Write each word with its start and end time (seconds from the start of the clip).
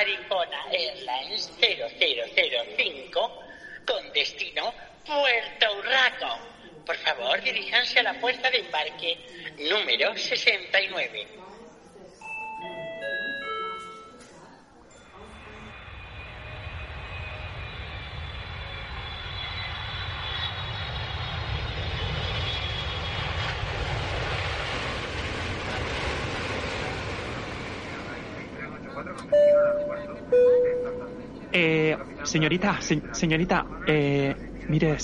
Maricona 0.00 0.64
Airlines 0.72 1.52
0005 1.60 3.44
con 3.84 4.12
destino 4.14 4.72
Puerto 5.04 5.76
Urraco. 5.76 6.38
Por 6.86 6.96
favor, 6.96 7.42
diríjanse 7.42 7.98
a 7.98 8.04
la 8.04 8.14
puerta 8.14 8.50
de 8.50 8.60
embarque 8.60 9.18
número 9.58 10.16
69. 10.16 11.39
Señorita, 32.34 32.80
se- 32.80 33.02
señorita, 33.12 33.66
eh, 33.86 34.34
mire, 34.68 34.96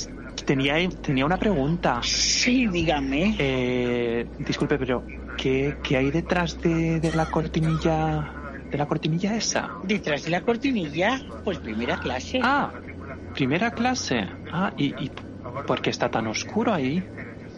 tenía, 0.45 0.75
tenía 1.03 1.27
una 1.27 1.37
pregunta. 1.39 2.01
Sí, 2.05 2.67
dígame. 2.69 3.35
Eh, 3.39 4.29
disculpe, 4.39 4.79
pero 4.79 5.05
¿qué, 5.37 5.77
qué 5.83 5.97
hay 5.97 6.11
detrás 6.11 6.61
de, 6.61 7.01
de 7.01 7.13
la 7.13 7.27
cortinilla, 7.27 8.33
de 8.71 8.79
la 8.79 8.87
cortinilla 8.87 9.35
esa? 9.37 9.73
Detrás 9.83 10.23
de 10.25 10.31
la 10.31 10.41
cortinilla, 10.43 11.21
pues 11.45 11.59
primera 11.59 11.97
clase. 11.99 12.41
Ah, 12.43 12.73
primera 13.35 13.73
clase. 13.73 14.29
Ah, 14.53 14.73
y, 14.77 14.87
y 15.05 15.11
¿por 15.67 15.81
qué 15.83 15.91
está 15.91 16.09
tan 16.09 16.27
oscuro 16.29 16.73
ahí? 16.73 17.03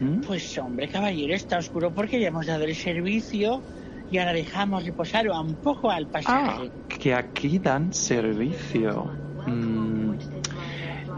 ¿Mm? 0.00 0.20
Pues 0.22 0.56
hombre, 0.58 0.88
caballero, 0.88 1.34
está 1.34 1.58
oscuro 1.58 1.92
porque 1.92 2.18
ya 2.20 2.28
hemos 2.28 2.46
dado 2.46 2.64
el 2.64 2.74
servicio 2.74 3.62
y 4.10 4.16
ahora 4.18 4.32
dejamos 4.32 4.84
reposar 4.84 5.28
un 5.28 5.56
poco 5.56 5.90
al 5.90 6.04
Ah, 6.04 6.10
pasaje. 6.12 6.70
que 6.98 7.12
aquí 7.14 7.58
dan 7.58 7.92
servicio. 7.92 9.12
Mm, 9.48 10.18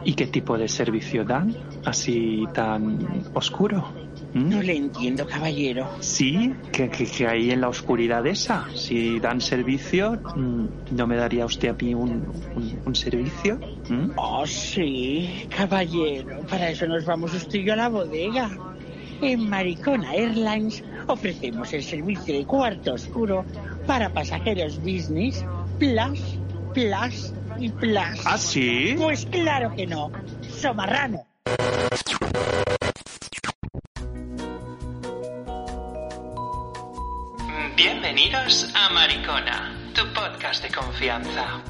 ¿Y 0.04 0.14
qué 0.14 0.26
tipo 0.26 0.56
de 0.56 0.66
servicio 0.68 1.24
dan? 1.24 1.54
Así 1.84 2.44
tan 2.54 3.24
oscuro. 3.34 3.92
¿Mm? 4.32 4.48
No 4.48 4.62
le 4.62 4.76
entiendo, 4.76 5.26
caballero. 5.26 5.88
Sí, 6.00 6.54
que, 6.72 6.88
que, 6.88 7.04
que 7.04 7.26
hay 7.26 7.50
en 7.50 7.60
la 7.60 7.68
oscuridad 7.68 8.26
esa. 8.26 8.66
Si 8.74 9.18
dan 9.20 9.40
servicio, 9.40 10.20
mm, 10.36 10.64
¿no 10.92 11.06
me 11.06 11.16
daría 11.16 11.44
usted 11.44 11.68
a 11.70 11.74
mí 11.74 11.94
un, 11.94 12.10
un- 12.54 12.80
un 12.84 12.94
servicio? 12.94 13.58
¿Mm? 13.88 14.12
Oh, 14.16 14.46
sí, 14.46 15.46
caballero. 15.54 16.40
Para 16.48 16.70
eso 16.70 16.86
nos 16.86 17.04
vamos 17.04 17.34
usted 17.34 17.58
y 17.58 17.64
yo 17.64 17.72
a 17.74 17.76
la 17.76 17.88
bodega. 17.88 18.50
En 19.20 19.50
Maricona 19.50 20.14
Airlines 20.14 20.82
ofrecemos 21.08 21.72
el 21.74 21.82
servicio 21.82 22.32
de 22.34 22.46
cuarto 22.46 22.94
oscuro 22.94 23.44
para 23.86 24.08
pasajeros 24.14 24.78
business, 24.78 25.44
plus, 25.78 26.38
plus 26.72 27.34
y. 27.58 28.14
¿Ah, 28.24 28.38
sí? 28.38 28.94
Pues 28.98 29.26
claro 29.26 29.74
que 29.74 29.86
no. 29.86 30.10
Somarrano. 30.48 31.26
Bienvenidos 37.76 38.68
a 38.74 38.90
Maricona, 38.90 39.74
tu 39.94 40.02
podcast 40.12 40.62
de 40.62 40.70
confianza. 40.70 41.62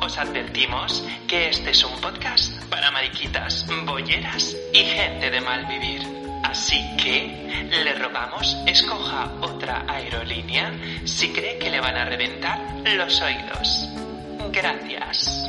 Os 0.00 0.18
advertimos 0.18 1.04
que 1.28 1.50
este 1.50 1.70
es 1.70 1.84
un 1.84 2.00
podcast 2.00 2.52
para 2.64 2.90
mariquitas, 2.90 3.66
bolleras 3.84 4.56
y 4.72 4.78
gente 4.78 5.30
de 5.30 5.40
mal 5.40 5.66
vivir. 5.66 6.17
Así 6.42 6.96
que 6.96 7.68
le 7.70 7.94
rogamos 7.94 8.56
escoja 8.66 9.30
otra 9.40 9.84
aerolínea 9.88 10.72
si 11.04 11.32
cree 11.32 11.58
que 11.58 11.70
le 11.70 11.80
van 11.80 11.96
a 11.96 12.04
reventar 12.04 12.58
los 12.96 13.20
oídos. 13.20 13.88
Gracias. 14.50 15.48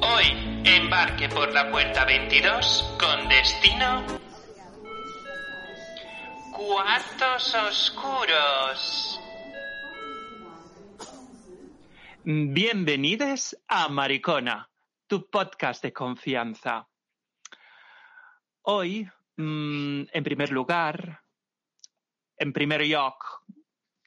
Hoy 0.00 0.62
embarque 0.64 1.28
por 1.28 1.52
la 1.52 1.70
puerta 1.70 2.04
22 2.04 2.96
con 2.98 3.28
destino 3.28 4.04
Cuartos 6.50 7.54
oscuros. 7.54 9.20
Bienvenidos 12.22 13.56
a 13.66 13.88
Maricona, 13.88 14.70
tu 15.08 15.28
podcast 15.28 15.82
de 15.82 15.92
confianza. 15.92 16.88
Hoy, 18.62 19.10
mm, 19.36 20.02
en 20.12 20.24
primer 20.24 20.50
lugar, 20.50 21.20
en 22.36 22.52
primer 22.52 22.82
yoc, 22.84 23.44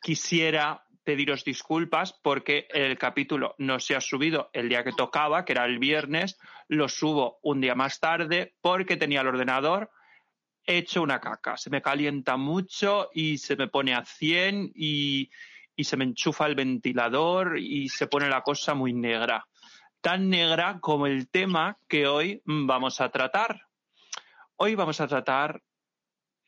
quisiera 0.01 0.83
pediros 1.03 1.45
disculpas 1.45 2.13
porque 2.21 2.67
el 2.69 2.97
capítulo 2.97 3.55
no 3.59 3.79
se 3.79 3.95
ha 3.95 4.01
subido 4.01 4.49
el 4.51 4.67
día 4.67 4.83
que 4.83 4.91
tocaba, 4.91 5.45
que 5.45 5.53
era 5.53 5.65
el 5.65 5.79
viernes, 5.79 6.37
lo 6.67 6.89
subo 6.89 7.39
un 7.43 7.61
día 7.61 7.75
más 7.75 7.99
tarde 7.99 8.55
porque 8.59 8.97
tenía 8.97 9.21
el 9.21 9.27
ordenador 9.27 9.89
hecho 10.65 11.01
una 11.01 11.21
caca. 11.21 11.55
Se 11.55 11.69
me 11.69 11.81
calienta 11.81 12.35
mucho 12.35 13.09
y 13.13 13.37
se 13.37 13.55
me 13.55 13.69
pone 13.69 13.95
a 13.95 14.03
100 14.03 14.73
y, 14.75 15.31
y 15.77 15.83
se 15.85 15.95
me 15.95 16.03
enchufa 16.03 16.45
el 16.45 16.55
ventilador 16.55 17.57
y 17.57 17.87
se 17.87 18.07
pone 18.07 18.27
la 18.27 18.41
cosa 18.41 18.73
muy 18.73 18.93
negra. 18.93 19.47
Tan 20.01 20.29
negra 20.29 20.79
como 20.81 21.07
el 21.07 21.29
tema 21.29 21.77
que 21.87 22.05
hoy 22.05 22.41
vamos 22.45 22.99
a 22.99 23.09
tratar. 23.09 23.66
Hoy 24.59 24.73
vamos 24.73 24.99
a 25.01 25.07
tratar 25.07 25.61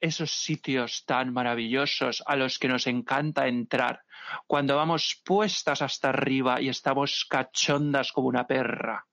esos 0.01 0.31
sitios 0.31 1.05
tan 1.05 1.31
maravillosos 1.31 2.23
a 2.25 2.35
los 2.35 2.57
que 2.57 2.67
nos 2.67 2.87
encanta 2.87 3.47
entrar 3.47 4.01
cuando 4.47 4.75
vamos 4.75 5.21
puestas 5.23 5.83
hasta 5.83 6.09
arriba 6.09 6.59
y 6.59 6.69
estamos 6.69 7.27
cachondas 7.29 8.11
como 8.11 8.27
una 8.27 8.47
perra 8.47 9.05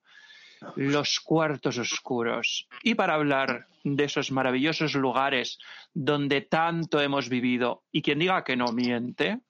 los 0.76 1.20
cuartos 1.20 1.76
oscuros. 1.76 2.66
Y 2.82 2.94
para 2.94 3.14
hablar 3.14 3.66
de 3.84 4.04
esos 4.04 4.32
maravillosos 4.32 4.94
lugares 4.94 5.58
donde 5.92 6.40
tanto 6.40 6.98
hemos 6.98 7.28
vivido, 7.28 7.84
y 7.92 8.00
quien 8.00 8.18
diga 8.18 8.44
que 8.44 8.56
no 8.56 8.72
miente, 8.72 9.40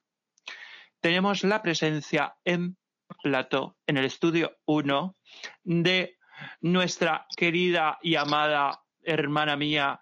tenemos 1.00 1.44
la 1.44 1.62
presencia 1.62 2.36
en 2.44 2.76
plato, 3.22 3.76
en 3.86 3.96
el 3.96 4.06
estudio 4.06 4.56
1, 4.64 5.16
de 5.62 6.18
nuestra 6.60 7.26
querida 7.36 7.98
y 8.02 8.16
amada 8.16 8.82
hermana 9.06 9.56
mía, 9.56 9.98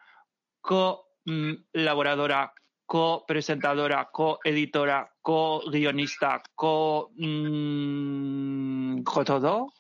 co-laboradora, 0.61 2.53
co-presentadora, 2.87 4.09
co-editora, 4.11 5.13
co-guionista, 5.21 6.43
co... 6.55 7.13
mm, 7.17 9.03
todo. 9.25 9.73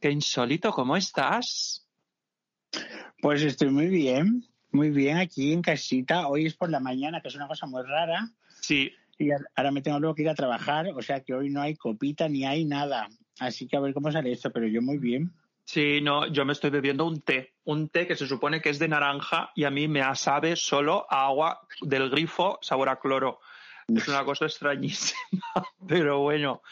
Qué 0.00 0.10
insólito, 0.10 0.72
¿cómo 0.72 0.96
estás? 0.96 1.86
Pues 3.22 3.42
estoy 3.42 3.70
muy 3.70 3.86
bien, 3.86 4.44
muy 4.70 4.90
bien 4.90 5.16
aquí 5.18 5.52
en 5.52 5.62
casita. 5.62 6.28
Hoy 6.28 6.46
es 6.46 6.54
por 6.54 6.70
la 6.70 6.80
mañana, 6.80 7.20
que 7.20 7.28
es 7.28 7.34
una 7.34 7.48
cosa 7.48 7.66
muy 7.66 7.82
rara. 7.82 8.28
Sí, 8.60 8.92
Y 9.18 9.30
ahora 9.30 9.70
me 9.70 9.80
tengo 9.80 9.98
luego 9.98 10.14
que 10.14 10.22
ir 10.22 10.28
a 10.28 10.34
trabajar, 10.34 10.88
o 10.94 11.02
sea 11.02 11.20
que 11.20 11.32
hoy 11.32 11.48
no 11.50 11.62
hay 11.62 11.74
copita 11.76 12.28
ni 12.28 12.44
hay 12.44 12.64
nada. 12.64 13.08
Así 13.38 13.66
que 13.66 13.76
a 13.76 13.80
ver 13.80 13.94
cómo 13.94 14.12
sale 14.12 14.32
esto, 14.32 14.50
pero 14.52 14.66
yo 14.66 14.82
muy 14.82 14.98
bien. 14.98 15.32
Sí, 15.66 16.00
no, 16.00 16.26
yo 16.28 16.44
me 16.44 16.54
estoy 16.54 16.70
bebiendo 16.70 17.04
un 17.04 17.20
té, 17.20 17.52
un 17.64 17.88
té 17.90 18.06
que 18.06 18.16
se 18.16 18.26
supone 18.26 18.62
que 18.62 18.70
es 18.70 18.78
de 18.78 18.88
naranja 18.88 19.50
y 19.54 19.64
a 19.64 19.70
mí 19.70 19.88
me 19.88 20.02
sabe 20.14 20.56
solo 20.56 21.06
a 21.10 21.26
agua 21.26 21.60
del 21.82 22.08
grifo 22.08 22.58
sabor 22.62 22.88
a 22.88 22.96
cloro. 22.98 23.40
Es 23.88 24.08
una 24.08 24.24
cosa 24.24 24.46
extrañísima, 24.46 25.20
pero 25.86 26.20
bueno, 26.20 26.62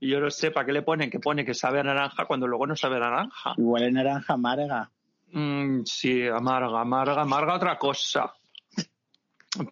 yo 0.00 0.18
no 0.18 0.30
sé 0.30 0.50
para 0.50 0.66
qué 0.66 0.72
le 0.72 0.82
ponen 0.82 1.10
que 1.10 1.20
pone 1.20 1.44
que 1.44 1.54
sabe 1.54 1.80
a 1.80 1.84
naranja 1.84 2.24
cuando 2.24 2.48
luego 2.48 2.66
no 2.66 2.74
sabe 2.74 2.96
a 2.96 3.00
naranja. 3.00 3.54
Igual 3.56 3.84
es 3.84 3.92
naranja 3.92 4.34
amarga. 4.34 4.90
Mm, 5.32 5.82
sí, 5.84 6.26
amarga, 6.26 6.80
amarga, 6.80 7.22
amarga 7.22 7.54
otra 7.54 7.78
cosa. 7.78 8.32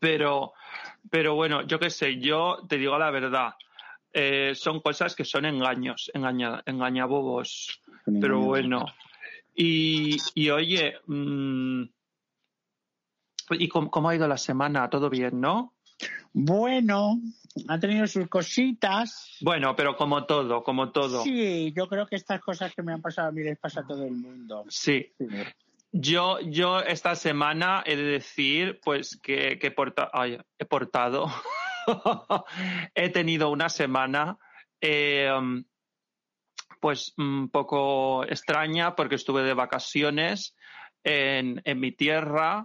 Pero, 0.01 0.53
pero 1.11 1.35
bueno, 1.35 1.63
yo 1.63 1.79
qué 1.79 1.91
sé, 1.91 2.21
yo 2.21 2.59
te 2.69 2.79
digo 2.79 2.97
la 2.99 3.11
verdad, 3.11 3.55
eh, 4.13 4.53
son 4.55 4.81
cosas 4.81 5.17
que 5.17 5.25
son 5.25 5.45
engaños, 5.45 6.11
engaña, 6.15 6.63
engañabobos. 6.67 7.82
Pero 8.21 8.41
bueno. 8.41 8.85
Y, 9.55 10.17
y 10.35 10.51
oye, 10.51 10.95
mm, 11.07 11.83
¿y 13.51 13.69
cómo, 13.69 13.91
cómo 13.91 14.09
ha 14.09 14.15
ido 14.15 14.27
la 14.29 14.39
semana? 14.39 14.89
¿Todo 14.89 15.11
bien, 15.11 15.41
no? 15.41 15.75
Bueno, 16.33 17.21
ha 17.69 17.79
tenido 17.79 18.07
sus 18.07 18.27
cositas. 18.29 19.37
Bueno, 19.43 19.77
pero 19.77 19.97
como 19.97 20.25
todo, 20.25 20.63
como 20.65 20.91
todo. 20.91 21.23
Sí, 21.23 21.73
yo 21.77 21.87
creo 21.89 22.07
que 22.07 22.17
estas 22.17 22.41
cosas 22.41 22.75
que 22.75 22.83
me 22.83 22.93
han 22.93 23.03
pasado 23.03 23.29
a 23.29 23.33
mí 23.33 23.43
les 23.43 23.59
pasa 23.59 23.81
a 23.81 23.87
todo 23.87 24.05
el 24.05 24.13
mundo. 24.15 24.65
Sí. 24.69 25.13
Sí. 25.19 25.27
Yo, 25.95 26.41
yo 26.41 26.81
esta 26.81 27.15
semana 27.15 27.83
he 27.85 27.97
de 27.97 28.05
decir, 28.05 28.81
pues, 28.83 29.19
que, 29.23 29.59
que 29.59 29.67
he, 29.67 29.71
porta- 29.71 30.09
ay, 30.15 30.39
he 30.59 30.65
portado, 30.65 31.27
he 32.95 33.11
tenido 33.11 33.51
una 33.51 33.69
semana, 33.69 34.39
eh, 34.81 35.31
pues, 36.83 37.15
un 37.17 37.49
poco 37.49 38.25
extraña 38.25 38.97
porque 38.97 39.15
estuve 39.15 39.45
de 39.45 39.55
vacaciones 39.55 40.57
en, 41.05 41.63
en 41.65 41.79
mi 41.79 41.93
tierra, 41.93 42.65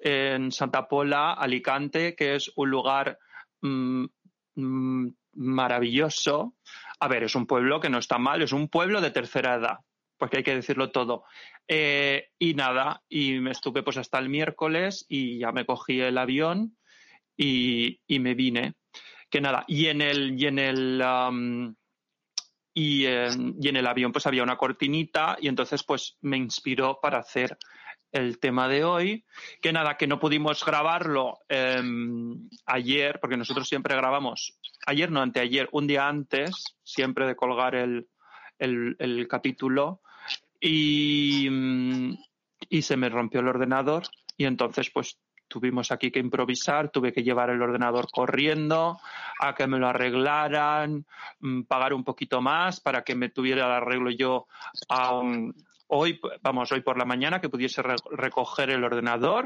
en 0.00 0.50
Santa 0.50 0.88
Pola, 0.88 1.32
Alicante, 1.32 2.16
que 2.16 2.34
es 2.34 2.50
un 2.56 2.70
lugar 2.70 3.20
mm, 3.60 4.06
mm, 4.56 5.08
maravilloso. 5.34 6.56
A 6.98 7.06
ver, 7.06 7.22
es 7.22 7.36
un 7.36 7.46
pueblo 7.46 7.80
que 7.80 7.88
no 7.88 7.98
está 7.98 8.18
mal, 8.18 8.42
es 8.42 8.52
un 8.52 8.68
pueblo 8.68 9.00
de 9.00 9.12
tercera 9.12 9.54
edad, 9.54 9.78
porque 10.18 10.38
hay 10.38 10.42
que 10.42 10.56
decirlo 10.56 10.90
todo. 10.90 11.22
Eh, 11.68 12.30
y 12.40 12.54
nada, 12.54 13.04
y 13.08 13.38
me 13.38 13.52
estuve 13.52 13.84
pues 13.84 13.96
hasta 13.96 14.18
el 14.18 14.28
miércoles 14.28 15.06
y 15.08 15.38
ya 15.38 15.52
me 15.52 15.64
cogí 15.64 16.00
el 16.00 16.18
avión 16.18 16.76
y, 17.36 18.00
me 18.08 18.34
vine. 18.34 18.74
Que 19.30 19.40
nada, 19.40 19.64
y 19.68 19.86
en 19.86 20.02
el, 20.02 20.36
y 20.36 20.46
en 20.46 20.58
el 20.58 21.00
y, 22.74 23.04
y, 23.04 23.68
en 23.68 23.76
el 23.76 23.86
avión 23.86 24.12
pues 24.12 24.26
había 24.26 24.42
una 24.42 24.56
cortinita 24.56 25.36
y 25.40 25.48
entonces 25.48 25.82
pues 25.82 26.16
me 26.20 26.36
inspiró 26.36 26.98
para 27.00 27.18
hacer 27.18 27.58
el 28.12 28.38
tema 28.38 28.68
de 28.68 28.84
hoy. 28.84 29.24
Que 29.60 29.72
nada, 29.72 29.96
que 29.96 30.06
no 30.06 30.20
pudimos 30.20 30.64
grabarlo 30.64 31.40
em, 31.48 32.48
ayer, 32.66 33.18
porque 33.20 33.36
nosotros 33.36 33.68
siempre 33.68 33.96
grabamos, 33.96 34.58
ayer 34.86 35.10
no, 35.10 35.20
anteayer, 35.22 35.68
un 35.72 35.86
día 35.86 36.06
antes, 36.06 36.76
siempre 36.84 37.26
de 37.26 37.34
colgar 37.34 37.74
el, 37.74 38.08
el, 38.58 39.26
capítulo. 39.28 40.02
Y, 40.60 41.48
y 42.68 42.82
se 42.82 42.96
me 42.96 43.08
rompió 43.08 43.40
el 43.40 43.48
ordenador 43.48 44.04
y 44.36 44.44
entonces 44.44 44.90
pues 44.90 45.18
tuvimos 45.52 45.92
aquí 45.92 46.10
que 46.10 46.18
improvisar, 46.18 46.88
tuve 46.88 47.12
que 47.12 47.22
llevar 47.22 47.50
el 47.50 47.60
ordenador 47.60 48.08
corriendo 48.10 48.98
a 49.38 49.54
que 49.54 49.66
me 49.66 49.78
lo 49.78 49.86
arreglaran, 49.86 51.04
mm, 51.40 51.64
pagar 51.64 51.92
un 51.92 52.04
poquito 52.04 52.40
más 52.40 52.80
para 52.80 53.04
que 53.04 53.14
me 53.14 53.28
tuviera 53.28 53.66
el 53.66 53.72
arreglo 53.72 54.10
yo 54.10 54.46
hoy, 55.88 56.18
vamos, 56.40 56.72
hoy 56.72 56.80
por 56.80 56.96
la 56.96 57.04
mañana, 57.04 57.38
que 57.38 57.50
pudiese 57.50 57.82
recoger 57.82 58.70
el 58.70 58.82
ordenador 58.82 59.44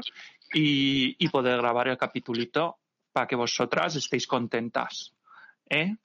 y, 0.53 1.27
poder 1.27 1.57
grabar 1.57 1.89
el 1.89 1.97
capitulito 1.97 2.77
para 3.11 3.27
que 3.27 3.35
vosotras 3.35 3.97
estéis 3.97 4.25
contentas. 4.25 5.13
¿eh? 5.69 5.97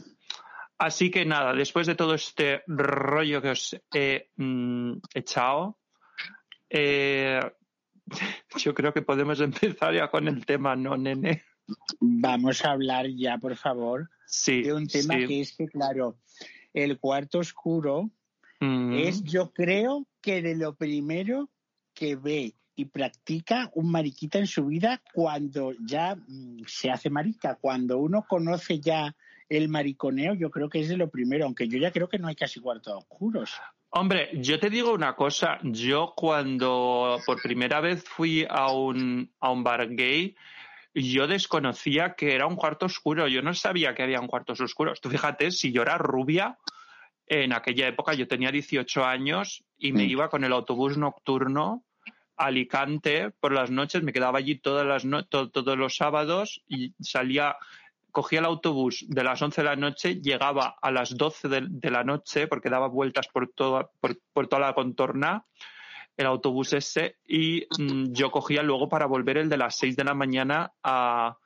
Así 0.79 1.13
que 1.13 1.25
nada, 1.25 1.53
después 1.53 1.87
de 1.87 1.95
todo 1.95 2.15
este 2.15 2.65
rollo 2.67 3.41
que 3.41 3.51
os 3.51 3.77
he 3.95 4.31
mm, 4.35 4.95
echado, 5.15 5.79
eh, 6.69 7.41
yo 8.57 8.75
creo 8.75 8.93
que 8.93 9.03
podemos 9.03 9.41
empezar 9.41 9.95
ya 9.95 10.11
con 10.11 10.29
el 10.29 10.45
tema, 10.47 10.77
¿no, 10.77 10.97
nene? 10.97 11.43
Vamos 12.01 12.65
a 12.65 12.73
hablar 12.73 13.07
ya, 13.09 13.39
por 13.39 13.57
favor, 13.57 14.11
de 14.47 14.73
un 14.73 14.87
tema 14.87 15.17
que 15.17 15.41
es 15.41 15.57
que, 15.57 15.69
claro, 15.69 16.19
el 16.75 16.99
cuarto 16.99 17.39
oscuro 17.39 18.11
mm. 18.61 18.95
es, 18.95 19.23
yo 19.23 19.53
creo, 19.53 20.07
que 20.21 20.41
de 20.41 20.57
lo 20.57 20.75
primero 20.75 21.51
que 21.95 22.17
ve 22.17 22.55
y 22.75 22.87
practica 22.87 23.71
un 23.75 23.91
mariquita 23.91 24.39
en 24.39 24.47
su 24.47 24.67
vida 24.67 25.03
cuando 25.13 25.73
ya 25.85 26.17
mm, 26.17 26.63
se 26.67 26.91
hace 26.91 27.11
marica, 27.11 27.57
cuando 27.57 27.99
uno 27.99 28.25
conoce 28.27 28.81
ya 28.81 29.15
el 29.49 29.69
mariconeo, 29.69 30.35
yo 30.35 30.51
creo 30.51 30.71
que 30.71 30.81
es 30.81 30.89
de 30.89 30.97
lo 30.97 31.11
primero, 31.11 31.45
aunque 31.45 31.69
yo 31.69 31.79
ya 31.79 31.93
creo 31.93 32.09
que 32.09 32.19
no 32.19 32.29
hay 32.29 32.35
casi 32.35 32.61
cuartos 32.61 32.95
oscuros. 32.95 33.53
Hombre, 33.95 34.31
yo 34.33 34.59
te 34.59 34.71
digo 34.71 34.95
una 34.95 35.15
cosa, 35.15 35.59
yo 35.63 36.15
cuando 36.17 37.21
por 37.27 37.43
primera 37.43 37.79
vez 37.81 38.03
fui 38.03 38.47
a 38.49 38.73
un, 38.73 39.31
a 39.39 39.51
un 39.51 39.63
bar 39.63 39.87
gay, 39.95 40.35
yo 40.95 41.27
desconocía 41.27 42.15
que 42.15 42.35
era 42.35 42.47
un 42.47 42.57
cuarto 42.57 42.87
oscuro, 42.87 43.29
yo 43.29 43.43
no 43.43 43.53
sabía 43.53 43.95
que 43.95 44.03
había 44.03 44.21
un 44.21 44.29
cuartos 44.29 44.63
oscuros. 44.63 45.03
Tú 45.03 45.11
fíjate, 45.11 45.51
si 45.51 45.73
yo 45.73 45.83
era 45.83 45.99
rubia, 45.99 46.57
en 47.27 47.53
aquella 47.53 47.87
época 47.87 48.15
yo 48.15 48.27
tenía 48.27 48.51
18 48.51 49.05
años 49.05 49.63
y 49.77 49.93
me 49.93 50.05
mm. 50.05 50.11
iba 50.11 50.31
con 50.31 50.45
el 50.45 50.55
autobús 50.55 50.97
nocturno 50.97 51.85
a 52.39 52.47
Alicante 52.47 53.31
por 53.41 53.53
las 53.53 53.71
noches, 53.71 54.03
me 54.03 54.15
quedaba 54.15 54.39
allí 54.39 54.57
todas 54.57 54.87
las 54.87 55.29
todos 55.29 55.77
los 55.77 55.97
sábados 55.97 56.63
y 56.67 56.95
salía 56.99 57.57
cogía 58.13 58.41
el 58.41 58.45
autobús 58.45 59.05
de 59.09 59.25
las 59.25 59.41
11 59.41 59.63
de 59.63 59.65
la 59.65 59.77
noche, 59.77 60.21
llegaba 60.21 60.77
a 60.81 60.91
las 60.93 61.17
12 61.17 61.49
de, 61.49 61.91
la 61.91 62.05
noche, 62.05 62.47
porque 62.47 62.69
daba 62.69 62.87
vueltas 62.87 63.27
por 63.29 63.49
toda, 63.49 63.89
por, 64.01 64.47
toda 64.47 64.61
la 64.61 64.75
contorna, 64.75 65.47
el 66.17 66.27
autobús 66.27 66.75
ese, 66.75 67.17
y 67.27 67.67
mm, 67.79 68.13
yo 68.13 68.31
cogía 68.31 68.63
luego 68.63 68.89
para 68.89 69.07
volver 69.07 69.39
el 69.39 69.49
de 69.49 69.57
las 69.57 69.79
6 69.79 69.97
de 69.97 70.05
la 70.05 70.15
mañana 70.15 70.73
a, 70.83 71.37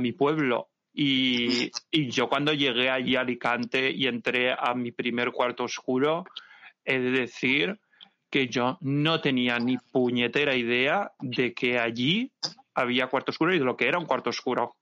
mi 0.00 0.12
pueblo. 0.12 0.70
Y, 0.94 1.70
yo 1.92 2.28
cuando 2.28 2.52
llegué 2.52 2.88
allí 2.88 3.16
a 3.16 3.20
Alicante 3.20 3.90
y 3.90 4.06
entré 4.06 4.52
a 4.52 4.74
mi 4.74 4.92
primer 4.92 5.32
cuarto 5.32 5.64
oscuro, 5.64 6.24
he 6.84 6.98
de 6.98 7.10
decir 7.10 7.78
que 8.30 8.48
yo 8.48 8.78
no 8.80 9.20
tenía 9.20 9.58
ni 9.58 9.76
puñetera 9.76 10.54
idea 10.54 11.12
de 11.20 11.52
que 11.52 11.78
allí 11.78 12.32
había 12.74 13.08
cuarto 13.08 13.30
oscuro 13.30 13.54
y 13.54 13.58
de 13.58 13.64
lo 13.64 13.76
que 13.76 13.88
era 13.88 13.98
un 13.98 14.06
cuarto 14.06 14.30
oscuro. 14.30 14.76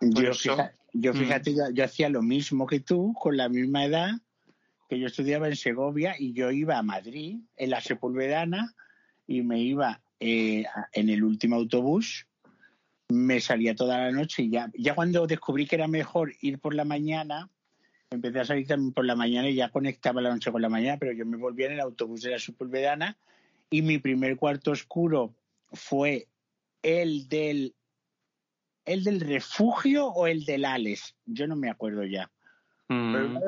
Yo, 0.00 0.32
yo, 0.92 1.12
mm. 1.12 1.16
fíjate, 1.16 1.54
yo, 1.72 1.84
hacía 1.84 2.08
lo 2.08 2.22
mismo 2.22 2.66
que 2.66 2.80
tú, 2.80 3.14
con 3.14 3.36
la 3.36 3.48
misma 3.48 3.84
edad, 3.84 4.10
que 4.88 4.98
yo 4.98 5.06
estudiaba 5.06 5.48
en 5.48 5.56
Segovia 5.56 6.14
y 6.18 6.32
yo 6.32 6.50
iba 6.50 6.78
a 6.78 6.82
Madrid, 6.82 7.38
en 7.56 7.70
la 7.70 7.80
Sepulvedana, 7.80 8.74
y 9.26 9.42
me 9.42 9.60
iba 9.60 10.00
eh, 10.18 10.64
en 10.92 11.08
el 11.08 11.22
último 11.22 11.56
autobús, 11.56 12.26
me 13.08 13.40
salía 13.40 13.74
toda 13.74 13.98
la 13.98 14.10
noche 14.10 14.44
y 14.44 14.50
ya, 14.50 14.70
ya 14.76 14.94
cuando 14.94 15.26
descubrí 15.26 15.66
que 15.66 15.76
era 15.76 15.88
mejor 15.88 16.32
ir 16.40 16.58
por 16.58 16.74
la 16.74 16.84
mañana, 16.84 17.48
empecé 18.10 18.40
a 18.40 18.44
salir 18.44 18.66
también 18.66 18.92
por 18.92 19.04
la 19.04 19.16
mañana 19.16 19.48
y 19.48 19.54
ya 19.54 19.70
conectaba 19.70 20.20
la 20.20 20.30
noche 20.30 20.50
con 20.50 20.62
la 20.62 20.68
mañana, 20.68 20.98
pero 20.98 21.12
yo 21.12 21.26
me 21.26 21.36
volvía 21.36 21.66
en 21.66 21.72
el 21.72 21.80
autobús 21.80 22.22
de 22.22 22.30
la 22.30 22.38
Sepulvedana 22.38 23.16
y 23.70 23.82
mi 23.82 23.98
primer 23.98 24.36
cuarto 24.36 24.72
oscuro 24.72 25.34
fue 25.72 26.28
el 26.82 27.28
del 27.28 27.74
¿El 28.90 29.04
del 29.04 29.20
refugio 29.20 30.08
o 30.08 30.26
el 30.26 30.44
del 30.44 30.64
Alex? 30.64 31.14
Yo 31.24 31.46
no 31.46 31.54
me 31.54 31.70
acuerdo 31.70 32.04
ya. 32.04 32.28
Mm. 32.88 33.38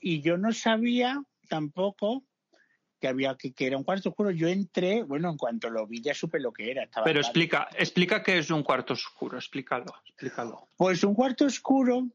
y 0.00 0.20
yo 0.20 0.38
no 0.38 0.52
sabía 0.52 1.20
tampoco 1.48 2.22
que 3.00 3.08
había 3.08 3.36
que, 3.36 3.52
era 3.58 3.76
un 3.76 3.82
cuarto 3.82 4.10
oscuro. 4.10 4.30
Yo 4.30 4.46
entré, 4.46 5.02
bueno, 5.02 5.28
en 5.28 5.36
cuanto 5.36 5.70
lo 5.70 5.88
vi 5.88 6.00
ya 6.00 6.14
supe 6.14 6.38
lo 6.38 6.52
que 6.52 6.70
era. 6.70 6.88
Pero 7.02 7.18
explica, 7.18 7.68
explica 7.76 8.22
qué 8.22 8.38
es 8.38 8.48
un 8.52 8.62
cuarto 8.62 8.92
oscuro, 8.92 9.36
explícalo, 9.36 9.92
explícalo. 10.06 10.68
Pues 10.76 11.02
un 11.02 11.14
cuarto 11.14 11.46
oscuro 11.46 12.06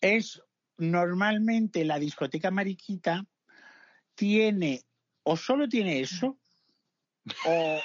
es 0.00 0.40
normalmente 0.78 1.84
la 1.84 1.98
discoteca 1.98 2.52
mariquita 2.52 3.26
tiene 4.14 4.82
o 5.24 5.36
solo 5.36 5.68
tiene 5.68 5.98
eso 5.98 6.38
o, 7.44 7.80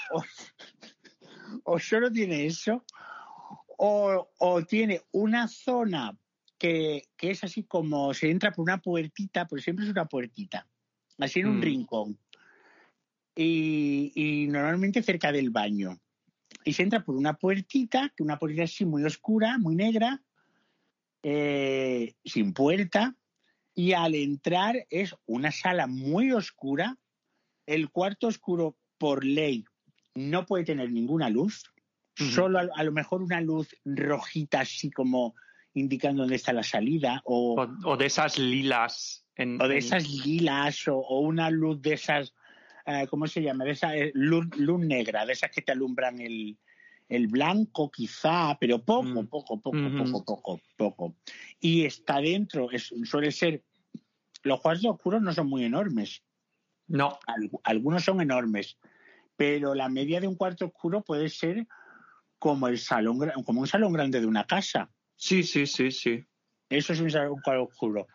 o 1.64 1.80
solo 1.80 2.12
tiene 2.12 2.46
eso 2.46 2.86
o, 3.78 4.64
tiene 4.68 5.02
una 5.12 5.48
zona 5.48 6.18
que, 6.58 7.08
es 7.20 7.44
así 7.44 7.64
como 7.64 8.14
se 8.14 8.30
entra 8.30 8.52
por 8.52 8.64
una 8.64 8.82
puertita, 8.82 9.48
por 9.48 9.62
siempre 9.62 9.86
es 9.86 9.92
una 9.92 10.06
puertita, 10.06 10.68
así 11.20 11.40
en 11.40 11.48
un 11.48 11.58
mm. 11.60 11.62
rincón. 11.62 12.20
Y, 13.36 14.48
normalmente 14.50 15.04
cerca 15.04 15.32
del 15.32 15.50
baño. 15.50 16.00
Y 16.64 16.74
se 16.74 16.84
entra 16.84 17.04
por 17.04 17.16
una 17.16 17.34
puertita, 17.34 18.12
que 18.16 18.24
una 18.24 18.40
puertita 18.40 18.64
así 18.64 18.86
muy 18.86 19.04
oscura, 19.04 19.58
muy 19.58 19.76
negra, 19.76 20.24
eh, 21.22 22.16
sin 22.24 22.54
puerta. 22.54 23.16
Y 23.74 23.92
al 23.92 24.16
entrar 24.16 24.88
es 24.90 25.14
una 25.26 25.52
sala 25.52 25.86
muy 25.86 26.32
oscura. 26.32 26.98
El 27.66 27.90
cuarto 27.90 28.28
oscuro, 28.28 28.78
por 28.98 29.26
ley, 29.26 29.66
no 30.14 30.46
puede 30.46 30.64
tener 30.64 30.92
ninguna 30.92 31.30
luz. 31.30 31.64
Solo 32.16 32.60
a, 32.60 32.84
lo 32.84 32.92
mejor 32.94 33.22
una 33.22 33.42
luz 33.42 33.76
rojita 33.84 34.62
así 34.62 34.90
como 34.90 35.36
indicando 35.74 36.24
dónde 36.24 36.38
está 36.38 36.54
la 36.54 36.64
salida 36.64 37.22
o, 37.26 37.68
o, 37.84 37.98
de 37.98 38.06
esas 38.06 38.40
lilas. 38.40 39.26
o 39.38 39.68
de 39.68 39.78
esas 39.78 40.10
lilas 40.10 40.88
o, 40.88 41.20
una 41.20 41.50
luz 41.50 41.82
de 41.82 41.94
esas, 41.94 42.34
eh, 42.86 43.06
¿cómo 43.10 43.28
se 43.28 43.42
llama? 43.42 43.66
De 43.66 43.72
esa 43.72 43.96
eh, 43.98 44.12
luz, 44.14 44.48
negra, 44.80 45.26
de 45.26 45.34
esas 45.34 45.52
que 45.52 45.62
te 45.62 45.74
alumbran 45.74 46.22
el, 46.22 46.58
el 47.10 47.28
blanco 47.28 47.92
quizá, 47.92 48.58
pero 48.60 48.80
poco, 48.80 49.24
mm. 49.24 49.28
poco, 49.28 49.60
poco, 49.60 49.78
poco, 49.98 50.26
poco, 50.26 50.62
poco. 50.78 51.16
Y 51.60 51.84
está 51.84 52.22
dentro, 52.22 52.72
es, 52.72 52.94
suele 53.04 53.34
ser, 53.34 53.62
los 54.44 54.62
cuartos 54.62 54.86
oscuros 54.86 55.22
no 55.22 55.34
son 55.34 55.48
muy 55.48 55.66
enormes. 55.66 56.24
No. 56.88 57.18
algunos 57.64 58.04
son 58.04 58.22
enormes, 58.22 58.78
pero 59.36 59.74
la 59.74 59.90
media 59.90 60.22
de 60.22 60.28
un 60.28 60.36
cuarto 60.36 60.66
oscuro 60.66 61.02
puede 61.02 61.30
ser 61.30 61.68
como 62.46 62.68
el 62.68 62.78
salón, 62.78 63.18
como 63.44 63.62
un 63.62 63.66
salón 63.66 63.92
grande 63.92 64.22
de 64.22 64.28
una 64.28 64.46
casa. 64.46 64.92
Sí, 65.16 65.42
sí, 65.42 65.66
sí, 65.66 65.90
sí. 65.90 66.24
Eso 66.70 66.94
es 66.94 67.00
un 67.00 67.10
salón 67.10 67.42
oscuro. 67.44 68.08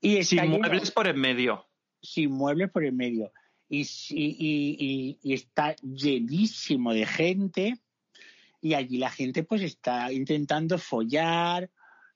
Y 0.00 0.22
sin 0.22 0.48
muebles 0.48 0.92
por 0.92 1.08
en 1.08 1.18
medio. 1.18 1.66
Sin 2.00 2.30
muebles 2.30 2.70
por 2.70 2.84
en 2.84 2.96
medio. 2.96 3.32
Y, 3.68 3.80
y, 4.10 5.18
y, 5.20 5.32
está 5.34 5.74
llenísimo 5.74 6.92
de 6.92 7.04
gente 7.04 7.74
y 8.60 8.74
allí 8.74 8.98
la 8.98 9.10
gente 9.10 9.42
pues 9.42 9.60
está 9.62 10.12
intentando 10.12 10.78
follar, 10.78 11.68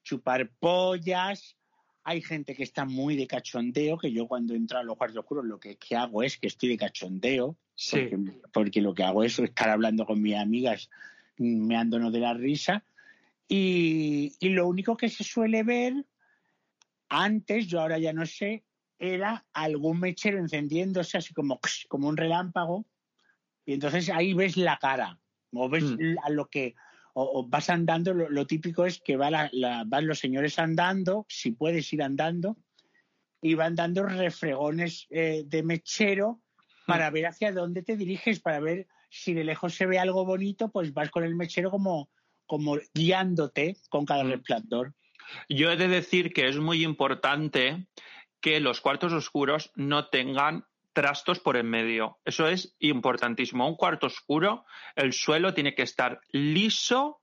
chupar 0.04 0.52
pollas. 0.60 1.56
Hay 2.04 2.22
gente 2.22 2.54
que 2.54 2.62
está 2.62 2.84
muy 2.84 3.16
de 3.16 3.26
cachondeo, 3.26 3.98
que 3.98 4.12
yo 4.12 4.28
cuando 4.28 4.54
entro 4.54 4.78
a 4.78 4.84
los 4.84 4.96
cuartos 4.96 5.18
oscuros 5.18 5.44
lo 5.44 5.58
que, 5.58 5.76
hago 5.96 6.22
es 6.22 6.38
que 6.38 6.46
estoy 6.46 6.68
de 6.68 6.76
cachondeo, 6.76 7.58
sí. 7.74 7.96
porque, 7.96 8.40
porque, 8.52 8.80
lo 8.80 8.94
que 8.94 9.02
hago 9.02 9.24
es 9.24 9.36
estar 9.40 9.70
hablando 9.70 10.06
con 10.06 10.22
mis 10.22 10.36
amigas 10.36 10.88
meándonos 11.38 12.12
de 12.12 12.20
la 12.20 12.34
risa. 12.34 12.84
Y, 13.48 14.34
y 14.40 14.50
lo 14.50 14.68
único 14.68 14.96
que 14.96 15.08
se 15.08 15.24
suele 15.24 15.62
ver 15.62 16.04
antes, 17.08 17.66
yo 17.66 17.80
ahora 17.80 17.98
ya 17.98 18.12
no 18.12 18.26
sé, 18.26 18.64
era 18.98 19.46
algún 19.52 20.00
mechero 20.00 20.38
encendiéndose 20.38 21.18
así 21.18 21.32
como, 21.32 21.60
como 21.88 22.08
un 22.08 22.16
relámpago. 22.16 22.84
Y 23.64 23.74
entonces 23.74 24.08
ahí 24.10 24.34
ves 24.34 24.56
la 24.56 24.78
cara, 24.78 25.18
o 25.52 25.68
ves 25.68 25.84
Mm. 25.84 26.16
a 26.24 26.30
lo 26.30 26.48
que, 26.48 26.74
o, 27.14 27.40
o 27.40 27.46
vas 27.48 27.70
andando, 27.70 28.14
lo, 28.14 28.28
lo 28.28 28.46
típico 28.46 28.84
es 28.86 29.00
que 29.00 29.16
va 29.16 29.30
la- 29.30 29.50
la- 29.52 29.84
van 29.86 30.06
los 30.06 30.18
señores 30.18 30.58
andando, 30.58 31.26
si 31.28 31.52
puedes 31.52 31.92
ir 31.92 32.02
andando, 32.02 32.56
y 33.40 33.54
van 33.54 33.74
dando 33.74 34.02
refregones 34.04 35.06
eh, 35.10 35.44
de 35.46 35.62
mechero 35.62 36.40
para 36.86 37.10
ver 37.10 37.26
hacia 37.26 37.52
dónde 37.52 37.82
te 37.82 37.96
diriges, 37.96 38.40
para 38.40 38.58
ver 38.60 38.88
si 39.08 39.34
de 39.34 39.44
lejos 39.44 39.74
se 39.74 39.86
ve 39.86 39.98
algo 39.98 40.24
bonito, 40.24 40.70
pues 40.70 40.92
vas 40.92 41.10
con 41.10 41.24
el 41.24 41.34
mechero 41.34 41.70
como, 41.70 42.10
como 42.46 42.76
guiándote 42.94 43.76
con 43.88 44.04
cada 44.04 44.24
Mm. 44.24 44.30
resplandor. 44.30 44.94
Yo 45.48 45.70
he 45.70 45.76
de 45.76 45.88
decir 45.88 46.32
que 46.32 46.48
es 46.48 46.58
muy 46.58 46.82
importante 46.84 47.86
que 48.40 48.60
los 48.60 48.80
cuartos 48.80 49.12
oscuros 49.12 49.70
no 49.74 50.08
tengan 50.08 50.64
trastos 50.92 51.38
por 51.38 51.56
en 51.56 51.68
medio. 51.68 52.18
Eso 52.24 52.48
es 52.48 52.74
importantísimo. 52.78 53.68
Un 53.68 53.76
cuarto 53.76 54.06
oscuro, 54.06 54.64
el 54.96 55.12
suelo 55.12 55.54
tiene 55.54 55.74
que 55.74 55.82
estar 55.82 56.20
liso 56.32 57.20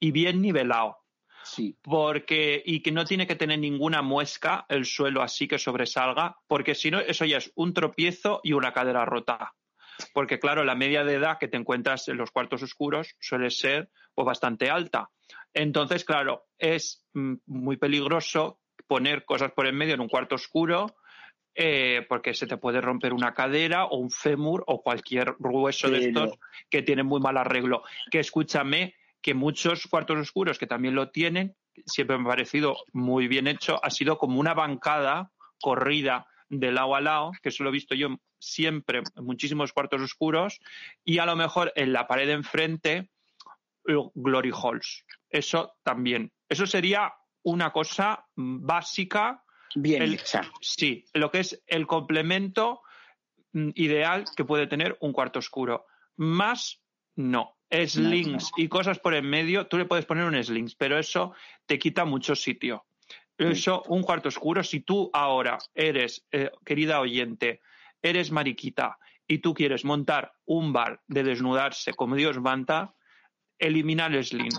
y 0.00 0.12
bien 0.12 0.40
nivelado. 0.40 0.98
Sí. 1.42 1.76
Porque, 1.82 2.62
y 2.64 2.80
que 2.80 2.92
no 2.92 3.04
tiene 3.04 3.26
que 3.26 3.36
tener 3.36 3.58
ninguna 3.58 4.02
muesca 4.02 4.66
el 4.68 4.84
suelo 4.84 5.22
así 5.22 5.48
que 5.48 5.58
sobresalga, 5.58 6.36
porque 6.46 6.74
si 6.74 6.90
no, 6.90 7.00
eso 7.00 7.24
ya 7.24 7.38
es 7.38 7.50
un 7.54 7.74
tropiezo 7.74 8.40
y 8.42 8.52
una 8.52 8.72
cadera 8.72 9.04
rota. 9.04 9.54
Porque, 10.12 10.38
claro, 10.38 10.64
la 10.64 10.74
media 10.74 11.04
de 11.04 11.14
edad 11.14 11.38
que 11.38 11.48
te 11.48 11.56
encuentras 11.56 12.08
en 12.08 12.16
los 12.16 12.30
cuartos 12.30 12.62
oscuros 12.62 13.16
suele 13.20 13.50
ser 13.50 13.90
pues, 14.14 14.26
bastante 14.26 14.70
alta. 14.70 15.10
Entonces, 15.54 16.04
claro, 16.04 16.46
es 16.58 17.04
mm, 17.14 17.34
muy 17.46 17.76
peligroso 17.76 18.60
poner 18.86 19.24
cosas 19.24 19.52
por 19.52 19.66
en 19.66 19.76
medio 19.76 19.94
en 19.94 20.00
un 20.00 20.08
cuarto 20.08 20.36
oscuro 20.36 20.96
eh, 21.60 22.06
porque 22.08 22.34
se 22.34 22.46
te 22.46 22.56
puede 22.56 22.80
romper 22.80 23.12
una 23.12 23.34
cadera 23.34 23.86
o 23.86 23.96
un 23.96 24.12
fémur 24.12 24.62
o 24.68 24.80
cualquier 24.80 25.34
hueso 25.40 25.90
de 25.90 26.06
estos 26.06 26.38
que 26.70 26.82
tienen 26.82 27.06
muy 27.06 27.20
mal 27.20 27.36
arreglo. 27.36 27.82
Que 28.12 28.20
escúchame, 28.20 28.94
que 29.20 29.34
muchos 29.34 29.88
cuartos 29.88 30.18
oscuros 30.18 30.56
que 30.56 30.68
también 30.68 30.94
lo 30.94 31.10
tienen, 31.10 31.56
siempre 31.84 32.16
me 32.16 32.24
ha 32.24 32.28
parecido 32.28 32.76
muy 32.92 33.26
bien 33.26 33.48
hecho, 33.48 33.84
ha 33.84 33.90
sido 33.90 34.18
como 34.18 34.38
una 34.38 34.54
bancada 34.54 35.32
corrida 35.60 36.28
de 36.48 36.70
lado 36.70 36.94
a 36.94 37.00
lado, 37.00 37.32
que 37.42 37.48
eso 37.48 37.64
lo 37.64 37.70
he 37.70 37.72
visto 37.72 37.96
yo 37.96 38.08
siempre 38.38 39.02
muchísimos 39.16 39.72
cuartos 39.72 40.02
oscuros, 40.02 40.60
y 41.04 41.18
a 41.18 41.26
lo 41.26 41.36
mejor 41.36 41.72
en 41.76 41.92
la 41.92 42.06
pared 42.06 42.26
de 42.26 42.32
enfrente, 42.34 43.10
eh, 43.86 43.94
glory 44.14 44.52
holes. 44.52 45.04
Eso 45.28 45.76
también. 45.82 46.32
Eso 46.48 46.66
sería 46.66 47.12
una 47.42 47.72
cosa 47.72 48.26
mm, 48.36 48.66
básica 48.66 49.42
Bien 49.74 50.02
El-. 50.02 50.20
Sí, 50.60 51.04
lo 51.14 51.30
que 51.30 51.40
es 51.40 51.62
el 51.66 51.86
complemento 51.86 52.82
mm, 53.52 53.70
ideal 53.74 54.24
que 54.36 54.44
puede 54.44 54.66
tener 54.66 54.96
un 55.00 55.12
cuarto 55.12 55.38
oscuro. 55.38 55.86
Más, 56.16 56.80
no. 57.16 57.54
Slings 57.70 58.50
y 58.56 58.66
cosas 58.68 58.98
por 58.98 59.14
en 59.14 59.28
medio, 59.28 59.66
tú 59.66 59.76
le 59.76 59.84
puedes 59.84 60.06
poner 60.06 60.24
un 60.24 60.42
slings, 60.42 60.74
pero 60.74 60.98
eso 60.98 61.34
te 61.66 61.78
quita 61.78 62.06
mucho 62.06 62.34
sitio. 62.34 62.86
Eso, 63.36 63.84
un 63.88 64.02
cuarto 64.02 64.28
oscuro, 64.28 64.64
si 64.64 64.80
tú 64.80 65.10
ahora 65.12 65.58
eres, 65.74 66.26
eh, 66.32 66.50
querida 66.64 66.98
oyente, 66.98 67.60
eres 68.02 68.30
mariquita 68.30 68.98
y 69.26 69.38
tú 69.38 69.54
quieres 69.54 69.84
montar 69.84 70.32
un 70.46 70.72
bar 70.72 71.02
de 71.06 71.22
desnudarse 71.22 71.92
como 71.94 72.14
Dios 72.16 72.40
manda, 72.40 72.94
elimina 73.58 74.06
el 74.06 74.24
sling. 74.24 74.56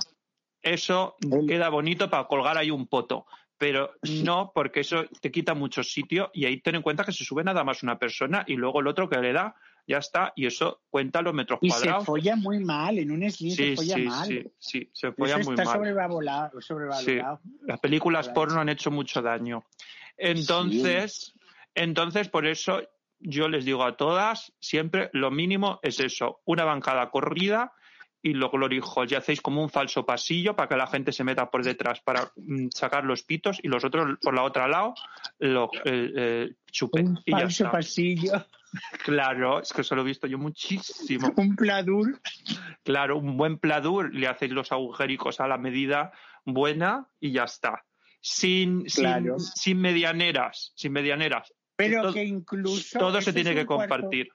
Eso 0.62 1.16
El- 1.22 1.48
queda 1.48 1.70
bonito 1.70 2.10
para 2.10 2.26
colgar 2.28 2.58
ahí 2.58 2.70
un 2.70 2.88
poto, 2.88 3.26
pero 3.58 3.92
no 4.24 4.52
porque 4.54 4.82
eso 4.82 5.06
te 5.22 5.32
quita 5.32 5.54
mucho 5.54 5.84
sitio 5.84 6.30
y 6.34 6.46
ahí 6.46 6.62
ten 6.62 6.76
en 6.76 6.82
cuenta 6.82 7.04
que 7.04 7.12
se 7.14 7.24
sube 7.24 7.44
nada 7.44 7.64
más 7.64 7.82
una 7.84 7.98
persona 7.98 8.44
y 8.48 8.56
luego 8.56 8.80
el 8.82 8.88
otro 8.88 9.10
que 9.10 9.18
le 9.20 9.34
da 9.34 9.56
ya 9.88 9.98
está 9.98 10.34
y 10.36 10.46
eso 10.46 10.82
cuenta 10.90 11.22
los 11.22 11.34
metros 11.34 11.60
Y 11.64 11.70
se 11.72 11.78
cuadrados. 11.78 12.06
folla 12.06 12.36
muy 12.36 12.60
mal, 12.64 13.00
en 13.00 13.10
un 13.10 13.32
Sí, 13.32 13.50
se 13.52 13.76
folla 13.76 13.96
sí, 13.96 14.04
mal. 14.04 14.28
sí, 14.28 14.52
sí, 14.60 14.90
se 14.94 15.08
Eso 15.08 15.16
folla 15.18 15.38
muy 15.40 15.54
está 15.56 15.64
mal. 15.66 15.78
sobrevalorado. 15.78 16.62
sobrevalorado. 16.62 17.40
Las 17.66 17.80
películas 17.80 18.30
porno 18.30 18.62
han 18.62 18.70
hecho 18.70 18.92
mucho 18.92 19.22
daño. 19.22 19.64
Entonces, 20.18 21.34
entonces 21.74 22.30
por 22.30 22.46
eso 22.46 22.82
yo 23.20 23.48
les 23.50 23.66
digo 23.66 23.84
a 23.84 23.98
todas, 23.98 24.54
siempre 24.60 25.10
lo 25.14 25.32
mínimo 25.32 25.80
es 25.84 26.00
eso, 26.00 26.42
una 26.46 26.64
bancada 26.64 27.10
corrida 27.10 27.74
y 28.22 28.34
los 28.34 28.52
glory 28.52 28.82
holes. 28.84 29.12
Y 29.12 29.16
hacéis 29.16 29.42
como 29.42 29.62
un 29.62 29.70
falso 29.70 30.06
pasillo 30.06 30.56
para 30.56 30.68
que 30.68 30.76
la 30.76 30.88
gente 30.88 31.12
se 31.12 31.24
meta 31.24 31.50
por 31.50 31.64
detrás 31.64 32.02
para 32.02 32.32
mm, 32.36 32.68
sacar 32.72 33.06
los 33.06 33.24
pitos 33.24 33.60
y 33.64 33.68
los 33.68 33.84
otros 33.84 34.18
por 34.22 34.34
la 34.34 34.44
otra 34.44 34.68
lado 34.68 34.94
lo 35.40 35.70
eh, 35.86 36.12
eh, 36.16 36.50
chupen. 36.72 37.08
Un 37.10 37.22
Y 37.26 37.32
ya 37.32 37.40
falso 37.40 37.64
está. 37.66 37.72
pasillo, 37.72 38.32
Claro, 39.04 39.62
es 39.62 39.74
que 39.74 39.82
eso 39.82 39.96
lo 39.96 40.02
he 40.02 40.06
visto 40.06 40.28
yo 40.28 40.38
muchísimo. 40.38 41.32
un 41.38 41.56
pladur. 41.56 42.20
Claro, 42.84 43.18
un 43.18 43.38
buen 43.38 43.58
pladur, 43.58 44.14
le 44.14 44.28
hacéis 44.28 44.52
los 44.52 44.72
agujericos 44.72 45.40
a 45.40 45.48
la 45.48 45.58
medida 45.58 46.12
buena 46.46 47.08
y 47.20 47.32
ya 47.32 47.44
está. 47.46 47.86
Sin, 48.22 48.84
Claro. 48.86 49.40
sin, 49.40 49.48
sin 49.56 49.82
medianeras, 49.82 50.74
sin 50.76 50.92
medianeras. 50.92 51.54
Pero 51.80 52.02
Todo- 52.02 52.14
que 52.14 52.26
incluso. 52.26 53.00
Todo 53.00 53.22
se 53.22 53.32
tiene 53.32 53.56
que 53.56 53.66
cuarto- 53.66 53.96
compartir. 53.96 54.28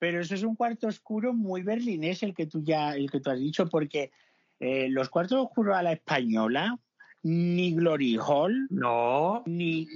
pero 0.00 0.20
eso 0.20 0.34
es 0.34 0.42
un 0.42 0.56
cuarto 0.56 0.88
oscuro 0.88 1.32
muy 1.32 1.62
berlinés 1.62 2.24
el 2.24 2.34
que 2.34 2.46
tú 2.46 2.64
ya, 2.64 2.96
el 2.96 3.08
que 3.08 3.20
tú 3.20 3.30
has 3.30 3.38
dicho, 3.38 3.68
porque 3.68 4.10
eh, 4.58 4.88
los 4.88 5.08
cuartos 5.08 5.38
oscuros 5.38 5.76
a 5.76 5.82
la 5.84 5.92
española, 5.92 6.76
ni 7.22 7.72
Glory 7.74 8.16
Hall, 8.18 8.66
No, 8.70 9.44
ni 9.46 9.86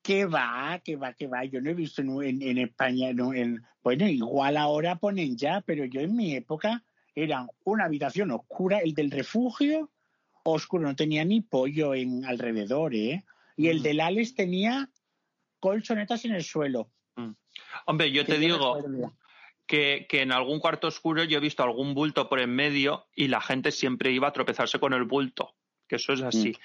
que 0.00 0.24
va, 0.24 0.80
que 0.82 0.96
va, 0.96 1.12
que 1.12 1.26
va. 1.26 1.44
Yo 1.44 1.60
no 1.60 1.68
he 1.68 1.74
visto 1.74 2.00
en, 2.22 2.40
en- 2.40 2.56
España, 2.58 3.12
no, 3.12 3.34
en- 3.34 3.62
bueno, 3.82 4.08
igual 4.08 4.56
ahora 4.56 4.96
ponen 4.96 5.36
ya, 5.36 5.60
pero 5.60 5.84
yo 5.84 6.00
en 6.00 6.16
mi 6.16 6.34
época 6.34 6.82
era 7.14 7.46
una 7.64 7.84
habitación 7.84 8.30
oscura, 8.30 8.78
el 8.78 8.94
del 8.94 9.10
refugio 9.10 9.90
oscuro, 10.44 10.84
no 10.88 10.96
tenía 10.96 11.24
ni 11.26 11.42
pollo 11.42 11.94
en 11.94 12.24
alrededor, 12.24 12.94
¿eh? 12.94 13.22
Y 13.58 13.68
el 13.68 13.80
Mm. 13.80 13.82
del 13.82 14.00
Alex 14.00 14.34
tenía 14.34 14.88
colchonetas 15.62 16.24
en 16.24 16.34
el 16.34 16.42
suelo. 16.42 16.90
hombre, 17.86 18.10
yo 18.10 18.26
te 18.26 18.36
digo 18.38 18.78
que, 19.64 20.06
que 20.08 20.22
en 20.22 20.32
algún 20.32 20.58
cuarto 20.58 20.88
oscuro 20.88 21.22
yo 21.22 21.38
he 21.38 21.40
visto 21.40 21.62
algún 21.62 21.94
bulto 21.94 22.28
por 22.28 22.40
en 22.40 22.50
medio 22.50 23.06
y 23.14 23.28
la 23.28 23.40
gente 23.40 23.70
siempre 23.70 24.10
iba 24.10 24.26
a 24.26 24.32
tropezarse 24.32 24.80
con 24.80 24.92
el 24.92 25.04
bulto, 25.04 25.54
que 25.86 25.96
eso 25.96 26.12
es 26.14 26.22
así. 26.22 26.58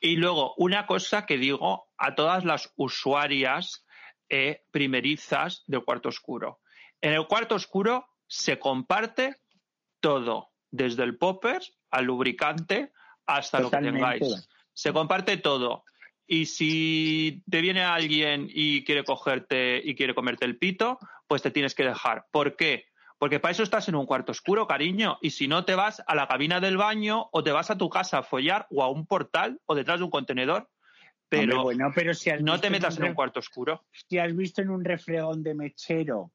Y 0.00 0.16
luego, 0.16 0.52
una 0.58 0.86
cosa 0.86 1.24
que 1.24 1.38
digo 1.38 1.88
a 1.96 2.14
todas 2.14 2.44
las 2.44 2.70
usuarias 2.76 3.86
eh, 4.28 4.64
primerizas 4.70 5.64
del 5.66 5.82
cuarto 5.82 6.10
oscuro. 6.10 6.60
En 7.00 7.14
el 7.14 7.26
cuarto 7.26 7.54
oscuro 7.54 8.06
se 8.26 8.58
comparte 8.58 9.40
todo, 10.00 10.50
desde 10.70 11.04
el 11.04 11.16
popper 11.16 11.62
al 11.90 12.04
lubricante 12.04 12.92
hasta 13.24 13.60
lo 13.60 13.70
que 13.70 13.78
tengáis. 13.78 14.48
Se 14.74 14.92
comparte 14.92 15.38
todo. 15.38 15.84
Y 16.26 16.46
si 16.46 17.42
te 17.50 17.60
viene 17.60 17.82
alguien 17.82 18.46
y 18.48 18.84
quiere 18.84 19.04
cogerte 19.04 19.80
y 19.84 19.94
quiere 19.94 20.14
comerte 20.14 20.44
el 20.44 20.58
pito, 20.58 20.98
pues 21.26 21.42
te 21.42 21.50
tienes 21.50 21.74
que 21.74 21.84
dejar. 21.84 22.26
¿Por 22.30 22.56
qué? 22.56 22.86
Porque 23.18 23.38
para 23.38 23.52
eso 23.52 23.62
estás 23.62 23.88
en 23.88 23.94
un 23.94 24.06
cuarto 24.06 24.32
oscuro, 24.32 24.66
cariño. 24.66 25.18
Y 25.20 25.30
si 25.30 25.46
no, 25.46 25.64
te 25.64 25.74
vas 25.74 26.02
a 26.06 26.14
la 26.14 26.26
cabina 26.26 26.60
del 26.60 26.76
baño 26.76 27.28
o 27.32 27.42
te 27.42 27.52
vas 27.52 27.70
a 27.70 27.78
tu 27.78 27.88
casa 27.88 28.18
a 28.18 28.22
follar 28.22 28.66
o 28.70 28.82
a 28.82 28.90
un 28.90 29.06
portal 29.06 29.60
o 29.66 29.74
detrás 29.74 29.98
de 29.98 30.04
un 30.04 30.10
contenedor. 30.10 30.68
Pero 31.28 31.60
Hombre, 31.60 31.62
bueno, 31.62 31.92
pero 31.94 32.14
si 32.14 32.30
no 32.40 32.60
te 32.60 32.68
metas 32.68 32.98
en 32.98 33.04
un 33.04 33.14
cuarto 33.14 33.40
oscuro. 33.40 33.84
si 33.92 34.18
has 34.18 34.34
visto 34.34 34.60
en 34.60 34.70
un 34.70 34.84
refregón 34.84 35.42
de 35.42 35.54
mechero 35.54 36.30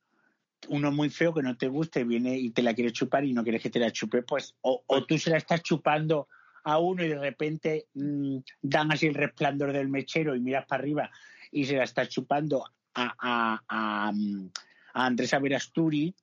uno 0.70 0.92
muy 0.92 1.10
feo 1.10 1.34
que 1.34 1.44
no 1.44 1.56
te 1.58 1.68
guste, 1.68 2.04
viene 2.04 2.38
y 2.38 2.50
te 2.50 2.62
la 2.64 2.74
quiere 2.74 2.92
chupar 2.92 3.24
y 3.24 3.34
no 3.34 3.44
quieres 3.44 3.62
que 3.62 3.70
te 3.70 3.80
la 3.80 3.92
chupe, 3.92 4.24
pues 4.24 4.56
o, 4.62 4.84
o 4.88 5.06
tú 5.06 5.18
se 5.18 5.30
la 5.30 5.38
estás 5.38 5.62
chupando 5.62 6.28
a 6.68 6.80
uno 6.80 7.02
y 7.02 7.08
de 7.08 7.18
repente 7.18 7.88
mm, 7.94 8.40
dan 8.62 8.92
así 8.92 9.08
el 9.08 9.14
resplandor 9.14 9.72
del 9.72 9.88
mechero 9.88 10.36
y 10.36 10.42
miras 10.42 10.66
para 10.66 10.82
arriba 10.82 11.10
y 11.50 11.64
se 11.64 11.78
la 11.78 11.86
estás 11.86 12.10
chupando 12.10 12.66
a, 12.94 13.16
a, 13.18 13.62
a, 13.68 14.12
mm, 14.12 14.50
a 14.94 15.06
Andrés 15.06 15.34
Averasturi, 15.34 16.14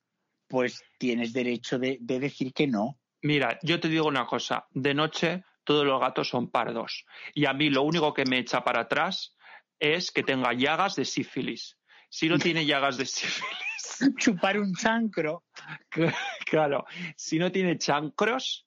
pues 0.47 0.83
tienes 0.99 1.33
derecho 1.33 1.79
de, 1.79 1.97
de 1.99 2.19
decir 2.19 2.53
que 2.53 2.67
no. 2.67 2.99
Mira, 3.23 3.57
yo 3.63 3.79
te 3.79 3.89
digo 3.89 4.07
una 4.07 4.27
cosa. 4.27 4.67
De 4.69 4.93
noche 4.93 5.43
todos 5.63 5.83
los 5.83 5.99
gatos 5.99 6.29
son 6.29 6.51
pardos. 6.51 7.05
Y 7.33 7.45
a 7.45 7.53
mí 7.53 7.71
lo 7.71 7.81
único 7.81 8.13
que 8.13 8.25
me 8.25 8.37
echa 8.37 8.63
para 8.63 8.81
atrás 8.81 9.35
es 9.79 10.11
que 10.11 10.21
tenga 10.21 10.53
llagas 10.53 10.95
de 10.95 11.05
sífilis. 11.05 11.79
Si 12.07 12.29
no 12.29 12.37
tiene 12.37 12.67
llagas 12.67 12.97
de 12.97 13.07
sífilis, 13.07 13.65
Chupar 14.19 14.59
un 14.59 14.75
chancro. 14.75 15.43
claro, 16.45 16.85
si 17.15 17.39
no 17.39 17.51
tiene 17.51 17.79
chancros, 17.79 18.64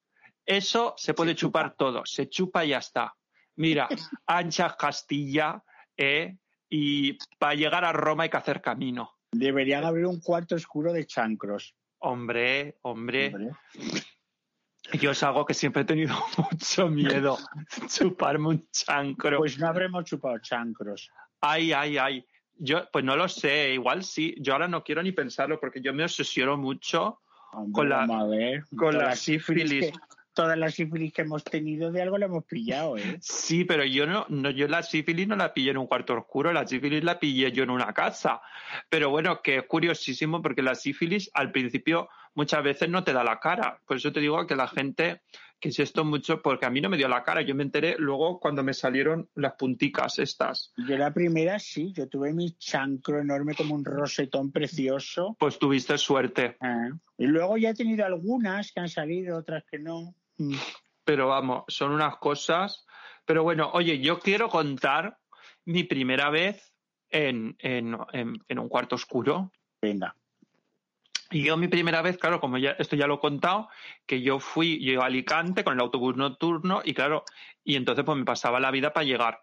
eso 0.48 0.94
se 0.96 1.12
puede 1.14 1.30
Se 1.32 1.36
chupa. 1.36 1.60
chupar 1.60 1.76
todo. 1.76 2.02
Se 2.06 2.28
chupa 2.28 2.64
y 2.64 2.70
ya 2.70 2.78
está. 2.78 3.14
Mira, 3.56 3.88
ancha 4.26 4.74
Castilla, 4.76 5.62
¿eh? 5.96 6.36
y 6.70 7.16
para 7.38 7.54
llegar 7.54 7.84
a 7.84 7.92
Roma 7.92 8.24
hay 8.24 8.30
que 8.30 8.36
hacer 8.38 8.60
camino. 8.60 9.14
Deberían 9.32 9.84
haber 9.84 10.06
un 10.06 10.20
cuarto 10.20 10.54
oscuro 10.54 10.92
de 10.92 11.06
chancros. 11.06 11.74
Hombre, 11.98 12.78
hombre. 12.82 13.34
Hombre. 13.34 13.50
Yo 15.00 15.10
es 15.10 15.22
algo 15.22 15.44
que 15.44 15.52
siempre 15.54 15.82
he 15.82 15.84
tenido 15.84 16.14
mucho 16.52 16.88
miedo, 16.88 17.36
chuparme 17.88 18.48
un 18.48 18.68
chancro. 18.70 19.38
Pues 19.38 19.58
no 19.58 19.68
habremos 19.68 20.04
chupado 20.04 20.38
chancros. 20.38 21.10
Ay, 21.40 21.72
ay, 21.72 21.98
ay. 21.98 22.24
Yo, 22.60 22.88
pues 22.90 23.04
no 23.04 23.14
lo 23.16 23.28
sé, 23.28 23.72
igual 23.74 24.02
sí. 24.02 24.34
Yo 24.40 24.54
ahora 24.54 24.66
no 24.66 24.82
quiero 24.82 25.02
ni 25.02 25.12
pensarlo 25.12 25.60
porque 25.60 25.80
yo 25.80 25.92
me 25.92 26.04
obsesiono 26.04 26.56
mucho 26.56 27.20
Hombre, 27.52 27.72
con 27.72 27.88
la, 27.88 28.06
con 28.76 28.98
la 28.98 29.14
sífilis 29.14 29.68
sífilis. 29.68 29.92
que- 29.92 29.98
Todas 30.38 30.56
las 30.56 30.74
sífilis 30.74 31.12
que 31.12 31.22
hemos 31.22 31.42
tenido 31.42 31.90
de 31.90 32.00
algo 32.00 32.16
la 32.16 32.26
hemos 32.26 32.44
pillado, 32.44 32.96
¿eh? 32.96 33.18
Sí, 33.20 33.64
pero 33.64 33.84
yo 33.84 34.06
no, 34.06 34.24
no, 34.28 34.50
yo 34.50 34.68
la 34.68 34.84
sífilis 34.84 35.26
no 35.26 35.34
la 35.34 35.52
pillé 35.52 35.72
en 35.72 35.78
un 35.78 35.88
cuarto 35.88 36.14
oscuro, 36.14 36.52
la 36.52 36.64
sífilis 36.64 37.02
la 37.02 37.18
pillé 37.18 37.50
yo 37.50 37.64
en 37.64 37.70
una 37.70 37.92
casa. 37.92 38.40
Pero 38.88 39.10
bueno, 39.10 39.42
que 39.42 39.56
es 39.56 39.64
curiosísimo 39.64 40.40
porque 40.40 40.62
la 40.62 40.76
sífilis 40.76 41.28
al 41.34 41.50
principio 41.50 42.08
muchas 42.34 42.62
veces 42.62 42.88
no 42.88 43.02
te 43.02 43.12
da 43.12 43.24
la 43.24 43.40
cara. 43.40 43.80
Por 43.84 43.96
eso 43.96 44.12
te 44.12 44.20
digo 44.20 44.46
que 44.46 44.54
la 44.54 44.68
gente, 44.68 45.22
que 45.58 45.72
si 45.72 45.82
esto 45.82 46.04
mucho, 46.04 46.40
porque 46.40 46.66
a 46.66 46.70
mí 46.70 46.80
no 46.80 46.88
me 46.88 46.96
dio 46.96 47.08
la 47.08 47.24
cara, 47.24 47.42
yo 47.42 47.56
me 47.56 47.64
enteré 47.64 47.96
luego 47.98 48.38
cuando 48.38 48.62
me 48.62 48.74
salieron 48.74 49.28
las 49.34 49.54
punticas 49.54 50.20
estas. 50.20 50.72
Yo 50.86 50.96
la 50.96 51.12
primera 51.12 51.58
sí, 51.58 51.92
yo 51.92 52.08
tuve 52.08 52.32
mi 52.32 52.52
chancro 52.52 53.18
enorme 53.18 53.56
como 53.56 53.74
un 53.74 53.84
rosetón 53.84 54.52
precioso. 54.52 55.36
Pues 55.40 55.58
tuviste 55.58 55.98
suerte. 55.98 56.56
Ah. 56.60 56.90
Y 57.16 57.26
luego 57.26 57.56
ya 57.56 57.70
he 57.70 57.74
tenido 57.74 58.06
algunas 58.06 58.70
que 58.70 58.78
han 58.78 58.88
salido, 58.88 59.36
otras 59.36 59.64
que 59.68 59.80
no. 59.80 60.14
Mm. 60.38 60.54
Pero 61.04 61.28
vamos, 61.28 61.64
son 61.68 61.92
unas 61.92 62.16
cosas. 62.16 62.86
Pero 63.24 63.42
bueno, 63.42 63.70
oye, 63.74 64.00
yo 64.00 64.18
quiero 64.20 64.48
contar 64.48 65.18
mi 65.64 65.84
primera 65.84 66.30
vez 66.30 66.72
en, 67.10 67.56
en, 67.58 67.96
en, 68.12 68.42
en 68.48 68.58
un 68.58 68.68
cuarto 68.68 68.96
oscuro. 68.96 69.52
Venga. 69.80 70.14
Y 71.30 71.42
yo 71.42 71.56
mi 71.58 71.68
primera 71.68 72.00
vez, 72.00 72.16
claro, 72.16 72.40
como 72.40 72.56
ya 72.56 72.70
esto 72.72 72.96
ya 72.96 73.06
lo 73.06 73.16
he 73.16 73.20
contado, 73.20 73.68
que 74.06 74.22
yo 74.22 74.40
fui, 74.40 74.82
yo 74.82 75.02
a 75.02 75.06
Alicante 75.06 75.62
con 75.62 75.74
el 75.74 75.80
autobús 75.80 76.16
nocturno 76.16 76.80
y 76.84 76.94
claro, 76.94 77.24
y 77.62 77.76
entonces 77.76 78.04
pues 78.04 78.16
me 78.16 78.24
pasaba 78.24 78.60
la 78.60 78.70
vida 78.70 78.94
para 78.94 79.04
llegar. 79.04 79.42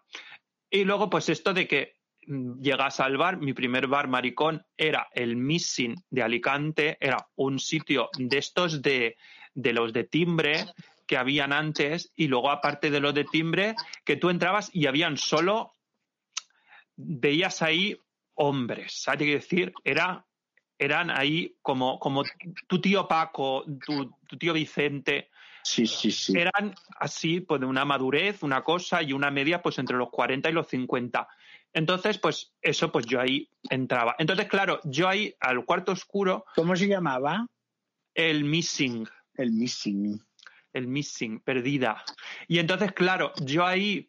Y 0.68 0.84
luego 0.84 1.08
pues 1.08 1.28
esto 1.28 1.54
de 1.54 1.68
que 1.68 1.94
mm, 2.26 2.60
llegas 2.60 2.98
al 2.98 3.16
bar, 3.16 3.36
mi 3.36 3.52
primer 3.52 3.86
bar 3.86 4.08
maricón 4.08 4.66
era 4.76 5.08
el 5.12 5.36
Missing 5.36 5.94
de 6.10 6.22
Alicante, 6.22 6.96
era 7.00 7.28
un 7.36 7.60
sitio 7.60 8.10
de 8.18 8.38
estos 8.38 8.82
de, 8.82 9.16
de 9.56 9.72
los 9.72 9.92
de 9.92 10.04
timbre 10.04 10.66
que 11.06 11.16
habían 11.16 11.52
antes 11.52 12.12
y 12.14 12.28
luego 12.28 12.50
aparte 12.50 12.90
de 12.90 13.00
los 13.00 13.14
de 13.14 13.24
timbre 13.24 13.74
que 14.04 14.16
tú 14.16 14.30
entrabas 14.30 14.70
y 14.72 14.86
habían 14.86 15.16
solo, 15.16 15.74
veías 16.96 17.62
ahí 17.62 17.98
hombres, 18.34 19.02
¿sabes 19.02 19.18
qué 19.18 19.24
quiero 19.24 19.40
decir? 19.40 19.72
Era 19.82 20.24
eran 20.78 21.10
ahí 21.10 21.56
como, 21.62 21.98
como 21.98 22.22
tu 22.66 22.80
tío 22.82 23.08
Paco, 23.08 23.64
tu, 23.86 24.14
tu 24.28 24.36
tío 24.36 24.52
Vicente, 24.52 25.30
Sí, 25.62 25.86
sí, 25.86 26.12
sí. 26.12 26.38
eran 26.38 26.74
así, 27.00 27.40
pues 27.40 27.60
de 27.60 27.66
una 27.66 27.84
madurez, 27.86 28.42
una 28.42 28.62
cosa 28.62 29.02
y 29.02 29.12
una 29.14 29.30
media, 29.30 29.62
pues 29.62 29.78
entre 29.78 29.96
los 29.96 30.10
40 30.10 30.50
y 30.50 30.52
los 30.52 30.68
50. 30.68 31.26
Entonces, 31.72 32.18
pues 32.18 32.54
eso, 32.62 32.92
pues 32.92 33.04
yo 33.06 33.20
ahí 33.20 33.50
entraba. 33.70 34.14
Entonces, 34.18 34.46
claro, 34.48 34.80
yo 34.84 35.08
ahí 35.08 35.34
al 35.40 35.64
cuarto 35.64 35.92
oscuro, 35.92 36.44
¿Cómo 36.54 36.76
se 36.76 36.86
llamaba? 36.86 37.46
el 38.14 38.44
missing, 38.44 39.08
El 39.38 39.52
missing. 39.52 40.20
el 40.72 40.86
missing, 40.86 41.40
perdida. 41.40 42.02
Y 42.48 42.58
entonces, 42.58 42.92
claro, 42.92 43.32
yo 43.42 43.64
ahí 43.64 44.08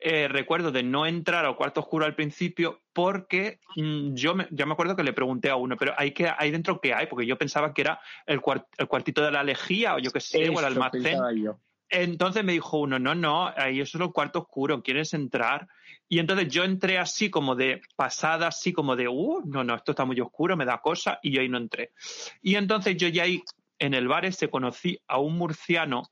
eh, 0.00 0.26
recuerdo 0.26 0.72
de 0.72 0.82
no 0.82 1.06
entrar 1.06 1.44
al 1.44 1.54
cuarto 1.54 1.80
oscuro 1.80 2.04
al 2.04 2.16
principio 2.16 2.80
porque 2.92 3.60
mm, 3.76 4.14
yo 4.14 4.34
me, 4.34 4.48
ya 4.50 4.66
me 4.66 4.72
acuerdo 4.72 4.96
que 4.96 5.04
le 5.04 5.12
pregunté 5.12 5.48
a 5.48 5.54
uno, 5.56 5.76
pero 5.76 5.94
¿hay, 5.96 6.10
que, 6.10 6.28
¿hay 6.36 6.50
dentro 6.50 6.80
qué 6.80 6.92
hay? 6.92 7.06
Porque 7.06 7.24
yo 7.24 7.38
pensaba 7.38 7.72
que 7.72 7.82
era 7.82 8.00
el, 8.26 8.40
cuart- 8.40 8.66
el 8.78 8.88
cuartito 8.88 9.22
de 9.22 9.30
la 9.30 9.44
lejía 9.44 9.94
o 9.94 9.98
yo 10.00 10.10
qué 10.10 10.18
sé, 10.20 10.48
o 10.48 10.58
el 10.58 10.64
almacén. 10.64 11.16
yo. 11.36 11.58
Entonces 11.88 12.42
me 12.42 12.52
dijo 12.52 12.78
uno, 12.78 12.98
no, 12.98 13.14
no, 13.14 13.46
ahí 13.54 13.80
eso 13.80 13.98
es 13.98 14.02
el 14.04 14.12
cuarto 14.12 14.40
oscuro, 14.40 14.82
¿quieres 14.82 15.12
entrar? 15.14 15.68
Y 16.08 16.18
entonces 16.18 16.48
yo 16.48 16.64
entré 16.64 16.98
así 16.98 17.30
como 17.30 17.54
de 17.54 17.82
pasada, 17.96 18.48
así 18.48 18.72
como 18.72 18.96
de, 18.96 19.08
uh, 19.08 19.42
no, 19.44 19.62
no, 19.62 19.74
esto 19.76 19.92
está 19.92 20.04
muy 20.04 20.18
oscuro, 20.18 20.56
me 20.56 20.64
da 20.64 20.80
cosa, 20.80 21.18
y 21.22 21.30
yo 21.32 21.42
ahí 21.42 21.48
no 21.50 21.58
entré. 21.58 21.92
Y 22.40 22.54
entonces 22.56 22.96
yo 22.96 23.08
ya 23.08 23.24
ahí 23.24 23.42
en 23.78 23.94
el 23.94 24.08
bar 24.08 24.24
ese 24.24 24.48
conocí 24.48 24.98
a 25.06 25.18
un 25.18 25.36
murciano 25.36 26.02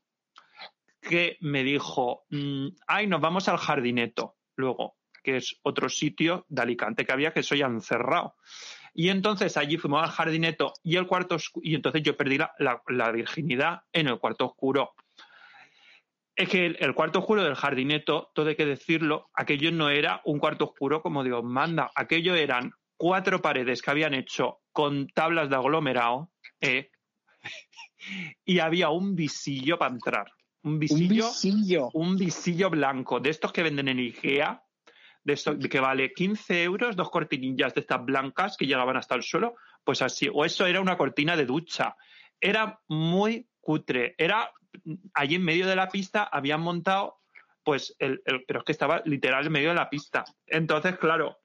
que 1.01 1.37
me 1.41 1.63
dijo, 1.63 2.25
mm, 2.29 2.67
ay, 2.87 3.07
nos 3.07 3.21
vamos 3.21 3.47
al 3.49 3.57
jardineto, 3.57 4.35
luego, 4.55 4.97
que 5.23 5.37
es 5.37 5.59
otro 5.63 5.89
sitio 5.89 6.45
de 6.49 6.61
Alicante 6.61 7.05
que 7.05 7.11
había 7.11 7.33
que 7.33 7.41
eso 7.41 7.55
ya 7.55 7.65
han 7.65 7.81
cerrado. 7.81 8.35
Y 8.93 9.09
entonces 9.09 9.57
allí 9.57 9.77
fuimos 9.77 10.03
al 10.03 10.09
jardineto 10.09 10.73
y 10.83 10.97
el 10.97 11.07
cuarto 11.07 11.37
y 11.61 11.75
entonces 11.75 12.03
yo 12.03 12.17
perdí 12.17 12.37
la, 12.37 13.11
virginidad 13.11 13.81
en 13.93 14.07
el 14.07 14.19
cuarto 14.19 14.45
oscuro. 14.45 14.93
Es 16.35 16.49
que 16.49 16.65
el, 16.65 16.77
el 16.79 16.93
cuarto 16.93 17.19
oscuro 17.19 17.43
del 17.43 17.55
jardineto, 17.55 18.31
todo 18.33 18.49
hay 18.49 18.55
que 18.55 18.65
decirlo, 18.65 19.29
aquello 19.33 19.71
no 19.71 19.89
era 19.89 20.21
un 20.25 20.39
cuarto 20.39 20.65
oscuro 20.65 21.01
como 21.01 21.23
Dios 21.23 21.43
manda, 21.43 21.91
aquello 21.95 22.35
eran 22.35 22.73
cuatro 22.97 23.41
paredes 23.41 23.81
que 23.81 23.91
habían 23.91 24.13
hecho 24.13 24.59
con 24.71 25.07
tablas 25.07 25.49
de 25.49 25.55
aglomerado 25.55 26.31
eh, 26.59 26.91
y 28.45 28.59
había 28.59 28.89
un 28.89 29.15
visillo 29.15 29.77
para 29.77 29.93
entrar. 29.93 30.31
Un 30.63 30.73
Un 30.73 30.79
visillo, 30.79 31.89
un 31.93 32.15
visillo 32.17 32.69
blanco, 32.69 33.19
de 33.19 33.29
estos 33.31 33.51
que 33.51 33.63
venden 33.63 33.87
en 33.87 33.97
Ikea, 33.99 34.63
de 35.23 35.33
esto 35.33 35.57
que 35.57 35.79
vale 35.79 36.13
15 36.13 36.63
euros, 36.63 36.95
dos 36.95 37.09
cortinillas 37.09 37.73
de 37.73 37.81
estas 37.81 38.03
blancas 38.05 38.57
que 38.57 38.65
llegaban 38.67 38.97
hasta 38.97 39.15
el 39.15 39.23
suelo, 39.23 39.55
pues 39.83 40.01
así, 40.01 40.29
o 40.31 40.45
eso 40.45 40.65
era 40.65 40.81
una 40.81 40.97
cortina 40.97 41.35
de 41.35 41.45
ducha. 41.45 41.95
Era 42.39 42.79
muy 42.87 43.47
cutre, 43.59 44.15
era 44.17 44.51
allí 45.13 45.35
en 45.35 45.43
medio 45.43 45.67
de 45.67 45.75
la 45.75 45.89
pista 45.89 46.23
habían 46.23 46.61
montado, 46.61 47.17
pues, 47.63 47.95
el, 47.99 48.21
el- 48.25 48.43
pero 48.45 48.59
es 48.59 48.65
que 48.65 48.71
estaba 48.71 49.01
literal 49.05 49.45
en 49.45 49.51
medio 49.51 49.69
de 49.69 49.75
la 49.75 49.89
pista. 49.89 50.23
Entonces, 50.47 50.97
claro, 50.97 51.37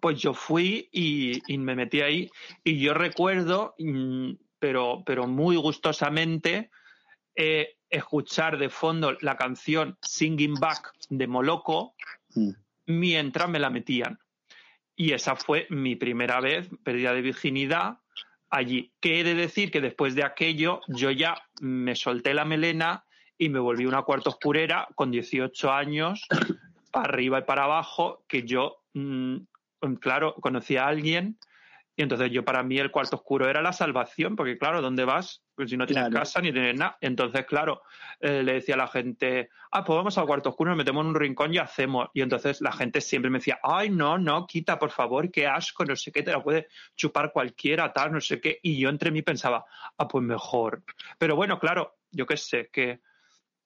pues 0.00 0.20
yo 0.20 0.34
fui 0.34 0.88
y, 0.92 1.40
y 1.52 1.58
me 1.58 1.74
metí 1.74 2.00
ahí 2.00 2.30
y 2.64 2.78
yo 2.80 2.94
recuerdo, 2.94 3.74
mm, 3.78 4.32
pero, 4.58 5.02
pero 5.04 5.26
muy 5.26 5.56
gustosamente, 5.56 6.70
eh, 7.34 7.76
escuchar 7.90 8.58
de 8.58 8.68
fondo 8.68 9.16
la 9.20 9.36
canción 9.36 9.96
Singing 10.02 10.54
Back 10.54 10.92
de 11.08 11.26
Moloco 11.26 11.94
Mm. 12.34 12.50
mientras 12.86 13.48
me 13.48 13.58
la 13.58 13.70
metían. 13.70 14.18
Y 14.96 15.12
esa 15.12 15.36
fue 15.36 15.66
mi 15.70 15.96
primera 15.96 16.40
vez, 16.40 16.68
pérdida 16.82 17.12
de 17.12 17.22
virginidad, 17.22 17.98
allí. 18.50 18.92
Que 19.00 19.20
he 19.20 19.24
de 19.24 19.34
decir 19.34 19.70
que 19.70 19.80
después 19.80 20.14
de 20.14 20.24
aquello 20.24 20.80
yo 20.88 21.10
ya 21.10 21.40
me 21.60 21.94
solté 21.94 22.34
la 22.34 22.44
melena 22.44 23.04
y 23.36 23.48
me 23.48 23.60
volví 23.60 23.86
una 23.86 24.02
cuarta 24.02 24.30
oscurera 24.30 24.88
con 24.94 25.10
18 25.10 25.72
años, 25.72 26.26
para 26.90 27.08
arriba 27.08 27.38
y 27.40 27.42
para 27.42 27.64
abajo, 27.64 28.24
que 28.26 28.42
yo, 28.42 28.82
mm, 28.94 29.36
claro, 30.00 30.34
conocí 30.40 30.76
a 30.76 30.86
alguien 30.86 31.38
y 31.98 32.02
entonces 32.02 32.30
yo 32.30 32.44
para 32.44 32.62
mí 32.62 32.78
el 32.78 32.92
cuarto 32.92 33.16
oscuro 33.16 33.50
era 33.50 33.60
la 33.60 33.72
salvación, 33.72 34.36
porque 34.36 34.56
claro, 34.56 34.80
¿dónde 34.80 35.04
vas? 35.04 35.42
Pues 35.56 35.68
si 35.68 35.76
no 35.76 35.84
tienes 35.84 36.04
Claro. 36.04 36.20
casa 36.20 36.40
ni 36.40 36.52
tienes 36.52 36.76
nada. 36.76 36.96
Entonces, 37.00 37.44
claro, 37.44 37.82
eh, 38.20 38.44
le 38.44 38.52
decía 38.52 38.76
a 38.76 38.78
la 38.78 38.86
gente, 38.86 39.50
ah, 39.72 39.82
pues 39.82 39.96
vamos 39.96 40.16
al 40.16 40.24
cuarto 40.26 40.50
oscuro, 40.50 40.70
nos 40.70 40.78
metemos 40.78 41.02
en 41.02 41.08
un 41.08 41.14
rincón 41.16 41.52
y 41.52 41.58
hacemos. 41.58 42.08
Y 42.14 42.20
entonces 42.22 42.60
la 42.60 42.70
gente 42.70 43.00
siempre 43.00 43.32
me 43.32 43.38
decía, 43.38 43.58
ay, 43.64 43.90
no, 43.90 44.16
no, 44.16 44.46
quita, 44.46 44.78
por 44.78 44.92
favor, 44.92 45.28
qué 45.32 45.48
asco, 45.48 45.84
no 45.84 45.96
sé 45.96 46.12
qué, 46.12 46.22
te 46.22 46.30
la 46.30 46.40
puede 46.40 46.68
chupar 46.94 47.32
cualquiera, 47.32 47.92
tal, 47.92 48.12
no 48.12 48.20
sé 48.20 48.40
qué. 48.40 48.60
Y 48.62 48.78
yo 48.78 48.90
entre 48.90 49.10
mí 49.10 49.22
pensaba, 49.22 49.64
ah, 49.96 50.06
pues 50.06 50.22
mejor. 50.22 50.84
Pero 51.18 51.34
bueno, 51.34 51.58
claro, 51.58 51.96
yo 52.12 52.26
qué 52.26 52.36
sé, 52.36 52.70
que 52.72 53.00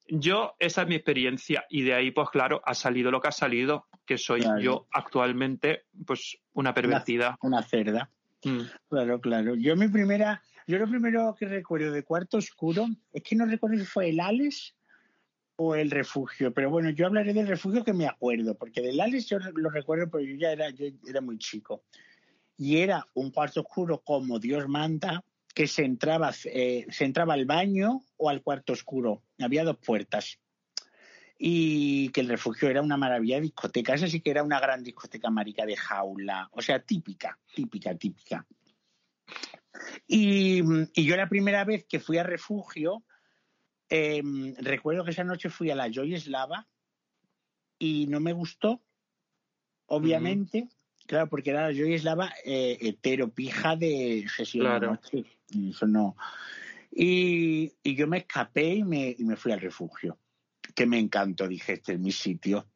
yo, 0.07 0.55
esa 0.57 0.81
es 0.81 0.87
mi 0.87 0.95
experiencia 0.95 1.65
y 1.69 1.83
de 1.83 1.93
ahí, 1.93 2.09
pues 2.09 2.29
claro, 2.31 2.63
ha 2.65 2.73
salido 2.73 3.11
lo 3.11 3.21
que 3.21 3.27
ha 3.27 3.31
salido, 3.31 3.87
que 4.07 4.17
soy 4.17 4.41
Claro. 4.41 4.59
yo 4.59 4.87
actualmente, 4.91 5.85
pues 6.05 6.39
una 6.53 6.73
pervertida. 6.73 7.37
Una 7.41 7.61
cerda. 7.61 8.09
Mm. 8.43 8.61
Claro, 8.89 9.21
claro. 9.21 9.55
Yo 9.55 9.75
mi 9.75 9.87
primera, 9.87 10.41
yo 10.67 10.77
lo 10.77 10.87
primero 10.87 11.35
que 11.37 11.45
recuerdo 11.45 11.91
de 11.91 12.03
cuarto 12.03 12.37
oscuro 12.37 12.87
es 13.11 13.23
que 13.23 13.35
no 13.35 13.45
recuerdo 13.45 13.77
si 13.77 13.85
fue 13.85 14.09
el 14.09 14.19
Alex 14.19 14.75
o 15.55 15.75
el 15.75 15.91
refugio, 15.91 16.53
pero 16.53 16.69
bueno, 16.69 16.89
yo 16.89 17.05
hablaré 17.05 17.33
del 17.33 17.47
refugio 17.47 17.83
que 17.83 17.93
me 17.93 18.07
acuerdo, 18.07 18.55
porque 18.55 18.81
del 18.81 18.99
Alex 18.99 19.27
yo 19.27 19.39
lo 19.39 19.69
recuerdo, 19.69 20.09
pero 20.09 20.23
yo 20.23 20.35
ya 20.35 20.51
era, 20.51 20.69
yo 20.71 20.87
era 21.07 21.21
muy 21.21 21.37
chico. 21.37 21.83
Y 22.57 22.77
era 22.77 23.07
un 23.13 23.31
cuarto 23.31 23.61
oscuro 23.61 24.01
como 24.03 24.39
Dios 24.39 24.67
manda, 24.67 25.23
que 25.53 25.67
se 25.67 25.85
entraba, 25.85 26.33
eh, 26.45 26.85
se 26.89 27.05
entraba 27.05 27.35
al 27.35 27.45
baño 27.45 28.03
o 28.17 28.29
al 28.29 28.41
cuarto 28.41 28.73
oscuro. 28.73 29.21
Había 29.39 29.63
dos 29.63 29.77
puertas. 29.77 30.39
Y 31.37 32.09
que 32.09 32.21
el 32.21 32.29
refugio 32.29 32.69
era 32.69 32.81
una 32.81 32.95
maravilla 32.97 33.35
de 33.35 33.41
discoteca. 33.41 33.93
Esa 33.93 34.07
sí 34.07 34.21
que 34.21 34.31
era 34.31 34.43
una 34.43 34.59
gran 34.59 34.83
discoteca 34.83 35.29
marica 35.29 35.65
de 35.65 35.75
jaula. 35.75 36.47
O 36.51 36.61
sea, 36.61 36.79
típica, 36.79 37.37
típica, 37.53 37.95
típica. 37.95 38.45
Y, 40.07 40.61
y 40.93 41.05
yo 41.05 41.15
la 41.17 41.27
primera 41.27 41.65
vez 41.65 41.85
que 41.85 41.99
fui 41.99 42.17
a 42.17 42.23
refugio, 42.23 43.03
eh, 43.89 44.21
recuerdo 44.59 45.03
que 45.03 45.11
esa 45.11 45.23
noche 45.23 45.49
fui 45.49 45.69
a 45.71 45.75
la 45.75 45.89
Joy 45.91 46.17
Slava 46.19 46.67
y 47.79 48.05
no 48.07 48.19
me 48.19 48.31
gustó, 48.33 48.81
obviamente. 49.87 50.69
Claro, 51.05 51.27
porque 51.27 51.49
era 51.49 51.67
la 51.69 51.73
Joy 51.77 51.97
Slava 51.99 52.31
eh, 52.45 52.77
hetero, 52.79 53.29
pija 53.33 53.75
de 53.75 54.25
sesión 54.33 54.65
Claro. 54.65 54.79
de 54.79 54.87
noche. 54.93 55.25
Eso 55.69 55.87
no. 55.87 56.15
Y, 56.91 57.73
y 57.83 57.95
yo 57.95 58.07
me 58.07 58.19
escapé 58.19 58.75
y 58.75 58.83
me, 58.83 59.15
y 59.17 59.23
me 59.25 59.35
fui 59.35 59.51
al 59.51 59.59
refugio, 59.59 60.19
que 60.75 60.85
me 60.85 60.99
encantó, 60.99 61.47
dije, 61.47 61.73
este 61.73 61.93
es 61.93 61.99
mi 61.99 62.11
sitio. 62.11 62.67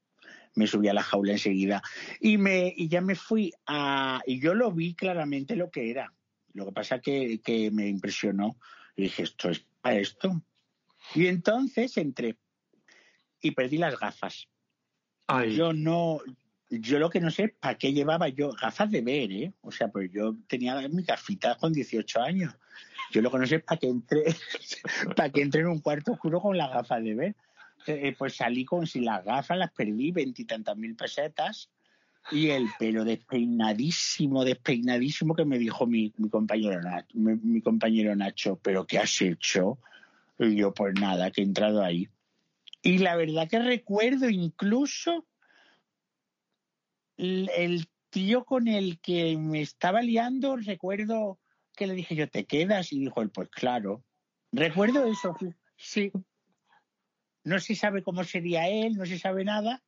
Me 0.55 0.65
subí 0.65 0.87
a 0.87 0.93
la 0.93 1.03
jaula 1.03 1.33
enseguida 1.33 1.83
y, 2.19 2.37
me, 2.37 2.73
y 2.75 2.87
ya 2.87 3.01
me 3.01 3.15
fui 3.15 3.53
a... 3.67 4.21
Y 4.25 4.39
yo 4.39 4.55
lo 4.55 4.71
vi 4.71 4.95
claramente 4.95 5.55
lo 5.55 5.69
que 5.69 5.91
era. 5.91 6.13
Lo 6.53 6.65
que 6.65 6.71
pasa 6.71 6.99
que, 6.99 7.41
que 7.41 7.69
me 7.69 7.87
impresionó. 7.87 8.57
Y 8.95 9.03
dije, 9.03 9.23
esto 9.23 9.49
es 9.49 9.65
para 9.81 9.97
esto. 9.97 10.41
Y 11.13 11.27
entonces 11.27 11.95
entré 11.97 12.37
y 13.41 13.51
perdí 13.51 13.77
las 13.77 13.99
gafas. 13.99 14.47
Ay, 15.27 15.55
Yo 15.55 15.73
no, 15.73 16.19
yo 16.69 16.99
lo 16.99 17.09
que 17.09 17.19
no 17.19 17.31
sé 17.31 17.49
para 17.49 17.77
qué 17.77 17.93
llevaba 17.93 18.29
yo 18.29 18.51
gafas 18.51 18.91
de 18.91 19.01
ver, 19.01 19.31
¿eh? 19.31 19.53
O 19.61 19.71
sea, 19.71 19.89
pues 19.89 20.11
yo 20.11 20.35
tenía 20.47 20.75
mis 20.89 21.05
gafitas 21.05 21.57
con 21.57 21.73
18 21.73 22.21
años. 22.21 22.55
Yo 23.11 23.21
lo 23.21 23.31
que 23.31 23.37
no 23.39 23.47
sé 23.47 23.55
es 23.55 23.63
para 23.63 23.79
que 23.79 23.87
entré, 23.87 24.23
para 25.15 25.29
que 25.29 25.41
entré 25.41 25.61
en 25.61 25.67
un 25.67 25.79
cuarto 25.79 26.13
oscuro 26.13 26.41
con 26.41 26.57
las 26.57 26.71
gafas 26.71 27.03
de 27.03 27.15
ver. 27.15 27.35
Eh, 27.85 28.15
pues 28.17 28.35
salí 28.35 28.65
con 28.65 28.85
si 28.87 28.99
las 28.99 29.23
gafas 29.23 29.57
las 29.57 29.71
perdí 29.71 30.11
veintitantas 30.11 30.75
mil 30.75 30.95
pesetas 30.95 31.69
y 32.31 32.49
el 32.49 32.67
pelo 32.77 33.05
despeinadísimo, 33.05 34.43
despeinadísimo 34.43 35.35
que 35.35 35.45
me 35.45 35.57
dijo 35.57 35.87
mi, 35.87 36.11
compañero 36.29 36.81
mi 37.15 37.61
compañero 37.61 38.15
Nacho, 38.15 38.59
pero 38.61 38.85
¿qué 38.85 38.97
has 38.99 39.21
hecho? 39.21 39.79
Y 40.37 40.55
yo, 40.55 40.73
pues 40.73 40.93
nada, 40.99 41.31
que 41.31 41.41
he 41.41 41.45
entrado 41.45 41.81
ahí. 41.81 42.09
Y 42.81 42.97
la 42.97 43.15
verdad 43.15 43.47
que 43.49 43.59
recuerdo 43.59 44.29
incluso 44.29 45.25
el, 47.15 47.49
el 47.55 47.87
tío 48.09 48.43
con 48.43 48.67
el 48.67 48.99
que 48.99 49.37
me 49.37 49.61
estaba 49.61 50.01
liando, 50.01 50.57
recuerdo 50.57 51.39
que 51.75 51.87
le 51.87 51.93
dije 51.93 52.15
yo, 52.15 52.27
¿te 52.29 52.45
quedas? 52.45 52.91
Y 52.91 52.99
dijo 52.99 53.21
él, 53.21 53.29
pues 53.29 53.49
claro. 53.49 54.03
Recuerdo 54.51 55.05
eso, 55.05 55.35
sí. 55.75 56.11
No 57.47 57.59
se 57.61 57.75
sabe 57.75 58.03
cómo 58.03 58.25
sería 58.25 58.67
él, 58.67 58.97
no 58.97 59.05
se 59.05 59.17
sabe 59.17 59.45
nada, 59.45 59.81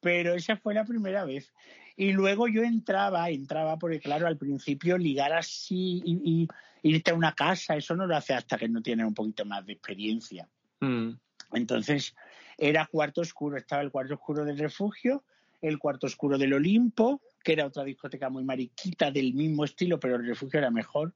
pero 0.00 0.34
esa 0.34 0.58
fue 0.58 0.74
la 0.74 0.84
primera 0.84 1.24
vez. 1.24 1.50
Y 1.96 2.12
luego 2.12 2.46
yo 2.46 2.62
entraba, 2.62 3.30
entraba 3.30 3.78
porque 3.78 4.00
claro, 4.00 4.26
al 4.26 4.36
principio 4.36 4.98
ligar 4.98 5.32
así 5.32 6.02
y, 6.04 6.48
y 6.82 6.90
irte 6.90 7.10
a 7.10 7.14
una 7.14 7.34
casa, 7.34 7.74
eso 7.74 7.96
no 7.96 8.06
lo 8.06 8.14
hace 8.14 8.34
hasta 8.34 8.58
que 8.58 8.68
no 8.68 8.82
tienes 8.82 9.06
un 9.06 9.14
poquito 9.14 9.46
más 9.46 9.64
de 9.64 9.72
experiencia. 9.72 10.46
mm, 10.80 11.12
Entonces 11.54 12.14
era 12.58 12.86
cuarto 12.86 13.22
oscuro, 13.22 13.56
estaba 13.56 13.80
el 13.80 13.90
cuarto 13.90 14.14
oscuro 14.14 14.44
del 14.44 14.58
refugio, 14.58 15.24
el 15.62 15.78
cuarto 15.78 16.06
oscuro 16.06 16.36
del 16.36 16.52
Olimpo, 16.52 17.22
que 17.42 17.54
era 17.54 17.64
otra 17.64 17.84
discoteca 17.84 18.28
muy 18.28 18.44
mariquita 18.44 19.10
del 19.10 19.32
mismo 19.32 19.64
estilo, 19.64 19.98
pero 19.98 20.16
el 20.16 20.26
refugio 20.26 20.58
era 20.58 20.70
mejor, 20.70 21.14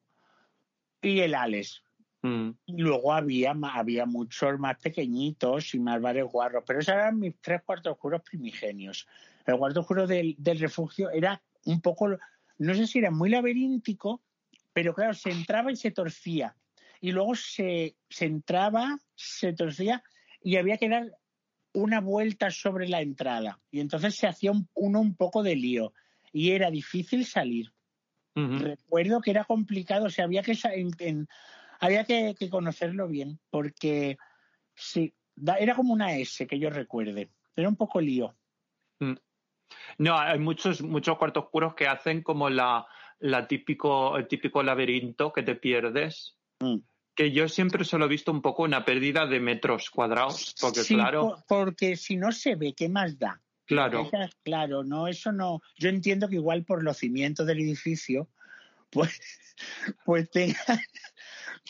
y 1.03 1.21
el 1.21 1.35
Alex. 1.35 1.83
Mm. 2.23 2.51
Y 2.67 2.83
luego 2.83 3.13
había, 3.13 3.55
había 3.73 4.07
muchos 4.07 4.59
más 4.59 4.79
pequeñitos 4.79 5.75
y 5.75 5.79
más 5.79 6.01
bares 6.01 6.25
guarros, 6.25 6.65
pero 6.67 6.81
esos 6.81 6.95
eran 6.95 7.19
mis 7.19 7.35
tres 7.41 7.63
cuartos 7.63 7.93
oscuros 7.93 8.23
primigenios. 8.23 9.07
El 9.47 9.57
cuarto 9.57 9.81
oscuro 9.81 10.07
del, 10.07 10.35
del 10.39 10.59
refugio 10.59 11.11
era 11.11 11.43
un 11.65 11.81
poco, 11.81 12.09
no 12.59 12.75
sé 12.75 12.87
si 12.87 12.99
era 12.99 13.11
muy 13.11 13.31
laberíntico, 13.31 14.23
pero 14.73 14.95
claro, 14.95 15.15
se 15.15 15.31
entraba 15.31 15.73
y 15.73 15.77
se 15.77 15.91
torcía. 15.91 16.57
Y 17.01 17.13
luego 17.13 17.35
se, 17.35 17.97
se 18.09 18.27
entraba, 18.27 18.99
se 19.15 19.53
torcía 19.53 20.03
y 20.43 20.57
había 20.57 20.77
que 20.79 20.89
dar 20.89 21.17
una 21.73 22.01
vuelta 22.01 22.51
sobre 22.51 22.89
la 22.89 23.01
entrada. 23.01 23.61
Y 23.71 23.81
entonces 23.81 24.17
se 24.17 24.27
hacía 24.27 24.51
un- 24.53 24.69
uno 24.75 25.01
un 25.01 25.15
poco 25.15 25.43
de 25.43 25.57
lío. 25.57 25.93
Y 26.33 26.51
era 26.51 26.71
difícil 26.71 27.25
salir 27.25 27.73
Ujú. 28.39 28.59
recuerdo 28.59 29.21
que 29.21 29.31
era 29.31 29.45
complicado, 29.45 30.07
o 30.07 30.11
sea, 30.11 30.25
había 30.25 30.43
que, 30.43 30.57
en- 30.75 30.91
en- 30.99 31.29
había 31.79 32.05
que, 32.05 32.35
que 32.39 32.49
conocerlo 32.51 33.09
bien, 33.09 33.39
porque 33.51 34.19
sí, 34.75 35.15
da- 35.35 35.57
era 35.57 35.75
como 35.75 35.93
una 35.93 36.15
S 36.17 36.47
que 36.47 36.59
yo 36.59 36.71
recuerde, 36.71 37.31
era 37.57 37.69
un 37.69 37.77
poco 37.77 38.01
lío. 38.01 38.35
No, 39.99 40.19
hay 40.19 40.39
muchos, 40.39 40.81
muchos 40.83 41.19
cuartos 41.19 41.45
oscuros 41.45 41.75
que 41.75 41.87
hacen 41.87 42.23
como 42.23 42.49
la, 42.49 42.87
la 43.19 43.47
típico, 43.47 44.17
el 44.17 44.27
típico 44.29 44.63
laberinto 44.63 45.33
que 45.33 45.43
te 45.43 45.55
pierdes. 45.55 46.37
Mm. 46.61 46.79
Que 47.15 47.33
yo 47.33 47.49
siempre 47.49 47.85
solo 47.85 48.05
he 48.05 48.09
visto 48.09 48.31
un 48.31 48.41
poco 48.43 48.63
una 48.63 48.85
pérdida 48.85 49.27
de 49.27 49.41
metros 49.41 49.91
cuadrados, 49.91 50.55
porque 50.61 50.81
Sí, 50.85 50.95
claro, 50.95 51.21
po- 51.21 51.45
porque 51.49 51.97
si 51.97 52.17
no 52.17 52.31
se 52.33 52.55
ve, 52.55 52.75
¿qué 52.75 52.89
más 52.89 53.19
da? 53.19 53.43
claro, 53.67 54.03
Esa- 54.07 54.31
claro, 54.45 54.85
no, 54.85 55.09
eso 55.09 55.33
no. 55.33 55.61
Yo 55.77 55.89
entiendo 55.89 56.29
que 56.29 56.37
igual 56.37 56.65
por 56.65 56.83
los 56.83 56.97
cimientos 56.99 57.47
del 57.47 57.59
edificio, 57.61 58.29
pues, 58.91 59.21
pues 60.05 60.31
tengan, 60.31 60.79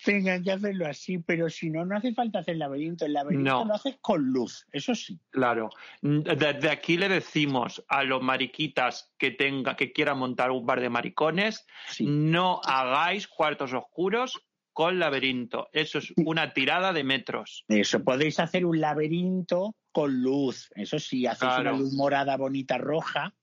tengan 0.04 0.42
que 0.42 0.52
hacerlo 0.52 0.86
así, 0.86 1.18
pero 1.18 1.48
si 1.48 1.70
no, 1.70 1.84
no 1.84 1.96
hace 1.96 2.12
falta 2.14 2.40
hacer 2.40 2.56
laberinto. 2.56 3.04
El 3.06 3.12
laberinto 3.14 3.50
No. 3.50 3.64
lo 3.64 3.74
haces 3.74 3.96
con 4.00 4.22
luz, 4.32 4.66
eso 4.72 4.94
sí. 4.94 5.18
claro. 5.30 5.70
Desde 6.02 6.70
aquí 6.70 6.96
le 6.96 7.08
decimos 7.08 7.84
a 7.88 8.04
los 8.04 8.22
mariquitas 8.22 9.12
que 9.18 9.30
tenga, 9.30 9.76
que 9.76 9.92
quieran 9.92 10.18
montar 10.18 10.50
un 10.50 10.64
bar 10.66 10.80
de 10.80 10.88
maricones, 10.90 11.66
sí. 11.88 12.06
no 12.06 12.60
hagáis 12.64 13.28
cuartos 13.28 13.72
oscuros 13.72 14.40
con 14.72 14.98
laberinto. 14.98 15.68
Eso 15.72 15.98
es 15.98 16.12
una 16.16 16.52
tirada 16.52 16.92
de 16.92 17.02
metros. 17.02 17.64
Eso, 17.68 18.04
podéis 18.04 18.38
hacer 18.38 18.64
un 18.64 18.80
laberinto 18.80 19.74
con 19.90 20.22
luz. 20.22 20.70
Eso 20.76 20.98
sí, 21.00 21.26
hacéis 21.26 21.52
Claro. 21.54 21.70
una 21.70 21.78
luz 21.80 21.92
morada, 21.94 22.36
bonita, 22.36 22.78
roja. 22.78 23.34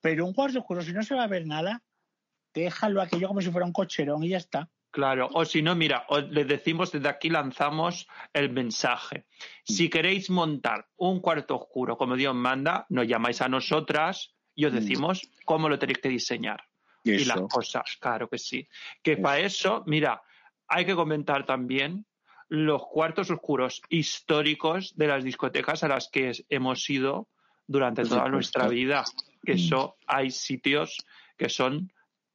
Pero 0.00 0.26
un 0.26 0.34
cuarto 0.34 0.58
oscuro, 0.58 0.82
si 0.82 0.92
no 0.92 1.02
se 1.02 1.14
va 1.14 1.24
a 1.24 1.28
ver 1.28 1.46
nada, 1.46 1.82
déjalo 2.52 3.00
aquello 3.00 3.28
como 3.28 3.40
si 3.40 3.50
fuera 3.50 3.66
un 3.66 3.72
cocherón 3.72 4.22
y 4.24 4.28
ya 4.28 4.36
está. 4.36 4.68
Claro, 4.98 5.28
o 5.32 5.44
si 5.44 5.62
no, 5.62 5.76
mira, 5.76 6.06
os 6.08 6.28
les 6.28 6.48
decimos 6.48 6.90
desde 6.90 7.08
aquí 7.08 7.30
lanzamos 7.30 8.08
el 8.32 8.50
mensaje. 8.50 9.26
Si 9.64 9.88
queréis 9.88 10.28
montar 10.28 10.88
un 10.96 11.20
cuarto 11.20 11.54
oscuro 11.54 11.96
como 11.96 12.16
Dios 12.16 12.34
manda, 12.34 12.84
nos 12.88 13.06
llamáis 13.06 13.40
a 13.40 13.48
nosotras 13.48 14.34
y 14.56 14.64
os 14.64 14.72
Mm. 14.72 14.74
decimos 14.74 15.22
cómo 15.44 15.68
lo 15.68 15.78
tenéis 15.78 15.98
que 15.98 16.08
diseñar. 16.08 16.64
Y 17.04 17.24
las 17.26 17.42
cosas, 17.42 17.96
claro 18.00 18.28
que 18.28 18.38
sí. 18.38 18.66
Que 19.00 19.16
para 19.18 19.38
eso, 19.38 19.84
mira, 19.86 20.20
hay 20.66 20.84
que 20.84 20.96
comentar 20.96 21.46
también 21.46 22.04
los 22.48 22.82
cuartos 22.88 23.30
oscuros 23.30 23.80
históricos 23.88 24.96
de 24.96 25.06
las 25.06 25.22
discotecas 25.22 25.84
a 25.84 25.88
las 25.88 26.08
que 26.10 26.32
hemos 26.48 26.90
ido 26.90 27.28
durante 27.68 28.02
toda 28.02 28.28
nuestra 28.28 28.66
vida. 28.66 29.04
Que 29.44 29.52
Mm. 29.52 29.58
eso, 29.58 29.96
hay 30.08 30.32
sitios 30.32 30.96
que 31.36 31.48
son 31.48 31.92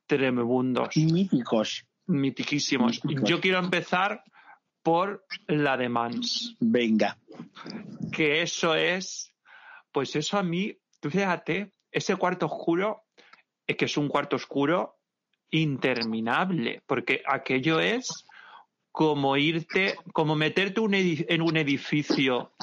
tremebundos 0.07 0.95
Míticos. 0.95 1.85
Mitiquísimos. 2.07 3.01
Yo 3.03 3.39
quiero 3.39 3.59
empezar 3.59 4.23
por 4.81 5.25
la 5.47 5.77
de 5.77 5.89
Mans, 5.89 6.55
Venga. 6.59 7.17
que 8.11 8.41
eso 8.41 8.75
es, 8.75 9.33
pues 9.91 10.15
eso 10.15 10.37
a 10.37 10.43
mí, 10.43 10.77
tú 10.99 11.09
fíjate, 11.09 11.71
ese 11.91 12.15
cuarto 12.15 12.47
oscuro 12.47 13.03
es 13.65 13.77
que 13.77 13.85
es 13.85 13.95
un 13.97 14.09
cuarto 14.09 14.35
oscuro 14.35 14.97
interminable, 15.51 16.81
porque 16.85 17.21
aquello 17.25 17.79
es 17.79 18.25
como 18.91 19.37
irte, 19.37 19.95
como 20.11 20.35
meterte 20.35 20.79
un 20.81 20.93
en 20.93 21.41
un 21.41 21.57
edificio, 21.57 22.53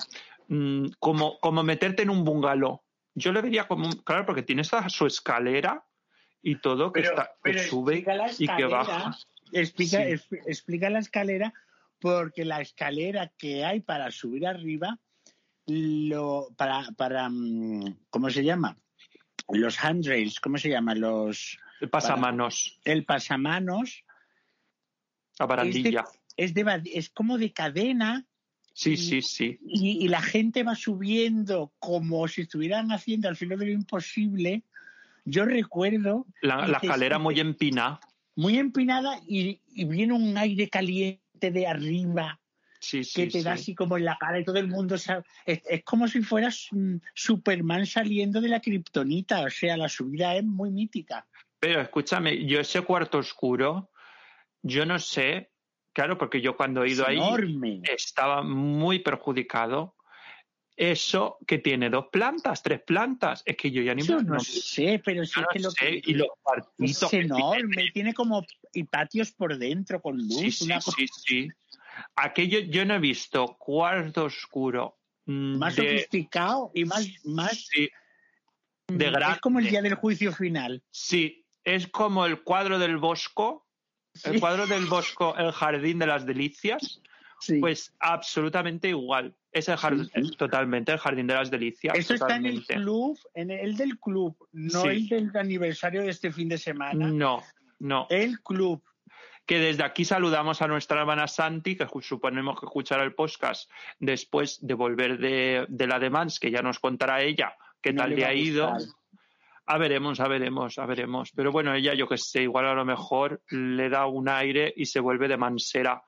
mm, 0.48 0.86
como, 0.98 1.38
como 1.40 1.62
meterte 1.62 2.02
en 2.02 2.10
un 2.10 2.24
bungalow. 2.24 2.82
Yo 3.14 3.32
le 3.32 3.40
vería 3.42 3.66
como, 3.66 3.86
un- 3.86 4.02
claro, 4.02 4.26
porque 4.26 4.42
tiene 4.42 4.62
esa- 4.62 4.88
su 4.88 5.06
escalera 5.06 5.84
y 6.42 6.56
todo 6.60 6.92
que, 6.92 7.00
está, 7.00 7.32
que 7.42 7.58
sube 7.58 8.04
y 8.38 8.46
que 8.46 8.64
baja. 8.66 9.16
Explica, 9.52 9.98
Sí. 10.04 10.36
explica 10.46 10.90
la 10.90 10.98
escalera, 11.00 11.52
porque 12.00 12.44
la 12.44 12.60
escalera 12.60 13.32
que 13.36 13.64
hay 13.64 13.80
para 13.80 14.10
subir 14.10 14.46
arriba, 14.46 14.98
lo, 15.66 16.48
para, 16.56 16.90
para, 16.96 17.28
mm, 17.30 17.96
¿cómo 18.10 18.30
se 18.30 18.42
llama? 18.44 18.76
Los 19.52 19.82
handrails, 19.84 20.40
¿cómo 20.40 20.58
se 20.58 20.68
llama? 20.70 20.94
Los, 20.94 21.58
El 21.80 21.90
pasamanos, 21.90 22.80
el 22.84 23.04
pasamanos 23.04 24.04
la 25.38 25.46
barandilla. 25.46 26.04
es, 26.36 26.54
de, 26.54 26.64
va- 26.64 26.82
es 26.84 27.10
como 27.10 27.38
de 27.38 27.52
cadena 27.52 28.26
Sí, 28.72 28.96
sí, 28.96 29.20
sí. 29.20 29.58
y, 29.66 30.04
y 30.04 30.08
la 30.08 30.22
gente 30.22 30.62
va 30.62 30.74
subiendo 30.74 31.72
como 31.78 32.26
si 32.28 32.42
estuvieran 32.42 32.92
haciendo 32.92 33.28
al 33.28 33.36
filo 33.36 33.56
de 33.56 33.66
lo 33.66 33.72
imposible. 33.72 34.62
Yo 35.24 35.44
recuerdo 35.44 36.26
La, 36.40 36.66
la 36.66 36.78
escalera 36.78 37.18
muy 37.18 37.38
empinada. 37.40 38.00
Muy 38.40 38.58
empinada 38.58 39.20
y, 39.26 39.60
y 39.74 39.84
viene 39.84 40.14
un 40.14 40.36
aire 40.36 40.68
caliente 40.68 41.50
de 41.50 41.66
arriba 41.66 42.40
Sí, 42.82 43.00
que 43.00 43.04
sí, 43.04 43.28
te 43.28 43.42
da 43.42 43.56
sí. 43.56 43.60
así 43.62 43.74
como 43.74 43.98
en 43.98 44.06
la 44.06 44.16
cara 44.18 44.38
y 44.40 44.44
todo 44.44 44.56
el 44.58 44.66
mundo 44.66 44.96
sabe. 44.96 45.22
Es, 45.44 45.60
es 45.68 45.84
como 45.84 46.08
si 46.08 46.22
fueras 46.22 46.70
Superman 47.14 47.84
saliendo 47.84 48.40
de 48.40 48.48
la 48.48 48.60
kriptonita, 48.60 49.42
o 49.42 49.50
sea, 49.50 49.76
la 49.76 49.88
subida 49.90 50.34
es 50.34 50.44
muy 50.44 50.70
mítica. 50.70 51.26
Pero 51.58 51.82
escúchame, 51.82 52.46
yo 52.46 52.58
ese 52.58 52.80
cuarto 52.80 53.18
oscuro, 53.18 53.90
yo 54.62 54.86
no 54.86 54.98
sé, 54.98 55.50
claro, 55.92 56.16
porque 56.16 56.40
yo 56.40 56.56
cuando 56.56 56.82
he 56.82 56.88
ido 56.90 57.02
Es 57.02 57.08
ahí 57.10 57.18
enorme. 57.18 57.82
estaba 57.84 58.42
muy 58.42 59.00
perjudicado. 59.00 59.94
Eso 60.80 61.36
que 61.46 61.58
tiene 61.58 61.90
dos 61.90 62.06
plantas, 62.10 62.62
tres 62.62 62.80
plantas. 62.80 63.42
Es 63.44 63.54
que 63.58 63.70
yo 63.70 63.82
ya 63.82 63.94
ni 63.94 64.02
Yo 64.02 64.16
me 64.16 64.22
no 64.22 64.40
sé, 64.40 65.00
pero 65.04 65.26
sí 65.26 65.34
yo 65.36 65.42
no 65.42 65.48
que 65.52 65.58
lo 65.58 65.70
sé, 65.72 65.78
que 65.78 66.02
y 66.06 66.14
los 66.14 66.28
es 66.78 67.04
que 67.10 67.18
enorme, 67.18 67.90
tiene 67.92 68.14
como 68.14 68.46
y 68.72 68.84
patios 68.84 69.30
por 69.32 69.58
dentro 69.58 70.00
con 70.00 70.16
luz, 70.16 70.38
Sí, 70.38 70.50
sí, 70.50 70.64
una 70.64 70.76
cosa 70.76 70.92
sí, 70.96 71.06
sí. 71.26 71.48
Aquello 72.16 72.60
yo 72.60 72.86
no 72.86 72.94
he 72.94 72.98
visto 72.98 73.58
cuarto 73.58 74.24
oscuro 74.24 74.98
mm, 75.26 75.58
más 75.58 75.76
de, 75.76 75.82
sofisticado 75.82 76.70
y 76.74 76.86
más, 76.86 77.06
más 77.24 77.66
sí, 77.66 77.90
de 78.88 79.04
es 79.06 79.12
grande. 79.12 79.40
como 79.42 79.58
el 79.58 79.68
día 79.68 79.82
del 79.82 79.96
juicio 79.96 80.32
final. 80.32 80.82
Sí, 80.90 81.44
es 81.62 81.88
como 81.88 82.24
el 82.24 82.42
cuadro 82.42 82.78
del 82.78 82.96
Bosco, 82.96 83.66
el 84.24 84.32
Sí. 84.34 84.40
cuadro 84.40 84.66
del 84.66 84.86
Bosco, 84.86 85.36
el 85.36 85.52
jardín 85.52 85.98
de 85.98 86.06
las 86.06 86.24
delicias, 86.24 87.02
Sí. 87.40 87.58
pues 87.58 87.94
absolutamente 88.00 88.88
igual. 88.88 89.36
Es 89.52 89.68
el 89.68 89.76
jardín, 89.76 90.04
Sí, 90.14 90.24
sí. 90.24 90.36
totalmente 90.36 90.92
el 90.92 90.98
jardín 90.98 91.26
de 91.26 91.34
las 91.34 91.50
delicias. 91.50 91.96
Eso 91.98 92.14
está 92.14 92.36
en 92.36 92.46
el 92.46 92.64
club, 92.64 93.18
en 93.34 93.50
el 93.50 93.76
del 93.76 93.98
club, 93.98 94.36
no 94.52 94.82
Sí. 94.82 94.88
el 94.88 95.08
del 95.08 95.36
aniversario 95.36 96.02
de 96.02 96.10
este 96.10 96.30
fin 96.32 96.48
de 96.48 96.58
semana. 96.58 97.08
No, 97.08 97.42
no. 97.80 98.06
El 98.10 98.40
club. 98.40 98.82
que 99.46 99.58
desde 99.58 99.82
aquí 99.82 100.04
saludamos 100.04 100.62
a 100.62 100.68
nuestra 100.68 101.00
hermana 101.00 101.26
Santi, 101.26 101.74
que 101.76 101.84
suponemos 102.02 102.60
que 102.60 102.66
escuchará 102.66 103.02
el 103.02 103.14
podcast 103.14 103.68
después 103.98 104.64
de 104.64 104.74
volver 104.74 105.18
de, 105.18 105.66
de 105.68 105.86
la 105.88 105.98
Demans, 105.98 106.38
que 106.38 106.52
ya 106.52 106.62
nos 106.62 106.78
contará 106.78 107.20
ella 107.22 107.56
qué 107.82 107.92
No 107.92 108.02
tal 108.02 108.14
le 108.14 108.24
ha 108.26 108.32
ido. 108.32 108.72
A 109.66 109.76
veremos, 109.78 110.20
a 110.20 110.28
veremos, 110.28 110.78
a 110.78 110.86
veremos. 110.86 111.32
Pero 111.34 111.50
bueno, 111.50 111.74
ella, 111.74 111.94
yo 111.94 112.06
que 112.06 112.16
sé, 112.16 112.42
igual 112.42 112.66
a 112.66 112.74
lo 112.74 112.84
mejor 112.84 113.42
le 113.50 113.88
da 113.88 114.06
un 114.06 114.28
aire 114.28 114.72
y 114.76 114.86
se 114.86 115.00
vuelve 115.00 115.26
de 115.26 115.36
mansera. 115.36 116.04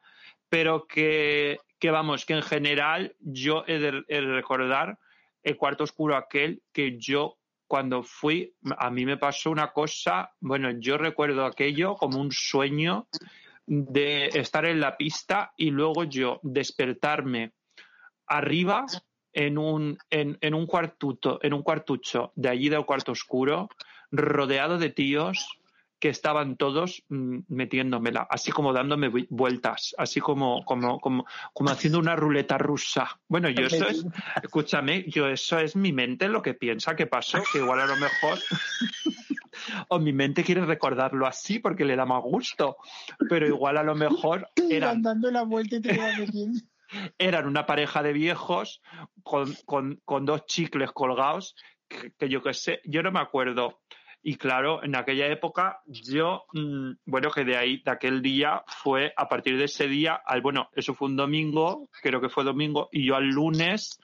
Pero 0.49 0.87
que, 0.87 1.59
que 1.83 1.91
vamos, 1.91 2.25
que 2.25 2.35
en 2.35 2.43
general 2.43 3.17
yo 3.19 3.65
he 3.67 3.81
de, 3.81 3.91
recordar 4.21 5.01
el 5.43 5.57
cuarto 5.57 5.83
oscuro 5.83 6.15
aquel 6.15 6.63
que 6.73 6.97
yo 6.97 7.39
cuando 7.67 8.05
fui, 8.05 8.55
a 8.79 8.89
mí 8.89 9.05
me 9.05 9.17
pasó 9.17 9.51
una 9.51 9.73
cosa, 9.73 10.31
bueno, 10.39 10.71
yo 10.79 10.97
recuerdo 10.97 11.45
aquello 11.45 11.97
como 11.97 12.21
un 12.21 12.31
sueño 12.31 13.09
de 13.67 14.27
estar 14.27 14.65
en 14.65 14.79
la 14.79 14.97
pista 14.97 15.55
y 15.57 15.73
luego 15.73 16.05
yo 16.05 16.39
despertarme 16.45 17.51
arriba 18.29 18.87
en 19.33 19.59
un, 19.59 19.99
en, 20.09 20.39
en 20.41 20.55
un 20.55 20.67
cuartuto, 20.67 21.41
en 21.43 21.53
un 21.53 21.65
cuartucho 21.65 22.31
de 22.37 22.49
allí 22.49 22.69
del 22.69 22.85
cuarto 22.85 23.11
oscuro, 23.11 23.69
rodeado 24.13 24.79
de 24.79 24.91
tíos 24.91 25.59
que 26.03 26.09
estaban 26.09 26.57
todos 26.57 27.05
mm, 27.11 27.43
metiéndomela, 27.47 28.27
así 28.29 28.51
como 28.51 28.73
dándome 28.73 29.09
vu- 29.09 29.29
vueltas, 29.31 29.95
así 29.97 30.19
como, 30.19 30.65
como, 30.65 30.99
como, 30.99 31.25
como 31.55 31.71
haciendo 31.71 32.01
una 32.01 32.17
ruleta 32.17 32.59
rusa. 32.59 33.21
Bueno, 33.29 33.49
yo 33.51 33.67
eso 33.67 33.87
es, 33.87 34.05
escúchame, 34.43 35.05
yo 35.09 35.29
eso 35.29 35.61
es 35.61 35.77
mi 35.77 35.93
mente 35.93 36.27
lo 36.27 36.43
que 36.43 36.55
piensa 36.55 36.97
que 36.97 37.07
pasó, 37.07 37.39
que 37.53 37.59
igual 37.59 37.79
a 37.79 37.87
lo 37.87 37.97
mejor, 37.97 38.37
o 39.91 40.01
mi 40.01 40.13
mente 40.13 40.43
quiere 40.43 40.67
recordarlo 40.67 41.25
así 41.25 41.61
porque 41.61 41.85
le 41.85 41.95
da 41.95 42.05
más 42.05 42.21
gusto, 42.21 42.79
pero 43.29 43.47
igual 43.47 43.77
a 43.77 43.85
lo 43.85 43.95
mejor 43.95 44.49
eran 44.71 45.03
dando 45.03 45.31
la 45.31 45.45
vuelta 45.45 45.77
y 45.77 45.83
te 45.83 45.93
eran 47.17 47.47
una 47.47 47.65
pareja 47.65 48.03
de 48.03 48.13
viejos 48.13 48.83
con, 49.23 49.55
con, 49.67 50.01
con 50.05 50.27
dos 50.27 50.47
chicles 50.47 50.91
colgados, 50.91 51.55
que, 51.87 52.13
que 52.19 52.29
yo 52.29 52.43
qué 52.43 52.55
sé, 52.55 52.81
yo 52.87 53.05
no 53.05 53.13
me 53.13 53.21
acuerdo. 53.21 53.83
Y 54.23 54.37
claro, 54.37 54.85
en 54.85 54.95
aquella 54.95 55.27
época 55.27 55.81
yo, 55.87 56.45
mm, 56.53 56.93
bueno, 57.07 57.31
que 57.31 57.45
de 57.45 57.57
ahí, 57.57 57.83
de 57.85 57.91
aquel 57.91 58.23
día, 58.23 58.63
fue 58.67 59.13
a 59.17 59.29
partir 59.29 59.59
de 59.59 59.65
ese 59.65 59.89
día, 59.89 60.15
al, 60.25 60.41
bueno, 60.43 60.71
eso 60.77 60.95
fue 60.95 61.09
un 61.09 61.17
domingo, 61.17 61.89
creo 62.03 62.21
que 62.21 62.29
fue 62.29 62.45
domingo, 62.45 62.89
y 62.93 63.05
yo 63.05 63.17
al 63.17 63.29
lunes 63.29 63.99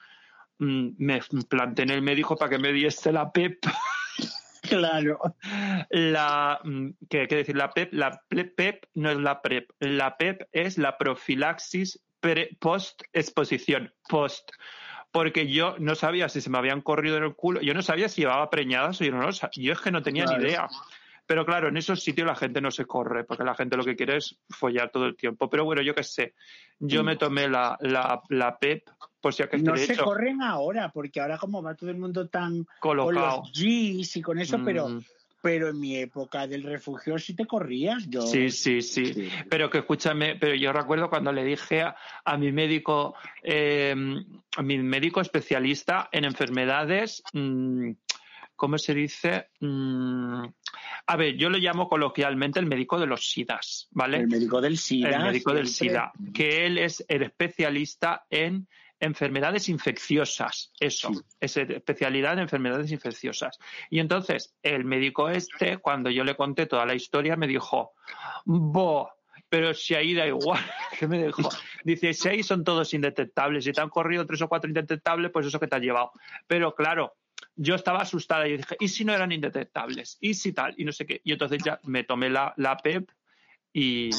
mm, 0.57 0.89
me 0.97 1.21
planté 1.47 1.83
en 1.83 1.91
el 1.91 2.01
médico 2.01 2.35
para 2.35 2.49
que 2.49 2.57
me 2.57 2.73
diese 2.73 3.11
la 3.13 3.31
PEP 3.31 3.59
Claro. 4.69 5.19
la 5.89 6.59
mm, 6.63 6.89
que 7.09 7.21
hay 7.21 7.27
que 7.27 7.37
decir 7.37 7.55
la 7.55 7.71
PEP, 7.71 7.93
la 7.93 8.21
ple- 8.29 8.53
PEP 8.53 8.85
no 8.95 9.09
es 9.09 9.17
la 9.17 9.41
PrEP, 9.41 9.71
la 9.79 10.17
PEP 10.17 10.47
es 10.51 10.77
la 10.77 10.97
profilaxis 10.97 12.01
pre- 12.19 12.57
post 12.59 13.01
exposición, 13.13 13.93
post 14.09 14.51
porque 15.11 15.47
yo 15.51 15.75
no 15.79 15.95
sabía 15.95 16.29
si 16.29 16.41
se 16.41 16.49
me 16.49 16.57
habían 16.57 16.81
corrido 16.81 17.17
en 17.17 17.23
el 17.23 17.35
culo, 17.35 17.61
yo 17.61 17.73
no 17.73 17.81
sabía 17.81 18.09
si 18.09 18.21
llevaba 18.21 18.49
preñadas 18.49 19.01
o 19.01 19.03
yo 19.03 19.11
no 19.11 19.21
lo 19.21 19.31
sabía, 19.31 19.51
yo 19.55 19.73
es 19.73 19.81
que 19.81 19.91
no 19.91 20.01
tenía 20.03 20.25
Claro. 20.25 20.39
ni 20.39 20.45
idea. 20.47 20.67
Pero 21.25 21.45
claro, 21.45 21.67
en 21.67 21.77
esos 21.77 22.01
sitios 22.01 22.25
la 22.25 22.35
gente 22.35 22.59
no 22.59 22.71
se 22.71 22.85
corre, 22.85 23.23
porque 23.23 23.43
la 23.43 23.53
gente 23.53 23.77
lo 23.77 23.83
que 23.83 23.95
quiere 23.95 24.17
es 24.17 24.35
follar 24.49 24.89
todo 24.91 25.05
el 25.05 25.15
tiempo. 25.15 25.47
Pero 25.47 25.63
bueno, 25.63 25.81
yo 25.83 25.93
qué 25.93 26.03
sé, 26.03 26.33
yo 26.79 27.03
Mm. 27.03 27.05
me 27.05 27.15
tomé 27.17 27.47
la, 27.47 27.77
la, 27.81 28.21
la 28.29 28.57
PEP, 28.57 28.89
por 29.21 29.33
si 29.33 29.43
acaso 29.43 29.63
No 29.63 29.77
se 29.77 29.93
hecho, 29.93 30.05
corren 30.05 30.41
ahora, 30.41 30.89
porque 30.91 31.21
ahora 31.21 31.37
como 31.37 31.61
va 31.61 31.75
todo 31.75 31.91
el 31.91 31.97
mundo 31.97 32.29
tan 32.29 32.63
con 32.79 32.97
colocado. 32.97 33.43
los 33.43 33.51
Gs 33.51 34.15
y 34.17 34.21
con 34.23 34.39
eso, 34.39 34.59
pero, 34.65 34.89
Mm. 34.89 34.99
pero 35.01 35.18
en 35.43 35.79
mi 35.79 35.97
época 35.97 36.47
del 36.47 36.63
refugio 36.63 37.17
sí 37.17 37.35
te 37.35 37.45
corrías. 37.45 38.07
Yo, 38.07 38.21
Sí, 38.21 38.49
sí, 38.49 38.81
sí. 38.81 39.13
Sí. 39.13 39.29
Pero 39.49 39.69
que 39.69 39.79
escúchame, 39.79 40.35
pero 40.35 40.55
yo 40.55 40.73
recuerdo 40.73 41.09
cuando 41.09 41.31
le 41.31 41.43
dije 41.43 41.81
a, 41.81 41.95
a 42.25 42.37
mi 42.37 42.51
médico, 42.51 43.15
eh, 43.43 43.95
a 44.57 44.61
mi 44.61 44.77
médico 44.79 45.21
especialista 45.21 46.09
en 46.11 46.25
enfermedades, 46.25 47.23
mm, 47.33 47.91
¿cómo 48.55 48.77
se 48.77 48.93
dice? 48.93 49.47
Mm, 49.61 50.43
a 51.07 51.15
ver, 51.15 51.35
yo 51.35 51.49
le 51.49 51.59
llamo 51.59 51.87
coloquialmente 51.87 52.59
el 52.59 52.65
médico 52.65 52.99
de 52.99 53.07
los 53.07 53.29
SIDAs, 53.29 53.87
¿vale? 53.91 54.17
El 54.17 54.27
médico 54.27 54.61
del 54.61 54.77
SIDA. 54.77 55.09
el 55.09 55.23
médico 55.23 55.53
del. 55.53 55.67
SIDA, 55.67 56.11
que 56.33 56.65
él 56.65 56.77
es 56.77 57.03
el 57.07 57.23
especialista 57.23 58.25
en 58.29 58.67
enfermedades 58.99 59.69
infecciosas. 59.69 60.71
Eso, 60.79 61.13
Sí. 61.13 61.19
es 61.39 61.57
especialidad 61.57 62.33
en 62.33 62.39
enfermedades 62.39 62.91
infecciosas. 62.91 63.57
Y 63.89 63.99
entonces, 63.99 64.55
el 64.63 64.85
médico 64.85 65.29
este, 65.29 65.77
cuando 65.77 66.09
yo 66.09 66.23
le 66.23 66.35
conté 66.35 66.65
toda 66.65 66.85
la 66.85 66.95
historia, 66.95 67.35
me 67.35 67.47
dijo, 67.47 67.93
bo, 68.45 69.09
pero 69.47 69.73
si 69.73 69.95
ahí 69.95 70.13
da 70.13 70.27
igual, 70.27 70.59
¿qué 70.99 71.07
me 71.07 71.25
dijo? 71.25 71.49
Dice, 71.83 72.13
si 72.13 72.29
ahí 72.29 72.43
son 72.43 72.63
todos 72.63 72.93
indetectables, 72.93 73.63
si 73.63 73.71
te 73.71 73.81
han 73.81 73.89
corrido 73.89 74.25
tres 74.25 74.41
o 74.41 74.47
cuatro 74.49 74.67
indetectables, 74.67 75.31
pues 75.31 75.45
eso 75.47 75.59
que 75.59 75.67
te 75.67 75.75
ha 75.75 75.79
llevado. 75.79 76.11
Pero 76.45 76.75
claro, 76.75 77.15
yo 77.55 77.75
estaba 77.75 77.99
asustada 77.99 78.47
y 78.47 78.57
dije, 78.57 78.75
¿y 78.79 78.87
si 78.89 79.05
no 79.05 79.13
eran 79.13 79.31
indetectables? 79.31 80.17
¿Y 80.19 80.33
si 80.33 80.53
tal? 80.53 80.73
Y 80.77 80.85
no 80.85 80.91
sé 80.91 81.05
qué. 81.05 81.21
Y 81.23 81.31
entonces 81.31 81.61
ya 81.63 81.79
me 81.83 82.03
tomé 82.03 82.29
la, 82.29 82.53
la 82.57 82.77
PEP 82.77 83.09
y, 83.73 84.09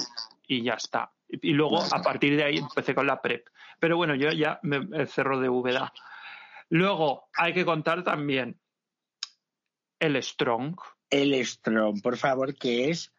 y 0.46 0.62
ya 0.62 0.74
está. 0.74 1.12
Y 1.30 1.52
luego, 1.52 1.82
a 1.82 2.02
partir 2.02 2.36
de 2.36 2.44
ahí, 2.44 2.56
empecé 2.58 2.94
con 2.94 3.06
la 3.06 3.20
PrEP. 3.22 3.46
Pero 3.78 3.96
bueno, 3.96 4.14
yo 4.14 4.30
ya 4.32 4.58
me, 4.62 5.06
cerro 5.06 5.40
de 5.40 5.48
Úbeda. 5.48 5.92
Luego, 6.68 7.28
hay 7.34 7.52
que 7.52 7.64
contar 7.64 8.04
también 8.04 8.58
el 9.98 10.20
Strong. 10.22 10.76
El 11.10 11.34
Strong, 11.44 12.02
por 12.02 12.16
favor, 12.16 12.54
que 12.54 12.90
es 12.90 13.12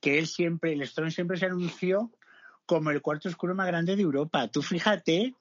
que 0.00 0.18
él 0.18 0.26
siempre, 0.26 0.72
el 0.72 0.86
Strong 0.86 1.10
siempre 1.10 1.36
se 1.36 1.46
anunció 1.46 2.10
como 2.66 2.90
el 2.90 3.02
cuarto 3.02 3.28
oscuro 3.28 3.54
más 3.54 3.66
grande 3.66 3.96
de 3.96 4.02
Europa. 4.02 4.48
Tú 4.48 4.62
fíjate 4.62 5.34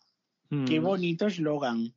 qué 0.65 0.79
Mm, 0.79 0.83
bonito 0.83 1.27
eslogan. 1.27 1.93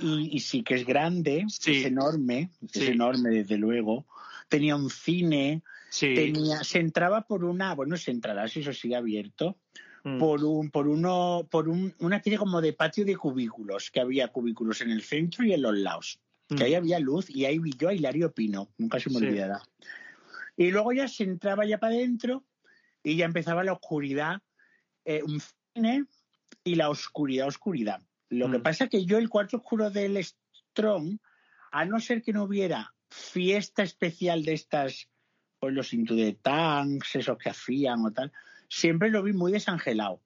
Y, 0.00 0.36
y 0.36 0.40
sí 0.40 0.62
que 0.62 0.74
es 0.74 0.86
grande, 0.86 1.44
Sí. 1.48 1.78
es 1.78 1.86
enorme, 1.86 2.50
es 2.72 2.82
enorme 2.88 3.30
desde 3.30 3.56
luego. 3.56 4.06
Tenía 4.48 4.76
un 4.76 4.90
cine, 4.90 5.62
Sí. 5.88 6.14
tenía, 6.14 6.64
se 6.64 6.78
entraba 6.78 7.22
por 7.26 7.44
una, 7.44 7.74
bueno, 7.74 7.96
se 7.96 8.10
entrará 8.10 8.48
si 8.48 8.60
eso 8.60 8.72
sigue 8.72 8.96
abierto, 8.96 9.58
Mm, 10.04 10.18
por 10.18 10.44
un, 10.44 10.70
por 10.70 10.86
uno, 10.86 11.48
por 11.50 11.68
un, 11.68 11.92
una 11.98 12.16
especie 12.18 12.38
como 12.38 12.60
de 12.60 12.72
patio 12.72 13.04
de 13.04 13.16
cubículos, 13.16 13.90
que 13.90 14.00
había 14.00 14.28
cubículos 14.28 14.80
en 14.80 14.90
el 14.90 15.02
centro 15.02 15.44
y 15.44 15.52
en 15.52 15.62
los 15.62 15.76
lados. 15.76 16.20
mm, 16.48 16.54
Que 16.54 16.64
ahí 16.64 16.74
había 16.74 17.00
luz 17.00 17.28
y 17.28 17.44
ahí 17.44 17.58
vi 17.58 17.72
yo 17.76 17.88
a 17.88 17.94
Hilario 17.94 18.32
Pino, 18.32 18.68
nunca 18.78 19.00
se 19.00 19.10
me 19.10 19.18
Sí. 19.18 19.26
olvidará. 19.26 19.62
Y 20.56 20.70
luego 20.70 20.92
ya 20.92 21.08
se 21.08 21.24
entraba 21.24 21.66
ya 21.66 21.78
para 21.78 21.94
adentro 21.94 22.44
y 23.02 23.16
ya 23.16 23.24
empezaba 23.26 23.64
la 23.64 23.72
oscuridad, 23.72 24.40
eh, 25.04 25.22
un 25.24 25.40
cine 25.74 26.06
y 26.62 26.76
la 26.76 26.88
oscuridad, 26.88 27.48
oscuridad. 27.48 28.00
Lo 28.30 28.48
que 28.50 28.58
Mm. 28.58 28.62
pasa 28.62 28.88
que 28.88 29.04
yo 29.04 29.18
el 29.18 29.28
cuarto 29.28 29.56
oscuro 29.56 29.90
del 29.90 30.24
Strong, 30.24 31.18
a 31.72 31.84
no 31.84 31.98
ser 31.98 32.22
que 32.22 32.32
no 32.32 32.44
hubiera 32.44 32.94
fiesta 33.10 33.82
especial 33.82 34.44
de 34.44 34.52
estas, 34.54 35.08
pues 35.66 35.74
los 35.74 35.92
Into 35.92 36.14
the 36.14 36.32
Tanks, 36.34 37.16
esos 37.16 37.36
que 37.38 37.50
hacían 37.50 38.04
o 38.04 38.12
tal, 38.12 38.32
siempre 38.68 39.10
lo 39.10 39.22
vi 39.22 39.32
muy 39.32 39.50
desangelado. 39.52 40.20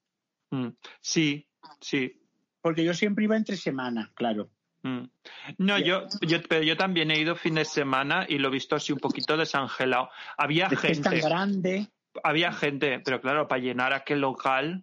mm. 0.50 0.68
Sí, 1.00 1.46
sí. 1.80 2.20
Porque 2.60 2.84
yo 2.84 2.92
siempre 2.92 3.24
iba 3.24 3.36
entre 3.36 3.56
semana, 3.56 4.10
claro. 4.14 4.50
Mm. 4.82 5.04
No, 5.58 5.78
yo, 5.78 6.06
yo, 6.20 6.38
pero 6.46 6.62
yo 6.62 6.76
también 6.76 7.10
he 7.10 7.18
ido 7.18 7.36
fin 7.36 7.54
de 7.54 7.64
semana 7.64 8.26
y 8.28 8.38
lo 8.38 8.48
he 8.48 8.52
visto 8.52 8.76
así 8.76 8.92
un 8.92 8.98
poquito 8.98 9.36
desangelado. 9.38 10.10
Había 10.36 10.66
Es 10.66 10.78
que 10.78 10.92
es 10.92 11.00
tan 11.00 11.12
gente, 11.14 11.26
grande. 11.26 11.86
había 12.22 12.52
gente, 12.52 13.00
pero 13.00 13.20
claro, 13.20 13.48
para 13.48 13.62
llenar 13.62 13.94
aquel 13.94 14.20
local 14.20 14.82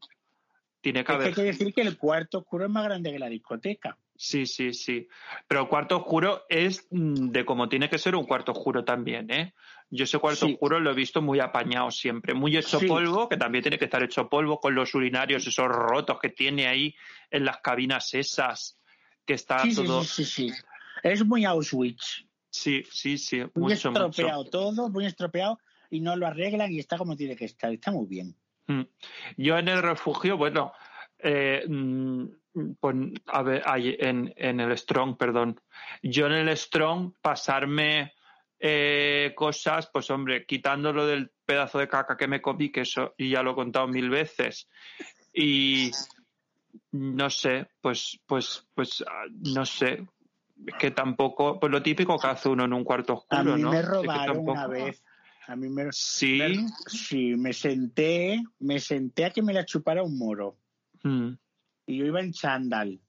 tiene 0.81 1.03
que 1.03 1.11
Es 1.11 1.17
que 1.17 1.23
haber 1.23 1.27
hay 1.27 1.33
que 1.33 1.43
decir 1.43 1.73
que 1.73 1.81
el 1.81 1.97
cuarto 1.97 2.39
oscuro 2.39 2.65
es 2.65 2.71
más 2.71 2.83
grande 2.83 3.11
que 3.11 3.19
la 3.19 3.29
discoteca. 3.29 3.97
Sí, 4.15 4.47
sí, 4.47 4.73
sí. 4.73 5.07
Pero 5.47 5.61
el 5.61 5.67
cuarto 5.67 5.97
oscuro 5.97 6.45
es 6.49 6.87
mm, 6.89 7.29
de 7.29 7.45
como 7.45 7.69
tiene 7.69 7.89
que 7.89 7.99
ser 7.99 8.15
un 8.15 8.25
cuarto 8.25 8.51
oscuro 8.51 8.83
también, 8.83 9.29
¿eh? 9.31 9.53
Yo 9.89 10.03
ese 10.03 10.19
cuarto 10.19 10.45
Sí. 10.47 10.53
oscuro 10.53 10.79
lo 10.79 10.91
he 10.91 10.93
visto 10.93 11.21
muy 11.21 11.39
apañado 11.39 11.91
siempre, 11.91 12.33
muy 12.33 12.57
hecho 12.57 12.79
Sí. 12.79 12.87
polvo, 12.87 13.29
que 13.29 13.37
también 13.37 13.61
tiene 13.63 13.77
que 13.79 13.85
estar 13.85 14.03
hecho 14.03 14.27
polvo 14.27 14.59
con 14.59 14.75
los 14.75 14.93
urinarios 14.93 15.47
esos 15.47 15.67
rotos 15.67 16.19
que 16.19 16.29
tiene 16.29 16.67
ahí 16.67 16.93
en 17.31 17.45
las 17.45 17.57
cabinas 17.59 18.13
esas. 18.13 18.77
que 19.25 19.33
está 19.33 19.59
Sí, 19.59 19.75
todo... 19.75 20.03
sí, 20.03 20.23
sí, 20.23 20.49
sí. 20.49 20.53
Es 21.03 21.25
muy 21.25 21.43
Auschwitz. 21.43 22.25
Sí, 22.49 22.83
sí, 22.89 23.17
sí, 23.17 23.41
Muy 23.55 23.73
mucho, 23.73 23.89
estropeado 23.89 24.37
mucho. 24.39 24.49
todo, 24.49 24.89
muy 24.89 25.05
estropeado 25.05 25.59
y 25.89 25.99
no 25.99 26.15
lo 26.15 26.27
arreglan 26.27 26.71
y 26.71 26.79
está 26.79 26.97
como 26.97 27.15
tiene 27.17 27.35
que 27.35 27.43
estar. 27.45 27.71
Está 27.73 27.91
muy 27.91 28.07
bien. 28.07 28.35
Mm. 28.67 28.83
Yo 29.35 29.57
en 29.57 29.67
el 29.67 29.81
refugio, 29.83 30.37
bueno, 30.37 30.71
eh, 31.19 31.65
mm, 31.67 32.25
pues, 32.79 32.95
a 33.27 33.41
ver, 33.43 33.63
en, 33.99 34.33
en 34.37 34.59
el 34.61 34.77
Strong, 34.77 35.17
perdón. 35.17 35.59
Yo 36.01 36.25
en 36.27 36.33
el 36.33 36.57
Strong 36.57 37.13
pasarme 37.21 38.13
eh, 38.59 39.33
cosas, 39.35 39.89
pues 39.91 40.09
hombre, 40.09 40.45
quitándolo 40.45 41.05
del 41.05 41.31
pedazo 41.45 41.77
de 41.79 41.87
caca 41.87 42.17
que 42.17 42.27
me 42.27 42.41
comí, 42.41 42.71
que 42.71 42.81
eso 42.81 43.13
y 43.17 43.29
ya 43.29 43.43
lo 43.43 43.51
he 43.51 43.55
contado 43.55 43.87
mil 43.87 44.09
veces. 44.09 44.67
Y 45.33 45.91
no 46.91 47.29
sé, 47.29 47.67
pues, 47.81 48.19
pues, 48.25 48.65
pues, 48.73 49.03
ah, 49.07 49.25
no 49.53 49.65
sé, 49.65 50.07
que 50.79 50.91
tampoco, 50.91 51.59
pues 51.59 51.71
lo 51.71 51.83
típico 51.83 52.17
que 52.17 52.27
hace 52.27 52.49
uno 52.49 52.65
en 52.65 52.73
un 52.73 52.83
cuarto 52.83 53.13
A 53.13 53.15
oscuro, 53.17 53.55
mí 53.55 53.61
¿no? 53.61 53.69
me 53.71 53.77
que 53.77 53.85
robaron 53.85 54.25
tampoco- 54.37 54.51
una 54.51 54.67
vez. 54.67 55.03
A 55.47 55.55
mí 55.55 55.69
me, 55.69 55.87
Sí. 55.91 56.39
me- 56.39 56.67
sí, 56.87 57.35
me 57.35 57.53
senté, 57.53 58.43
me 58.59 58.79
senté 58.79 59.25
a 59.25 59.29
que 59.29 59.41
me 59.41 59.53
la 59.53 59.65
chupara 59.65 60.03
un 60.03 60.17
moro. 60.17 60.57
Mm. 61.03 61.29
Y 61.85 61.97
yo 61.97 62.05
iba 62.05 62.19
en 62.19 62.33
chándal. 62.33 62.99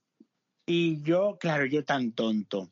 Y 0.64 1.02
yo, 1.02 1.36
claro, 1.40 1.64
yo 1.66 1.84
tan 1.84 2.12
tonto. 2.12 2.70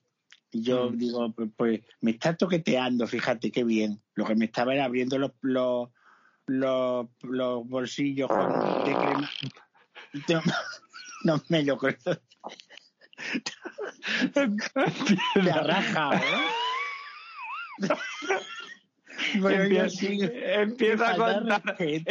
Y 0.57 0.62
yo 0.62 0.90
Mm. 0.90 0.97
digo, 0.97 1.33
pues, 1.33 1.51
pues, 1.55 1.81
me 2.01 2.12
está 2.12 2.35
toqueteando, 2.35 3.07
fíjate 3.07 3.51
qué 3.53 3.62
bien. 3.62 4.01
Lo 4.14 4.25
que 4.25 4.35
me 4.35 4.47
estaba 4.47 4.73
era 4.75 4.87
abriendo 4.87 5.19
los, 5.19 5.33
los, 5.42 5.90
los, 6.47 7.07
los 7.23 7.69
bolsillos 7.69 8.29
con- 8.31 8.59
de 8.85 8.97
crema. 8.99 9.31
No, 10.29 10.40
no 11.25 11.42
me 11.51 11.62
lo 11.62 11.77
creo. 11.77 11.97
Te 15.35 15.51
ha 15.51 15.62
rajado, 15.62 16.14
¿eh? 16.14 17.88
Bueno, 19.40 19.62
Empieza, 19.64 19.88
sí, 19.90 20.19
empieza 20.23 21.11
a 21.11 21.16
contar, 21.16 21.62
respeto. 21.64 22.11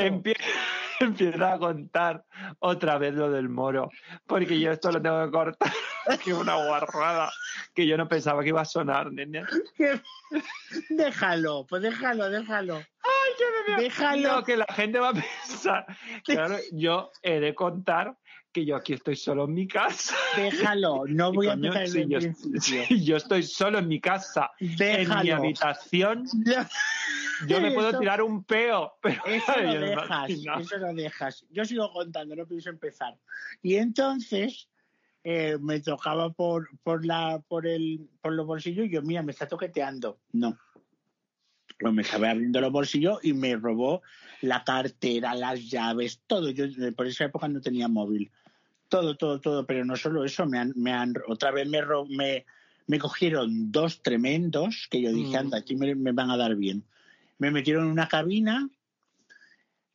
Empie- 0.99 1.27
empieza 1.27 1.53
a 1.53 1.57
contar 1.59 2.23
otra 2.59 2.97
vez 2.97 3.13
lo 3.13 3.29
del 3.31 3.49
moro, 3.49 3.89
porque 4.25 4.59
yo 4.59 4.71
esto 4.71 4.91
lo 4.91 5.01
tengo 5.01 5.23
que 5.25 5.31
cortar, 5.31 5.71
que 6.23 6.31
es 6.31 6.37
una 6.37 6.55
guarrada 6.55 7.31
que 7.73 7.85
yo 7.87 7.97
no 7.97 8.07
pensaba 8.07 8.41
que 8.43 8.49
iba 8.49 8.61
a 8.61 8.65
sonar, 8.65 9.11
nene. 9.11 9.43
Déjalo, 10.89 11.65
pues 11.67 11.81
déjalo, 11.81 12.29
déjalo. 12.29 12.81
Déjalo. 13.77 14.35
No, 14.37 14.43
que 14.43 14.57
la 14.57 14.65
gente 14.73 14.99
va 14.99 15.09
a 15.09 15.13
pensar. 15.13 15.85
Claro, 16.23 16.57
yo 16.71 17.11
he 17.21 17.39
de 17.39 17.53
contar 17.55 18.15
que 18.51 18.65
yo 18.65 18.75
aquí 18.77 18.93
estoy 18.93 19.15
solo 19.17 19.45
en 19.45 19.53
mi 19.53 19.67
casa. 19.67 20.15
Déjalo, 20.37 21.03
no 21.07 21.33
voy 21.33 21.47
Y, 21.47 21.49
a 21.49 21.53
coño, 21.53 21.73
empezar 21.73 21.87
si 21.89 22.07
yo, 22.07 22.19
si 22.87 23.03
yo 23.03 23.17
estoy 23.17 23.43
solo 23.43 23.79
en 23.79 23.87
mi 23.87 23.99
casa, 23.99 24.51
en 24.59 24.69
mi 24.69 24.75
Déjalo. 24.75 25.35
habitación, 25.35 26.25
yo 27.47 27.59
me 27.61 27.71
puedo 27.71 27.97
tirar 27.99 28.21
un 28.21 28.43
peo, 28.43 28.93
pero 29.01 29.25
Eso 29.25 29.55
lo 29.61 29.73
no 29.73 29.79
dejas, 29.79 30.29
imagino. 30.29 30.59
eso 30.59 30.77
lo 30.77 30.93
dejas. 30.93 31.45
Yo 31.49 31.65
sigo 31.65 31.91
contando, 31.91 32.35
no 32.35 32.45
pienso 32.47 32.69
empezar. 32.69 33.17
Y 33.61 33.75
entonces 33.75 34.69
eh, 35.23 35.57
me 35.59 35.79
tocaba 35.79 36.31
por, 36.31 36.69
por, 36.83 37.05
la, 37.05 37.41
por, 37.47 37.65
el, 37.67 38.09
por 38.21 38.33
los 38.33 38.45
bolsillos 38.45 38.85
y 38.85 38.89
yo, 38.89 39.01
mira, 39.01 39.23
me 39.23 39.31
está 39.31 39.47
toqueteando. 39.47 40.19
No. 40.33 40.57
Pues 41.79 41.93
me 41.93 42.03
estaba 42.03 42.29
abriendo 42.29 42.61
los 42.61 42.71
bolsillos 42.71 43.19
y 43.23 43.33
me 43.33 43.55
robó 43.57 44.01
la 44.41 44.63
cartera, 44.63 45.33
las 45.35 45.69
llaves, 45.69 46.21
todo. 46.27 46.49
Yo 46.51 46.65
eh, 46.65 46.91
por 46.95 47.07
esa 47.07 47.25
época 47.25 47.47
no 47.47 47.59
tenía 47.59 47.87
móvil. 47.87 48.31
Todo, 48.87 49.17
todo, 49.17 49.41
todo. 49.41 49.65
Pero 49.65 49.83
no 49.83 49.95
solo 49.97 50.23
eso, 50.23 50.45
me 50.45 50.57
han, 50.59 50.71
me 50.75 50.93
han 50.93 51.13
otra 51.27 51.51
vez 51.51 51.67
me, 51.67 51.81
me, 52.09 52.45
me 52.87 52.99
cogieron 52.99 53.71
dos 53.71 54.01
tremendos 54.03 54.87
que 54.89 55.01
yo 55.01 55.11
dije, 55.11 55.33
Mm. 55.33 55.39
anda, 55.39 55.57
aquí 55.57 55.75
me, 55.75 55.95
me 55.95 56.11
van 56.13 56.29
a 56.29 56.37
dar 56.37 56.55
bien. 56.55 56.83
Me 57.37 57.51
metieron 57.51 57.85
en 57.85 57.91
una 57.91 58.07
cabina, 58.07 58.69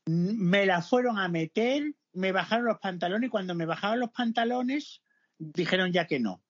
me 0.07 0.67
la 0.67 0.83
fueron 0.83 1.19
a 1.19 1.29
meter, 1.29 1.95
me 2.13 2.33
bajaron 2.33 2.67
los 2.67 2.79
pantalones 2.79 3.29
y 3.29 3.31
cuando 3.31 3.55
me 3.55 3.67
bajaron 3.67 4.01
los 4.01 4.11
pantalones 4.11 5.03
dijeron 5.39 5.93
ya 5.93 6.07
que 6.07 6.21
no. 6.21 6.43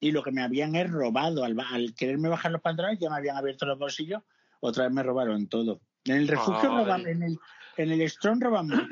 Y 0.00 0.12
lo 0.12 0.22
que 0.22 0.30
me 0.30 0.42
habían 0.42 0.74
es 0.76 0.90
robado. 0.90 1.44
Al, 1.44 1.94
quererme 1.94 2.28
bajar 2.28 2.52
los 2.52 2.60
pantalones 2.60 2.98
ya 3.00 3.10
me 3.10 3.16
habían 3.16 3.36
abierto 3.36 3.66
los 3.66 3.78
bolsillos, 3.78 4.22
otra 4.60 4.84
vez 4.84 4.92
me 4.92 5.02
robaron 5.02 5.48
todo. 5.48 5.80
En 6.04 6.16
el 6.16 6.28
refugio 6.28 6.68
roban, 6.68 7.06
en 7.06 7.22
el, 7.22 7.38
en 7.76 7.90
el 7.90 8.08
Strong 8.08 8.42
roban 8.42 8.68
mucho. 8.68 8.86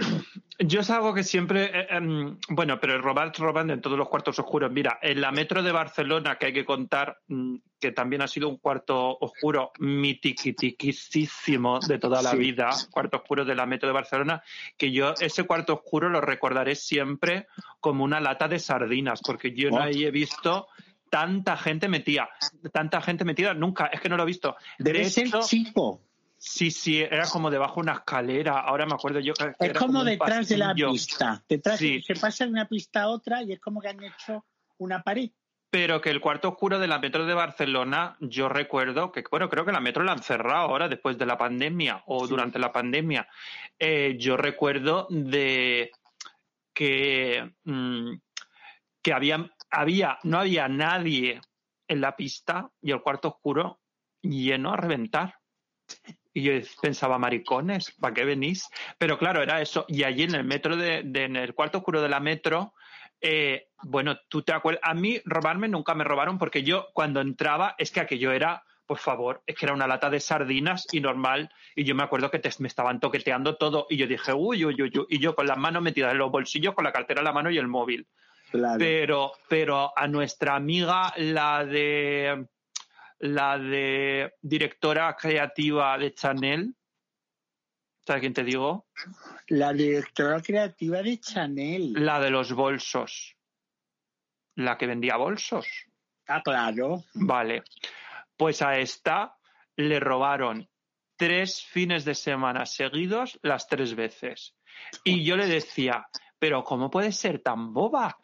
Yo 0.58 0.80
es 0.80 0.90
algo 0.90 1.12
que 1.12 1.22
siempre, 1.22 1.64
eh, 1.64 1.86
em, 1.90 2.38
bueno, 2.48 2.80
pero 2.80 2.98
robar 3.00 3.32
roban 3.36 3.70
en 3.70 3.82
todos 3.82 3.98
los 3.98 4.08
cuartos 4.08 4.38
oscuros. 4.38 4.72
Mira, 4.72 4.98
en 5.02 5.20
la 5.20 5.30
metro 5.30 5.62
de 5.62 5.70
Barcelona, 5.70 6.36
que 6.36 6.46
hay 6.46 6.52
que 6.54 6.64
contar, 6.64 7.18
mm, 7.28 7.56
que 7.78 7.92
también 7.92 8.22
ha 8.22 8.28
sido 8.28 8.48
un 8.48 8.56
cuarto 8.56 9.18
oscuro 9.20 9.72
mitiquitiquísimo 9.78 11.80
de 11.80 11.98
toda 11.98 12.22
la 12.22 12.30
Sí. 12.30 12.38
vida, 12.38 12.70
cuarto 12.90 13.18
oscuro 13.18 13.44
de 13.44 13.54
la 13.54 13.66
metro 13.66 13.88
de 13.88 13.92
Barcelona, 13.92 14.42
que 14.78 14.92
yo 14.92 15.12
ese 15.20 15.44
cuarto 15.44 15.74
oscuro 15.74 16.08
lo 16.08 16.22
recordaré 16.22 16.74
siempre 16.74 17.48
como 17.80 18.04
una 18.04 18.20
lata 18.20 18.48
de 18.48 18.58
sardinas, 18.58 19.20
porque 19.22 19.52
yo 19.52 19.70
no 19.70 19.82
ahí 19.82 20.04
he 20.04 20.10
visto 20.10 20.68
tanta 21.10 21.56
gente 21.56 21.88
metida, 21.88 22.28
tanta 22.72 23.00
gente 23.00 23.24
metida 23.24 23.54
nunca, 23.54 23.86
es 23.86 24.00
que 24.00 24.08
no 24.08 24.16
lo 24.16 24.22
he 24.22 24.26
visto. 24.26 24.56
Debe 24.78 25.00
de 25.00 25.10
ser 25.10 25.26
hecho, 25.26 25.40
chico. 25.42 26.00
Sí, 26.46 26.70
sí, 26.70 27.00
era 27.02 27.26
como 27.28 27.50
debajo 27.50 27.76
de 27.76 27.80
una 27.82 27.92
escalera, 27.94 28.60
ahora 28.60 28.86
me 28.86 28.94
acuerdo 28.94 29.18
yo 29.20 29.34
que 29.34 29.44
Es 29.44 29.70
era 29.70 29.80
como 29.80 30.04
detrás 30.04 30.48
de 30.48 30.56
la 30.56 30.74
pista. 30.74 31.42
Detrás, 31.48 31.78
Sí. 31.78 32.00
Se 32.02 32.14
pasa 32.14 32.44
de 32.44 32.50
una 32.52 32.68
pista 32.68 33.02
a 33.02 33.08
otra 33.08 33.42
y 33.42 33.52
es 33.52 33.60
como 33.60 33.80
que 33.80 33.88
han 33.88 34.02
hecho 34.02 34.44
una 34.78 35.02
pared. 35.02 35.30
Pero 35.68 36.00
que 36.00 36.10
el 36.10 36.20
cuarto 36.20 36.50
oscuro 36.50 36.78
de 36.78 36.86
la 36.86 37.00
metro 37.00 37.26
de 37.26 37.34
Barcelona, 37.34 38.16
yo 38.20 38.48
recuerdo 38.48 39.10
que, 39.10 39.24
bueno, 39.28 39.48
creo 39.48 39.64
que 39.64 39.72
la 39.72 39.80
metro 39.80 40.04
la 40.04 40.12
han 40.12 40.22
cerrado 40.22 40.60
ahora 40.60 40.88
después 40.88 41.18
de 41.18 41.26
la 41.26 41.36
pandemia 41.36 42.02
o 42.06 42.24
Sí. 42.24 42.30
durante 42.30 42.58
la 42.60 42.72
pandemia. 42.72 43.28
Eh, 43.78 44.16
yo 44.18 44.36
recuerdo 44.36 45.08
de 45.10 45.90
que, 46.72 47.52
mm, 47.64 48.12
que 49.02 49.12
había, 49.12 49.50
había, 49.70 50.18
no 50.22 50.38
había 50.38 50.68
nadie 50.68 51.40
en 51.88 52.00
la 52.00 52.14
pista 52.14 52.70
y 52.80 52.92
el 52.92 53.02
cuarto 53.02 53.28
oscuro 53.28 53.80
lleno 54.22 54.72
a 54.72 54.76
reventar. 54.76 55.34
Y 56.36 56.42
yo 56.42 56.52
pensaba, 56.82 57.18
maricones, 57.18 57.92
¿para 57.98 58.12
qué 58.12 58.26
venís? 58.26 58.68
Pero 58.98 59.16
claro, 59.16 59.42
era 59.42 59.62
eso. 59.62 59.86
Y 59.88 60.02
allí 60.02 60.24
en 60.24 60.34
el 60.34 60.44
metro 60.44 60.76
de, 60.76 61.00
de- 61.02 61.24
en 61.24 61.34
el 61.36 61.54
cuarto 61.54 61.78
oscuro 61.78 62.02
de 62.02 62.10
la 62.10 62.20
metro, 62.20 62.74
eh, 63.22 63.68
bueno, 63.84 64.18
tú 64.28 64.42
te 64.42 64.52
acuerdas, 64.52 64.82
a 64.84 64.92
mí 64.92 65.18
robarme 65.24 65.66
nunca 65.66 65.94
me 65.94 66.04
robaron 66.04 66.36
porque 66.38 66.62
yo 66.62 66.88
cuando 66.92 67.22
entraba 67.22 67.74
es 67.78 67.90
que 67.90 68.00
aquello 68.00 68.32
era, 68.32 68.62
por 68.84 68.98
favor, 68.98 69.42
es 69.46 69.56
que 69.56 69.64
era 69.64 69.72
una 69.72 69.86
lata 69.86 70.10
de 70.10 70.20
sardinas 70.20 70.86
y 70.92 71.00
normal 71.00 71.50
y 71.74 71.84
yo 71.84 71.94
me 71.94 72.02
acuerdo 72.02 72.30
que 72.30 72.38
te- 72.38 72.50
me 72.58 72.68
estaban 72.68 73.00
toqueteando 73.00 73.56
todo 73.56 73.86
y 73.88 73.96
yo 73.96 74.06
dije, 74.06 74.34
uy, 74.34 74.62
uy, 74.66 74.74
uy, 74.82 74.92
uy, 74.94 75.06
y 75.08 75.18
yo 75.18 75.34
con 75.34 75.46
las 75.46 75.56
manos 75.56 75.82
metidas 75.82 76.12
en 76.12 76.18
los 76.18 76.30
bolsillos, 76.30 76.74
con 76.74 76.84
la 76.84 76.92
cartera 76.92 77.22
en 77.22 77.24
la 77.24 77.32
mano 77.32 77.50
y 77.50 77.56
el 77.56 77.66
móvil. 77.66 78.06
Claro. 78.50 78.76
Pero, 78.78 79.32
pero 79.48 79.90
a 79.96 80.06
nuestra 80.06 80.54
amiga, 80.54 81.14
la 81.16 81.64
de 81.64 82.46
la 83.18 83.58
de 83.58 84.34
directora 84.40 85.14
creativa 85.16 85.96
de 85.98 86.12
Chanel, 86.14 86.74
¿sabes 88.06 88.20
quién 88.20 88.34
te 88.34 88.44
digo? 88.44 88.86
La 89.48 89.72
directora 89.72 90.40
creativa 90.40 91.02
de 91.02 91.18
Chanel. 91.18 91.92
La 91.92 92.20
de 92.20 92.30
los 92.30 92.52
bolsos. 92.52 93.36
La 94.56 94.76
que 94.78 94.86
vendía 94.86 95.16
bolsos. 95.16 95.66
Ah, 96.28 96.42
claro. 96.42 97.04
Vale. 97.14 97.62
Pues 98.36 98.62
a 98.62 98.78
esta 98.78 99.36
le 99.76 100.00
robaron 100.00 100.68
tres 101.16 101.64
fines 101.64 102.04
de 102.04 102.14
semana 102.14 102.66
seguidos 102.66 103.38
las 103.42 103.68
tres 103.68 103.94
veces. 103.94 104.54
Y 105.04 105.24
yo 105.24 105.36
le 105.36 105.46
decía, 105.46 106.06
pero 106.38 106.62
¿cómo 106.64 106.90
puede 106.90 107.12
ser 107.12 107.42
tan 107.42 107.72
boba? 107.72 108.18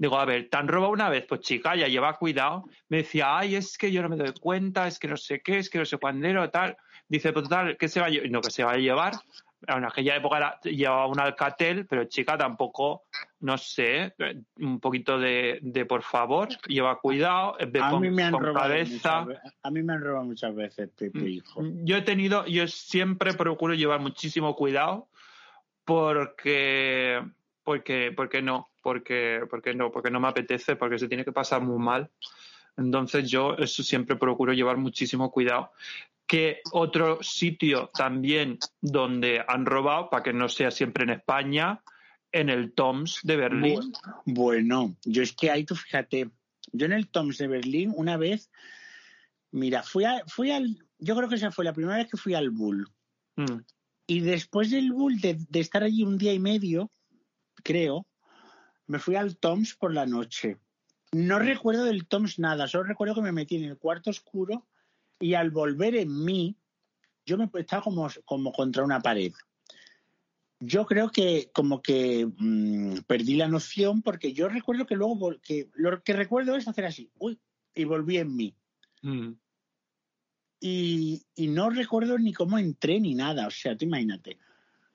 Digo, 0.00 0.18
a 0.18 0.24
ver, 0.24 0.48
¿te 0.48 0.56
han 0.56 0.66
robado 0.66 0.92
una 0.92 1.10
vez? 1.10 1.26
Pues 1.28 1.42
chica, 1.42 1.76
ya 1.76 1.86
lleva 1.86 2.16
cuidado. 2.16 2.64
Me 2.88 2.96
decía, 2.98 3.36
ay, 3.36 3.54
es 3.56 3.76
que 3.76 3.92
yo 3.92 4.00
no 4.00 4.08
me 4.08 4.16
doy 4.16 4.32
cuenta, 4.40 4.86
es 4.86 4.98
que 4.98 5.06
no 5.08 5.18
sé 5.18 5.42
qué, 5.42 5.58
es 5.58 5.68
que 5.68 5.76
no 5.78 5.84
sé 5.84 5.98
cuándo, 5.98 6.48
tal. 6.48 6.74
Dice, 7.06 7.34
pues 7.34 7.42
total, 7.44 7.76
¿qué 7.76 7.86
se 7.86 8.00
va 8.00 8.06
a 8.06 8.08
llevar? 8.08 8.30
No, 8.30 8.40
que 8.40 8.50
se 8.50 8.64
va 8.64 8.72
a 8.72 8.76
llevar. 8.78 9.12
En 9.66 9.84
aquella 9.84 10.16
época 10.16 10.38
era- 10.38 10.58
llevaba 10.62 11.06
un 11.06 11.20
alcatel, 11.20 11.84
pero 11.86 12.04
chica, 12.06 12.38
tampoco, 12.38 13.02
no 13.40 13.58
sé, 13.58 14.14
eh, 14.18 14.40
un 14.56 14.80
poquito 14.80 15.18
de, 15.18 15.58
de 15.60 15.84
por 15.84 16.02
favor, 16.02 16.48
lleva 16.66 16.98
cuidado, 16.98 17.58
ve 17.68 17.80
A 17.82 17.90
con, 17.90 18.00
mí 18.00 18.08
me 18.08 18.22
han 18.22 18.32
robado 18.32 18.54
cabeza. 18.54 19.26
muchas 19.26 19.42
A 19.62 19.70
mí 19.70 19.82
me 19.82 19.92
han 19.92 20.00
robado 20.00 20.24
muchas 20.24 20.54
veces, 20.54 20.88
Pepe, 20.96 21.28
hijo. 21.28 21.60
Yo 21.84 21.98
he 21.98 22.00
tenido, 22.02 22.46
yo 22.46 22.66
siempre 22.68 23.34
procuro 23.34 23.74
llevar 23.74 24.00
muchísimo 24.00 24.56
cuidado 24.56 25.08
porque, 25.84 27.20
porque, 27.62 28.12
porque 28.14 28.42
no, 28.42 28.70
porque, 28.82 29.40
porque 29.50 29.74
no, 29.74 29.90
porque 29.90 30.10
no 30.10 30.20
me 30.20 30.28
apetece, 30.28 30.76
porque 30.76 30.98
se 30.98 31.08
tiene 31.08 31.24
que 31.24 31.32
pasar 31.32 31.62
muy 31.62 31.78
mal. 31.78 32.10
Entonces 32.76 33.30
yo 33.30 33.54
eso 33.56 33.82
siempre 33.82 34.16
procuro 34.16 34.52
llevar 34.52 34.76
muchísimo 34.76 35.30
cuidado. 35.30 35.72
Que 36.26 36.60
otro 36.72 37.22
sitio 37.22 37.90
también 37.92 38.58
donde 38.80 39.44
han 39.46 39.66
robado, 39.66 40.08
para 40.10 40.22
que 40.22 40.32
no 40.32 40.48
sea 40.48 40.70
siempre 40.70 41.04
en 41.04 41.10
España, 41.10 41.82
en 42.32 42.48
el 42.48 42.72
Toms 42.72 43.20
de 43.24 43.36
Berlín. 43.36 43.80
Bu- 43.92 44.22
Bueno, 44.24 44.94
yo 45.04 45.22
es 45.22 45.32
que 45.32 45.50
ahí 45.50 45.64
tú 45.64 45.74
fíjate, 45.74 46.30
Yo 46.72 46.86
en 46.86 46.92
el 46.92 47.08
Toms 47.08 47.38
de 47.38 47.48
Berlín 47.48 47.92
una 47.96 48.16
vez, 48.16 48.48
mira, 49.50 49.82
fui, 49.82 50.04
a, 50.04 50.22
fui 50.28 50.52
al, 50.52 50.78
yo 50.98 51.16
creo 51.16 51.28
que 51.28 51.34
esa 51.34 51.50
fue 51.50 51.64
la 51.64 51.72
primera 51.72 51.96
vez 51.96 52.08
que 52.08 52.16
fui 52.16 52.34
al 52.34 52.50
Bull. 52.50 52.86
Mm. 53.36 53.62
Y 54.06 54.20
después 54.20 54.70
del 54.70 54.92
Bull, 54.92 55.20
de, 55.20 55.36
de 55.48 55.60
estar 55.60 55.82
allí 55.82 56.04
un 56.04 56.16
día 56.18 56.32
y 56.32 56.38
medio, 56.38 56.90
creo, 57.62 58.06
me 58.86 58.98
fui 58.98 59.16
al 59.16 59.36
Toms 59.36 59.74
por 59.74 59.94
la 59.94 60.06
noche. 60.06 60.58
No 61.12 61.38
recuerdo 61.38 61.84
del 61.84 62.06
Toms 62.06 62.38
nada, 62.38 62.68
solo 62.68 62.84
recuerdo 62.84 63.14
que 63.14 63.22
me 63.22 63.32
metí 63.32 63.56
en 63.56 63.64
el 63.64 63.78
cuarto 63.78 64.10
oscuro 64.10 64.66
y 65.18 65.34
al 65.34 65.50
volver 65.50 65.94
en 65.96 66.24
mí, 66.24 66.56
yo 67.26 67.36
me 67.36 67.48
estaba 67.54 67.82
como, 67.82 68.08
como 68.24 68.52
contra 68.52 68.84
una 68.84 69.00
pared. 69.00 69.32
Yo 70.60 70.86
creo 70.86 71.10
que 71.10 71.50
como 71.54 71.82
que 71.82 72.28
mmm, 72.36 72.98
perdí 73.06 73.34
la 73.34 73.48
noción 73.48 74.02
porque 74.02 74.32
yo 74.32 74.48
recuerdo 74.48 74.86
que 74.86 74.96
luego 74.96 75.36
que 75.42 75.70
lo 75.74 76.02
que 76.02 76.12
recuerdo 76.12 76.54
es 76.56 76.68
hacer 76.68 76.84
así, 76.84 77.10
uy, 77.18 77.40
y 77.74 77.84
volví 77.84 78.18
en 78.18 78.36
mí. 78.36 78.54
Mm. 79.02 79.32
Y, 80.62 81.22
y, 81.34 81.48
no 81.48 81.70
recuerdo 81.70 82.18
ni 82.18 82.34
cómo 82.34 82.58
entré 82.58 83.00
ni 83.00 83.14
nada, 83.14 83.46
o 83.46 83.50
sea, 83.50 83.74
tú 83.76 83.86
imagínate. 83.86 84.38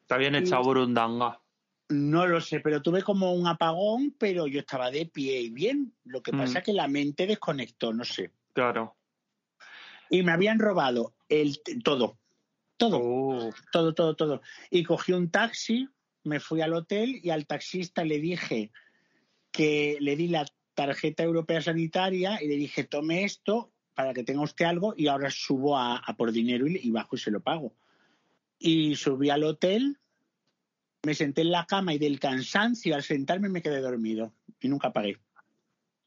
Está 0.01 0.17
bien 0.17 0.35
echado 0.35 0.61
y, 0.61 0.65
burundanga. 0.65 1.41
No 1.89 2.25
lo 2.25 2.41
sé, 2.41 2.61
pero 2.61 2.81
tuve 2.81 3.03
como 3.03 3.33
un 3.33 3.47
apagón, 3.47 4.15
pero 4.17 4.47
yo 4.47 4.59
estaba 4.59 4.89
de 4.89 5.05
pie 5.05 5.41
y 5.41 5.49
bien. 5.49 5.93
Lo 6.03 6.23
que 6.23 6.31
mm. 6.31 6.37
pasa 6.37 6.59
es 6.59 6.65
que 6.65 6.73
la 6.73 6.87
mente 6.87 7.27
desconectó, 7.27 7.93
no 7.93 8.03
sé. 8.03 8.31
Claro. 8.53 8.95
Y 10.09 10.23
me 10.23 10.31
habían 10.31 10.59
robado 10.59 11.13
el 11.29 11.61
todo, 11.83 12.17
todo, 12.77 12.99
oh. 13.03 13.49
todo, 13.71 13.93
todo, 13.93 14.15
todo. 14.15 14.41
Y 14.69 14.83
cogí 14.83 15.13
un 15.13 15.29
taxi, 15.29 15.87
me 16.23 16.39
fui 16.39 16.61
al 16.61 16.73
hotel 16.73 17.19
y 17.21 17.29
al 17.29 17.45
taxista 17.45 18.03
le 18.03 18.19
dije 18.19 18.71
que 19.51 19.97
le 19.99 20.15
di 20.15 20.27
la 20.27 20.45
tarjeta 20.73 21.23
europea 21.23 21.61
sanitaria 21.61 22.41
y 22.41 22.47
le 22.47 22.57
dije, 22.57 22.83
tome 22.83 23.23
esto 23.23 23.71
para 23.93 24.13
que 24.13 24.23
tenga 24.23 24.41
usted 24.41 24.65
algo 24.65 24.93
y 24.97 25.07
ahora 25.07 25.29
subo 25.31 25.77
a, 25.77 25.97
a 25.97 26.15
por 26.17 26.31
dinero 26.31 26.67
y, 26.67 26.79
y, 26.83 26.91
bajo 26.91 27.15
y 27.15 27.19
se 27.19 27.31
lo 27.31 27.39
pago. 27.39 27.73
Y 28.59 28.95
subí 28.95 29.29
al 29.29 29.43
hotel, 29.43 29.97
me 31.05 31.13
senté 31.13 31.41
en 31.41 31.51
la 31.51 31.65
cama 31.65 31.93
y 31.93 31.97
del 31.97 32.19
cansancio 32.19 32.95
al 32.95 33.03
sentarme 33.03 33.49
me 33.49 33.61
quedé 33.61 33.79
dormido 33.79 34.33
y 34.59 34.67
nunca 34.67 34.91
pagué. 34.91 35.19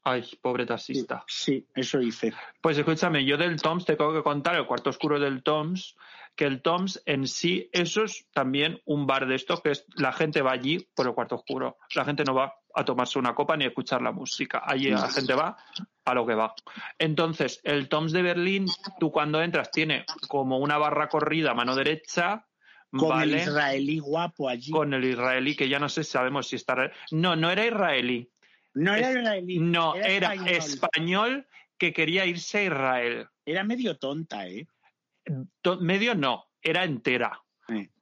Ay, 0.03 0.23
pobre 0.41 0.65
taxista. 0.65 1.23
Sí, 1.27 1.59
sí, 1.59 1.67
eso 1.75 2.01
hice. 2.01 2.33
Pues 2.61 2.77
escúchame, 2.77 3.25
yo 3.25 3.37
del 3.37 3.61
Toms 3.61 3.85
te 3.85 3.95
tengo 3.95 4.13
que 4.13 4.23
contar, 4.23 4.55
el 4.55 4.65
cuarto 4.65 4.89
oscuro 4.89 5.19
del 5.19 5.43
Toms, 5.43 5.95
que 6.35 6.45
el 6.45 6.61
Toms 6.61 7.01
en 7.05 7.27
sí, 7.27 7.69
eso 7.73 8.05
es 8.05 8.25
también 8.33 8.79
un 8.85 9.05
bar 9.05 9.27
de 9.27 9.35
estos 9.35 9.61
que 9.61 9.71
es, 9.71 9.85
la 9.95 10.13
gente 10.13 10.41
va 10.41 10.51
allí 10.51 10.87
por 10.95 11.05
el 11.07 11.13
cuarto 11.13 11.35
oscuro. 11.35 11.77
La 11.95 12.05
gente 12.05 12.23
no 12.23 12.33
va 12.33 12.53
a 12.73 12.85
tomarse 12.85 13.19
una 13.19 13.35
copa 13.35 13.57
ni 13.57 13.65
a 13.65 13.67
escuchar 13.67 14.01
la 14.01 14.11
música. 14.11 14.61
Allí 14.65 14.89
la 14.89 15.09
gente 15.09 15.33
va 15.33 15.57
a 16.05 16.13
lo 16.13 16.25
que 16.25 16.35
va. 16.35 16.53
Entonces, 16.97 17.59
el 17.63 17.89
Toms 17.89 18.13
de 18.13 18.21
Berlín, 18.21 18.67
tú 18.99 19.11
cuando 19.11 19.41
entras 19.41 19.69
tiene 19.69 20.05
como 20.27 20.59
una 20.59 20.77
barra 20.77 21.09
corrida 21.09 21.51
a 21.51 21.55
mano 21.55 21.75
derecha. 21.75 22.45
Con 22.91 23.09
¿vale? 23.09 23.35
el 23.35 23.47
israelí 23.47 23.99
guapo 23.99 24.49
allí. 24.49 24.71
Con 24.71 24.93
el 24.93 25.05
israelí, 25.05 25.55
que 25.55 25.69
ya 25.69 25.79
no 25.79 25.89
sé 25.89 26.03
si 26.03 26.11
sabemos 26.11 26.47
si 26.47 26.55
está. 26.55 26.91
No, 27.11 27.35
no 27.35 27.51
era 27.51 27.65
israelí. 27.65 28.29
No 28.73 28.95
era 28.95 29.11
israelí. 29.11 29.59
No, 29.59 29.95
era, 29.95 30.33
era 30.33 30.33
español. 30.33 30.55
español. 30.57 31.47
que 31.77 31.93
quería 31.93 32.25
irse 32.25 32.57
a 32.57 32.63
Israel. 32.63 33.27
Era 33.45 33.63
medio 33.63 33.97
tonta, 33.97 34.47
¿eh? 34.47 34.67
medio 35.79 36.15
no, 36.15 36.45
era 36.61 36.83
entera. 36.83 37.41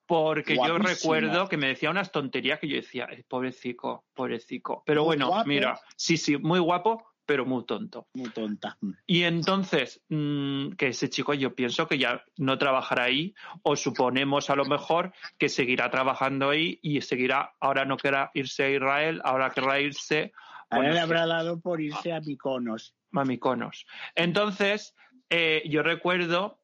Porque 0.05 0.55
Guapísima. 0.55 0.67
yo 0.67 0.95
recuerdo 0.95 1.49
que 1.49 1.57
me 1.57 1.67
decía 1.67 1.89
unas 1.89 2.13
tonterías 2.13 2.59
que 2.59 2.69
yo 2.69 2.77
decía, 2.77 3.09
eh, 3.11 3.25
pobrecico, 3.27 4.05
pobrecico. 4.13 4.81
Pero 4.85 5.01
Muy 5.01 5.07
bueno, 5.07 5.27
guapo. 5.27 5.47
mira, 5.49 5.79
sí, 5.97 6.15
sí, 6.15 6.37
muy 6.37 6.59
guapo, 6.59 7.05
pero 7.27 7.45
muy 7.45 7.65
tonto. 7.65 8.07
Muy 8.13 8.29
tonta. 8.29 8.77
Y 9.05 9.23
entonces, 9.23 10.01
mmm, 10.09 10.69
que 10.71 10.87
ese 10.87 11.09
chico 11.09 11.33
yo 11.33 11.53
pienso 11.53 11.87
que 11.87 11.99
ya 11.99 12.23
no 12.37 12.57
trabajará 12.57 13.03
ahí, 13.03 13.35
o 13.61 13.75
suponemos 13.75 14.49
a 14.49 14.55
lo 14.55 14.65
mejor 14.65 15.13
que 15.37 15.49
seguirá 15.49 15.91
trabajando 15.91 16.49
ahí 16.49 16.79
y 16.81 17.01
seguirá, 17.01 17.53
ahora 17.59 17.85
no 17.85 17.97
querrá 17.97 18.31
irse 18.33 18.63
a 18.63 18.69
Israel, 18.71 19.21
ahora 19.23 19.51
querrá 19.51 19.79
irse 19.79 20.31
Ahora 20.69 20.89
bueno, 20.89 20.93
le 20.95 20.99
habrá 20.99 21.25
dado 21.27 21.59
por 21.61 21.79
irse 21.79 22.11
a 22.11 22.19
Miconos. 22.19 22.93
mamiconos. 23.11 23.85
Entonces, 24.15 24.95
eh, 25.29 25.63
yo 25.65 25.83
recuerdo 25.83 26.61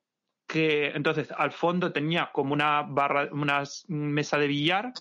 que 0.48 0.88
entonces 0.88 1.32
al 1.38 1.52
fondo 1.52 1.92
tenía 1.92 2.32
como 2.34 2.54
una 2.54 2.84
barra, 2.84 3.30
una 3.32 3.64
mesa 3.88 4.38
de 4.38 4.48
billar, 4.48 4.94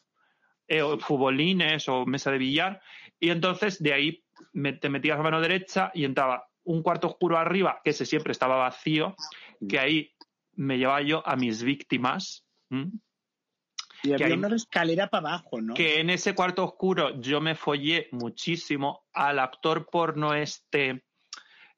eh, 0.69 0.83
o 0.83 0.99
futbolines 0.99 1.89
o 1.89 2.07
mesa 2.07 2.31
de 2.31 2.39
billar, 2.39 2.81
y 3.19 3.31
entonces 3.31 3.83
de 3.83 3.93
ahí 3.93 4.25
te 4.81 4.89
metías 4.89 5.19
a 5.19 5.23
mano 5.23 5.41
derecha 5.41 5.91
y 5.95 6.05
entraba 6.05 6.49
un 6.65 6.83
cuarto 6.83 7.09
oscuro 7.09 7.39
arriba, 7.39 7.81
que 7.83 7.91
ese 7.91 8.07
siempre 8.07 8.33
estaba 8.33 8.57
vacío, 8.57 9.17
que 9.69 9.79
ahí 9.79 10.15
me 10.55 10.79
llevaba 10.79 11.03
yo 11.03 11.27
a 11.27 11.35
mis 11.37 11.63
víctimas. 11.63 12.45
Y 14.05 14.09
Que 14.09 14.15
había 14.15 14.27
hay- 14.27 14.33
una 14.33 14.55
escalera 14.55 15.09
para 15.09 15.29
abajo, 15.31 15.61
¿no? 15.61 15.75
que 15.75 16.01
en 16.01 16.11
ese 16.11 16.35
cuarto 16.35 16.65
oscuro 16.65 17.21
yo 17.21 17.41
me 17.41 17.55
follé 17.55 18.09
muchísimo 18.13 19.05
al 19.13 19.39
actor 19.39 19.87
porno 19.91 20.35
este 20.35 21.05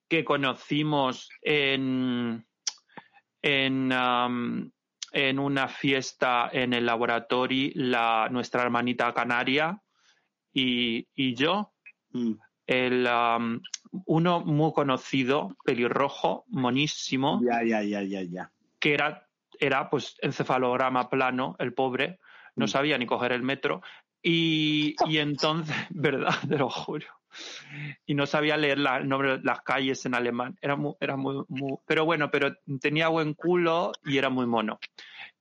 que 0.08 0.24
conocimos 0.24 1.28
en 1.42 2.46
en, 3.42 3.92
um, 3.92 4.70
en 5.12 5.38
una 5.38 5.68
fiesta 5.68 6.48
en 6.52 6.72
el 6.72 6.86
laboratorio 6.86 7.70
la 7.74 8.28
nuestra 8.30 8.62
hermanita 8.62 9.12
canaria 9.12 9.80
y, 10.52 11.06
y 11.14 11.34
yo 11.34 11.70
Mm. 12.10 12.34
El 12.66 13.06
um, 13.06 13.60
uno 14.06 14.40
muy 14.40 14.72
conocido 14.72 15.56
pelirrojo 15.64 16.44
monísimo 16.48 17.40
Ya, 17.44 17.62
ya, 17.62 17.82
ya, 17.82 18.02
ya, 18.02 18.22
ya. 18.22 18.50
que 18.80 18.94
era, 18.94 19.26
era 19.60 19.90
pues 19.90 20.16
encefalograma 20.20 21.08
plano, 21.10 21.56
el 21.58 21.72
pobre, 21.74 22.18
no 22.56 22.66
Mm. 22.66 22.68
sabía 22.68 22.98
ni 22.98 23.06
coger 23.06 23.32
el 23.32 23.42
metro. 23.42 23.82
Y, 24.22 24.94
y 25.06 25.18
entonces, 25.18 25.74
verdad, 25.90 26.34
te 26.48 26.56
lo 26.56 26.70
juro. 26.70 27.06
Y 28.06 28.14
no 28.14 28.26
sabía 28.26 28.56
leer 28.56 28.78
la, 28.78 28.96
el 28.98 29.08
nombre 29.08 29.38
de 29.38 29.44
las 29.44 29.60
calles 29.62 30.06
en 30.06 30.14
alemán. 30.14 30.56
Era 30.62 30.76
muy, 30.76 30.94
era 31.00 31.16
muy, 31.16 31.44
muy, 31.48 31.76
pero 31.86 32.04
bueno, 32.04 32.30
pero 32.30 32.54
tenía 32.80 33.08
buen 33.08 33.34
culo 33.34 33.92
y 34.04 34.16
era 34.18 34.30
muy 34.30 34.46
mono. 34.46 34.78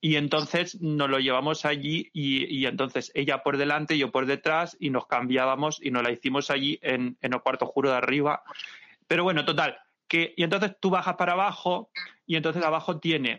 Y 0.05 0.17
entonces 0.17 0.81
nos 0.81 1.09
lo 1.09 1.17
llevamos 1.17 1.63
allí 1.63 2.09
y, 2.11 2.43
y 2.53 2.65
entonces 2.65 3.09
ella 3.15 3.41
por 3.41 3.55
delante, 3.55 3.97
yo 3.97 4.11
por 4.11 4.25
detrás 4.25 4.75
y 4.77 4.89
nos 4.89 5.07
cambiábamos 5.07 5.79
y 5.81 5.91
nos 5.91 6.03
la 6.03 6.11
hicimos 6.11 6.51
allí 6.51 6.77
en, 6.81 7.17
en 7.21 7.33
el 7.33 7.39
cuarto 7.39 7.65
juro 7.67 7.89
de 7.89 7.95
arriba. 7.95 8.43
Pero 9.07 9.23
bueno, 9.23 9.45
total, 9.45 9.77
que, 10.09 10.33
y 10.35 10.43
entonces 10.43 10.75
tú 10.81 10.89
bajas 10.89 11.15
para 11.15 11.31
abajo 11.31 11.89
y 12.25 12.35
entonces 12.35 12.65
abajo 12.65 12.99
tiene 12.99 13.37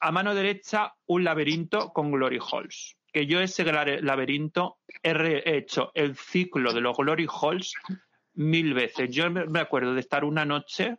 a 0.00 0.12
mano 0.12 0.34
derecha 0.34 0.92
un 1.06 1.24
laberinto 1.24 1.94
con 1.94 2.10
glory 2.10 2.40
holes. 2.40 2.98
Que 3.10 3.26
yo 3.26 3.40
ese 3.40 3.64
laberinto 3.64 4.80
he 5.02 5.56
hecho 5.56 5.92
el 5.94 6.14
ciclo 6.14 6.74
de 6.74 6.82
los 6.82 6.94
glory 6.94 7.26
holes 7.26 7.72
mil 8.34 8.74
veces. 8.74 9.08
Yo 9.08 9.30
me 9.30 9.46
me 9.46 9.60
acuerdo 9.60 9.94
de 9.94 10.00
estar 10.00 10.26
una 10.26 10.44
noche 10.44 10.98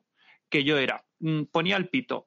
que 0.50 0.64
yo 0.64 0.80
era, 0.80 1.06
mm, 1.20 1.44
ponía 1.52 1.78
el 1.78 1.90
pito, 1.90 2.26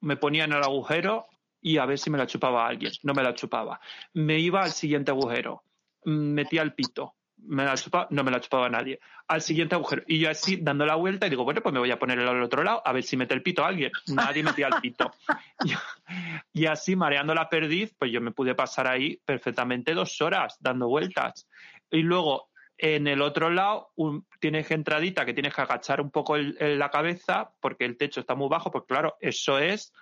me 0.00 0.18
ponía 0.18 0.44
en 0.44 0.52
el 0.52 0.62
agujero 0.62 1.28
y 1.64 1.78
a 1.78 1.86
ver 1.86 1.98
si 1.98 2.10
me 2.10 2.18
la 2.18 2.26
chupaba 2.26 2.66
alguien. 2.66 2.92
No 3.04 3.14
me 3.14 3.22
la 3.22 3.34
chupaba. 3.34 3.80
Me 4.12 4.38
iba 4.38 4.62
al 4.62 4.70
siguiente 4.70 5.10
agujero, 5.10 5.62
mm, 6.04 6.10
metía 6.34 6.60
el 6.60 6.74
pito, 6.74 7.14
me 7.38 7.64
la 7.64 7.74
chupaba, 7.74 8.06
no 8.10 8.22
me 8.22 8.30
la 8.30 8.38
chupaba 8.38 8.68
nadie. 8.68 9.00
Al 9.28 9.40
siguiente 9.40 9.74
agujero. 9.74 10.02
Y 10.06 10.18
yo 10.18 10.28
así 10.28 10.58
dando 10.60 10.84
la 10.84 10.96
vuelta 10.96 11.26
y 11.26 11.30
digo, 11.30 11.42
bueno, 11.42 11.62
pues 11.62 11.72
me 11.72 11.78
voy 11.78 11.90
a 11.90 11.98
poner 11.98 12.20
al 12.20 12.42
otro 12.42 12.62
lado 12.62 12.82
a 12.84 12.92
ver 12.92 13.02
si 13.02 13.16
mete 13.16 13.32
el 13.32 13.42
pito 13.42 13.64
a 13.64 13.68
alguien. 13.68 13.90
Nadie 14.08 14.42
metía 14.42 14.68
el 14.68 14.80
pito. 14.80 15.10
Y, 16.52 16.66
así 16.66 16.94
mareando 16.96 17.34
la 17.34 17.48
perdiz, 17.48 17.94
pues 17.98 18.12
yo 18.12 18.20
me 18.20 18.30
pude 18.30 18.54
pasar 18.54 18.86
ahí 18.86 19.18
perfectamente 19.24 19.94
dos 19.94 20.20
horas 20.20 20.58
dando 20.60 20.86
vueltas. 20.86 21.48
Y 21.90 22.02
luego 22.02 22.50
en 22.76 23.06
el 23.06 23.22
otro 23.22 23.48
lado 23.48 23.90
un- 23.96 24.26
tienes 24.38 24.70
entradita 24.70 25.24
que 25.24 25.32
tienes 25.32 25.54
que 25.54 25.62
agachar 25.62 26.02
un 26.02 26.10
poco 26.10 26.36
la 26.36 26.90
cabeza 26.90 27.50
porque 27.60 27.86
el 27.86 27.96
techo 27.96 28.20
está 28.20 28.34
muy 28.34 28.48
bajo, 28.50 28.70
pues 28.70 28.84
claro, 28.86 29.16
eso 29.20 29.58
es 29.58 29.92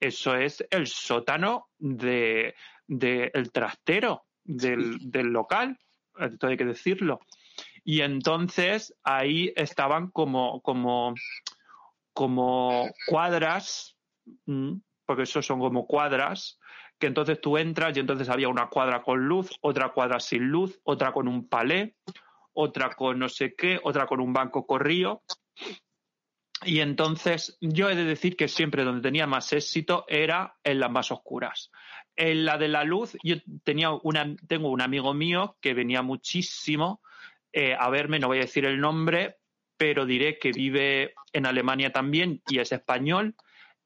eso 0.00 0.34
es 0.34 0.64
el 0.70 0.86
sótano 0.86 1.68
de, 1.78 2.54
de 2.86 3.30
el 3.34 3.52
trastero 3.52 4.24
del, 4.42 5.10
del 5.10 5.26
local, 5.26 5.78
esto 6.18 6.46
hay 6.46 6.56
que 6.56 6.64
decirlo. 6.64 7.20
Y 7.84 8.00
entonces 8.00 8.94
ahí 9.02 9.52
estaban 9.56 10.10
como, 10.10 10.60
como, 10.62 11.14
como 12.12 12.88
cuadras, 13.06 13.96
porque 15.06 15.22
eso 15.22 15.42
son 15.42 15.60
como 15.60 15.86
cuadras, 15.86 16.58
que 16.98 17.06
entonces 17.06 17.40
tú 17.40 17.56
entras 17.56 17.96
y 17.96 18.00
entonces 18.00 18.28
había 18.28 18.48
una 18.48 18.68
cuadra 18.68 19.02
con 19.02 19.26
luz, 19.26 19.50
otra 19.62 19.90
cuadra 19.90 20.20
sin 20.20 20.48
luz, 20.48 20.78
otra 20.84 21.12
con 21.12 21.28
un 21.28 21.48
palé, 21.48 21.96
otra 22.52 22.90
con 22.94 23.18
no 23.18 23.28
sé 23.28 23.54
qué, 23.54 23.80
otra 23.82 24.06
con 24.06 24.20
un 24.20 24.32
banco 24.32 24.66
corrío. 24.66 25.22
Y 26.62 26.80
entonces 26.80 27.56
yo 27.60 27.88
he 27.88 27.96
de 27.96 28.04
decir 28.04 28.36
que 28.36 28.48
siempre 28.48 28.84
donde 28.84 29.00
tenía 29.02 29.26
más 29.26 29.52
éxito 29.52 30.04
era 30.08 30.56
en 30.62 30.80
las 30.80 30.90
más 30.90 31.10
oscuras. 31.10 31.70
En 32.16 32.44
la 32.44 32.58
de 32.58 32.68
la 32.68 32.84
luz, 32.84 33.16
yo 33.22 33.36
tenía 33.64 33.90
una, 33.90 34.36
tengo 34.46 34.70
un 34.70 34.82
amigo 34.82 35.14
mío 35.14 35.56
que 35.60 35.72
venía 35.72 36.02
muchísimo 36.02 37.00
eh, 37.52 37.74
a 37.78 37.88
verme, 37.88 38.18
no 38.18 38.28
voy 38.28 38.38
a 38.38 38.42
decir 38.42 38.66
el 38.66 38.78
nombre, 38.78 39.38
pero 39.76 40.04
diré 40.04 40.38
que 40.38 40.52
vive 40.52 41.14
en 41.32 41.46
Alemania 41.46 41.90
también 41.90 42.42
y 42.46 42.58
es 42.58 42.72
español 42.72 43.34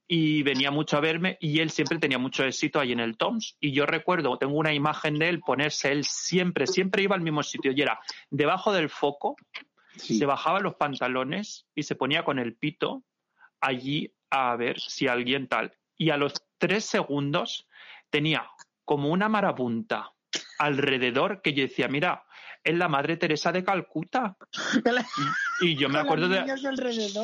y 0.07 0.43
venía 0.43 0.71
mucho 0.71 0.97
a 0.97 1.01
verme 1.01 1.39
y 1.41 1.61
él 1.61 1.71
siempre 1.71 1.99
tenía 1.99 2.19
mucho 2.19 2.45
éxito 2.45 2.79
ahí 2.79 2.93
en 2.93 3.01
el 3.01 3.17
Toms 3.17 3.57
y 3.61 3.73
yo 3.73 3.87
recuerdo, 3.87 4.37
tengo 4.37 4.55
una 4.55 4.75
imagen 4.75 5.19
de 5.19 5.29
él 5.29 5.41
ponerse 5.41 5.93
él 5.93 6.05
siempre, 6.05 6.67
siempre 6.67 7.03
iba 7.03 7.15
al 7.15 7.23
mismo 7.23 7.43
sitio 7.43 7.73
y 7.73 7.81
era 7.81 8.01
debajo 8.31 8.73
del 8.73 8.91
foco, 8.91 9.37
se 9.97 10.27
bajaba 10.27 10.61
los 10.61 10.75
pantalones 10.75 11.67
y 11.75 11.83
se 11.85 11.95
ponía 11.95 12.25
con 12.25 12.39
el 12.39 12.57
pito 12.57 13.05
allí 13.61 14.15
a 14.31 14.57
ver 14.57 14.81
si 14.81 15.07
alguien 15.09 15.49
tal. 15.49 15.77
Y 15.97 16.11
a 16.11 16.17
los 16.17 16.35
tres 16.59 16.85
segundos 16.85 17.69
tenía 18.11 18.49
como 18.85 19.11
una 19.11 19.29
marabunta 19.29 20.13
alrededor 20.59 21.41
que 21.43 21.53
yo 21.53 21.63
decía, 21.63 21.89
mira, 21.89 22.25
es 22.63 22.77
la 22.77 22.89
Madre 22.89 23.17
Teresa 23.17 23.53
de 23.53 23.63
Calcuta. 23.63 24.37
y, 25.61 25.77
yo 25.77 25.89
me 25.89 25.99
acuerdo 25.99 26.29
de... 26.29 26.45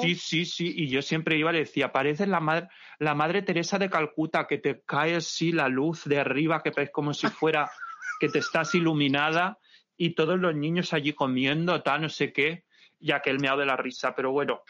Sí, 0.03 0.15
sí, 0.15 0.45
sí, 0.45 0.73
y 0.77 0.89
yo 0.89 1.03
siempre 1.03 1.37
iba 1.37 1.51
y 1.51 1.55
le 1.55 1.59
decía, 1.61 1.93
parece 1.93 2.27
la 2.27 2.41
madre, 2.41 2.69
la 2.99 3.15
madre 3.15 3.43
Teresa 3.43 3.79
de 3.79 3.91
Calcuta, 3.91 4.47
que 4.47 4.59
te 4.59 4.83
cae 4.85 5.17
así 5.17 5.53
la 5.53 5.69
luz 5.69 6.05
de 6.05 6.21
arriba, 6.21 6.63
que 6.63 6.73
es 6.77 6.91
como 6.91 7.15
si 7.15 7.27
fuera 7.29 7.71
que 8.21 8.29
te 8.29 8.39
estás 8.39 8.75
iluminada 8.75 9.59
y 10.03 10.15
todos 10.15 10.39
los 10.41 10.55
niños 10.57 10.95
allí 10.95 11.13
comiendo, 11.13 11.83
tal, 11.83 12.01
no 12.01 12.09
sé 12.09 12.33
qué, 12.33 12.65
ya 12.99 13.21
que 13.21 13.29
él 13.29 13.39
me 13.39 13.49
ha 13.49 13.57
de 13.57 13.67
la 13.67 13.77
risa, 13.77 14.15
pero 14.17 14.33
bueno. 14.33 14.63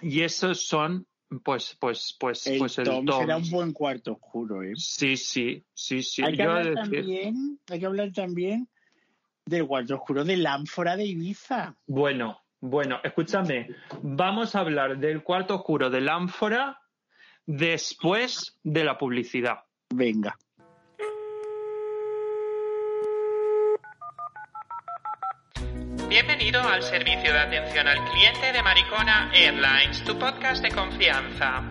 Y 0.00 0.22
esos 0.22 0.64
son 0.68 1.08
pues, 1.42 1.76
pues, 1.80 2.16
pues, 2.18 2.46
el 2.46 2.58
pues 2.58 2.78
el 2.78 2.84
Tom 2.84 3.06
Tom. 3.06 3.20
será 3.22 3.36
un 3.38 3.50
buen 3.50 3.72
cuarto 3.72 4.12
oscuro, 4.12 4.62
¿eh? 4.62 4.72
Sí, 4.76 5.16
sí, 5.16 5.64
sí, 5.74 6.04
sí. 6.04 6.22
Hay 6.22 6.36
que, 6.36 6.44
Yo 6.44 6.50
hablar 6.50 6.64
decir- 6.66 6.80
también, 6.80 7.60
hay 7.68 7.80
que 7.80 7.86
hablar 7.86 8.12
también 8.12 8.68
del 9.46 9.66
cuarto 9.66 9.96
oscuro 9.96 10.24
de 10.24 10.36
Lánfora 10.36 10.96
de 10.96 11.06
Ibiza. 11.06 11.76
Bueno, 11.88 12.40
bueno, 12.60 13.00
escúchame. 13.02 13.68
Vamos 14.00 14.54
a 14.54 14.60
hablar 14.60 14.96
del 14.98 15.24
cuarto 15.24 15.56
oscuro 15.56 15.90
del 15.90 16.08
ánfora 16.08 16.80
después 17.46 18.58
de 18.62 18.84
la 18.84 18.96
publicidad. 18.96 19.64
Venga. 19.92 20.38
Bienvenido 26.10 26.60
al 26.60 26.82
servicio 26.82 27.32
de 27.32 27.38
atención 27.38 27.86
al 27.86 28.04
cliente 28.10 28.52
de 28.52 28.60
Maricona 28.64 29.30
Airlines, 29.32 30.02
tu 30.02 30.18
podcast 30.18 30.60
de 30.60 30.72
confianza. 30.72 31.62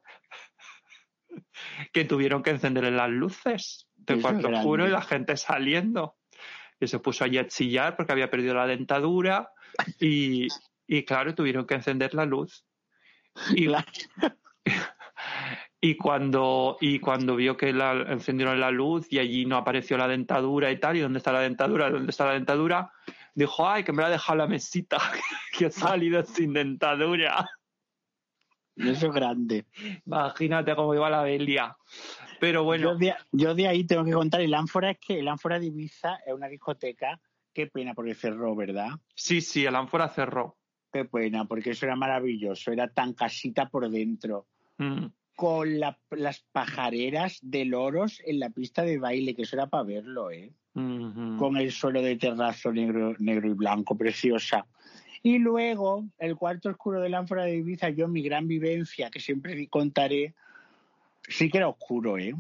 que 1.93 2.05
tuvieron 2.05 2.43
que 2.43 2.51
encenderle 2.51 2.91
las 2.91 3.11
luces 3.11 3.89
Eso 4.07 4.15
es 4.15 4.23
cuarto 4.23 4.49
oscuro 4.49 4.87
y 4.87 4.91
la 4.91 5.03
gente 5.03 5.37
saliendo. 5.37 6.17
Y 6.81 6.87
se 6.87 6.99
puso 6.99 7.25
allí 7.25 7.39
a 7.39 7.47
chillar 7.47 7.97
porque 7.97 8.13
había 8.13 8.31
perdido 8.31 8.55
la 8.55 8.67
dentadura 8.67 9.51
y, 10.01 10.47
y 10.87 11.05
claro, 11.05 11.35
tuvieron 11.35 11.67
que 11.67 11.75
encender 11.75 12.15
la 12.15 12.25
luz. 12.25 12.65
Y, 13.55 13.69
y 15.81 15.97
cuando 15.97 16.77
y 16.81 16.99
cuando 16.99 17.37
vio 17.37 17.57
que 17.57 17.73
la, 17.73 17.93
encendieron 17.93 18.61
la 18.61 18.71
luz 18.71 19.07
y 19.11 19.19
allí 19.19 19.45
no 19.45 19.57
apareció 19.57 19.97
la 19.97 20.09
dentadura 20.09 20.71
y 20.71 20.79
tal, 20.79 20.97
¿y 20.97 21.01
dónde 21.01 21.19
está 21.19 21.33
la 21.33 21.41
dentadura? 21.41 21.91
¿Dónde 21.91 22.11
está 22.11 22.27
la 22.27 22.33
dentadura? 22.33 22.93
Dijo, 23.35 23.69
ay, 23.69 23.85
que 23.85 23.93
me 23.93 24.03
la 24.03 24.09
ha 24.09 24.11
dejado 24.11 24.39
la 24.39 24.47
mesita, 24.47 24.99
que 25.57 25.67
he 25.67 25.71
salido 25.71 26.25
sin 26.25 26.53
dentadura. 26.53 27.49
Eso 29.03 29.07
es 29.09 29.13
grande. 29.13 29.67
Imagínate 30.07 30.75
cómo 30.77 30.95
iba 30.95 31.11
la 31.11 31.23
Belia. 31.23 31.77
Pero 32.41 32.63
bueno, 32.65 32.93
Yo, 32.93 32.99
de, 32.99 33.15
yo 33.33 33.55
de 33.55 33.67
ahí 33.69 33.85
tengo 33.85 34.05
que 34.05 34.13
contar 34.13 34.41
el 34.41 34.55
ánfora, 34.55 34.93
es 34.93 34.99
que 34.99 35.19
el 35.19 35.29
ánfora 35.29 35.59
de 35.59 35.67
Ibiza 35.67 36.17
es 36.27 36.33
una 36.33 36.47
discoteca. 36.49 37.21
Qué 37.53 37.67
pena 37.67 37.95
porque 37.95 38.15
cerró, 38.15 38.55
¿verdad? 38.55 38.91
sí, 39.15 39.41
sí, 39.41 39.65
el 39.67 39.75
ánfora 39.75 40.09
cerró. 40.09 40.57
Qué 40.93 41.05
pena, 41.05 41.45
porque 41.47 41.71
eso 41.71 41.85
era 41.87 41.97
maravilloso, 41.97 42.71
era 42.73 42.89
tan 42.89 43.13
casita 43.15 43.69
por 43.69 43.91
dentro. 43.91 44.47
Mm. 44.79 45.07
Con 45.35 45.81
la- 45.81 45.99
las 46.11 46.41
pajareras 46.53 47.39
de 47.43 47.65
loros 47.65 48.23
en 48.25 48.39
la 48.39 48.51
pista 48.51 48.83
de 48.83 48.99
baile, 48.99 49.35
que 49.35 49.43
eso 49.43 49.57
era 49.57 49.67
para 49.67 49.83
verlo, 49.85 50.31
¿eh? 50.31 50.53
Con 50.75 51.57
el 51.57 51.73
suelo 51.73 52.01
de 52.01 52.15
terrazo 52.17 52.73
negro, 52.73 53.15
negro 53.19 53.49
y 53.49 53.53
blanco, 53.55 53.97
preciosa. 53.99 54.65
Y 55.23 55.39
luego, 55.39 56.07
el 56.19 56.37
cuarto 56.37 56.71
oscuro 56.71 57.01
del 57.01 57.15
ánfora 57.15 57.45
de 57.45 57.57
Ibiza, 57.57 57.91
yo 57.91 58.09
mi 58.09 58.23
gran 58.23 58.47
vivencia, 58.47 59.11
que 59.11 59.21
siempre 59.21 59.67
contaré, 59.69 60.35
sí 61.29 61.51
que 61.51 61.59
era 61.59 61.69
oscuro, 61.69 62.19
¿eh? 62.19 62.35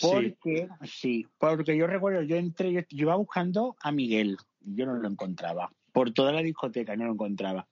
Porque, 0.00 0.68
sí, 0.84 1.26
porque 1.38 1.76
yo 1.76 1.86
recuerdo, 1.86 2.22
yo 2.22 2.36
entré, 2.36 2.72
yo, 2.72 2.80
yo 2.88 3.02
iba 3.02 3.14
buscando 3.16 3.76
a 3.80 3.92
Miguel, 3.92 4.38
y 4.60 4.74
yo 4.74 4.86
no 4.86 4.94
lo 4.94 5.08
encontraba. 5.08 5.70
Por 5.92 6.12
toda 6.12 6.32
la 6.32 6.42
discoteca 6.42 6.96
no 6.96 7.04
lo 7.04 7.12
encontraba. 7.12 7.68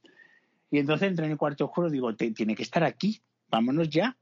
Y 0.70 0.78
entonces 0.78 1.08
entré 1.08 1.26
en 1.26 1.32
el 1.32 1.38
cuarto 1.38 1.64
oscuro, 1.64 1.90
digo, 1.90 2.14
"Te- 2.14 2.30
tiene 2.30 2.54
que 2.54 2.62
estar 2.62 2.84
aquí, 2.84 3.20
vámonos 3.48 3.88
ya. 3.88 4.16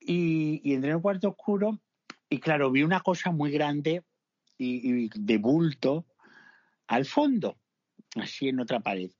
Y, 0.00 0.60
y 0.64 0.74
entré 0.74 0.90
en 0.90 0.96
el 0.96 1.02
cuarto 1.02 1.28
oscuro, 1.28 1.78
y 2.28 2.38
claro, 2.40 2.70
vi 2.70 2.82
una 2.82 3.00
cosa 3.00 3.30
muy 3.30 3.50
grande 3.50 4.02
y, 4.58 5.04
y 5.04 5.10
de 5.14 5.38
bulto 5.38 6.06
al 6.86 7.04
fondo, 7.04 7.56
así 8.16 8.48
en 8.48 8.60
otra 8.60 8.80
pared. 8.80 9.10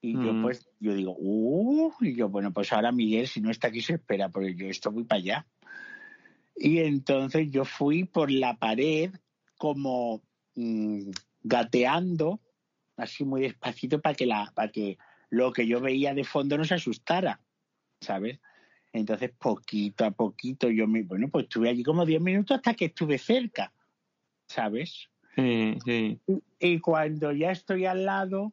Y 0.00 0.12
yo 0.24 0.34
Mm. 0.34 0.42
pues, 0.42 0.68
yo 0.78 0.94
digo, 0.94 1.16
uh, 1.18 1.92
y 2.00 2.14
yo, 2.14 2.28
bueno, 2.28 2.52
pues 2.52 2.72
ahora 2.72 2.92
Miguel, 2.92 3.26
si 3.26 3.40
no 3.40 3.50
está 3.50 3.68
aquí, 3.68 3.80
se 3.80 3.94
espera, 3.94 4.28
porque 4.28 4.54
yo 4.54 4.66
esto 4.66 4.92
voy 4.92 5.04
para 5.04 5.18
allá. 5.18 5.46
Y 6.54 6.78
entonces 6.78 7.50
yo 7.50 7.64
fui 7.64 8.04
por 8.04 8.30
la 8.30 8.56
pared 8.56 9.12
como 9.56 10.22
mm, 10.54 11.10
gateando, 11.42 12.40
así 12.96 13.24
muy 13.24 13.42
despacito, 13.42 14.00
para 14.00 14.14
que, 14.14 14.26
la, 14.26 14.52
para 14.54 14.70
que 14.70 14.98
lo 15.30 15.52
que 15.52 15.66
yo 15.66 15.80
veía 15.80 16.14
de 16.14 16.24
fondo 16.24 16.56
no 16.56 16.64
se 16.64 16.74
asustara, 16.74 17.40
¿sabes? 18.00 18.40
Entonces, 18.92 19.30
poquito 19.38 20.04
a 20.04 20.10
poquito, 20.10 20.70
yo 20.70 20.86
me, 20.86 21.02
bueno, 21.02 21.28
pues 21.28 21.44
estuve 21.44 21.68
allí 21.68 21.82
como 21.82 22.06
10 22.06 22.20
minutos 22.20 22.56
hasta 22.56 22.74
que 22.74 22.86
estuve 22.86 23.18
cerca, 23.18 23.72
¿sabes? 24.48 25.08
Sí, 25.36 25.78
sí. 25.84 26.20
Y 26.58 26.80
cuando 26.80 27.32
ya 27.32 27.52
estoy 27.52 27.84
al 27.84 28.04
lado, 28.04 28.52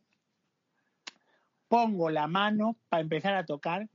pongo 1.76 2.10
la 2.10 2.26
mano 2.26 2.78
para 2.88 3.02
empezar 3.02 3.36
a 3.36 3.46
tocar 3.46 3.90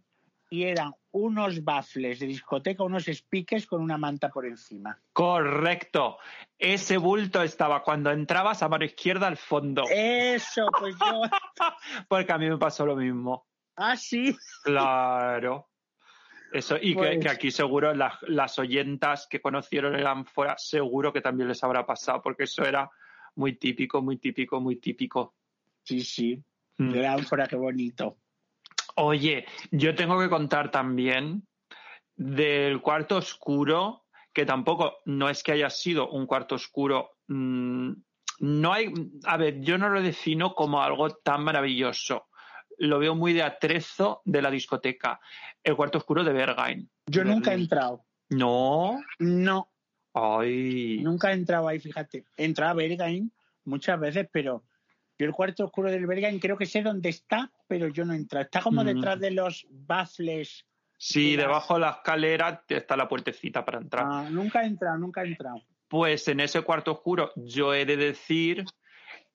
y 0.51 0.65
eran 0.65 0.93
unos 1.13 1.65
baffles 1.65 2.19
de 2.19 2.27
discoteca, 2.27 2.83
unos 2.85 3.05
speakers 3.07 3.67
con 3.67 3.81
una 3.81 3.97
manta 3.97 4.29
por 4.29 4.45
encima. 4.45 5.01
Correcto. 5.15 6.19
Ese 6.59 6.99
bulto 6.99 7.43
estaba 7.43 7.83
cuando 7.83 8.11
entrabas 8.11 8.63
a 8.63 8.69
mano 8.69 8.85
izquierda 8.85 9.29
al 9.29 9.39
fondo. 9.39 9.85
Eso, 9.91 10.67
pues 10.79 10.95
yo. 10.99 11.23
Porque 12.09 12.31
a 12.31 12.37
mí 12.37 12.51
me 12.51 12.59
pasó 12.59 12.85
lo 12.85 12.97
mismo. 12.97 13.47
Ah, 13.77 13.97
sí. 13.97 14.37
Claro. 14.63 15.71
Eso, 16.53 16.77
y 16.77 16.91
que, 16.95 16.99
Pues- 16.99 17.19
que 17.21 17.31
aquí 17.31 17.51
seguro 17.51 17.95
las, 17.95 18.21
las 18.25 18.59
oyentas 18.59 19.27
que 19.27 19.41
conocieron 19.41 19.95
el 19.95 20.07
ánfora, 20.07 20.57
seguro 20.59 21.15
que 21.15 21.23
también 21.23 21.49
les 21.49 21.65
habrá 21.65 21.87
pasado, 21.87 22.21
porque 22.21 22.45
eso 22.45 22.63
era 22.63 22.91
muy 23.37 23.55
típico, 23.57 24.03
muy 24.03 24.19
típico, 24.19 24.61
muy 24.61 24.77
típico. 24.77 25.35
Sí, 25.83 26.01
sí. 26.01 26.45
Mm. 26.81 26.93
De 26.93 27.07
ánfora, 27.07 27.47
qué 27.47 27.57
bonito. 27.57 28.17
Oye, 28.97 29.45
yo 29.71 29.95
tengo 29.95 30.19
que 30.19 30.31
contar 30.31 30.71
también 30.71 31.47
del 32.17 32.81
cuarto 32.81 33.19
oscuro, 33.19 34.07
que 34.33 34.47
tampoco 34.47 34.97
no 35.05 35.29
es 35.29 35.43
que 35.43 35.53
haya 35.53 35.69
sido 35.69 36.09
un 36.11 36.27
cuarto 36.27 36.55
oscuro. 36.55 37.11
mm, 37.29 37.93
no 38.39 38.73
hay, 38.73 38.91
a 39.25 39.37
ver, 39.37 39.61
yo 39.61 39.77
no 39.77 39.91
lo 39.91 40.01
defino 40.01 40.55
como 40.55 40.83
algo 40.83 41.11
tan 41.11 41.45
maravilloso. 41.45 42.29
Lo 42.79 42.99
veo 42.99 43.15
muy 43.15 43.35
de 43.35 43.43
atrezo 43.43 44.23
de 44.25 44.41
la 44.41 44.51
discoteca. 44.51 45.21
El 45.63 45.77
cuarto 45.77 45.99
oscuro 45.99 46.25
de 46.25 46.33
Berghain. 46.33 46.91
Yo 47.07 47.23
nunca 47.23 47.53
he 47.53 47.57
entrado. 47.57 48.07
No. 48.31 48.99
No, 49.19 49.71
Ay. 50.15 51.01
nunca 51.03 51.31
he 51.31 51.35
entrado 51.35 51.69
ahí, 51.69 51.79
fíjate. 51.79 52.25
He 52.39 52.47
entrado 52.47 52.71
a 52.71 52.75
Berghain 52.75 53.31
muchas 53.65 54.01
veces, 54.01 54.27
pero 54.33 54.65
yo 55.21 55.27
el 55.27 55.33
cuarto 55.33 55.67
oscuro 55.67 55.91
del 55.91 56.07
Berghain 56.07 56.39
creo 56.39 56.57
que 56.57 56.65
sé 56.65 56.81
dónde 56.81 57.11
está, 57.11 57.53
pero 57.69 57.89
yo 57.89 58.07
no 58.07 58.15
he 58.15 58.17
entrado. 58.17 58.43
Está 58.47 58.63
como 58.63 58.83
Mm. 58.83 58.87
detrás 58.87 59.21
de 59.21 59.31
los 59.31 59.67
baffles. 59.69 60.65
Sí, 60.97 61.37
debajo 61.37 61.75
de 61.75 61.81
la 61.81 61.91
escalera 61.91 62.65
está 62.67 62.97
la 62.97 63.07
puertecita 63.07 63.63
para 63.63 63.81
entrar. 63.81 64.07
Ah, 64.09 64.29
nunca 64.31 64.63
he 64.63 64.67
entrado, 64.67 64.97
nunca 64.97 65.23
he 65.23 65.27
entrado. 65.27 65.61
Pues 65.89 66.27
en 66.29 66.41
ese 66.41 66.63
cuarto 66.63 66.93
oscuro 66.93 67.33
yo 67.37 67.75
he 67.75 67.85
de 67.85 67.99
decir 67.99 68.65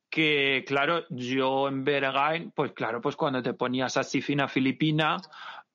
que, 0.10 0.64
claro, 0.66 1.06
yo 1.10 1.68
en 1.68 1.84
Berghain, 1.84 2.50
pues 2.50 2.72
claro, 2.72 3.00
pues 3.00 3.16
cuando 3.16 3.44
te 3.44 3.54
ponías 3.54 3.96
así 3.96 4.24
fina 4.24 4.48
filipina, 4.48 5.18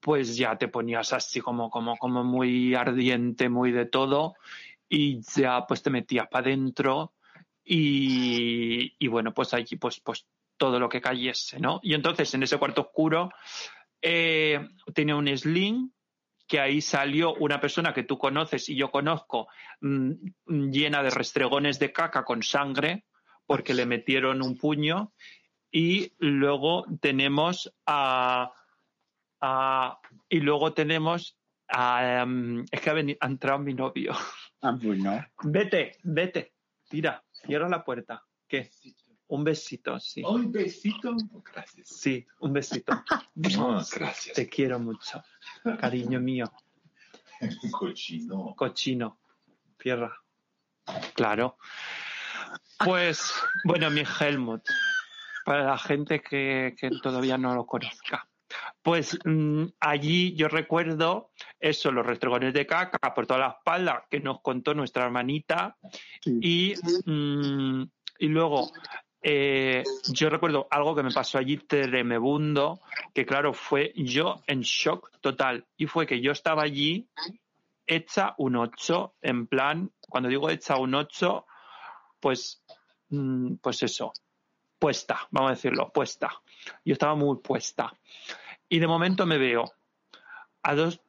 pues 0.01 0.37
ya 0.37 0.59
te 0.59 0.67
ponías 0.67 1.13
así 1.13 1.41
como, 1.41 1.71
como, 1.71 1.97
como 1.99 2.25
muy 2.25 2.75
ardiente, 2.75 3.49
muy 3.49 3.71
de 3.71 3.87
todo, 3.87 4.35
y 4.89 5.21
ya 5.21 5.67
pues 5.69 5.85
te 5.85 5.91
metías 5.91 6.27
para 6.27 6.47
adentro 6.47 7.13
y, 7.73 8.95
y 8.99 9.07
bueno, 9.09 9.33
pues 9.33 9.55
allí 9.55 9.77
pues, 9.77 10.01
pues 10.01 10.27
todo 10.57 10.79
lo 10.81 10.89
que 10.89 11.01
cayese, 11.01 11.59
¿no? 11.61 11.81
Y 11.83 11.95
entonces 11.95 12.35
en 12.35 12.43
ese 12.43 12.59
cuarto 12.59 12.83
oscuro 12.83 13.31
eh, 14.03 14.69
tenía 14.95 15.17
un 15.17 15.29
sling 15.39 15.93
que 16.49 16.59
ahí 16.61 16.81
salió 16.81 17.35
una 17.35 17.61
persona 17.61 17.95
que 17.95 18.03
tú 18.03 18.19
conoces 18.19 18.69
y 18.69 18.75
yo 18.77 18.91
conozco 18.91 19.47
mm, 19.81 20.13
llena 20.73 21.03
de 21.03 21.11
restregones 21.11 21.79
de 21.79 21.93
caca 21.93 22.25
con 22.25 22.43
sangre 22.43 23.05
porque 23.47 23.73
le 23.73 23.87
metieron 23.87 24.43
un 24.43 24.59
puño 24.59 25.13
y 25.71 26.13
luego 26.19 26.85
tenemos 27.01 27.73
a, 27.87 28.53
a- 29.41 29.99
y 30.29 30.41
luego 30.41 30.73
tenemos 30.73 31.37
a, 31.69 32.23
em, 32.23 32.65
es 32.71 32.81
que 32.81 32.91
ha, 32.91 32.95
veni- 32.95 33.17
ha 33.21 33.27
entrado 33.27 33.61
mi 33.61 33.75
novio 33.75 34.13
Ah, 34.63 34.77
pues 34.83 34.99
no. 34.99 35.25
vete 35.45 35.93
vete 36.03 36.53
tira 36.89 37.23
cierra 37.47 37.69
la 37.69 37.85
puerta 37.85 38.25
¿qué? 38.49 38.71
un 39.29 39.45
besito 39.45 39.99
sí 40.01 40.23
Un 40.25 40.51
besito. 40.51 41.15
Gracias. 41.53 41.89
sí 41.89 42.27
un 42.41 42.53
besito 42.53 42.93
No, 43.35 43.81
gracias. 43.93 44.35
te 44.37 44.49
quiero 44.49 44.79
mucho 44.79 45.23
cariño 45.81 46.21
mío 46.21 46.51
Cochino. 47.73 48.55
cochino. 48.55 49.19
Tierra. 49.79 50.15
Claro. 51.15 51.57
Pues, 52.85 53.33
bueno, 53.65 53.89
mi 53.91 54.03
Helmut, 54.21 54.63
para 55.47 55.65
la 55.65 55.79
gente 55.79 56.21
que, 56.21 56.75
que 56.79 56.91
todavía 57.03 57.39
no 57.39 57.55
lo 57.55 57.65
conozca. 57.65 58.29
Pues 58.83 59.19
mm, 59.25 59.65
allí 59.81 60.35
yo 60.35 60.49
recuerdo 60.49 61.31
eso, 61.59 61.91
los 61.93 62.07
restregones 62.07 62.53
de 62.53 62.67
caca 62.67 63.15
por 63.15 63.27
toda 63.27 63.41
la 63.41 63.57
espalda 63.59 64.07
que 64.11 64.21
nos 64.21 64.41
contó 64.41 64.75
nuestra 64.75 65.05
hermanita 65.05 65.77
Sí. 66.23 66.39
y, 66.43 66.75
mm, 67.11 67.85
y 68.19 68.27
luego 68.29 68.71
eh, 69.23 69.85
yo 70.13 70.31
recuerdo 70.31 70.67
algo 70.71 70.95
que 70.95 71.03
me 71.03 71.11
pasó 71.11 71.39
allí 71.39 71.59
tremebundo, 71.59 72.81
que 73.13 73.27
claro, 73.27 73.53
fue 73.53 73.93
yo 73.97 74.43
en 74.47 74.63
shock 74.63 75.11
total. 75.21 75.67
Y 75.77 75.87
fue 75.87 76.07
que 76.07 76.21
yo 76.21 76.33
estaba 76.33 76.63
allí 76.63 77.09
hecha 77.87 78.35
un 78.39 78.57
8, 78.57 79.17
en 79.21 79.47
plan, 79.47 79.91
cuando 80.09 80.29
digo 80.29 80.49
hecha 80.49 80.77
un 80.77 80.95
8, 80.95 81.47
pues, 82.19 82.63
mm, 83.09 83.57
pues 83.57 83.83
eso, 83.83 84.13
puesta, 84.79 85.27
vamos 85.31 85.51
a 85.51 85.55
decirlo, 85.55 85.91
puesta. 85.93 86.31
Yo 86.85 86.93
estaba 86.95 87.15
muy 87.15 87.39
puesta. 87.39 87.93
Y 88.71 88.79
de 88.79 88.87
momento 88.87 89.27
me 89.27 89.37
veo 89.37 89.71
a 90.63 90.75
dos 90.75 91.01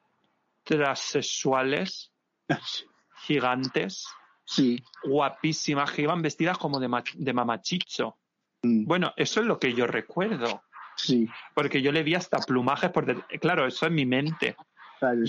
transexuales 0.63 2.11
gigantes 3.25 4.05
Sí. 4.43 4.83
guapísimas 5.03 5.91
que 5.91 6.01
iban 6.01 6.21
vestidas 6.21 6.57
como 6.57 6.77
de, 6.79 6.89
ma- 6.89 7.03
de 7.13 7.33
mamachicho. 7.33 8.17
Mm, 8.63 8.85
Bueno, 8.85 9.13
eso 9.15 9.39
es 9.39 9.45
lo 9.45 9.57
que 9.59 9.73
yo 9.73 9.87
recuerdo, 9.87 10.63
Sí. 10.97 11.29
porque 11.55 11.81
yo 11.81 11.93
le 11.93 12.03
vi 12.03 12.15
hasta 12.15 12.39
plumajes 12.39 12.89
por 12.89 13.25
Claro, 13.39 13.65
eso 13.65 13.85
es 13.85 13.91
mi 13.93 14.05
mente. 14.05 14.57
Claro, 14.99 15.19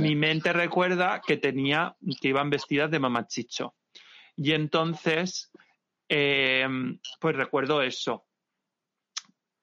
Mi, 0.00 0.14
mente 0.16 0.52
recuerda 0.52 1.20
que 1.24 1.36
tenía, 1.36 1.94
que 2.20 2.28
iban 2.28 2.48
vestidas 2.50 2.90
de 2.90 2.98
mamachicho. 3.00 3.74
Y 4.34 4.52
entonces, 4.52 5.52
eh, 6.08 6.66
pues 7.20 7.36
recuerdo 7.36 7.82
eso, 7.82 8.24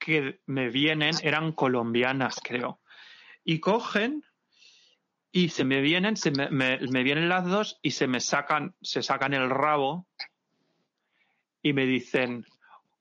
que 0.08 0.40
me 0.46 0.70
vienen, 0.70 1.16
eran 1.22 1.52
colombianas, 1.52 2.40
creo, 2.42 2.80
y 3.44 3.60
cogen 3.60 4.24
y 5.34 5.50
se 5.50 5.66
me 5.66 5.82
vienen, 5.82 6.16
se 6.16 6.32
me, 6.32 6.50
me- 6.50 6.80
me 6.90 7.04
vienen 7.04 7.28
las 7.28 7.46
dos 7.46 7.78
y 7.82 7.92
se 7.92 8.08
me 8.08 8.22
sacan, 8.22 8.74
se 8.82 9.04
sacan 9.04 9.34
el 9.34 9.50
rabo 9.50 10.08
y 11.62 11.74
me 11.74 11.86
dicen, 11.86 12.46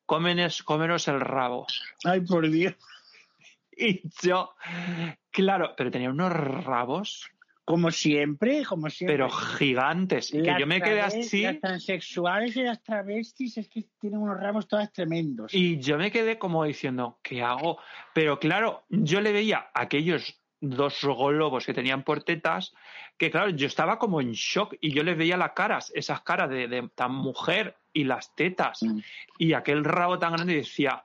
cómenos, 0.05 0.65
cómenos 0.65 1.07
el 1.07 1.21
rabo. 1.21 1.69
Ay, 2.05 2.23
por 2.23 2.51
Dios. 2.51 2.75
Y 3.71 4.03
yo, 4.23 4.57
claro, 5.31 5.75
pero 5.77 5.93
tenía 5.93 6.11
unos 6.11 6.33
rabos, 6.33 7.31
Como 7.67 7.91
siempre, 7.91 8.65
como 8.65 8.89
siempre. 8.89 9.15
pero 9.17 9.29
gigantes. 9.29 10.33
Y 10.33 10.41
que 10.43 10.55
yo 10.59 10.67
me 10.67 10.81
quedé 10.81 11.01
así 11.03 11.43
Las 11.43 11.61
transexuales 11.61 12.57
y 12.57 12.63
las 12.63 12.83
travestis 12.83 13.59
es 13.59 13.69
que 13.69 13.85
tienen 14.01 14.21
unos 14.21 14.41
ramos 14.41 14.67
todas 14.69 14.93
tremendos. 14.93 15.53
y 15.53 15.79
yo 15.81 15.99
me 15.99 16.11
quedé 16.11 16.39
como 16.39 16.65
diciendo, 16.65 17.19
¿qué 17.23 17.43
hago? 17.43 17.79
Pero 18.15 18.39
claro, 18.39 18.85
yo 18.89 19.21
le 19.21 19.33
veía 19.33 19.69
a 19.75 19.83
aquellos 19.83 20.41
dos 20.61 21.01
globos 21.03 21.67
que 21.67 21.75
tenían 21.75 22.03
por 22.05 22.23
tetas, 22.23 22.73
que 23.19 23.31
claro, 23.31 23.51
yo 23.51 23.67
estaba 23.67 23.99
como 23.99 24.21
en 24.21 24.33
shock 24.33 24.75
y 24.81 24.93
yo 24.93 25.03
les 25.03 25.17
veía 25.19 25.37
las 25.37 25.53
caras, 25.53 25.93
esas 25.95 26.23
caras 26.23 26.49
de, 26.49 26.69
de 26.69 26.89
tan 26.95 27.13
mujer 27.13 27.77
y 27.93 28.05
las 28.05 28.35
tetas 28.37 28.83
Mm. 28.83 29.01
y 29.39 29.53
aquel 29.55 29.85
rabo 29.85 30.19
tan 30.19 30.33
grande 30.35 30.53
y 30.53 30.57
decía, 30.59 31.05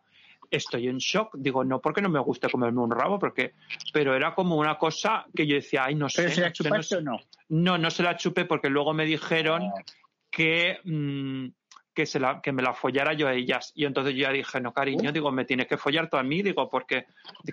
estoy 0.51 0.87
en 0.87 0.97
shock. 0.97 1.35
Digo, 1.37 1.63
no 1.63 1.79
porque 1.81 2.01
no 2.01 2.09
me 2.09 2.19
guste 2.19 2.49
comerme 2.49 2.81
un 2.81 2.91
rabo, 2.91 3.17
porque, 3.17 3.53
pero 3.93 4.13
era 4.15 4.35
como 4.35 4.57
una 4.57 4.77
cosa 4.77 5.25
que 5.35 5.47
yo 5.47 5.55
decía, 5.55 5.85
ay, 5.85 5.95
no 5.95 6.09
sé. 6.09 6.23
¿Pero 6.23 6.35
se 6.35 6.41
la 6.41 6.47
no 6.47 6.53
chupaste 6.53 6.83
sé". 6.83 6.97
o 6.97 7.01
no? 7.01 7.17
No, 7.49 7.77
no 7.77 7.89
se 7.89 8.03
la 8.03 8.15
chupé 8.17 8.45
porque 8.45 8.69
luego 8.69 8.93
me 8.93 9.05
dijeron 9.05 9.63
Ah. 9.63 9.81
que, 10.29 10.79
mm, 10.83 11.47
que, 11.93 12.05
se 12.05 12.19
la, 12.19 12.41
que 12.41 12.51
me 12.51 12.61
la 12.63 12.73
follara 12.73 13.13
yo 13.13 13.27
a 13.27 13.33
ellas. 13.33 13.71
Y 13.75 13.85
entonces 13.85 14.13
yo 14.15 14.21
ya 14.21 14.31
dije, 14.31 14.61
no, 14.61 14.71
cariño, 14.73 15.11
digo, 15.11 15.31
me 15.31 15.45
tienes 15.45 15.67
que 15.67 15.77
follar 15.77 16.09
tú 16.09 16.17
a 16.17 16.23
mí, 16.23 16.41
digo, 16.41 16.69
porque 16.69 17.05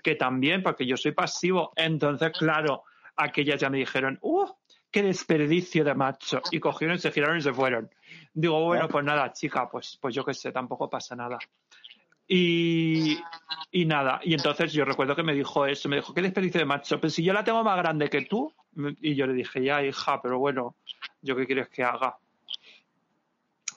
que 0.03 0.15
también, 0.15 0.63
porque 0.63 0.87
yo 0.87 0.97
soy 0.97 1.13
pasivo. 1.13 1.73
Entonces, 1.75 2.31
claro, 2.39 2.85
aquellas 3.17 3.61
ya 3.61 3.69
me 3.71 3.79
dijeron, 3.79 4.19
¡uh! 4.23 4.47
¡Qué 4.91 5.03
desperdicio 5.03 5.85
de 5.85 5.95
macho! 5.95 6.41
Y 6.51 6.61
cogieron, 6.61 6.99
se 6.99 7.11
giraron 7.11 7.37
y 7.37 7.43
se 7.43 7.53
fueron. 7.53 7.91
Digo, 8.33 8.65
bueno, 8.65 8.85
Ah. 8.85 8.89
pues 8.89 9.05
nada, 9.05 9.33
chica, 9.33 9.69
pues, 9.69 9.99
pues 10.01 10.15
yo 10.15 10.25
qué 10.25 10.33
sé, 10.33 10.51
tampoco 10.53 10.89
pasa 10.89 11.15
nada. 11.17 11.39
Y, 12.29 13.19
y 13.73 13.87
nada, 13.87 14.21
y 14.23 14.35
entonces 14.35 14.73
yo 14.73 14.85
recuerdo 14.85 15.17
que 15.17 15.23
me 15.23 15.33
dijo 15.33 15.65
eso, 15.65 15.89
me 15.89 15.97
dijo, 15.97 16.13
qué 16.13 16.21
desperdicio 16.21 16.61
de 16.61 16.67
macho, 16.67 17.01
pero 17.01 17.11
si 17.11 17.25
yo 17.25 17.33
la 17.33 17.43
tengo 17.43 17.65
más 17.65 17.79
grande 17.79 18.11
que 18.11 18.23
tú, 18.23 18.53
y 19.01 19.15
yo 19.15 19.27
le 19.27 19.33
dije, 19.33 19.65
ya 19.65 19.83
hija, 19.83 20.21
pero 20.23 20.39
bueno, 20.39 20.77
¿yo 21.23 21.35
qué 21.35 21.47
quieres 21.47 21.69
que 21.71 21.83
haga? 21.83 22.19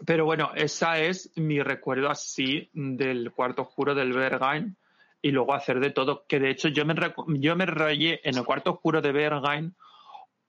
Pero 0.06 0.26
bueno, 0.26 0.52
esa 0.56 1.00
es 1.00 1.32
mi 1.36 1.62
recuerdo 1.62 2.10
así 2.10 2.70
del 2.74 3.32
cuarto 3.32 3.62
oscuro 3.62 3.96
del 3.96 4.14
Berghain 4.14 4.76
y 5.22 5.32
luego 5.32 5.54
hacer 5.54 5.80
de 5.80 5.92
todo, 5.92 6.26
que 6.28 6.40
de 6.40 6.50
hecho 6.50 6.68
yo 6.68 6.86
me, 6.86 6.96
yo 7.40 7.56
me 7.56 7.66
rayé 7.66 8.20
en 8.28 8.38
el 8.38 8.44
cuarto 8.44 8.72
oscuro 8.72 9.02
de 9.02 9.12
Berghain 9.12 9.76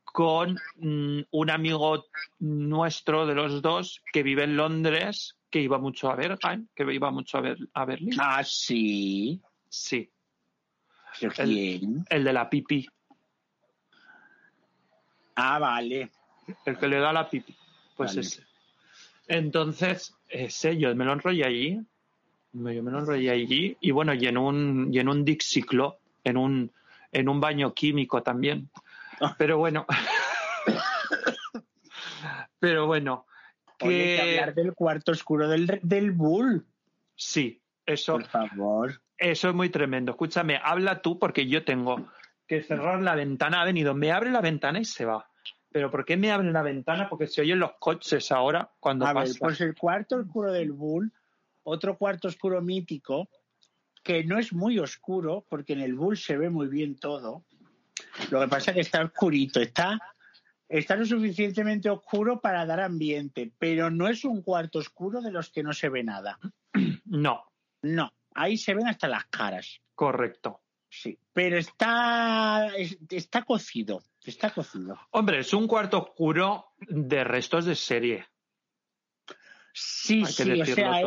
con 0.05 0.59
mm, 0.77 1.21
un 1.31 1.51
amigo 1.51 2.07
nuestro 2.39 3.27
de 3.27 3.35
los 3.35 3.63
dos 3.63 4.03
que 4.13 4.23
vive 4.23 4.45
en 4.45 4.57
Londres, 4.57 5.37
que 5.53 5.61
iba 5.61 5.79
mucho 5.79 6.11
a 6.11 6.17
Berghain, 6.17 6.69
que 6.75 6.83
iba 6.93 7.11
mucho 7.13 7.39
a, 7.39 7.43
Ber- 7.43 7.69
a 7.75 7.85
Berlín. 7.85 8.15
Ah, 8.19 8.43
sí. 8.43 9.41
Sí, 9.69 10.11
¿Pero 11.21 11.33
El- 11.39 11.49
quién? 11.79 12.05
el 12.11 12.25
de 12.25 12.33
la 12.33 12.51
pipi, 12.51 12.89
Ah, 15.37 15.59
vale. 15.59 16.11
el 16.67 16.79
que 16.79 16.89
le 16.89 16.99
da 16.99 17.13
la 17.13 17.29
pipi, 17.31 17.55
pues 17.97 18.11
Vale. 18.11 18.21
ese. 18.21 18.43
Entonces, 19.29 20.15
ese 20.29 20.77
yo 20.77 20.95
me 20.95 21.05
lo 21.05 21.13
enrollé 21.13 21.45
allí, 21.47 21.75
yo 22.53 22.83
me 22.83 22.91
lo 22.91 22.99
enrollé 22.99 23.31
allí 23.31 23.77
y 23.81 23.91
bueno, 23.93 24.13
y 24.15 24.27
en 24.27 24.37
un, 24.37 24.89
y 24.93 24.99
en 24.99 25.09
un 25.09 25.25
Dixiclo, 25.25 25.99
en 26.25 26.37
un, 26.37 26.73
en 27.13 27.29
un 27.29 27.41
baño 27.41 27.73
químico 27.73 28.23
también. 28.23 28.69
Ah. 29.21 29.35
Pero 29.39 29.59
bueno, 29.59 29.87
pero 32.59 32.87
bueno, 32.87 33.27
que... 33.79 33.87
Oye, 33.89 34.21
hay 34.21 34.31
que 34.35 34.41
hablar 34.41 34.55
del 34.55 34.75
cuarto 34.75 35.13
oscuro 35.13 35.49
del, 35.49 35.81
del 35.83 36.11
Bull, 36.13 36.67
Sí, 37.15 37.63
eso, 37.87 38.15
por 38.15 38.25
favor. 38.27 39.03
eso 39.19 39.49
es 39.49 39.55
muy 39.55 39.69
tremendo. 39.69 40.13
Escúchame, 40.13 40.59
habla 40.63 41.03
tú 41.03 41.19
porque 41.19 41.47
yo 41.47 41.65
tengo 41.65 42.09
que 42.49 42.63
cerrar 42.63 43.01
la 43.03 43.15
ventana. 43.15 43.63
Ha 43.63 43.65
venido, 43.65 43.95
me 43.95 44.11
abre 44.13 44.31
la 44.31 44.41
ventana 44.41 44.81
y 44.81 44.85
se 44.85 45.05
va. 45.05 45.29
Pero 45.71 45.91
¿por 45.91 46.05
qué 46.05 46.17
me 46.17 46.31
abre 46.31 46.51
la 46.53 46.63
ventana? 46.63 47.09
Porque 47.09 47.27
se 47.27 47.41
oyen 47.43 47.59
los 47.59 47.73
coches 47.79 48.31
ahora 48.33 48.71
cuando 48.81 49.07
A 49.07 49.13
ver, 49.13 49.25
pasa. 49.25 49.39
pues 49.41 49.61
el 49.61 49.75
cuarto 49.75 50.17
oscuro 50.17 50.53
del 50.53 50.73
Bull, 50.73 51.13
otro 51.63 51.97
cuarto 51.97 52.29
oscuro 52.29 52.61
mítico, 52.61 53.29
que 54.03 54.25
no 54.25 54.39
es 54.39 54.53
muy 54.53 54.79
oscuro, 54.79 55.47
porque 55.49 55.73
en 55.75 55.81
el 55.81 55.95
Bull 55.95 56.17
se 56.17 56.37
ve 56.37 56.51
muy 56.51 56.67
bien 56.69 56.97
todo. 56.99 57.45
Lo 58.31 58.41
que 58.41 58.49
pasa 58.49 58.71
es 58.73 58.75
que 58.75 58.81
está 58.81 59.03
oscurito, 59.05 59.61
está, 59.61 59.99
está 60.79 60.97
lo 60.97 61.05
suficientemente 61.05 61.91
oscuro 61.91 62.41
para 62.41 62.65
dar 62.67 62.81
ambiente, 62.81 63.53
pero 63.59 63.91
no 63.91 64.09
es 64.09 64.25
un 64.25 64.43
cuarto 64.43 64.79
oscuro 64.79 65.21
de 65.21 65.31
los 65.31 65.51
que 65.51 65.63
no 65.63 65.73
se 65.73 65.89
ve 65.89 66.03
nada. 66.03 66.39
No, 67.05 67.45
No, 67.83 68.13
ahí 68.35 68.57
se 68.57 68.75
ven 68.75 68.87
hasta 68.89 69.09
las 69.09 69.27
caras. 69.27 69.81
correcto. 69.95 70.61
Sí, 70.89 71.19
pero 71.33 71.57
está, 71.57 72.69
es- 72.77 72.99
está 73.11 73.43
cocido, 73.45 74.03
está 74.25 74.51
cocido. 74.51 74.99
Hombre, 75.13 75.39
es 75.41 75.53
un 75.55 75.67
cuarto 75.67 75.99
oscuro 76.03 76.67
de 76.81 77.25
restos 77.25 77.65
de 77.65 77.75
serie. 77.75 78.27
Sí, 79.75 80.25
sí, 80.27 80.61
o 80.61 80.65
sea, 80.67 81.01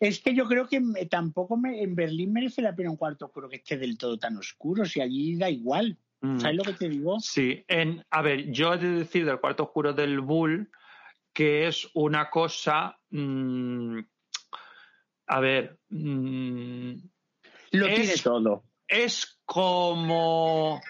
es, 0.00 0.18
que 0.20 0.34
yo 0.34 0.46
creo 0.48 0.66
que 0.66 0.80
tampoco 1.08 1.56
me- 1.56 1.80
en 1.82 1.94
Berlín 1.94 2.32
merece 2.32 2.62
la 2.62 2.74
pena 2.74 2.90
un 2.90 2.96
cuarto 2.96 3.26
oscuro 3.26 3.48
que 3.48 3.56
esté 3.56 3.76
del 3.78 3.96
todo 3.96 4.18
tan 4.18 4.36
oscuro, 4.36 4.84
si 4.84 5.00
allí 5.00 5.36
da 5.36 5.48
igual. 5.48 5.96
Mm. 6.20 6.40
¿Sabes 6.40 6.56
lo 6.56 6.62
que 6.64 6.72
te 6.72 6.88
digo? 6.88 7.18
Sí, 7.20 7.64
en, 7.68 8.04
a 8.10 8.22
ver, 8.22 8.50
yo 8.50 8.74
he 8.74 8.78
de 8.78 8.88
decir 8.90 9.24
del 9.24 9.38
cuarto 9.40 9.64
oscuro 9.64 9.92
del 9.92 10.20
Bull 10.20 10.70
que 11.32 11.68
es 11.68 11.88
una 11.94 12.28
cosa. 12.30 12.98
mm, 13.10 13.98
a 15.28 15.40
ver, 15.40 15.78
mm, 15.90 16.92
Lo 17.72 17.86
Es- 17.86 17.94
tiene 18.00 18.14
todo. 18.22 18.64
es 18.88 19.38
como. 19.44 20.80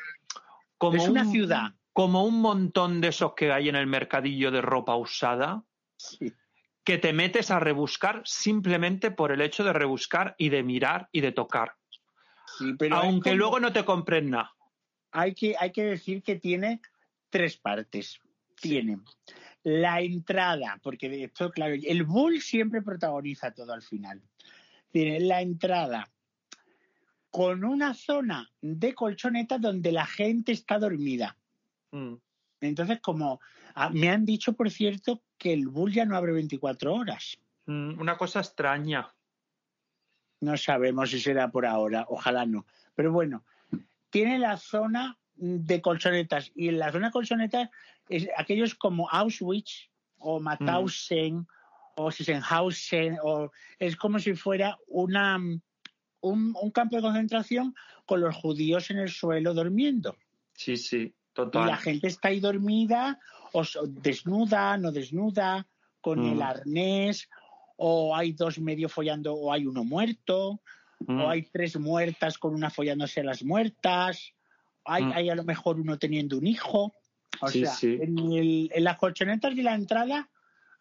como 0.78 0.96
Es 0.96 1.08
una 1.08 1.22
un- 1.22 1.32
ciudad. 1.32 1.72
Como 1.92 2.22
un 2.24 2.40
montón 2.40 3.00
de 3.00 3.08
esos 3.08 3.34
que 3.34 3.50
hay 3.52 3.68
en 3.68 3.74
el 3.74 3.88
mercadillo 3.88 4.52
de 4.52 4.60
ropa 4.62 4.94
usada, 4.94 5.64
Sí. 5.96 6.32
que 6.84 6.96
te 6.98 7.12
metes 7.12 7.50
a 7.50 7.58
rebuscar 7.58 8.22
simplemente 8.24 9.10
por 9.10 9.32
el 9.32 9.40
hecho 9.40 9.64
de 9.64 9.72
rebuscar 9.72 10.36
y 10.38 10.48
de 10.50 10.62
mirar 10.62 11.08
y 11.10 11.20
de 11.20 11.32
tocar. 11.32 11.74
Sí, 12.56 12.74
pero 12.78 12.96
es 12.98 13.04
Aunque 13.04 13.30
como- 13.30 13.38
luego 13.38 13.60
no 13.60 13.72
te 13.72 13.84
compres 13.84 14.22
nada. 14.24 14.52
Hay 15.10 15.34
que, 15.34 15.54
hay 15.58 15.72
que 15.72 15.84
decir 15.84 16.22
que 16.22 16.36
tiene 16.36 16.80
tres 17.30 17.56
partes. 17.56 18.20
Tiene 18.60 18.98
la 19.62 20.00
entrada, 20.00 20.80
porque 20.82 21.08
de 21.08 21.24
esto, 21.24 21.50
claro, 21.50 21.74
el 21.74 22.04
Bull 22.04 22.40
siempre 22.40 22.82
protagoniza 22.82 23.52
todo 23.52 23.72
al 23.72 23.82
final. 23.82 24.22
Tiene 24.90 25.20
la 25.20 25.42
entrada 25.42 26.10
con 27.30 27.64
una 27.64 27.94
zona 27.94 28.50
de 28.60 28.94
colchoneta 28.94 29.58
donde 29.58 29.92
la 29.92 30.06
gente 30.06 30.52
está 30.52 30.78
dormida. 30.78 31.36
Mm. 31.92 32.14
Entonces, 32.60 33.00
como 33.00 33.40
ah, 33.74 33.90
me 33.90 34.08
han 34.08 34.24
dicho, 34.24 34.54
por 34.54 34.70
cierto, 34.70 35.22
que 35.36 35.52
el 35.52 35.68
Bull 35.68 35.92
ya 35.92 36.04
no 36.04 36.16
abre 36.16 36.32
24 36.32 36.94
horas. 36.94 37.38
Mm, 37.66 38.00
Una 38.00 38.16
cosa 38.16 38.40
extraña. 38.40 39.12
No 40.40 40.56
sabemos 40.56 41.10
si 41.10 41.20
será 41.20 41.50
por 41.50 41.66
ahora, 41.66 42.06
ojalá 42.08 42.46
no. 42.46 42.66
Pero 42.94 43.12
bueno, 43.12 43.44
tiene 44.10 44.38
la 44.38 44.56
zona 44.56 45.18
de 45.34 45.80
colchonetas 45.80 46.50
y 46.54 46.68
en 46.68 46.78
la 46.78 46.90
zona 46.92 47.06
de 47.08 47.12
colchonetas 47.12 47.70
es 48.08 48.28
aquellos 48.36 48.74
como 48.74 49.08
Auschwitz 49.10 49.90
o 50.18 50.40
Mauthausen 50.40 51.46
o 51.96 52.10
Sissenhausen 52.10 53.18
o 53.22 53.50
es 53.78 53.96
como 53.96 54.18
si 54.18 54.34
fuera 54.34 54.76
una 54.86 55.38
un, 56.20 56.54
un 56.60 56.70
campo 56.72 56.96
de 56.96 57.02
concentración 57.02 57.74
con 58.04 58.20
los 58.20 58.34
judíos 58.34 58.90
en 58.90 58.98
el 58.98 59.08
suelo 59.08 59.54
durmiendo. 59.54 60.16
Sí, 60.54 60.76
sí, 60.76 61.02
Y 61.02 61.14
total. 61.32 61.66
la 61.68 61.76
gente 61.76 62.08
está 62.08 62.28
ahí 62.28 62.40
dormida, 62.40 63.20
o 63.52 63.62
desnuda, 63.86 64.76
no 64.76 64.90
desnuda, 64.90 65.68
con 66.00 66.18
Mm. 66.20 66.32
el 66.32 66.42
arnés, 66.42 67.28
o 67.76 68.16
hay 68.16 68.32
dos 68.32 68.58
medio 68.58 68.88
follando, 68.88 69.34
o 69.34 69.52
hay 69.52 69.66
uno 69.66 69.84
muerto, 69.84 70.60
Mm. 71.06 71.20
o 71.20 71.30
hay 71.30 71.42
tres 71.42 71.78
muertas 71.78 72.38
con 72.38 72.54
una 72.54 72.70
follándose 72.70 73.20
a 73.20 73.24
las 73.24 73.44
muertas, 73.44 74.34
hay, 74.84 75.04
Mm. 75.04 75.12
hay 75.14 75.28
a 75.30 75.34
lo 75.34 75.44
mejor 75.44 75.78
uno 75.80 75.98
teniendo 75.98 76.38
un 76.38 76.46
hijo. 76.46 76.94
O 77.40 77.48
Sí, 77.48 77.60
sea, 77.60 77.70
sí. 77.72 77.98
En, 78.00 78.18
el- 78.32 78.70
en 78.74 78.84
las 78.84 78.96
colchonetas 78.98 79.54
de 79.54 79.62
la 79.62 79.74
entrada 79.74 80.28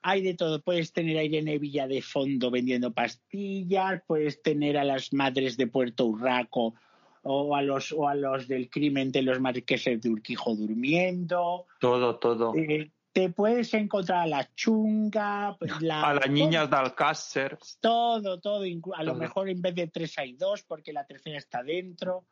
hay 0.01 0.22
de 0.22 0.34
todo. 0.34 0.61
Puedes 0.61 0.91
tener 0.93 1.18
a 1.18 1.24
Irene 1.24 1.59
Villa 1.59 1.88
de 1.88 2.01
fondo 2.01 2.49
vendiendo 2.49 2.91
pastillas, 2.93 4.01
puedes 4.07 4.41
tener 4.41 4.78
a 4.78 4.84
las 4.84 5.11
madres 5.13 5.57
de 5.57 5.68
Puerto 5.68 6.05
Urraco 6.05 6.74
o 7.24 7.55
a 7.55 7.61
los, 7.61 7.91
o 7.91 8.07
a 8.07 8.15
los 8.15 8.47
del 8.47 8.70
crimen 8.70 9.11
de 9.11 9.22
los 9.22 9.39
marqueses 9.41 10.01
de 10.01 10.09
Urquijo 10.09 10.55
durmiendo. 10.55 11.65
Todo, 11.80 12.15
todo. 12.18 12.55
Eh, 12.55 12.89
te 13.18 13.30
puedes 13.32 13.74
encontrar 13.74 14.20
a 14.20 14.28
la 14.28 14.53
chunga, 14.53 15.55
pues, 15.57 15.72
la, 15.82 16.03
A 16.03 16.13
las 16.13 16.30
niñas 16.30 16.70
de 16.70 16.76
Alcácer. 16.76 17.57
todo, 17.82 18.39
todo, 18.39 18.61
a 18.63 19.03
lo 19.03 19.11
Todo. 19.13 19.20
mejor 19.20 19.49
en 19.49 19.59
vez 19.59 19.74
de 19.74 19.88
tres 19.88 20.20
hay 20.20 20.34
dos 20.34 20.61
porque 20.61 20.93
la 20.93 21.03
tercera 21.03 21.36
está 21.39 21.63
dentro. 21.63 22.28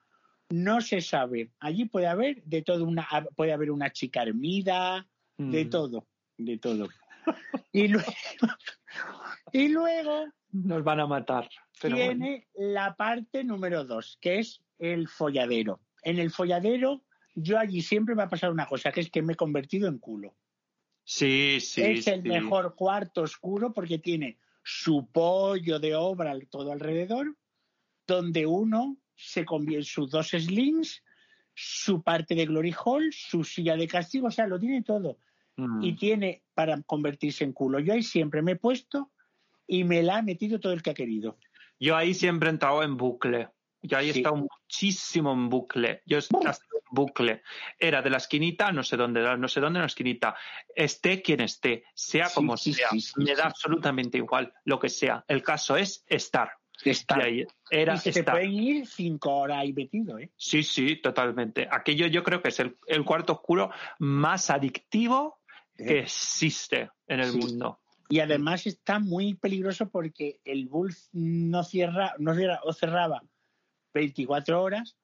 No 0.52 0.82
se 0.82 1.02
sabe. 1.02 1.50
Allí 1.60 1.86
puede 1.86 2.06
haber 2.06 2.44
de 2.44 2.62
todo 2.62 2.86
una, 2.86 3.08
puede 3.36 3.52
haber 3.52 3.72
una 3.72 3.92
chica 3.92 4.22
hermida, 4.22 5.08
de 5.38 5.66
Mm. 5.66 5.70
todo, 5.72 6.08
de 6.38 6.58
todo. 6.60 6.88
Y 7.74 7.88
luego, 7.88 8.14
y 9.52 9.68
luego 9.70 10.26
Nos 10.52 10.84
van 10.84 11.00
a 11.00 11.08
matar. 11.08 11.50
Pero 11.82 11.96
bueno. 11.98 12.12
tiene 12.12 12.48
la 12.54 12.96
parte 12.96 13.44
número 13.44 13.86
dos, 13.86 14.20
que 14.22 14.38
es 14.38 14.62
el 14.78 15.08
folladero. 15.08 15.80
En 16.04 16.20
el 16.20 16.30
folladero, 16.30 17.02
yo 17.34 17.58
allí 17.58 17.82
siempre 17.82 18.14
me 18.14 18.22
ha 18.22 18.30
pasado 18.30 18.54
una 18.54 18.68
cosa, 18.68 18.92
que 18.92 19.02
es 19.02 19.10
que 19.10 19.24
me 19.24 19.34
he 19.34 19.36
convertido 19.36 19.88
en 19.88 19.98
culo. 19.98 20.36
Sí, 21.06 21.60
sí. 21.62 21.82
es 21.84 22.08
el 22.08 22.24
sí. 22.24 22.28
mejor 22.30 22.76
cuarto 22.76 23.22
oscuro 23.22 23.72
porque 23.74 24.00
tiene 24.00 24.40
su 24.64 25.08
pollo 25.12 25.80
de 25.80 25.96
obra 25.96 26.32
al- 26.32 26.48
todo 26.48 26.72
alrededor, 26.72 27.38
donde 28.08 28.46
uno 28.48 28.98
se 29.16 29.46
convierte 29.46 29.86
sus 29.86 30.10
dos 30.10 30.30
slings, 30.30 31.04
su 31.54 32.02
parte 32.02 32.34
de 32.36 32.46
Glory 32.48 32.74
Hall, 32.84 33.14
su 33.14 33.44
silla 33.44 33.78
de 33.78 33.88
castigo, 33.88 34.28
o 34.28 34.32
sea, 34.32 34.48
lo 34.48 34.60
tiene 34.60 34.82
todo. 34.82 35.20
Mm. 35.58 35.84
Y 35.84 35.96
tiene 35.96 36.44
para 36.54 36.82
convertirse 36.82 37.44
en 37.44 37.54
culo. 37.54 37.80
Yo 37.80 37.94
ahí 37.94 38.04
siempre 38.04 38.42
me 38.42 38.54
he 38.54 38.56
puesto 38.58 39.12
y 39.68 39.84
me 39.84 40.04
la 40.04 40.18
ha 40.18 40.22
metido 40.22 40.60
todo 40.60 40.74
el 40.74 40.82
que 40.82 40.90
ha 40.90 40.94
querido. 40.96 41.38
Yo 41.80 41.96
ahí 41.96 42.14
siempre 42.14 42.50
he 42.50 42.52
entrado 42.52 42.84
en 42.84 42.98
bucle. 42.98 43.50
Yo 43.82 43.98
ahí 43.98 44.10
he 44.10 44.14
Sí. 44.14 44.20
estado 44.20 44.36
muchísimo 44.38 45.32
en 45.34 45.50
bucle. 45.50 46.02
Yo 46.06 46.18
he 46.18 46.22
en 46.22 46.28
bucle. 46.92 47.42
Era 47.80 48.02
de 48.02 48.10
la 48.10 48.18
esquinita, 48.18 48.72
no 48.72 48.84
sé 48.84 48.98
dónde, 48.98 49.38
no 49.38 49.48
sé 49.48 49.60
dónde 49.60 49.78
en 49.78 49.82
la 49.82 49.88
esquinita. 49.88 50.36
Esté 50.76 51.22
quien 51.22 51.42
esté, 51.42 51.84
sea 51.94 52.28
Sí, 52.28 52.36
como 52.36 52.58
sí, 52.58 52.74
sea. 52.74 52.90
sí, 52.90 53.02
me 53.18 53.36
da 53.36 53.46
absolutamente 53.46 54.18
igual 54.18 54.54
lo 54.64 54.80
que 54.80 54.90
sea. 54.90 55.24
El 55.28 55.44
caso 55.44 55.76
es 55.78 56.04
estar. 56.08 56.52
Está. 56.84 57.18
Y 57.20 57.22
ahí 57.22 57.48
era 57.72 57.94
y 57.96 57.98
se 57.98 58.10
estar. 58.10 58.36
pueden 58.36 58.52
ir 58.54 58.86
cinco 58.86 59.34
horas 59.38 59.60
ahí 59.60 59.72
metido, 59.74 60.20
¿eh? 60.20 60.30
Sí, 60.36 60.62
sí, 60.62 60.98
totalmente. 60.98 61.68
Aquello 61.72 62.08
yo 62.08 62.22
creo 62.24 62.42
que 62.42 62.50
es 62.50 62.60
el, 62.60 62.76
el 62.88 63.06
cuarto 63.06 63.34
oscuro 63.34 63.72
más 64.00 64.50
adictivo 64.50 65.40
que 65.78 66.00
existe 66.00 66.90
en 67.08 67.20
el 67.22 67.34
mundo. 67.34 67.80
Y 68.10 68.20
además 68.20 68.68
está 68.68 69.00
muy 69.00 69.34
peligroso 69.34 69.90
porque 69.90 70.40
el 70.46 70.68
Bull 70.68 70.94
no 71.14 71.64
cierra, 71.64 72.14
no 72.20 72.36
cierra 72.36 72.60
o 72.64 72.72
cerraba 72.74 73.24
24 73.94 74.62
horas 74.62 74.96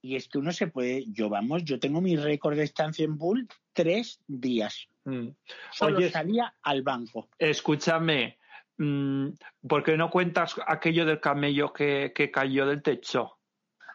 y 0.00 0.16
es 0.16 0.28
que 0.28 0.38
uno 0.38 0.52
se 0.52 0.68
puede, 0.68 1.04
yo 1.08 1.28
vamos, 1.28 1.64
yo 1.64 1.78
tengo 1.78 2.00
mi 2.00 2.16
récord 2.16 2.56
de 2.56 2.64
estancia 2.64 3.04
en 3.04 3.16
Bull 3.18 3.48
tres 3.72 4.20
días. 4.26 4.88
Mm. 5.04 5.28
Solo 5.72 5.98
Oye, 5.98 6.10
salía 6.10 6.54
al 6.62 6.82
banco. 6.82 7.28
escúchame, 7.38 8.38
mm, 8.76 9.28
¿por 9.68 9.82
qué 9.82 9.96
no 9.96 10.10
cuentas 10.10 10.56
aquello 10.66 11.04
del 11.06 11.20
camello 11.20 11.72
que, 11.72 12.12
que 12.14 12.30
cayó 12.30 12.66
del 12.66 12.82
techo? 12.82 13.38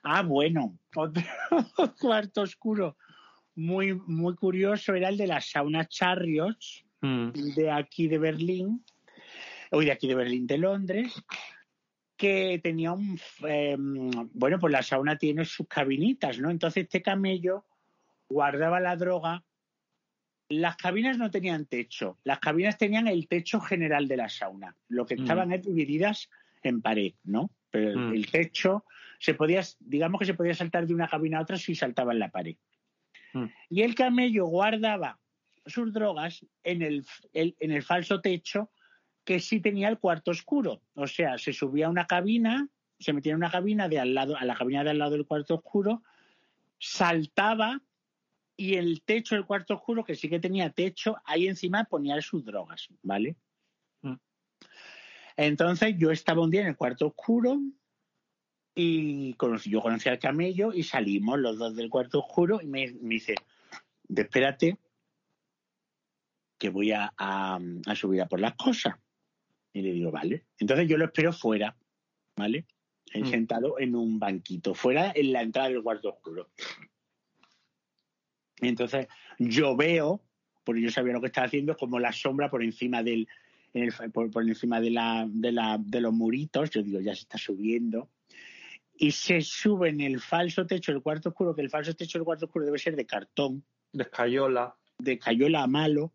Ah, 0.03 0.21
bueno, 0.23 0.77
otro 0.95 1.23
cuarto 1.99 2.41
oscuro 2.41 2.97
muy, 3.55 3.93
muy 3.93 4.35
curioso 4.35 4.93
era 4.95 5.09
el 5.09 5.17
de 5.17 5.27
las 5.27 5.49
sauna 5.49 5.85
Chariots 5.85 6.83
Mm. 7.03 7.31
de 7.55 7.69
aquí 7.69 8.07
de 8.07 8.17
Berlín, 8.17 8.81
hoy 9.71 9.85
de 9.85 9.91
aquí 9.91 10.07
de 10.07 10.15
Berlín, 10.15 10.47
de 10.47 10.57
Londres, 10.57 11.21
que 12.23 12.59
tenía 12.63 12.93
un, 12.93 13.19
eh, 13.45 13.75
bueno, 13.77 14.57
pues 14.57 14.71
la 14.71 14.81
sauna 14.81 15.17
tiene 15.17 15.43
sus 15.43 15.67
cabinitas, 15.67 16.39
¿no? 16.39 16.49
Entonces 16.49 16.83
este 16.85 17.01
camello 17.01 17.65
guardaba 18.29 18.79
la 18.79 18.95
droga. 18.95 19.43
Las 20.47 20.77
cabinas 20.77 21.17
no 21.17 21.29
tenían 21.31 21.65
techo, 21.65 22.17
las 22.23 22.39
cabinas 22.39 22.77
tenían 22.77 23.07
el 23.09 23.27
techo 23.27 23.59
general 23.59 24.07
de 24.07 24.15
la 24.17 24.29
sauna, 24.29 24.73
lo 24.87 25.05
que 25.05 25.15
Mm. 25.17 25.21
estaban 25.21 25.51
es 25.51 25.63
divididas 25.65 26.29
en 26.61 26.81
pared, 26.81 27.13
¿no? 27.25 27.49
Pero 27.69 27.89
el, 27.89 27.97
Mm. 27.97 28.13
el 28.13 28.31
techo 28.31 28.85
se 29.19 29.33
podía, 29.33 29.61
digamos 29.79 30.19
que 30.19 30.25
se 30.25 30.33
podía 30.33 30.53
saltar 30.53 30.85
de 30.87 30.93
una 30.93 31.09
cabina 31.09 31.39
a 31.39 31.41
otra 31.41 31.57
si 31.57 31.75
saltaba 31.75 32.13
en 32.13 32.19
la 32.19 32.29
pared. 32.31 32.55
Mm. 33.33 33.45
Y 33.69 33.81
el 33.81 33.95
camello 33.95 34.45
guardaba 34.45 35.19
sus 35.65 35.91
drogas 35.91 36.45
en 36.63 36.81
el, 36.83 37.05
el- 37.33 37.55
en 37.59 37.71
el 37.71 37.83
falso 37.83 38.21
techo 38.21 38.69
que 39.23 39.39
sí 39.39 39.59
tenía 39.61 39.89
el 39.89 39.99
cuarto 39.99 40.31
oscuro. 40.31 40.81
O 40.95 41.07
sea, 41.07 41.37
se 41.37 41.53
subía 41.53 41.87
a 41.87 41.89
una 41.89 42.07
cabina, 42.07 42.67
se 42.99 43.13
metía 43.13 43.31
en 43.31 43.37
una 43.37 43.51
cabina 43.51 43.87
de 43.87 43.99
al 43.99 44.13
lado, 44.13 44.35
a 44.37 44.45
la 44.45 44.55
cabina 44.55 44.83
de 44.83 44.89
al 44.91 44.97
lado 44.99 45.11
del 45.11 45.25
cuarto 45.25 45.55
oscuro, 45.55 46.03
saltaba 46.79 47.81
y 48.55 48.75
el 48.75 49.01
techo 49.03 49.35
del 49.35 49.45
cuarto 49.45 49.73
oscuro, 49.75 50.03
que 50.03 50.15
sí 50.15 50.29
que 50.29 50.39
tenía 50.39 50.69
techo, 50.71 51.15
ahí 51.25 51.47
encima 51.47 51.85
ponía 51.85 52.21
sus 52.21 52.43
drogas, 52.45 52.87
¿vale? 53.01 53.35
Mm. 54.01 54.13
Entonces 55.37 55.95
yo 55.97 56.11
estaba 56.11 56.41
un 56.43 56.51
día 56.51 56.61
en 56.61 56.67
el 56.67 56.77
cuarto 56.77 57.07
oscuro 57.07 57.59
y 58.75 59.33
conocí, 59.35 59.69
yo 59.69 59.81
conocí 59.81 60.09
al 60.09 60.19
camello 60.19 60.73
y 60.73 60.83
salimos 60.83 61.39
los 61.39 61.57
dos 61.57 61.75
del 61.75 61.89
cuarto 61.89 62.19
oscuro 62.19 62.59
y 62.61 62.67
me, 62.67 62.91
me 63.01 63.15
dice, 63.15 63.35
espérate 64.15 64.77
que 66.59 66.69
voy 66.69 66.91
a, 66.91 67.11
a- 67.17 67.59
a 67.87 67.95
subir 67.95 68.21
a 68.21 68.27
por 68.27 68.39
las 68.39 68.55
cosas. 68.55 68.95
Y 69.73 69.81
le 69.81 69.91
digo, 69.91 70.11
vale. 70.11 70.45
Entonces 70.59 70.87
yo 70.87 70.97
lo 70.97 71.05
espero 71.05 71.33
fuera, 71.33 71.75
¿vale? 72.35 72.65
Mm. 73.13 73.25
Sentado 73.25 73.79
en 73.79 73.95
un 73.95 74.19
banquito, 74.19 74.73
fuera 74.73 75.11
en 75.15 75.33
la 75.33 75.41
entrada 75.41 75.69
del 75.69 75.83
cuarto 75.83 76.09
oscuro. 76.09 76.49
Y 78.61 78.67
entonces 78.67 79.07
yo 79.39 79.75
veo, 79.75 80.21
porque 80.63 80.81
yo 80.81 80.89
sabía 80.91 81.13
lo 81.13 81.21
que 81.21 81.27
estaba 81.27 81.47
haciendo, 81.47 81.75
como 81.75 81.99
la 81.99 82.13
sombra 82.13 82.49
por 82.49 82.63
encima 82.63 83.03
del, 83.03 83.27
en 83.73 83.83
el- 83.83 84.11
por, 84.11 84.31
por 84.31 84.47
encima 84.47 84.79
de, 84.79 84.91
la, 84.91 85.25
de, 85.29 85.51
la, 85.51 85.77
de 85.79 86.01
los 86.01 86.13
muritos, 86.13 86.69
yo 86.69 86.81
digo, 86.81 86.99
ya 87.01 87.13
se 87.15 87.21
está 87.21 87.37
subiendo. 87.37 88.09
Y 88.95 89.11
se 89.11 89.41
sube 89.41 89.89
en 89.89 90.01
el 90.01 90.21
falso 90.21 90.65
techo 90.67 90.91
del 90.91 91.01
cuarto 91.01 91.29
oscuro, 91.29 91.55
que 91.55 91.61
el 91.61 91.69
falso 91.69 91.93
techo 91.95 92.19
del 92.19 92.25
cuarto 92.25 92.45
oscuro 92.45 92.65
debe 92.65 92.77
ser 92.77 92.95
de 92.95 93.05
cartón, 93.07 93.65
De 93.91 94.03
Escayola. 94.03 94.75
de 94.99 95.17
cayola 95.17 95.63
a 95.63 95.67
malo, 95.67 96.13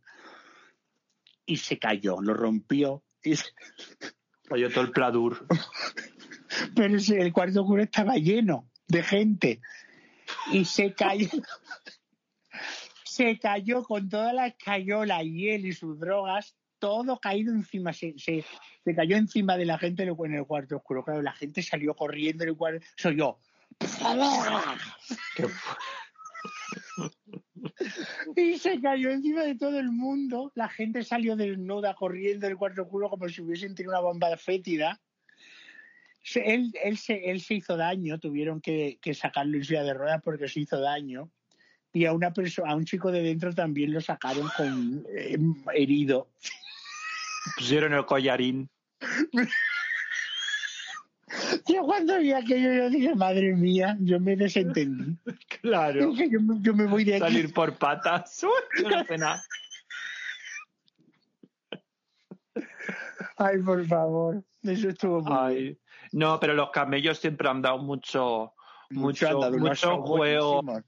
y 1.44 1.56
se 1.56 1.78
cayó, 1.78 2.20
lo 2.22 2.34
rompió. 2.34 3.02
Y 4.44 4.48
Cayó 4.48 4.70
todo 4.70 4.84
el 4.84 4.92
pladur. 4.92 5.46
pero 6.74 6.96
el 6.96 7.32
cuarto 7.34 7.60
oscuro 7.60 7.82
estaba 7.82 8.14
lleno 8.14 8.66
de 8.86 9.02
gente. 9.02 9.60
Y 10.52 10.64
se 10.64 10.94
cayó. 10.94 11.28
se 13.04 13.38
cayó 13.38 13.82
con 13.82 14.08
toda 14.08 14.32
la 14.32 14.46
escayola 14.46 15.22
y 15.22 15.50
él 15.50 15.66
y 15.66 15.72
sus 15.72 16.00
drogas, 16.00 16.56
todo 16.78 17.18
caído 17.20 17.52
encima. 17.52 17.92
Se, 17.92 18.14
se, 18.18 18.44
se 18.84 18.94
cayó 18.94 19.16
encima 19.16 19.58
de 19.58 19.66
la 19.66 19.76
gente 19.76 20.04
en 20.04 20.10
el, 20.10 20.16
en 20.24 20.34
el 20.34 20.46
cuarto 20.46 20.76
oscuro. 20.76 21.04
Claro, 21.04 21.20
la 21.20 21.32
gente 21.32 21.62
salió 21.62 21.94
corriendo 21.94 22.44
en 22.44 22.50
el 22.50 22.56
cuarto. 22.56 22.86
Soy 22.96 23.16
yo. 23.16 23.38
Y 28.36 28.58
se 28.58 28.80
cayó 28.80 29.10
encima 29.10 29.42
de 29.42 29.54
todo 29.54 29.78
el 29.78 29.90
mundo. 29.90 30.52
La 30.54 30.68
gente 30.68 31.04
salió 31.04 31.36
desnuda 31.36 31.94
corriendo 31.94 32.46
del 32.46 32.56
cuarto 32.56 32.82
oscuro 32.82 33.10
como 33.10 33.28
si 33.28 33.42
hubiesen 33.42 33.74
tenido 33.74 33.92
una 33.92 34.00
bomba 34.00 34.36
fétida. 34.36 35.00
Él, 36.34 36.72
él, 36.82 36.98
se, 36.98 37.30
él 37.30 37.40
se 37.40 37.54
hizo 37.54 37.76
daño, 37.76 38.18
tuvieron 38.18 38.60
que, 38.60 38.98
que 39.00 39.14
sacarlo 39.14 39.56
en 39.56 39.64
silla 39.64 39.82
de 39.82 39.94
ruedas 39.94 40.20
porque 40.22 40.48
se 40.48 40.60
hizo 40.60 40.80
daño. 40.80 41.30
Y 41.92 42.04
a 42.04 42.12
una 42.12 42.32
a 42.64 42.74
un 42.74 42.84
chico 42.84 43.10
de 43.10 43.22
dentro 43.22 43.54
también 43.54 43.92
lo 43.92 44.00
sacaron 44.00 44.48
con 44.56 45.06
eh, 45.16 45.38
herido. 45.74 46.28
Pusieron 47.56 47.94
el 47.94 48.04
collarín. 48.04 48.68
Yo 51.66 51.82
cuando 51.84 52.18
vi 52.18 52.32
aquello 52.32 52.72
yo 52.72 52.90
dije, 52.90 53.14
madre 53.14 53.54
mía, 53.54 53.96
yo 54.00 54.18
me 54.20 54.36
desentendí. 54.36 55.16
Claro. 55.60 56.10
Dije, 56.10 56.28
yo, 56.30 56.40
me- 56.40 56.60
yo 56.60 56.74
me 56.74 56.86
voy 56.86 57.04
de 57.04 57.14
aquí. 57.16 57.20
Salir 57.20 57.52
por 57.54 57.76
patas. 57.76 58.42
Uy, 58.44 58.82
yo 58.82 58.90
no 58.90 59.04
sé 59.04 59.18
nada. 59.18 59.42
Ay, 63.36 63.58
por 63.58 63.86
favor. 63.86 64.42
Eso 64.62 64.88
estuvo 64.88 65.20
muy 65.20 65.54
bien. 65.54 65.66
Ay. 65.68 65.78
No, 66.12 66.40
pero 66.40 66.54
los 66.54 66.70
camellos 66.70 67.18
siempre 67.18 67.48
han 67.48 67.62
dado 67.62 67.78
mucho, 67.78 68.54
mucho, 68.90 69.50
mucho 69.58 70.02
juego, 70.02 70.62
mucho 70.62 70.82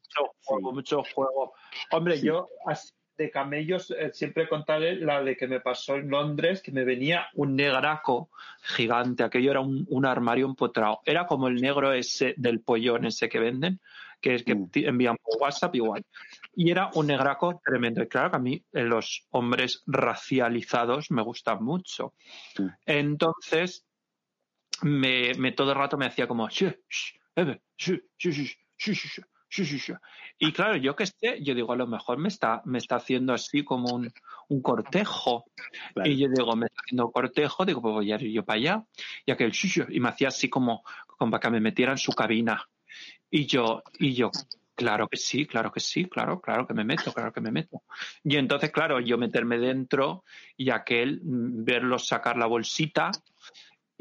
juego, 0.45 0.73
mucho 0.73 1.03
juego. 1.15 1.53
Hombre, 1.93 2.17
Sí. 2.19 2.27
yo 2.27 2.49
así 2.67 2.91
de 3.21 3.31
camellos 3.31 3.91
eh, 3.91 4.11
siempre 4.13 4.49
contaré 4.49 4.97
la 4.97 5.23
de 5.23 5.37
que 5.37 5.47
me 5.47 5.61
pasó 5.61 5.97
en 5.97 6.09
Londres, 6.09 6.63
que 6.63 6.73
me 6.73 6.85
venía 6.85 7.29
un 7.35 7.55
negraco 7.55 8.31
gigante. 8.63 9.23
Aquello 9.23 9.51
era 9.51 9.61
un, 9.61 9.87
un 9.91 10.07
armario 10.07 10.47
empotrado. 10.47 11.01
Era 11.05 11.27
como 11.27 11.49
el 11.49 11.57
negro 11.61 11.93
ese 11.93 12.35
del 12.39 12.61
pollón 12.61 13.05
ese 13.05 13.29
que 13.29 13.39
venden, 13.39 13.79
que 14.23 14.35
es 14.37 14.43
que 14.43 14.55
Mm. 14.55 14.71
envían 14.75 15.17
por 15.23 15.41
WhatsApp 15.43 15.75
igual. 15.75 16.03
Y 16.55 16.71
era 16.71 16.91
un 16.95 17.07
negraco 17.09 17.61
tremendo. 17.65 18.03
Y 18.03 18.09
claro 18.09 18.31
que 18.31 18.37
a 18.37 18.41
mí 18.41 18.65
eh, 18.73 18.83
los 18.83 19.27
hombres 19.31 19.83
racializados 19.87 21.11
me 21.11 21.23
gustan 21.23 21.63
mucho. 21.63 22.15
Mm. 22.59 22.67
Entonces, 22.87 23.87
me, 24.83 25.35
me 25.35 25.53
todo 25.53 25.73
el 25.73 25.79
rato 25.79 25.99
me 25.99 26.07
hacía 26.07 26.27
como 26.27 26.49
"Shh, 26.49 26.73
shh, 26.89 27.19
Eve, 27.37 27.61
y 30.39 30.53
claro, 30.53 30.77
yo 30.77 30.95
que 30.95 31.05
esté, 31.05 31.43
yo 31.43 31.55
digo, 31.55 31.73
a 31.73 31.77
lo 31.77 31.87
mejor 31.87 32.19
me 32.19 32.29
está, 32.29 32.63
me 32.65 32.79
está 32.79 32.97
haciendo 32.97 33.33
así 33.33 33.65
como 33.65 33.95
un, 33.95 34.13
un 34.49 34.63
cortejo. 34.63 35.45
Y 36.05 36.17
yo 36.17 36.29
digo, 36.29 36.55
me 36.57 36.67
está 36.67 36.81
haciendo 36.85 37.11
cortejo, 37.11 37.65
digo, 37.65 37.83
pues 37.83 37.95
voy 37.95 38.13
a 38.13 38.17
ir 38.17 38.31
yo 38.31 38.45
para 38.45 38.59
allá. 38.59 38.85
Y 39.27 39.33
aquel, 39.33 39.53
y 39.89 40.01
me 40.01 40.09
hacía 40.09 40.29
así 40.29 40.49
como, 40.49 40.83
como 41.07 41.33
para 41.33 41.41
que 41.41 41.51
me 41.51 41.61
metiera 41.61 41.93
en 41.93 41.99
su 41.99 42.13
cabina. 42.13 42.65
Y 43.31 43.47
yo, 43.47 43.83
y 43.99 44.15
yo, 44.15 44.31
claro 44.75 45.09
que 45.09 45.17
sí, 45.17 45.47
claro 45.47 45.71
que 45.71 45.81
sí, 45.81 46.07
claro, 46.07 46.41
claro 46.41 46.67
que 46.67 46.75
me 46.75 46.85
meto, 46.85 47.13
claro 47.13 47.33
que 47.33 47.41
me 47.41 47.51
meto. 47.51 47.83
Y 48.25 48.37
entonces, 48.37 48.71
claro, 48.71 48.99
yo 49.01 49.19
meterme 49.19 49.59
dentro 49.59 50.25
y 50.57 50.71
aquel 50.71 51.21
mm, 51.23 51.65
verlos 51.65 52.07
sacar 52.07 52.37
la 52.37 52.47
bolsita 52.47 53.11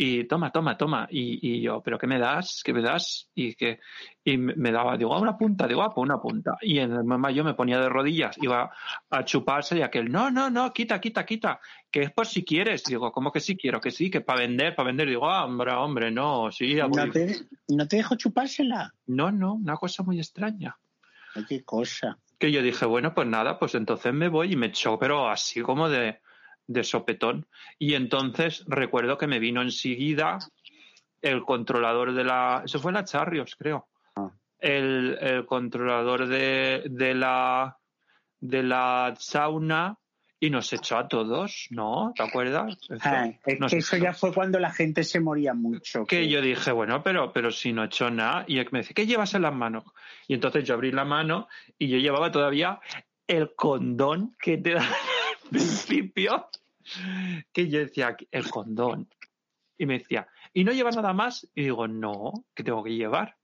y 0.01 0.23
toma, 0.23 0.49
toma, 0.49 0.77
toma. 0.77 1.07
Y, 1.11 1.39
y 1.45 1.61
yo, 1.61 1.81
¿pero 1.83 1.97
qué 1.97 2.07
me 2.07 2.17
das? 2.17 2.61
¿Qué 2.63 2.71
me 2.71 2.81
das? 2.81 3.29
Y 3.35 3.53
que 3.53 3.79
y 4.23 4.37
me 4.37 4.71
daba, 4.71 4.95
digo, 4.95 5.13
"Ah, 5.13 5.19
una 5.19 5.37
punta, 5.37 5.67
digo, 5.67 5.81
ah, 5.81 5.89
pues 5.93 6.05
una 6.05 6.21
punta. 6.21 6.55
Y 6.61 6.79
en 6.79 6.93
el 6.93 7.03
mamá 7.03 7.31
yo 7.31 7.43
me 7.43 7.53
ponía 7.53 7.81
de 7.81 7.89
rodillas, 7.89 8.37
iba 8.41 8.71
a 9.09 9.25
chuparse 9.25 9.77
y 9.77 9.81
aquel, 9.81 10.09
no, 10.09 10.31
no, 10.31 10.49
no, 10.49 10.71
quita, 10.71 11.01
quita, 11.01 11.25
quita, 11.25 11.59
que 11.91 12.03
es 12.03 12.11
por 12.13 12.27
si 12.27 12.45
quieres. 12.45 12.85
Digo, 12.85 13.11
¿cómo 13.11 13.29
que 13.33 13.41
sí 13.41 13.57
quiero? 13.57 13.81
Que 13.81 13.91
sí, 13.91 14.09
que 14.09 14.21
para 14.21 14.39
vender, 14.39 14.73
para 14.73 14.87
vender. 14.87 15.09
Digo, 15.09 15.29
ah, 15.29 15.43
hombre, 15.43 15.73
hombre, 15.73 16.11
no, 16.11 16.49
sí, 16.49 16.75
ya 16.75 16.85
voy". 16.85 17.05
¿No 17.07 17.11
te, 17.11 17.35
¿No 17.67 17.85
te 17.85 17.97
dejó 17.97 18.15
chupársela? 18.15 18.93
no, 19.07 19.33
no, 19.33 19.55
una 19.55 19.75
cosa 19.75 20.01
muy 20.03 20.17
extraña. 20.19 20.77
Ay, 21.35 21.43
qué 21.45 21.63
cosa. 21.65 22.17
que 22.39 22.53
yo 22.53 22.61
dije, 22.61 22.85
bueno, 22.85 23.13
pues 23.13 23.27
nada, 23.27 23.59
pues 23.59 23.75
entonces 23.75 24.13
me 24.13 24.29
voy 24.29 24.53
y 24.53 24.55
me 24.55 24.67
echó, 24.67 24.97
pero 24.97 25.27
así 25.29 25.59
como 25.59 25.89
de, 25.89 26.21
de 26.69 26.83
sopetón. 26.83 27.47
Y 27.79 27.95
entonces 27.95 28.63
recuerdo 28.67 29.17
que 29.17 29.27
me 29.27 29.39
vino 29.39 29.61
enseguida 29.61 30.37
el 31.21 31.43
controlador 31.43 32.13
de 32.13 32.23
la... 32.23 32.61
Eso 32.63 32.79
fue 32.79 32.93
la 32.93 33.03
Charrios, 33.03 33.55
creo. 33.57 33.87
Ah. 34.15 34.29
El, 34.59 35.17
el 35.19 35.45
controlador 35.45 36.27
de, 36.27 36.83
de 36.85 37.13
la 37.15 37.75
de 38.41 38.63
la 38.63 39.13
sauna 39.19 39.97
y 40.39 40.49
nos 40.49 40.71
echó 40.71 40.97
a 40.97 41.09
todos, 41.09 41.67
¿no? 41.71 42.13
¿Te 42.15 42.23
acuerdas? 42.23 42.77
Eso, 42.89 42.95
Ah, 43.03 43.27
es 43.45 43.59
nos 43.59 43.71
que 43.71 43.79
eso 43.79 43.97
echó. 43.97 44.05
ya 44.05 44.13
fue 44.13 44.33
cuando 44.33 44.57
la 44.59 44.71
gente 44.71 45.03
se 45.03 45.19
moría 45.19 45.53
mucho. 45.53 46.05
Que 46.05 46.29
yo 46.29 46.39
dije, 46.41 46.71
bueno, 46.71 47.03
pero, 47.03 47.33
pero 47.33 47.51
si 47.51 47.73
no 47.73 47.83
he 47.83 47.87
hecho 47.87 48.09
nada. 48.09 48.45
Y 48.47 48.59
él 48.59 48.69
me 48.71 48.79
dice, 48.79 48.93
¿qué 48.93 49.05
llevas 49.05 49.33
en 49.33 49.41
las 49.41 49.53
manos? 49.53 49.83
Y 50.27 50.35
entonces 50.35 50.63
yo 50.63 50.75
abrí 50.75 50.91
la 50.93 51.03
mano 51.03 51.49
y 51.77 51.89
yo 51.89 51.97
llevaba 51.97 52.31
todavía 52.31 52.79
el 53.27 53.53
condón 53.55 54.35
que 54.39 54.57
te 54.57 54.75
da 54.75 54.87
principio. 55.51 56.49
Que 57.51 57.69
yo 57.69 57.79
decía, 57.79 58.15
el 58.31 58.49
condón. 58.49 59.07
Y 59.77 59.85
me 59.85 59.99
decía, 59.99 60.27
¿y 60.53 60.63
no 60.63 60.71
llevas 60.71 60.95
nada 60.95 61.13
más? 61.13 61.47
Y 61.55 61.63
digo, 61.63 61.87
no, 61.87 62.45
¿qué 62.53 62.63
tengo 62.63 62.83
que 62.83 62.95
llevar? 62.95 63.37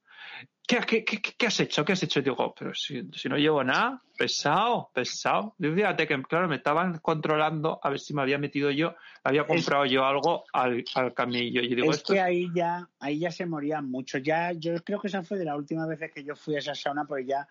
¿Qué, 0.68 0.80
qué, 0.80 1.06
qué, 1.06 1.22
qué 1.22 1.46
has 1.46 1.60
hecho? 1.60 1.86
¿Qué 1.86 1.94
has 1.94 2.02
hecho? 2.02 2.20
Y 2.20 2.24
digo, 2.24 2.54
pero 2.58 2.74
si, 2.74 3.08
si 3.14 3.30
no 3.30 3.38
llevo 3.38 3.64
nada, 3.64 4.02
pesado, 4.18 4.90
pesado. 4.94 5.56
Y 5.60 5.68
fíjate 5.68 6.08
que, 6.08 6.22
claro, 6.24 6.48
me 6.48 6.56
estaban 6.56 6.98
controlando 7.00 7.80
a 7.84 7.90
ver 7.90 8.00
si 8.00 8.16
me 8.16 8.24
había 8.24 8.40
metido 8.40 8.72
yo, 8.72 8.96
había 9.24 9.46
comprado 9.46 9.86
yo 9.86 10.04
algo 10.04 10.44
al, 10.52 10.84
al 10.96 11.14
camello. 11.14 11.62
Y 11.62 11.76
digo, 11.76 11.92
es 11.92 11.98
esto 11.98 12.14
que 12.14 12.22
ahí 12.22 12.50
ya, 12.56 12.90
ahí 13.00 13.20
ya 13.20 13.30
se 13.30 13.46
morían 13.46 13.90
mucho. 13.90 14.18
Ya, 14.18 14.54
yo 14.54 14.76
creo 14.84 15.00
que 15.00 15.08
esa 15.08 15.22
fue 15.22 15.38
de 15.38 15.46
las 15.46 15.56
últimas 15.56 15.88
veces 15.88 16.12
que 16.12 16.24
yo 16.24 16.36
fui 16.36 16.56
a 16.56 16.60
esa 16.60 16.74
sauna, 16.74 17.06
porque 17.06 17.26
ya 17.26 17.48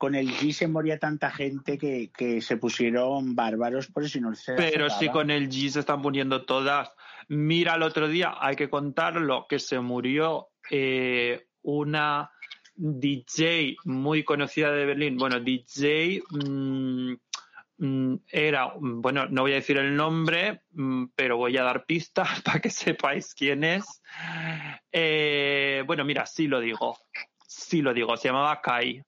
con 0.00 0.14
el 0.14 0.30
G 0.30 0.52
se 0.52 0.66
moría 0.66 0.98
tanta 0.98 1.30
gente 1.30 1.76
que, 1.76 2.10
que 2.16 2.40
se 2.40 2.56
pusieron 2.56 3.34
bárbaros 3.34 3.88
por 3.88 4.08
si 4.08 4.18
no 4.18 4.34
se 4.34 4.54
Pero 4.54 4.86
acercaba. 4.86 4.98
si 4.98 5.08
con 5.10 5.30
el 5.30 5.50
G 5.50 5.68
se 5.68 5.80
están 5.80 6.00
poniendo 6.00 6.46
todas. 6.46 6.90
Mira, 7.28 7.74
el 7.74 7.82
otro 7.82 8.08
día 8.08 8.34
hay 8.40 8.56
que 8.56 8.70
contarlo 8.70 9.44
que 9.46 9.58
se 9.58 9.78
murió 9.78 10.48
eh, 10.70 11.48
una 11.60 12.30
DJ 12.76 13.76
muy 13.84 14.24
conocida 14.24 14.72
de 14.72 14.86
Berlín. 14.86 15.18
Bueno, 15.18 15.38
DJ 15.38 16.22
mm, 16.30 17.12
mm, 17.76 18.14
era, 18.28 18.72
bueno, 18.80 19.26
no 19.28 19.42
voy 19.42 19.52
a 19.52 19.56
decir 19.56 19.76
el 19.76 19.94
nombre, 19.94 20.62
mm, 20.72 21.08
pero 21.14 21.36
voy 21.36 21.58
a 21.58 21.62
dar 21.62 21.84
pistas 21.84 22.26
para 22.42 22.60
que 22.60 22.70
sepáis 22.70 23.34
quién 23.34 23.64
es. 23.64 24.00
Eh, 24.90 25.84
bueno, 25.86 26.06
mira, 26.06 26.24
sí 26.24 26.48
lo 26.48 26.58
digo. 26.58 26.96
Sí 27.46 27.82
lo 27.82 27.92
digo. 27.92 28.16
Se 28.16 28.28
llamaba 28.28 28.62
Kai. 28.62 29.04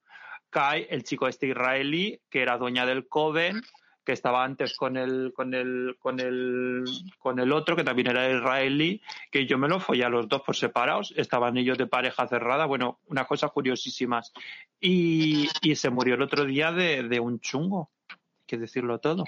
Kai, 0.52 0.86
el 0.90 1.02
chico 1.02 1.26
este 1.26 1.48
israelí, 1.48 2.20
que 2.30 2.42
era 2.42 2.58
dueña 2.58 2.86
del 2.86 3.08
Coven, 3.08 3.62
que 4.04 4.12
estaba 4.12 4.44
antes 4.44 4.76
con 4.76 4.96
el, 4.96 5.32
con 5.34 5.54
el, 5.54 5.96
con 5.98 6.20
el, 6.20 6.84
con 7.18 7.38
el 7.38 7.52
otro, 7.52 7.74
que 7.76 7.84
también 7.84 8.08
era 8.08 8.30
israelí, 8.30 9.00
que 9.30 9.46
yo 9.46 9.58
me 9.58 9.68
lo 9.68 9.80
follé 9.80 10.04
a 10.04 10.08
los 10.08 10.28
dos 10.28 10.42
por 10.42 10.56
separados, 10.56 11.14
estaban 11.16 11.56
ellos 11.56 11.78
de 11.78 11.86
pareja 11.86 12.26
cerrada, 12.26 12.66
bueno, 12.66 12.98
unas 13.06 13.26
cosas 13.26 13.50
curiosísimas. 13.52 14.32
Y, 14.80 15.48
y 15.62 15.76
se 15.76 15.90
murió 15.90 16.16
el 16.16 16.22
otro 16.22 16.44
día 16.44 16.72
de, 16.72 17.04
de 17.04 17.20
un 17.20 17.40
chungo, 17.40 17.90
hay 18.10 18.16
que 18.46 18.58
decirlo 18.58 18.98
todo. 18.98 19.24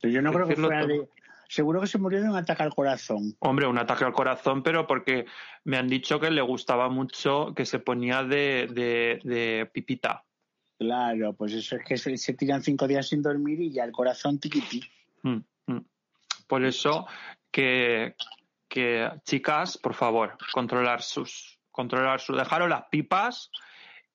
Pero 0.00 0.12
yo 0.12 0.22
no 0.22 0.32
creo 0.32 0.46
que 0.46 0.56
fuera 0.56 0.86
de... 0.86 1.08
Seguro 1.48 1.82
que 1.82 1.86
se 1.86 1.98
murió 1.98 2.22
de 2.22 2.30
un 2.30 2.36
ataque 2.36 2.62
al 2.62 2.74
corazón. 2.74 3.34
Hombre, 3.40 3.66
un 3.66 3.76
ataque 3.76 4.04
al 4.04 4.14
corazón, 4.14 4.62
pero 4.62 4.86
porque 4.86 5.26
me 5.64 5.76
han 5.76 5.86
dicho 5.86 6.18
que 6.18 6.30
le 6.30 6.40
gustaba 6.40 6.88
mucho 6.88 7.52
que 7.54 7.66
se 7.66 7.78
ponía 7.78 8.22
de, 8.22 8.68
de, 8.72 9.20
de 9.22 9.70
pipita. 9.70 10.24
Claro, 10.82 11.32
pues 11.34 11.52
eso 11.52 11.76
es 11.76 11.84
que 11.84 11.96
se, 11.96 12.16
se 12.16 12.34
tiran 12.34 12.60
cinco 12.60 12.88
días 12.88 13.06
sin 13.06 13.22
dormir 13.22 13.60
y 13.60 13.70
ya 13.70 13.84
el 13.84 13.92
corazón 13.92 14.40
tiquití. 14.40 14.82
Mm, 15.22 15.38
mm. 15.66 15.84
Por 16.48 16.64
eso 16.64 17.06
que, 17.52 18.16
que 18.68 19.08
chicas, 19.24 19.78
por 19.78 19.94
favor, 19.94 20.36
controlar 20.52 21.00
sus, 21.00 21.60
controlar 21.70 22.18
sus, 22.18 22.36
dejaros 22.36 22.68
las 22.68 22.86
pipas 22.90 23.52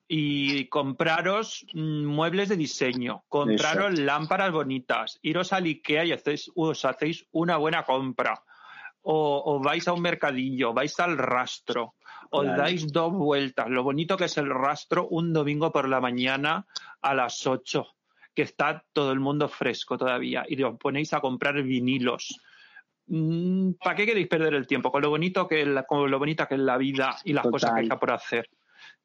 y 0.09 0.67
compraros 0.67 1.65
muebles 1.73 2.49
de 2.49 2.57
diseño, 2.57 3.23
compraros 3.29 3.91
Exacto. 3.91 4.01
lámparas 4.01 4.51
bonitas, 4.51 5.19
iros 5.21 5.53
al 5.53 5.63
Ikea 5.63 6.03
y 6.03 6.11
hacéis, 6.11 6.51
os 6.53 6.83
hacéis 6.83 7.25
una 7.31 7.55
buena 7.55 7.83
compra. 7.83 8.43
O, 9.03 9.41
o 9.45 9.59
vais 9.61 9.87
a 9.87 9.93
un 9.93 10.01
mercadillo, 10.01 10.73
vais 10.73 10.99
al 10.99 11.17
rastro, 11.17 11.95
os 12.31 12.43
Claro. 12.43 12.61
dais 12.61 12.91
dos 12.91 13.11
vueltas. 13.13 13.67
Lo 13.69 13.83
bonito 13.83 14.17
que 14.17 14.25
es 14.25 14.37
el 14.37 14.49
rastro 14.49 15.07
un 15.09 15.33
domingo 15.33 15.71
por 15.71 15.87
la 15.87 16.01
mañana 16.01 16.65
a 17.01 17.13
las 17.13 17.45
8, 17.47 17.85
que 18.33 18.41
está 18.43 18.83
todo 18.93 19.11
el 19.11 19.19
mundo 19.19 19.47
fresco 19.49 19.97
todavía, 19.97 20.45
y 20.47 20.61
os 20.63 20.77
ponéis 20.77 21.13
a 21.13 21.19
comprar 21.21 21.61
vinilos. 21.63 22.39
¿Para 23.79 23.95
qué 23.95 24.05
queréis 24.05 24.27
perder 24.27 24.53
el 24.53 24.67
tiempo? 24.67 24.91
Con 24.91 25.01
lo 25.01 25.09
bonito 25.09 25.47
que 25.47 25.61
es 25.61 25.67
la, 25.67 25.83
con 25.83 26.09
lo 26.11 26.19
bonita 26.19 26.45
que 26.47 26.55
es 26.55 26.61
la 26.61 26.77
vida 26.77 27.15
y 27.23 27.31
las 27.33 27.43
Total. 27.43 27.51
cosas 27.51 27.73
que 27.73 27.79
hay 27.81 27.99
por 27.99 28.11
hacer. 28.11 28.49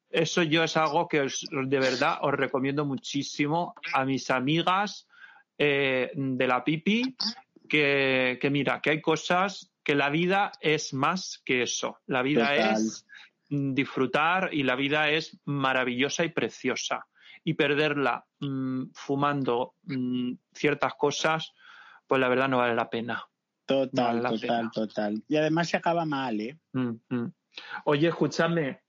Eso 0.09 0.43
yo 0.43 0.63
es 0.63 0.75
algo 0.77 1.07
que 1.07 1.21
os- 1.21 1.47
de 1.49 1.79
verdad 1.79 2.19
os 2.21 2.33
recomiendo 2.33 2.85
muchísimo 2.85 3.73
a 3.93 4.05
mis 4.05 4.29
amigas 4.29 5.07
eh, 5.57 6.11
de 6.15 6.47
la 6.47 6.63
pipi, 6.63 7.15
que, 7.69 8.37
que 8.41 8.49
mira, 8.49 8.81
que 8.81 8.89
hay 8.91 9.01
cosas 9.01 9.71
que 9.83 9.95
la 9.95 10.09
vida 10.09 10.51
es 10.61 10.93
más 10.93 11.41
que 11.45 11.63
eso. 11.63 11.97
La 12.07 12.21
vida 12.21 12.47
Total. 12.49 12.73
es 12.75 13.05
disfrutar 13.49 14.49
y 14.53 14.63
la 14.63 14.75
vida 14.75 15.09
es 15.09 15.39
maravillosa 15.45 16.23
y 16.25 16.29
preciosa. 16.29 17.07
Y 17.43 17.55
perderla 17.55 18.25
mm, 18.39 18.91
fumando 18.93 19.75
mm, 19.83 20.33
ciertas 20.53 20.93
cosas, 20.95 21.51
pues 22.07 22.21
la 22.21 22.29
verdad 22.29 22.47
no 22.47 22.57
vale 22.59 22.75
la 22.75 22.89
pena. 22.89 23.23
Total, 23.65 24.21
Vale 24.21 24.37
total, 24.39 24.39
pena. 24.57 24.71
total. 24.73 25.23
Y 25.27 25.35
además 25.37 25.69
se 25.69 25.77
acaba 25.77 26.05
mal, 26.05 26.39
¿eh? 26.39 26.57
Mm, 26.73 26.91
mm. 27.09 27.33
Oye, 27.85 28.07
escúchame, 28.07 28.81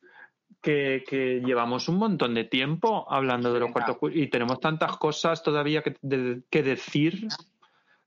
que, 0.62 1.04
que 1.06 1.40
llevamos 1.44 1.88
un 1.88 1.96
montón 1.98 2.34
de 2.34 2.44
tiempo 2.44 3.06
hablando 3.12 3.52
de 3.52 3.60
los 3.60 3.70
cuartos 3.72 3.96
oscuros 3.96 4.16
y 4.16 4.28
tenemos 4.28 4.60
tantas 4.60 4.96
cosas 4.96 5.42
todavía 5.42 5.82
que, 5.82 5.96
de- 6.00 6.42
que 6.50 6.62
decir 6.62 7.28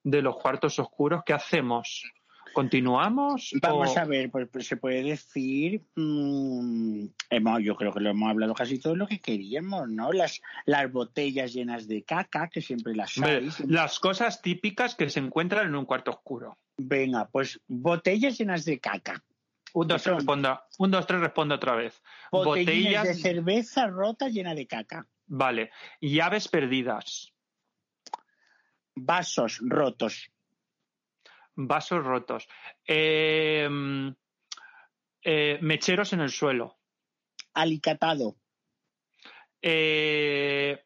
de 0.04 0.22
los 0.22 0.38
cuartos 0.38 0.80
oscuros. 0.80 1.22
¿Qué 1.26 1.34
hacemos? 1.34 2.04
¿Continuamos? 2.58 3.52
Vamos 3.62 3.96
o- 3.96 4.00
a 4.00 4.06
ver, 4.06 4.32
pues, 4.32 4.48
pues 4.52 4.66
se 4.66 4.78
puede 4.78 5.04
decir, 5.04 5.86
mm, 5.96 7.06
hemos- 7.30 7.62
yo 7.62 7.76
creo 7.76 7.94
que 7.94 8.00
lo 8.00 8.10
hemos 8.10 8.32
hablado 8.32 8.56
casi 8.56 8.80
todo 8.80 8.96
lo 8.96 9.06
que 9.06 9.20
queríamos, 9.20 9.88
¿no? 9.90 10.12
Las, 10.12 10.42
las 10.66 10.92
botellas 10.92 11.54
llenas 11.54 11.88
de 11.88 12.02
caca, 12.02 12.50
que 12.50 12.64
siempre 12.64 12.96
las 12.96 13.16
las 13.68 14.00
cosas 14.00 14.42
típicas 14.42 14.96
que 14.96 15.08
se 15.12 15.20
encuentran 15.20 15.68
en 15.68 15.76
un 15.76 15.86
cuarto 15.86 16.10
oscuro. 16.10 16.58
Venga, 16.80 17.28
pues 17.28 17.62
botellas 17.68 18.40
llenas 18.40 18.66
de 18.66 18.80
caca. 18.80 19.24
Un, 19.76 19.88
dos, 19.88 20.02
tres, 20.02 20.16
responda, 20.16 20.66
un, 20.80 20.90
dos, 20.90 21.06
tres, 21.06 21.22
otra 21.38 21.76
vez. 21.76 22.02
Botellas, 22.32 23.08
de 23.08 23.14
cerveza 23.14 23.86
rota 23.86 24.30
llena 24.30 24.56
de 24.56 24.66
caca. 24.66 25.08
vale. 25.28 25.70
Llaves 26.02 26.48
perdidas, 26.48 27.32
Vasos 28.96 29.60
rotos. 29.62 30.32
Vasos 31.58 32.04
rotos, 32.06 32.48
eh, 32.88 33.68
eh, 35.24 35.60
mecheros 35.62 36.14
en 36.14 36.22
el 36.22 36.30
suelo, 36.30 36.78
Alicatado. 37.54 38.38
eh, 39.62 40.86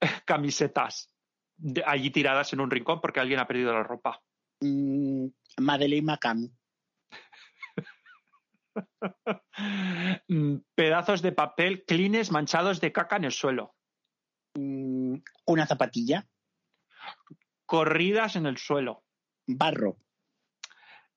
camisetas 0.26 1.14
de- 1.56 1.84
allí 1.86 2.10
tiradas 2.10 2.52
en 2.52 2.60
un 2.60 2.70
rincón 2.70 3.00
porque 3.00 3.20
alguien 3.20 3.38
ha 3.40 3.46
perdido 3.46 3.72
la 3.72 3.82
ropa. 3.82 4.22
mm, 4.60 5.26
Madeleine 5.60 6.06
McCann. 6.06 6.50
Mm, 10.28 10.56
Pedazos 10.74 11.20
de 11.22 11.32
papel 11.32 11.84
clines 11.84 12.30
manchados 12.30 12.80
de 12.80 12.92
caca 12.92 13.16
en 13.16 13.24
el 13.24 13.32
suelo. 13.32 13.74
mm, 14.54 15.16
una 15.46 15.66
zapatilla. 15.66 16.26
Corridas 17.66 18.36
en 18.36 18.46
el 18.46 18.56
suelo. 18.56 19.04
Barro. 19.48 19.96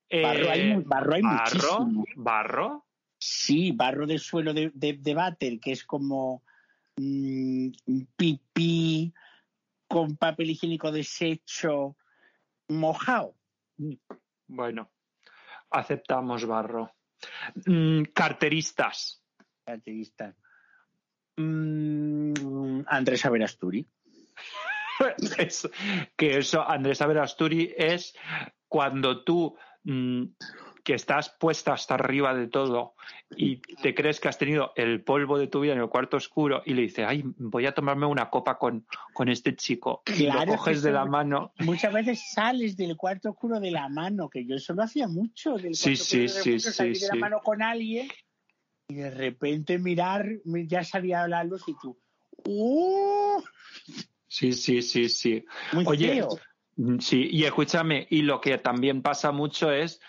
Eh, 0.08 0.22
Barro 0.22 0.50
hay, 0.50 0.72
mu- 0.72 0.82
barro 0.84 1.14
hay 1.14 1.22
barro, 1.22 1.80
muchísimo. 1.86 2.04
barro. 2.16 2.86
Sí, 3.18 3.72
barro 3.72 4.06
de 4.06 4.18
suelo 4.18 4.52
de, 4.52 4.70
de, 4.74 4.94
de 4.94 5.14
váter, 5.14 5.60
que 5.60 5.72
es 5.72 5.84
como 5.84 6.42
mm, 6.96 7.68
pipí 8.16 9.12
con 9.86 10.16
papel 10.16 10.50
higiénico 10.50 10.90
deshecho 10.90 11.96
mojado. 12.68 13.36
Bueno, 14.48 14.90
aceptamos 15.70 16.44
barro. 16.46 16.90
Mm, 17.66 18.04
carteristas. 18.14 19.22
Carterista. 19.64 20.34
Mm, 21.36 22.82
Andrés 22.86 23.24
Averasturi. 23.24 23.86
Que 26.16 26.38
eso, 26.38 26.68
Andrés 26.68 27.00
Averasturi, 27.02 27.74
es 27.76 28.14
cuando 28.68 29.22
tú 29.24 29.56
mm, 29.84 30.24
que 30.84 30.94
estás 30.94 31.30
puesta 31.38 31.72
hasta 31.74 31.94
arriba 31.94 32.34
de 32.34 32.48
todo 32.48 32.94
y 33.36 33.56
te 33.82 33.94
crees 33.94 34.20
que 34.20 34.28
has 34.28 34.38
tenido 34.38 34.72
el 34.76 35.02
polvo 35.02 35.38
de 35.38 35.46
tu 35.46 35.60
vida 35.60 35.72
en 35.72 35.80
el 35.80 35.88
cuarto 35.88 36.16
oscuro 36.16 36.62
y 36.66 36.74
le 36.74 36.82
dices, 36.82 37.06
ay, 37.08 37.22
voy 37.24 37.66
a 37.66 37.72
tomarme 37.72 38.06
una 38.06 38.28
copa 38.30 38.58
con, 38.58 38.86
con 39.14 39.28
este 39.28 39.54
chico. 39.54 40.02
y 40.06 40.24
Claro, 40.24 40.52
lo 40.52 40.58
coges 40.58 40.82
de 40.82 40.92
la 40.92 41.04
mano. 41.04 41.52
Muchas 41.60 41.92
veces 41.92 42.22
sales 42.32 42.76
del 42.76 42.96
cuarto 42.96 43.30
oscuro 43.30 43.60
de 43.60 43.70
la 43.70 43.88
mano, 43.88 44.28
que 44.28 44.44
yo 44.44 44.56
eso 44.56 44.74
lo 44.74 44.82
hacía 44.82 45.08
mucho. 45.08 45.56
Del 45.56 45.74
Sí, 45.74 45.90
cuarto 45.90 46.04
sí, 46.04 46.28
sí, 46.28 46.60
salir 46.60 46.96
sí, 46.96 47.02
de 47.02 47.08
la 47.08 47.14
sí. 47.14 47.18
mano 47.18 47.40
con 47.42 47.62
alguien 47.62 48.08
y 48.88 48.94
de 48.96 49.10
repente 49.10 49.78
mirar, 49.78 50.26
ya 50.44 50.84
salía 50.84 51.26
la 51.28 51.44
luz 51.44 51.62
y 51.66 51.74
tú. 51.80 51.98
¡Uh! 52.44 53.21
Sí, 54.32 54.52
sí, 54.54 54.80
sí, 54.80 55.10
sí. 55.10 55.44
Muy 55.74 55.84
Oye, 55.86 56.08
feo. 56.14 56.28
Mm, 56.76 56.98
Sí, 57.00 57.28
y 57.30 57.44
escúchame, 57.44 58.06
y 58.08 58.22
lo 58.22 58.40
que 58.40 58.56
también 58.56 59.02
pasa 59.02 59.30
mucho 59.30 59.70
es 59.70 60.00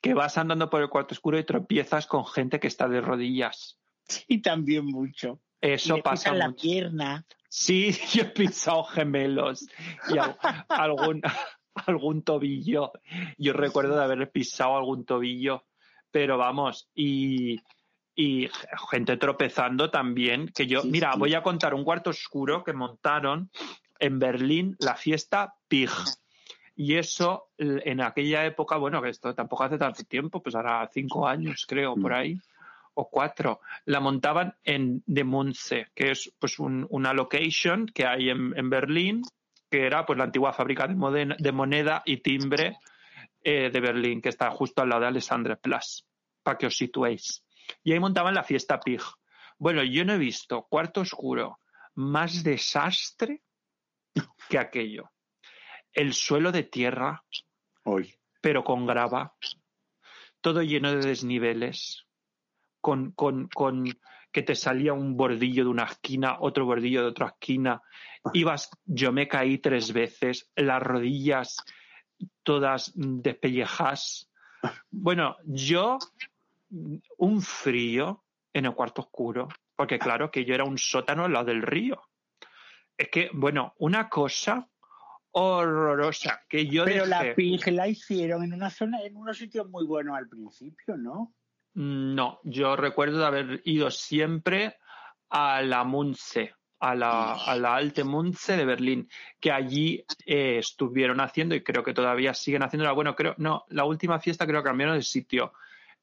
que 0.00 0.12
vas 0.12 0.36
andando 0.38 0.68
por 0.68 0.82
el 0.82 0.88
cuarto 0.88 1.14
oscuro 1.14 1.38
y 1.38 1.44
tropiezas 1.44 2.08
con 2.08 2.26
gente 2.26 2.58
que 2.58 2.66
está 2.66 2.88
de 2.88 3.00
rodillas. 3.00 3.78
Sí, 4.08 4.38
también 4.38 4.86
mucho. 4.86 5.40
Eso 5.60 5.98
pasa 6.02 6.30
pisan 6.30 6.38
la 6.40 6.48
mucho. 6.48 6.62
pierna. 6.62 7.26
Sí, 7.48 7.92
yo 8.12 8.22
he 8.22 8.26
pisado 8.26 8.82
gemelos 8.82 9.68
y 10.12 10.18
al- 10.18 10.36
algún, 10.68 11.22
algún 11.76 12.22
tobillo. 12.24 12.90
Yo 13.38 13.52
recuerdo 13.52 13.96
de 13.96 14.02
haber 14.02 14.32
pisado 14.32 14.76
algún 14.76 15.04
tobillo, 15.04 15.64
pero 16.10 16.36
vamos, 16.38 16.90
y, 16.92 17.60
y 18.14 18.48
gente 18.90 19.16
tropezando 19.16 19.90
también, 19.90 20.48
que 20.54 20.66
yo, 20.66 20.82
Sí, 20.82 20.90
mira, 20.90 21.12
sí. 21.12 21.18
voy 21.18 21.34
a 21.34 21.42
contar 21.42 21.74
un 21.74 21.84
cuarto 21.84 22.10
oscuro 22.10 22.62
que 22.64 22.72
montaron 22.72 23.50
en 23.98 24.18
Berlín, 24.18 24.76
la 24.78 24.94
fiesta 24.96 25.54
Pig. 25.68 25.90
Y 26.76 26.96
eso, 26.96 27.50
en 27.58 28.00
aquella 28.00 28.44
época, 28.44 28.76
bueno, 28.76 29.00
que 29.00 29.08
esto 29.10 29.32
tampoco 29.34 29.64
hace 29.64 29.78
tanto 29.78 30.02
tiempo, 30.04 30.42
pues 30.42 30.54
ahora 30.56 30.88
cinco 30.92 31.26
años, 31.26 31.66
creo, 31.68 31.94
por 31.94 32.10
Mm. 32.10 32.14
ahí, 32.14 32.36
o 32.94 33.08
cuatro, 33.08 33.60
la 33.86 34.00
montaban 34.00 34.54
en 34.64 35.02
De 35.06 35.24
Munze, 35.24 35.88
que 35.94 36.10
es 36.12 36.32
pues 36.38 36.58
un- 36.58 36.86
una 36.90 37.12
location 37.12 37.86
que 37.86 38.06
hay 38.06 38.30
en, 38.30 38.56
en 38.56 38.70
Berlín, 38.70 39.22
que 39.70 39.86
era 39.86 40.04
pues 40.06 40.16
la 40.18 40.24
antigua 40.24 40.52
fábrica 40.52 40.86
de, 40.86 40.94
moden- 40.94 41.36
de 41.36 41.52
moneda 41.52 42.02
y 42.04 42.18
timbre 42.18 42.76
eh, 43.42 43.70
de 43.70 43.80
Berlín, 43.80 44.20
que 44.22 44.28
está 44.30 44.50
justo 44.50 44.82
al 44.82 44.88
lado 44.88 45.02
de 45.02 45.08
Alexanderplatz, 45.08 46.04
para 46.42 46.56
que 46.58 46.66
os 46.66 46.76
situéis. 46.76 47.43
Y 47.82 47.92
ahí 47.92 48.00
montaban 48.00 48.34
la 48.34 48.44
fiesta 48.44 48.80
Pig. 48.80 49.00
Bueno, 49.58 49.82
yo 49.82 50.04
no 50.04 50.14
he 50.14 50.18
visto 50.18 50.66
cuarto 50.68 51.02
oscuro 51.02 51.58
más 51.94 52.42
desastre 52.42 53.42
que 54.48 54.58
aquello. 54.58 55.10
El 55.92 56.12
suelo 56.12 56.50
de 56.50 56.64
tierra, 56.64 57.24
Hoy. 57.84 58.14
pero 58.40 58.64
con 58.64 58.86
grava, 58.86 59.34
todo 60.40 60.62
lleno 60.62 60.90
de 60.90 61.06
desniveles, 61.06 62.06
con, 62.80 63.12
con, 63.12 63.48
con 63.48 63.84
que 64.32 64.42
te 64.42 64.56
salía 64.56 64.92
un 64.92 65.16
bordillo 65.16 65.64
de 65.64 65.70
una 65.70 65.84
esquina, 65.84 66.38
otro 66.40 66.66
bordillo 66.66 67.02
de 67.02 67.08
otra 67.08 67.28
esquina. 67.28 67.80
Ibas, 68.32 68.70
yo 68.84 69.12
me 69.12 69.28
caí 69.28 69.58
tres 69.58 69.92
veces, 69.92 70.50
las 70.56 70.82
rodillas 70.82 71.64
todas 72.42 72.92
despellejas. 72.94 74.30
Bueno, 74.90 75.36
yo 75.44 75.98
un 77.18 77.42
frío 77.42 78.24
en 78.52 78.66
el 78.66 78.74
cuarto 78.74 79.02
oscuro, 79.02 79.48
porque 79.76 79.98
claro 79.98 80.30
que 80.30 80.44
yo 80.44 80.54
era 80.54 80.64
un 80.64 80.78
sótano 80.78 81.24
al 81.24 81.32
lado 81.32 81.46
del 81.46 81.62
río. 81.62 82.00
Es 82.96 83.08
que, 83.10 83.30
bueno, 83.32 83.74
una 83.78 84.08
cosa 84.08 84.68
horrorosa 85.32 86.42
que 86.48 86.66
yo 86.66 86.84
Pero 86.84 87.06
la 87.06 87.22
dejé- 87.24 87.34
Pig 87.34 87.72
la 87.72 87.88
hicieron 87.88 88.44
en 88.44 88.52
una 88.54 88.70
zona, 88.70 89.00
en 89.02 89.16
unos 89.16 89.36
sitios 89.36 89.68
muy 89.68 89.84
buenos 89.84 90.16
al 90.16 90.28
principio, 90.28 90.96
¿no? 90.96 91.34
No, 91.74 92.38
yo 92.44 92.76
recuerdo 92.76 93.18
de 93.18 93.26
haber 93.26 93.60
ido 93.64 93.90
siempre 93.90 94.76
a 95.30 95.60
la 95.62 95.82
Munze, 95.82 96.54
a 96.78 96.94
la, 96.94 97.34
a 97.34 97.56
la 97.56 97.74
Alte 97.74 98.04
Munze 98.04 98.56
de 98.56 98.64
Berlín, 98.64 99.08
que 99.40 99.50
allí 99.50 100.04
eh, 100.24 100.58
estuvieron 100.58 101.20
haciendo 101.20 101.56
y 101.56 101.64
creo 101.64 101.82
que 101.82 101.94
todavía 101.94 102.32
siguen 102.32 102.62
haciéndola. 102.62 102.92
Bueno, 102.92 103.16
creo, 103.16 103.34
no, 103.38 103.64
la 103.70 103.84
última 103.84 104.20
fiesta 104.20 104.46
creo 104.46 104.62
que 104.62 104.68
cambiaron 104.68 104.96
de 104.96 105.02
sitio. 105.02 105.52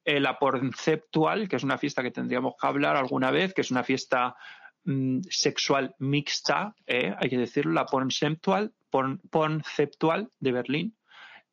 La 0.06 0.39
Pornceptual, 0.39 1.47
que 1.47 1.56
es 1.58 1.64
una 1.64 1.78
fiesta 1.78 2.02
que 2.04 2.12
tendríamos 2.12 2.56
que 2.60 2.68
hablar 2.68 2.95
alguna 2.97 3.32
vez, 3.32 3.54
que 3.54 3.62
es 3.62 3.72
una 3.72 3.84
fiesta 3.84 4.36
mm, 4.84 5.20
sexual 5.30 5.95
mixta, 5.99 6.76
eh, 6.88 7.14
hay 7.18 7.30
que 7.30 7.38
decirlo, 7.38 7.74
la 7.74 7.86
Pornceptual, 7.86 8.74
Porn- 8.91 9.20
Pornceptual 9.30 10.30
de 10.39 10.52
Berlín. 10.52 10.95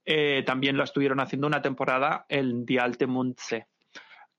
Eh, 0.05 0.43
también 0.47 0.77
lo 0.79 0.85
estuvieron 0.85 1.21
haciendo 1.21 1.47
una 1.47 1.61
temporada 1.61 2.25
en 2.31 2.65
Die 2.65 2.81
Alte 2.81 3.07
Munze 3.07 3.67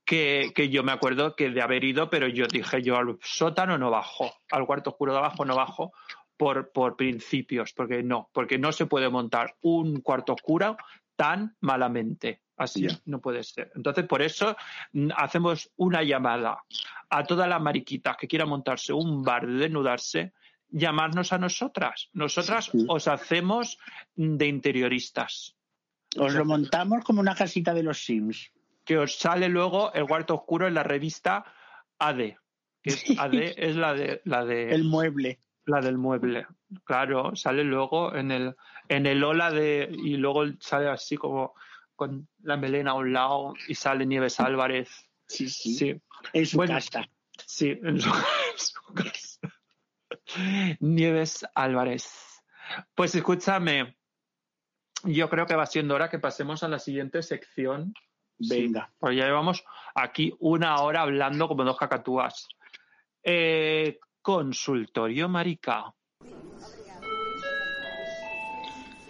que, 0.03 0.51
que 0.55 0.69
yo 0.69 0.81
me 0.81 0.91
acuerdo 0.91 1.35
que 1.35 1.51
de 1.51 1.61
haber 1.61 1.83
ido, 1.83 2.09
pero 2.09 2.27
yo 2.27 2.47
dije 2.47 2.81
yo 2.81 2.97
al 2.97 3.19
sótano 3.21 3.77
no 3.77 3.91
bajo, 3.91 4.33
al 4.49 4.65
cuarto 4.65 4.89
oscuro 4.89 5.11
de 5.13 5.19
abajo 5.19 5.45
no 5.45 5.55
bajo 5.55 5.93
por, 6.35 6.71
por 6.71 6.95
principios, 6.95 7.73
porque 7.73 8.01
no, 8.01 8.29
porque 8.33 8.57
no 8.57 8.71
se 8.71 8.87
puede 8.87 9.09
montar 9.09 9.55
un 9.61 10.01
cuarto 10.01 10.33
oscuro 10.33 10.77
tan 11.15 11.55
malamente. 11.59 12.41
Así 12.59 12.85
no 13.05 13.19
puede 13.21 13.41
ser. 13.43 13.71
Entonces, 13.75 14.05
por 14.05 14.21
eso 14.21 14.55
mm, 14.93 15.09
hacemos 15.15 15.71
una 15.77 16.03
llamada 16.03 16.63
a 17.09 17.23
todas 17.23 17.47
las 17.47 17.61
mariquitas 17.61 18.17
que 18.17 18.27
quieran 18.27 18.49
montarse 18.49 18.93
un 18.93 19.23
bar 19.23 19.47
de 19.47 19.53
desnudarse, 19.53 20.33
llamarnos 20.69 21.31
a 21.33 21.37
nosotras. 21.37 22.09
Nosotras 22.13 22.65
Sí, 22.65 22.79
sí. 22.81 22.85
os 22.89 23.07
hacemos 23.07 23.77
de 24.15 24.45
interioristas. 24.47 25.55
Os 26.17 26.33
lo 26.33 26.43
montamos 26.45 27.03
como 27.03 27.21
una 27.21 27.35
casita 27.35 27.73
de 27.73 27.83
los 27.83 28.03
Sims. 28.03 28.51
que 28.85 28.97
os 28.97 29.15
sale 29.17 29.47
luego 29.49 29.93
el 29.93 30.05
cuarto 30.07 30.35
oscuro 30.35 30.67
en 30.67 30.73
la 30.73 30.83
revista 30.83 31.45
AD. 31.99 32.35
Que 32.81 32.89
es, 32.89 33.05
AD 33.19 33.33
es 33.55 33.75
la 33.75 33.93
de 33.93 34.21
la 34.25 34.43
de 34.45 34.71
El 34.71 34.83
mueble. 34.83 35.39
la 35.65 35.79
del 35.81 35.97
mueble. 35.97 36.47
Claro, 36.83 37.35
sale 37.35 37.63
luego 37.63 38.15
en 38.15 38.31
el 38.31 38.55
en 38.87 39.05
el 39.05 39.23
ola 39.23 39.51
de 39.51 39.87
y 39.91 40.17
luego 40.17 40.43
sale 40.59 40.89
así 40.89 41.15
como 41.17 41.53
con 41.99 42.29
la 42.43 42.55
melena 42.55 42.91
a 42.91 42.95
un 42.95 43.11
lado 43.11 43.53
y 43.67 43.75
sale 43.75 44.05
Nieves 44.05 44.39
Álvarez. 44.39 44.89
Sí, 45.27 45.49
sí. 45.49 45.75
Sí, 45.75 46.01
En 46.33 46.45
su 46.45 46.55
Bueno. 46.57 46.75
casa. 46.75 47.05
sí, 47.45 47.77
en 47.83 47.99
su, 47.99 48.09
en 48.53 48.57
su 48.57 48.93
casa. 48.93 49.39
Nieves 50.79 51.45
Álvarez. 51.53 52.41
Pues 52.95 53.13
escúchame, 53.15 53.97
yo 55.03 55.29
creo 55.29 55.45
que 55.45 55.55
va 55.55 55.65
siendo 55.65 55.93
hora 55.95 56.09
que 56.09 56.19
pasemos 56.19 56.63
a 56.63 56.69
la 56.69 56.79
siguiente 56.79 57.21
sección. 57.21 57.93
Sí, 58.39 58.61
Venga. 58.67 58.93
pues 58.97 59.17
ya 59.17 59.25
llevamos 59.25 59.65
aquí 59.93 60.33
una 60.39 60.77
hora 60.81 61.01
hablando 61.01 61.47
como 61.49 61.65
dos 61.65 61.77
cacatúas. 61.77 62.47
Eh, 63.21 63.99
consultorio 64.21 65.27
marica. 65.27 65.93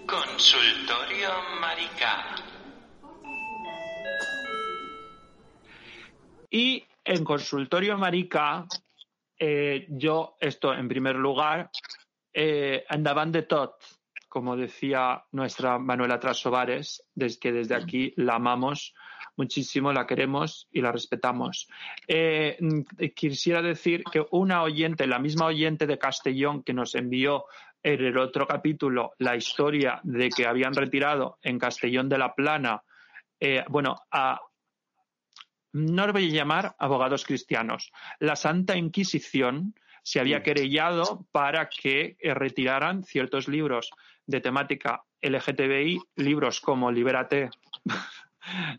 Consultorio 0.07 1.29
marica. 1.61 2.35
Y 6.49 6.83
en 7.03 7.23
consultorio 7.23 7.97
marica, 7.97 8.65
eh, 9.37 9.85
yo, 9.89 10.35
esto 10.39 10.73
en 10.73 10.87
primer 10.87 11.15
lugar, 11.15 11.69
eh, 12.33 12.85
andaban 12.89 13.31
de 13.31 13.43
tot, 13.43 13.75
como 14.27 14.55
decía 14.55 15.23
nuestra 15.31 15.79
Manuela 15.79 16.19
Trasovares, 16.19 17.03
desde 17.13 17.39
que 17.39 17.51
desde 17.51 17.75
aquí 17.75 18.13
la 18.17 18.35
amamos 18.35 18.93
muchísimo, 19.37 19.93
la 19.93 20.05
queremos 20.05 20.67
y 20.71 20.81
la 20.81 20.91
respetamos. 20.91 21.67
Eh, 22.07 22.57
mm, 22.59 22.81
quisiera 23.15 23.61
decir 23.61 24.03
que 24.03 24.25
una 24.31 24.63
oyente, 24.63 25.07
la 25.07 25.19
misma 25.19 25.45
oyente 25.45 25.87
de 25.87 25.97
Castellón 25.97 26.63
que 26.63 26.73
nos 26.73 26.95
envió 26.95 27.45
en 27.81 28.03
el 28.03 28.17
otro 28.17 28.45
capítulo 28.45 29.13
la 29.19 29.37
historia 29.37 30.01
de 30.03 30.29
que 30.29 30.45
habían 30.45 30.73
retirado 30.73 31.39
en 31.41 31.57
Castellón 31.57 32.09
de 32.09 32.17
la 32.17 32.35
Plana, 32.35 32.83
bueno, 33.69 33.95
a, 34.11 34.37
no 35.71 36.07
lo 36.07 36.13
voy 36.13 36.29
a 36.29 36.33
llamar 36.33 36.75
abogados 36.79 37.25
cristianos. 37.25 37.91
La 38.19 38.35
Santa 38.35 38.75
Inquisición 38.75 39.75
se 40.03 40.19
había 40.19 40.41
querellado 40.43 41.27
para 41.31 41.69
que 41.69 42.17
eh, 42.19 42.33
retiraran 42.33 43.03
ciertos 43.03 43.47
libros 43.47 43.91
de 44.25 44.41
temática 44.41 45.03
LGTBI, 45.21 45.99
libros 46.15 46.61
como 46.61 46.91
Libérate 46.91 47.49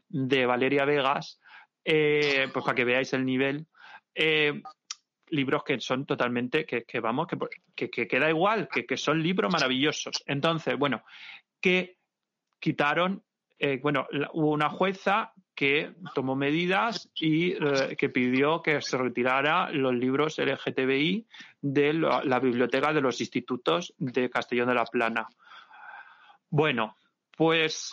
de 0.09 0.47
Valeria 0.47 0.85
Vegas, 0.85 1.41
eh, 1.85 2.49
pues 2.53 2.65
para 2.65 2.75
que 2.75 2.85
veáis 2.85 3.13
el 3.13 3.25
nivel. 3.25 3.67
eh, 4.15 4.61
libros 5.33 5.63
que 5.63 5.79
son 5.79 6.07
totalmente, 6.07 6.67
que, 6.67 6.83
que 6.83 6.99
vamos, 6.99 7.29
que, 7.29 7.39
que, 7.77 7.89
que 7.89 8.09
queda 8.09 8.29
igual, 8.29 8.69
que, 8.69 8.85
que 8.85 8.97
son 8.97 9.23
libros 9.23 9.53
maravillosos. 9.53 10.25
Entonces, 10.27 10.77
bueno, 10.77 11.05
que 11.61 11.99
quitaron, 12.59 13.23
eh, 13.57 13.79
bueno, 13.81 14.09
la- 14.11 14.29
hubo 14.33 14.51
una 14.51 14.69
jueza 14.71 15.33
que 15.61 15.93
tomó 16.15 16.35
medidas 16.37 17.11
y 17.15 17.53
eh, 17.53 17.95
que 17.99 18.09
pidió 18.09 18.63
que 18.63 18.81
se 18.81 18.97
retirara 18.97 19.71
los 19.71 19.93
libros 19.95 20.39
LGTBI 20.39 21.27
de 21.61 21.93
la, 21.93 22.25
la 22.25 22.41
biblioteca 22.41 22.95
de 22.95 23.03
los 23.03 23.21
institutos 23.21 23.93
de 23.99 24.31
Castellón 24.31 24.69
de 24.69 24.75
la 24.75 24.87
Plana. 24.87 25.29
Bueno, 26.49 26.97
pues 27.37 27.93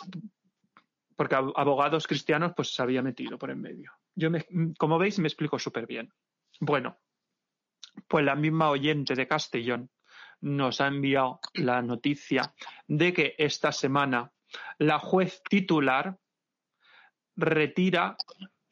porque 1.14 1.36
ab- 1.36 1.52
abogados 1.56 2.06
cristianos 2.06 2.52
pues 2.56 2.74
se 2.74 2.80
había 2.80 3.02
metido 3.02 3.36
por 3.36 3.50
en 3.50 3.60
medio. 3.60 3.92
Yo 4.14 4.30
me- 4.30 4.46
como 4.78 4.96
veis 4.98 5.18
me 5.18 5.28
explico 5.28 5.58
súper 5.58 5.86
bien. 5.86 6.10
Bueno, 6.60 6.96
pues 8.08 8.24
la 8.24 8.34
misma 8.34 8.70
oyente 8.70 9.14
de 9.14 9.26
Castellón 9.28 9.90
nos 10.40 10.80
ha 10.80 10.86
enviado 10.86 11.40
la 11.52 11.82
noticia 11.82 12.54
de 12.86 13.12
que 13.12 13.34
esta 13.36 13.72
semana 13.72 14.32
la 14.78 14.98
juez 14.98 15.42
titular 15.50 16.16
retira, 17.38 18.16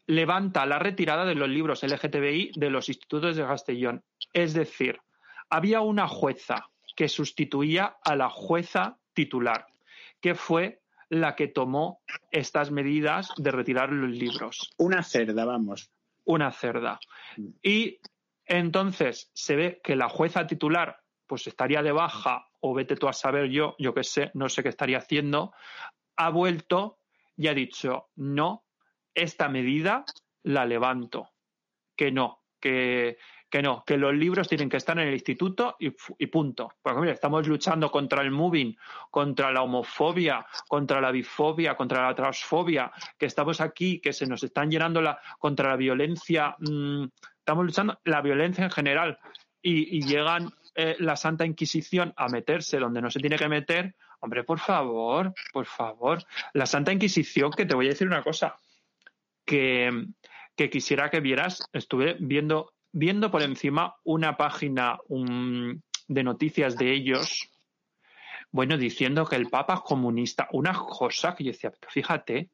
levanta 0.06 0.66
la 0.66 0.78
retirada 0.78 1.24
de 1.24 1.34
los 1.34 1.48
libros 1.48 1.82
LGTBI 1.82 2.52
de 2.56 2.70
los 2.70 2.88
institutos 2.88 3.36
de 3.36 3.44
Castellón. 3.44 4.04
Es 4.32 4.52
decir, 4.52 5.00
había 5.48 5.80
una 5.80 6.08
jueza 6.08 6.68
que 6.94 7.08
sustituía 7.08 7.96
a 8.02 8.16
la 8.16 8.28
jueza 8.28 8.98
titular, 9.14 9.66
que 10.20 10.34
fue 10.34 10.80
la 11.08 11.36
que 11.36 11.48
tomó 11.48 12.00
estas 12.32 12.70
medidas 12.70 13.32
de 13.36 13.52
retirar 13.52 13.92
los 13.92 14.10
libros 14.10 14.72
Una 14.76 15.02
cerda, 15.02 15.44
vamos. 15.44 15.90
una 16.24 16.50
cerda. 16.50 16.98
Y 17.62 18.00
entonces 18.44 19.30
se 19.32 19.54
ve 19.54 19.80
que 19.82 19.94
la 19.94 20.08
jueza 20.08 20.46
titular 20.46 20.98
pues 21.28 21.46
estaría 21.46 21.82
de 21.82 21.92
baja 21.92 22.48
o 22.60 22.74
vete 22.74 22.96
tú 22.96 23.08
a 23.08 23.12
saber 23.12 23.50
yo, 23.50 23.76
yo 23.78 23.94
qué 23.94 24.04
sé, 24.04 24.30
no 24.34 24.48
sé 24.48 24.62
qué 24.62 24.68
estaría 24.68 24.98
haciendo, 24.98 25.52
ha 26.16 26.30
vuelto 26.30 26.98
y 27.36 27.48
ha 27.48 27.54
dicho, 27.54 28.08
no, 28.16 28.64
esta 29.14 29.48
medida 29.48 30.04
la 30.42 30.64
levanto, 30.64 31.30
que 31.96 32.10
no, 32.10 32.42
que, 32.60 33.18
que 33.50 33.62
no, 33.62 33.84
que 33.86 33.96
los 33.96 34.14
libros 34.14 34.48
tienen 34.48 34.68
que 34.68 34.76
estar 34.76 34.98
en 34.98 35.08
el 35.08 35.14
instituto 35.14 35.76
y, 35.78 35.90
punto. 36.26 36.72
Porque 36.82 37.00
mira, 37.00 37.12
estamos 37.12 37.46
luchando 37.46 37.90
contra 37.90 38.22
el 38.22 38.30
moving, 38.30 38.76
contra 39.10 39.52
la 39.52 39.62
homofobia, 39.62 40.46
contra 40.68 41.00
la 41.00 41.10
bifobia, 41.10 41.76
contra 41.76 42.06
la 42.06 42.14
transfobia, 42.14 42.92
que 43.18 43.26
estamos 43.26 43.60
aquí, 43.60 44.00
que 44.00 44.12
se 44.12 44.26
nos 44.26 44.42
están 44.42 44.70
llenando 44.70 45.00
la, 45.00 45.20
contra 45.38 45.70
la 45.70 45.76
violencia, 45.76 46.56
mm, 46.58 47.04
estamos 47.38 47.64
luchando 47.64 47.98
la 48.04 48.20
violencia 48.20 48.64
en 48.64 48.70
general 48.70 49.18
y, 49.62 49.98
y 49.98 50.02
llegan 50.02 50.52
eh, 50.74 50.96
la 50.98 51.16
Santa 51.16 51.46
Inquisición 51.46 52.12
a 52.16 52.28
meterse 52.28 52.78
donde 52.78 53.00
no 53.00 53.10
se 53.10 53.20
tiene 53.20 53.36
que 53.36 53.48
meter. 53.48 53.94
Hombre, 54.26 54.42
por 54.42 54.58
favor, 54.58 55.32
por 55.52 55.66
favor. 55.66 56.18
La 56.52 56.66
Santa 56.66 56.92
Inquisición, 56.92 57.52
que 57.52 57.64
te 57.64 57.76
voy 57.76 57.86
a 57.86 57.90
decir 57.90 58.08
una 58.08 58.24
cosa, 58.24 58.56
que, 59.44 60.08
que 60.56 60.68
quisiera 60.68 61.10
que 61.10 61.20
vieras, 61.20 61.62
estuve 61.72 62.16
viendo, 62.18 62.74
viendo 62.90 63.30
por 63.30 63.42
encima 63.42 63.94
una 64.02 64.36
página 64.36 64.98
de 65.08 66.24
noticias 66.24 66.76
de 66.76 66.92
ellos, 66.92 67.52
bueno, 68.50 68.76
diciendo 68.76 69.26
que 69.26 69.36
el 69.36 69.48
Papa 69.48 69.74
es 69.74 69.80
comunista, 69.82 70.48
una 70.50 70.72
cosa 70.72 71.36
que 71.36 71.44
yo 71.44 71.52
decía, 71.52 71.72
fíjate, 71.88 72.50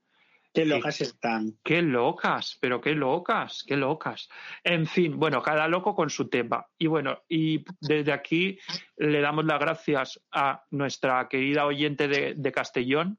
Qué 0.52 0.66
locas 0.66 1.00
están. 1.00 1.58
Qué 1.64 1.80
locas, 1.80 2.58
pero 2.60 2.80
qué 2.80 2.94
locas, 2.94 3.64
qué 3.66 3.76
locas. 3.76 4.28
En 4.62 4.86
fin, 4.86 5.18
bueno, 5.18 5.40
cada 5.42 5.66
loco 5.66 5.94
con 5.94 6.10
su 6.10 6.28
tema. 6.28 6.66
Y 6.78 6.88
bueno, 6.88 7.22
y 7.28 7.64
desde 7.80 8.12
aquí 8.12 8.58
le 8.96 9.20
damos 9.20 9.46
las 9.46 9.58
gracias 9.58 10.20
a 10.30 10.64
nuestra 10.70 11.26
querida 11.28 11.64
oyente 11.64 12.06
de, 12.06 12.34
de 12.36 12.52
Castellón 12.52 13.18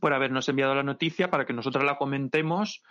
por 0.00 0.12
habernos 0.12 0.48
enviado 0.48 0.74
la 0.74 0.82
noticia 0.82 1.30
para 1.30 1.46
que 1.46 1.52
nosotros 1.52 1.84
la 1.84 1.96
comentemos 1.96 2.82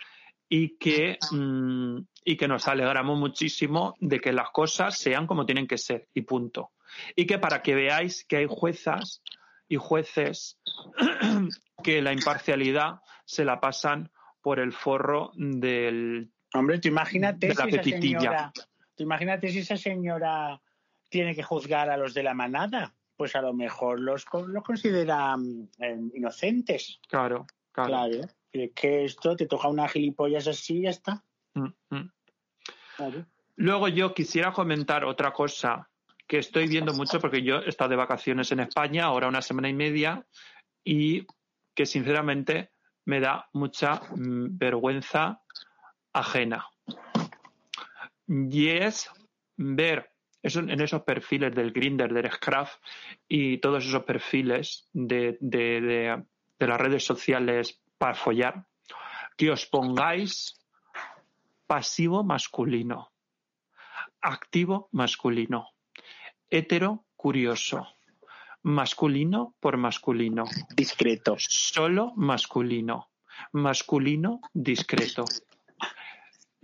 y 0.48 0.76
que, 0.76 1.18
mm, 1.30 1.98
y 2.24 2.36
que 2.36 2.48
nos 2.48 2.68
alegramos 2.68 3.18
muchísimo 3.18 3.94
de 4.00 4.20
que 4.20 4.32
las 4.32 4.50
cosas 4.50 4.98
sean 4.98 5.26
como 5.26 5.46
tienen 5.46 5.66
que 5.66 5.78
ser 5.78 6.08
y 6.14 6.22
punto. 6.22 6.72
Y 7.16 7.26
que 7.26 7.38
para 7.38 7.62
que 7.62 7.74
veáis 7.74 8.24
que 8.24 8.36
hay 8.38 8.46
juezas 8.48 9.22
y 9.68 9.76
jueces 9.76 10.58
que 11.82 12.02
la 12.02 12.12
imparcialidad 12.12 13.00
se 13.24 13.44
la 13.44 13.60
pasan 13.60 14.10
por 14.42 14.60
el 14.60 14.72
forro 14.72 15.32
del 15.34 16.30
Hombre, 16.54 16.78
tú 16.78 16.88
imagínate 16.88 17.48
De 17.48 17.54
la 17.54 17.64
si 17.64 17.74
esa 17.74 17.82
señora, 17.82 18.52
tú 18.94 19.02
imagínate 19.02 19.48
si 19.48 19.58
esa 19.58 19.76
señora 19.76 20.60
tiene 21.10 21.34
que 21.34 21.42
juzgar 21.42 21.90
a 21.90 21.96
los 21.96 22.14
de 22.14 22.22
la 22.22 22.32
manada, 22.32 22.94
pues 23.16 23.34
a 23.34 23.42
lo 23.42 23.52
mejor 23.52 24.00
los, 24.00 24.24
los 24.32 24.62
considera 24.62 25.36
mm, 25.36 25.68
eh, 25.80 26.00
inocentes. 26.14 27.00
claro, 27.08 27.46
claro. 27.72 27.88
Claro. 27.88 28.28
Que, 28.52 28.70
que 28.70 29.04
esto 29.04 29.34
te 29.34 29.46
toca 29.46 29.66
una 29.66 29.88
gilipollas 29.88 30.46
así 30.46 30.78
y 30.78 30.82
ya 30.82 30.90
está. 30.90 31.24
Mm, 31.54 31.72
mm. 31.90 32.10
Claro. 32.96 33.26
Luego 33.56 33.88
yo 33.88 34.14
quisiera 34.14 34.52
comentar 34.52 35.04
otra 35.04 35.32
cosa 35.32 35.90
que 36.26 36.38
estoy 36.38 36.66
viendo 36.68 36.92
mucho 36.94 37.20
porque 37.20 37.42
yo 37.42 37.58
he 37.58 37.68
estado 37.68 37.90
de 37.90 37.96
vacaciones 37.96 38.50
en 38.52 38.60
España, 38.60 39.04
ahora 39.04 39.28
una 39.28 39.42
semana 39.42 39.68
y 39.68 39.74
media, 39.74 40.26
y 40.82 41.26
que 41.74 41.86
sinceramente 41.86 42.70
me 43.04 43.20
da 43.20 43.48
mucha 43.52 43.96
mm, 44.14 44.56
vergüenza 44.58 45.42
ajena. 46.12 46.66
Y 48.26 48.68
es 48.68 49.10
ver 49.56 50.10
eso, 50.42 50.60
en 50.60 50.80
esos 50.80 51.02
perfiles 51.02 51.54
del 51.54 51.72
Grinder, 51.72 52.12
del 52.12 52.30
Scruff 52.30 52.76
y 53.28 53.58
todos 53.58 53.84
esos 53.84 54.04
perfiles 54.04 54.88
de, 54.92 55.36
de- 55.40 55.80
de- 55.80 56.24
de 56.58 56.66
las 56.66 56.80
redes 56.80 57.04
sociales 57.04 57.82
para 57.98 58.14
follar, 58.14 58.66
que 59.36 59.50
os 59.50 59.66
pongáis 59.66 60.54
pasivo 61.66 62.22
masculino, 62.22 63.12
activo 64.20 64.88
masculino, 64.92 65.73
hetero 66.56 67.04
curioso, 67.16 67.86
masculino 68.62 69.54
por 69.60 69.76
masculino, 69.76 70.44
Discreto. 70.76 71.34
solo 71.38 72.12
masculino, 72.16 73.10
masculino 73.52 74.40
discreto, 74.52 75.24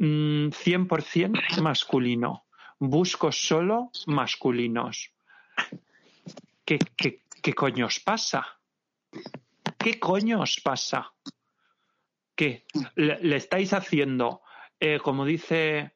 Mm, 0.02 0.48
100% 0.52 1.60
masculino, 1.60 2.46
busco 2.78 3.30
solo 3.32 3.90
masculinos. 4.06 5.12
¿Qué, 6.64 6.78
qué, 6.96 7.20
qué 7.42 7.52
coño 7.52 7.84
os 7.84 8.00
pasa? 8.00 8.46
¿Qué 9.76 10.00
coño 10.00 10.40
os 10.40 10.58
pasa? 10.64 11.12
¿Qué? 12.34 12.64
¿Le, 12.94 13.18
le 13.20 13.36
estáis 13.36 13.74
haciendo, 13.74 14.40
eh, 14.78 14.98
como 15.02 15.26
dice, 15.26 15.92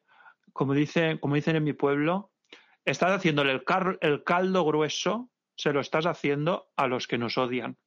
como 0.53 0.75
dice, 0.75 1.17
como 1.19 1.33
dicen 1.33 1.55
en 1.55 1.63
mi 1.63 1.73
pueblo, 1.73 2.31
estás 2.85 3.11
haciéndole 3.11 3.51
el, 4.01 4.23
caldo 4.23 4.63
grueso, 4.63 5.29
se 5.55 5.73
lo 5.73 5.81
estás 5.81 6.05
haciendo 6.05 6.67
a 6.75 6.87
los 6.87 7.07
que 7.07 7.17
nos 7.17 7.37
odian, 7.37 7.77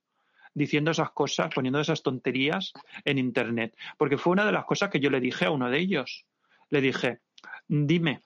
diciendo 0.55 0.91
esas 0.91 1.13
cosas, 1.13 1.55
poniendo 1.55 1.81
esas 1.81 2.03
tonterías 2.03 2.73
en 3.05 3.19
internet. 3.19 3.77
Porque 3.97 4.19
fue 4.19 4.33
una 4.33 4.45
de 4.45 4.53
las 4.53 4.65
cosas 4.65 4.91
que 4.91 5.01
yo 5.01 5.11
le 5.11 5.21
dije 5.21 5.47
a 5.47 5.51
uno 5.51 5.71
de 5.71 5.79
ellos. 5.79 6.27
Le 6.71 6.81
dije, 6.81 7.21
dime, 7.69 8.23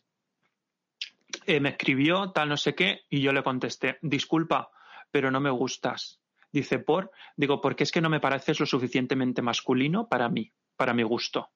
eh, 1.47 1.61
me 1.61 1.70
escribió 1.70 2.31
tal 2.31 2.49
no 2.49 2.57
sé 2.57 2.74
qué 2.74 3.03
y 3.09 3.20
yo 3.20 3.32
le 3.32 3.43
contesté, 3.43 3.99
disculpa, 4.01 4.70
pero 5.11 5.31
no 5.31 5.40
me 5.40 5.51
gustas. 5.51 6.20
Dice, 6.51 6.78
por, 6.78 7.11
digo, 7.36 7.61
porque 7.61 7.85
es 7.85 7.93
que 7.93 8.01
no 8.01 8.11
me 8.11 8.20
pareces 8.20 8.61
lo 8.61 8.66
suficientemente 8.66 9.43
masculino 9.43 10.09
para 10.09 10.28
mí, 10.28 10.53
para 10.77 10.93
mi 10.93 11.03
gusto. 11.03 11.51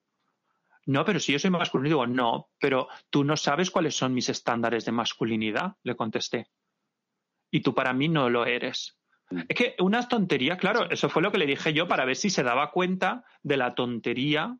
No, 0.87 1.05
pero 1.05 1.19
si 1.19 1.33
yo 1.33 1.39
soy 1.39 1.51
masculino, 1.51 1.89
digo, 1.89 2.07
no, 2.07 2.49
pero 2.61 2.89
tú 3.11 3.25
no 3.25 3.37
sabes 3.37 3.71
cuáles 3.71 3.97
son 3.97 4.15
mis 4.15 4.29
estándares 4.29 4.85
de 4.85 4.93
masculinidad, 4.93 5.75
le 5.83 5.97
contesté. 5.97 6.47
Y 7.51 7.61
tú 7.61 7.75
para 7.75 7.93
mí 7.93 8.09
no 8.09 8.31
lo 8.31 8.47
eres. 8.47 8.97
Es 9.49 9.57
que 9.57 9.75
unas 9.81 10.09
tonterías, 10.09 10.59
claro, 10.59 10.89
eso 10.89 11.09
fue 11.09 11.23
lo 11.23 11.33
que 11.33 11.39
le 11.39 11.47
dije 11.47 11.73
yo 11.73 11.89
para 11.89 12.05
ver 12.05 12.15
si 12.15 12.31
se 12.31 12.45
daba 12.45 12.71
cuenta 12.71 13.25
de 13.43 13.57
la 13.57 13.75
tontería 13.75 14.57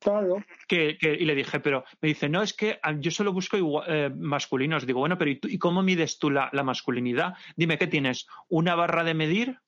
Claro. 0.00 0.44
que, 0.68 0.98
que- 0.98 1.14
y 1.14 1.24
le 1.24 1.34
dije, 1.34 1.58
pero 1.60 1.84
me 2.02 2.08
dice, 2.08 2.28
no, 2.28 2.42
es 2.42 2.52
que 2.52 2.78
yo 2.98 3.10
solo 3.10 3.32
busco 3.32 3.56
igua- 3.56 3.84
eh, 3.88 4.10
masculinos. 4.14 4.86
Digo, 4.86 5.00
bueno, 5.00 5.16
pero 5.16 5.30
¿y, 5.30 5.36
tú- 5.40 5.48
y 5.48 5.58
cómo 5.58 5.82
mides 5.82 6.18
tú 6.18 6.30
la, 6.30 6.50
la 6.52 6.62
masculinidad? 6.62 7.34
Dime, 7.56 7.78
¿qué 7.78 7.86
tienes? 7.86 8.26
¿Una 8.48 8.74
barra 8.74 9.02
de 9.02 9.14
medir? 9.14 9.58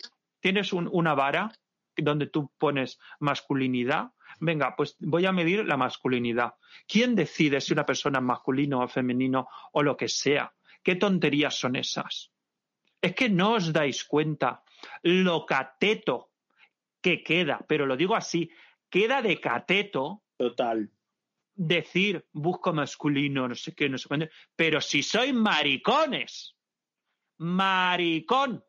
¿Tienes 0.40 0.72
un- 0.74 0.88
una 0.92 1.14
vara 1.14 1.50
donde 1.96 2.26
tú 2.26 2.52
pones 2.58 2.98
masculinidad? 3.18 4.10
Venga, 4.40 4.74
pues 4.74 4.96
voy 5.00 5.26
a 5.26 5.32
medir 5.32 5.66
la 5.66 5.76
masculinidad. 5.76 6.54
¿Quién 6.88 7.14
decide 7.14 7.60
si 7.60 7.74
una 7.74 7.84
persona 7.84 8.18
es 8.18 8.24
masculino 8.24 8.80
o 8.80 8.88
femenino 8.88 9.48
o 9.72 9.82
lo 9.82 9.96
que 9.96 10.08
sea? 10.08 10.52
¿Qué 10.82 10.96
tonterías 10.96 11.54
son 11.54 11.76
esas? 11.76 12.32
Es 13.02 13.14
que 13.14 13.28
no 13.28 13.52
os 13.54 13.72
dais 13.72 14.04
cuenta 14.04 14.64
lo 15.02 15.44
cateto 15.44 16.30
que 17.02 17.22
queda, 17.22 17.64
pero 17.68 17.86
lo 17.86 17.96
digo 17.96 18.14
así, 18.14 18.50
queda 18.88 19.22
de 19.22 19.40
cateto 19.40 20.22
Total. 20.36 20.90
decir 21.54 22.26
busco 22.32 22.72
masculino, 22.72 23.46
no 23.46 23.54
sé 23.54 23.74
qué, 23.74 23.88
no 23.88 23.98
sé 23.98 24.08
cuándo, 24.08 24.28
pero 24.56 24.80
si 24.80 25.02
sois 25.02 25.34
maricones, 25.34 26.56
maricón, 27.38 28.64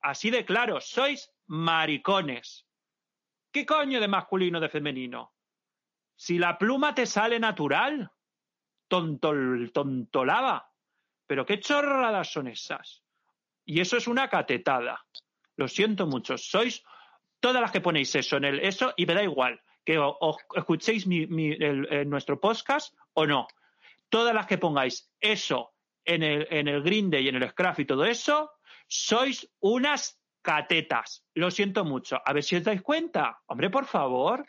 así 0.00 0.30
de 0.30 0.44
claro, 0.44 0.80
sois 0.80 1.30
maricones. 1.46 2.67
¿Qué 3.52 3.64
coño 3.64 4.00
de 4.00 4.08
masculino 4.08 4.60
de 4.60 4.68
femenino? 4.68 5.32
Si 6.16 6.38
la 6.38 6.58
pluma 6.58 6.94
te 6.94 7.06
sale 7.06 7.38
natural, 7.38 8.10
tontol, 8.88 9.70
tontolaba. 9.72 10.72
Pero 11.26 11.44
qué 11.44 11.60
chorradas 11.60 12.32
son 12.32 12.48
esas. 12.48 13.02
Y 13.64 13.80
eso 13.80 13.96
es 13.96 14.08
una 14.08 14.28
catetada. 14.28 15.04
Lo 15.56 15.68
siento 15.68 16.06
mucho. 16.06 16.38
Sois 16.38 16.82
todas 17.40 17.60
las 17.60 17.70
que 17.70 17.80
ponéis 17.80 18.14
eso 18.14 18.36
en 18.36 18.44
el 18.44 18.60
eso 18.60 18.94
y 18.96 19.06
me 19.06 19.14
da 19.14 19.22
igual 19.22 19.60
que 19.84 19.98
o, 19.98 20.16
o 20.20 20.36
escuchéis 20.54 21.06
mi, 21.06 21.22
el- 21.52 22.08
nuestro 22.08 22.40
podcast 22.40 22.94
o 23.14 23.26
no. 23.26 23.46
Todas 24.08 24.34
las 24.34 24.46
que 24.46 24.58
pongáis 24.58 25.10
eso 25.20 25.74
en 26.04 26.22
el, 26.22 26.46
en 26.50 26.68
el 26.68 26.82
Grinde 26.82 27.20
y 27.20 27.28
en 27.28 27.36
el 27.36 27.48
Scruff 27.50 27.78
y 27.80 27.84
todo 27.84 28.04
eso, 28.04 28.50
sois 28.86 29.50
unas 29.60 30.18
catetas. 30.48 31.26
Lo 31.34 31.50
siento 31.50 31.84
mucho. 31.84 32.20
A 32.24 32.32
ver 32.32 32.42
si 32.42 32.56
os 32.56 32.64
dais 32.64 32.80
cuenta. 32.80 33.38
Hombre, 33.46 33.68
por 33.68 33.84
favor. 33.84 34.46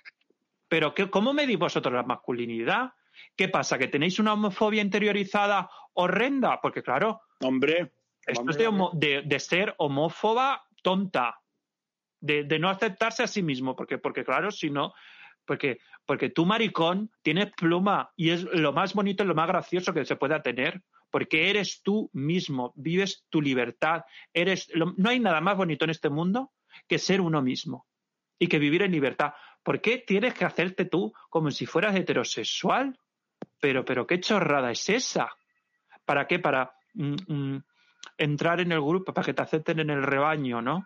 Pero 0.70 0.94
qué, 0.94 1.10
¿cómo 1.10 1.34
medís 1.34 1.60
vosotros 1.60 1.94
la 1.94 2.04
masculinidad? 2.04 2.94
¿Qué 3.36 3.50
pasa? 3.50 3.78
¿Que 3.78 3.88
tenéis 3.90 4.18
una 4.20 4.32
homofobia 4.34 4.82
interiorizada 4.82 5.70
horrenda? 5.94 6.62
Porque 6.62 6.82
claro, 6.84 7.22
Hombre. 7.42 7.92
esto 8.26 8.40
hombre, 8.42 8.52
es 8.54 8.58
de, 8.60 8.68
homo- 8.68 8.92
de- 8.94 9.24
de 9.24 9.40
ser 9.40 9.76
homófoba 9.78 10.64
tonta, 10.84 11.42
de, 12.22 12.44
de 12.46 12.60
no 12.60 12.70
aceptarse 12.70 13.24
a 13.24 13.28
sí 13.28 13.42
mismo, 13.44 13.76
porque, 13.76 13.98
porque 13.98 14.24
claro, 14.24 14.52
si 14.52 14.70
no, 14.70 14.94
porque, 15.46 15.80
porque 16.06 16.30
tú, 16.30 16.46
maricón, 16.46 17.12
tienes 17.24 17.52
pluma 17.52 18.12
y 18.16 18.30
es 18.30 18.44
lo 18.44 18.72
más 18.72 18.94
bonito 18.94 19.24
y 19.24 19.28
lo 19.28 19.36
más 19.36 19.48
gracioso 19.48 19.94
que 19.94 20.06
se 20.06 20.16
pueda 20.16 20.42
tener, 20.42 20.82
porque 21.12 21.50
eres 21.50 21.82
tú 21.84 22.10
mismo, 22.14 22.74
vives 22.76 23.26
tu 23.30 23.42
libertad, 23.42 24.04
eres, 24.34 24.70
lo- 24.74 24.94
no 24.98 25.10
hay 25.10 25.20
nada 25.20 25.42
más 25.42 25.58
bonito 25.58 25.86
en 25.86 25.92
este 25.92 26.10
mundo 26.10 26.52
que 26.88 27.00
ser 27.00 27.22
uno 27.22 27.42
mismo 27.42 27.88
y 28.38 28.48
que 28.48 28.60
vivir 28.60 28.82
en 28.84 28.92
libertad. 28.92 29.34
¿Por 29.64 29.82
qué 29.82 29.98
tienes 29.98 30.34
que 30.34 30.46
hacerte 30.46 30.86
tú 30.86 31.12
como 31.30 31.52
si 31.52 31.66
fueras 31.66 31.96
heterosexual? 31.96 32.98
Pero, 33.60 33.84
pero 33.84 34.08
qué 34.08 34.20
chorrada 34.20 34.72
es 34.72 34.88
esa. 34.90 35.30
¿Para 36.06 36.28
qué? 36.28 36.40
Para 36.40 36.72
mm, 36.94 37.16
mm, 37.28 37.64
entrar 38.18 38.60
en 38.62 38.72
el 38.72 38.82
grupo, 38.82 39.14
para 39.14 39.26
que 39.26 39.34
te 39.34 39.42
acepten 39.42 39.80
en 39.80 39.90
el 39.90 40.04
rebaño, 40.04 40.62
¿no? 40.62 40.86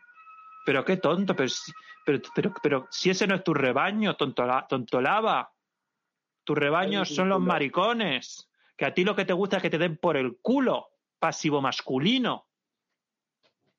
Pero 0.65 0.83
qué 0.85 0.97
tonto, 0.97 1.35
pero, 1.35 1.49
si- 1.49 1.71
pero, 2.05 2.19
pero, 2.33 2.53
pero 2.63 2.87
si 2.89 3.09
ese 3.09 3.27
no 3.27 3.35
es 3.35 3.43
tu 3.43 3.53
rebaño, 3.53 4.15
tontola, 4.15 4.65
tontolaba. 4.67 5.51
Tu 6.43 6.55
rebaño 6.55 7.01
son 7.05 7.29
los 7.29 7.39
maricones. 7.53 8.49
Que 8.83 8.87
a 8.87 8.93
ti 8.93 9.05
lo 9.05 9.15
que 9.15 9.23
te 9.23 9.31
gusta 9.31 9.55
es 9.55 9.63
que 9.63 9.69
te 9.69 9.77
den 9.77 9.95
por 9.95 10.17
el 10.17 10.39
culo, 10.41 10.89
pasivo 11.17 11.61
masculino. 11.61 12.49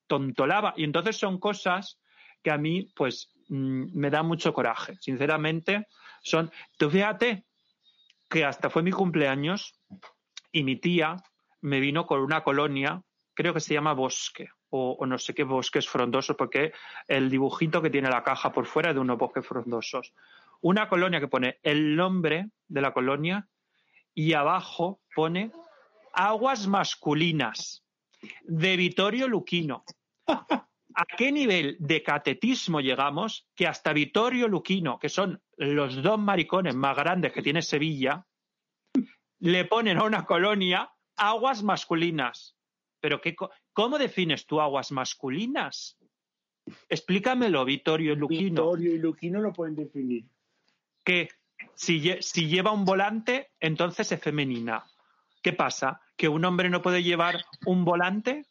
Tontolaba. 0.07 0.73
Y 0.77 0.83
entonces 0.83 1.15
son 1.15 1.39
cosas 1.39 1.99
que 2.41 2.49
a 2.49 2.57
mí, 2.57 2.91
pues, 2.95 3.29
mm, 3.49 3.95
me 3.95 4.09
da 4.09 4.23
mucho 4.23 4.51
coraje. 4.51 4.95
Sinceramente, 4.99 5.85
son. 6.23 6.51
Tú 6.79 6.89
fíjate 6.89 7.45
que 8.27 8.45
hasta 8.45 8.71
fue 8.71 8.81
mi 8.81 8.89
cumpleaños 8.89 9.79
y 10.51 10.63
mi 10.63 10.77
tía 10.77 11.17
me 11.61 11.79
vino 11.79 12.07
con 12.07 12.21
una 12.21 12.41
colonia, 12.41 13.03
creo 13.35 13.53
que 13.53 13.59
se 13.59 13.75
llama 13.75 13.93
Bosque 13.93 14.49
o, 14.69 14.97
o 14.99 15.05
no 15.05 15.19
sé 15.19 15.35
qué 15.35 15.43
bosques 15.43 15.87
frondosos, 15.87 16.35
porque 16.35 16.73
el 17.07 17.29
dibujito 17.29 17.79
que 17.79 17.91
tiene 17.91 18.09
la 18.09 18.23
caja 18.23 18.51
por 18.51 18.65
fuera 18.65 18.89
es 18.89 18.95
de 18.95 19.01
unos 19.01 19.19
bosques 19.19 19.45
frondosos. 19.45 20.15
Una 20.61 20.89
colonia 20.89 21.19
que 21.19 21.27
pone 21.27 21.59
el 21.61 21.95
nombre 21.95 22.49
de 22.67 22.81
la 22.81 22.91
colonia 22.91 23.47
y 24.15 24.33
abajo 24.33 25.01
pone 25.13 25.51
aguas 26.13 26.67
masculinas 26.67 27.83
de 28.43 28.77
Vittorio 28.77 29.27
Luquino. 29.27 29.83
¿A 30.97 31.05
qué 31.17 31.29
nivel 31.29 31.75
de 31.79 32.01
catetismo 32.01 32.79
llegamos 32.79 33.49
que 33.53 33.67
hasta 33.67 33.91
Vittorio 33.91 34.47
Luquino, 34.47 34.97
que 34.97 35.09
son 35.09 35.41
los 35.57 36.01
dos 36.01 36.17
maricones 36.17 36.73
más 36.73 36.95
grandes 36.95 37.33
que 37.33 37.41
tiene 37.41 37.61
Sevilla, 37.61 38.25
le 39.39 39.65
ponen 39.65 39.97
a 39.97 40.05
una 40.05 40.25
colonia 40.25 40.89
aguas 41.17 41.63
masculinas? 41.63 42.55
Pero 43.01 43.19
qué, 43.19 43.35
¿cómo 43.73 43.97
defines 43.97 44.45
tú 44.45 44.61
aguas 44.61 44.93
masculinas? 44.93 45.97
Explícamelo, 46.87 47.65
Vittorio 47.65 48.15
Luquino. 48.15 48.63
Vittorio 48.63 48.95
y 48.95 48.97
Luquino 48.97 49.41
lo 49.41 49.51
pueden 49.51 49.75
definir. 49.75 50.25
que 51.03 51.27
si, 51.75 52.01
lle- 52.01 52.21
si 52.21 52.47
lleva 52.47 52.71
un 52.71 52.85
volante, 52.85 53.51
entonces 53.59 54.11
es 54.11 54.19
femenina. 54.21 54.83
¿Qué 55.41 55.53
pasa? 55.53 56.01
¿Que 56.17 56.27
un 56.27 56.43
hombre 56.45 56.69
no 56.69 56.81
puede 56.81 57.03
llevar 57.03 57.43
un 57.65 57.85
volante? 57.85 58.45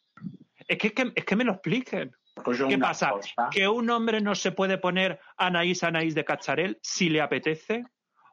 Es 0.67 0.77
que, 0.77 0.87
es 0.87 0.93
que, 0.93 1.11
es 1.15 1.25
que 1.25 1.35
me 1.35 1.43
lo 1.43 1.53
expliquen. 1.53 2.15
Pues 2.43 2.61
¿Qué 2.61 2.77
pasa? 2.77 3.11
cosa. 3.11 3.49
¿Que 3.51 3.67
un 3.67 3.89
hombre 3.89 4.19
no 4.21 4.35
se 4.35 4.51
puede 4.51 4.77
poner 4.77 5.19
Anaís 5.37 5.83
Anaís 5.83 6.15
de 6.15 6.25
Cacharel 6.25 6.79
si 6.81 7.09
le 7.09 7.21
apetece? 7.21 7.83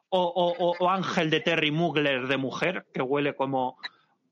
¿O, 0.09 0.21
o- 0.21 0.75
o- 0.79 0.89
Ángel 0.89 1.29
de 1.29 1.39
Terry 1.39 1.71
Mugler 1.71 2.27
de 2.27 2.37
mujer, 2.37 2.85
que 2.93 3.01
huele 3.01 3.35
como, 3.35 3.77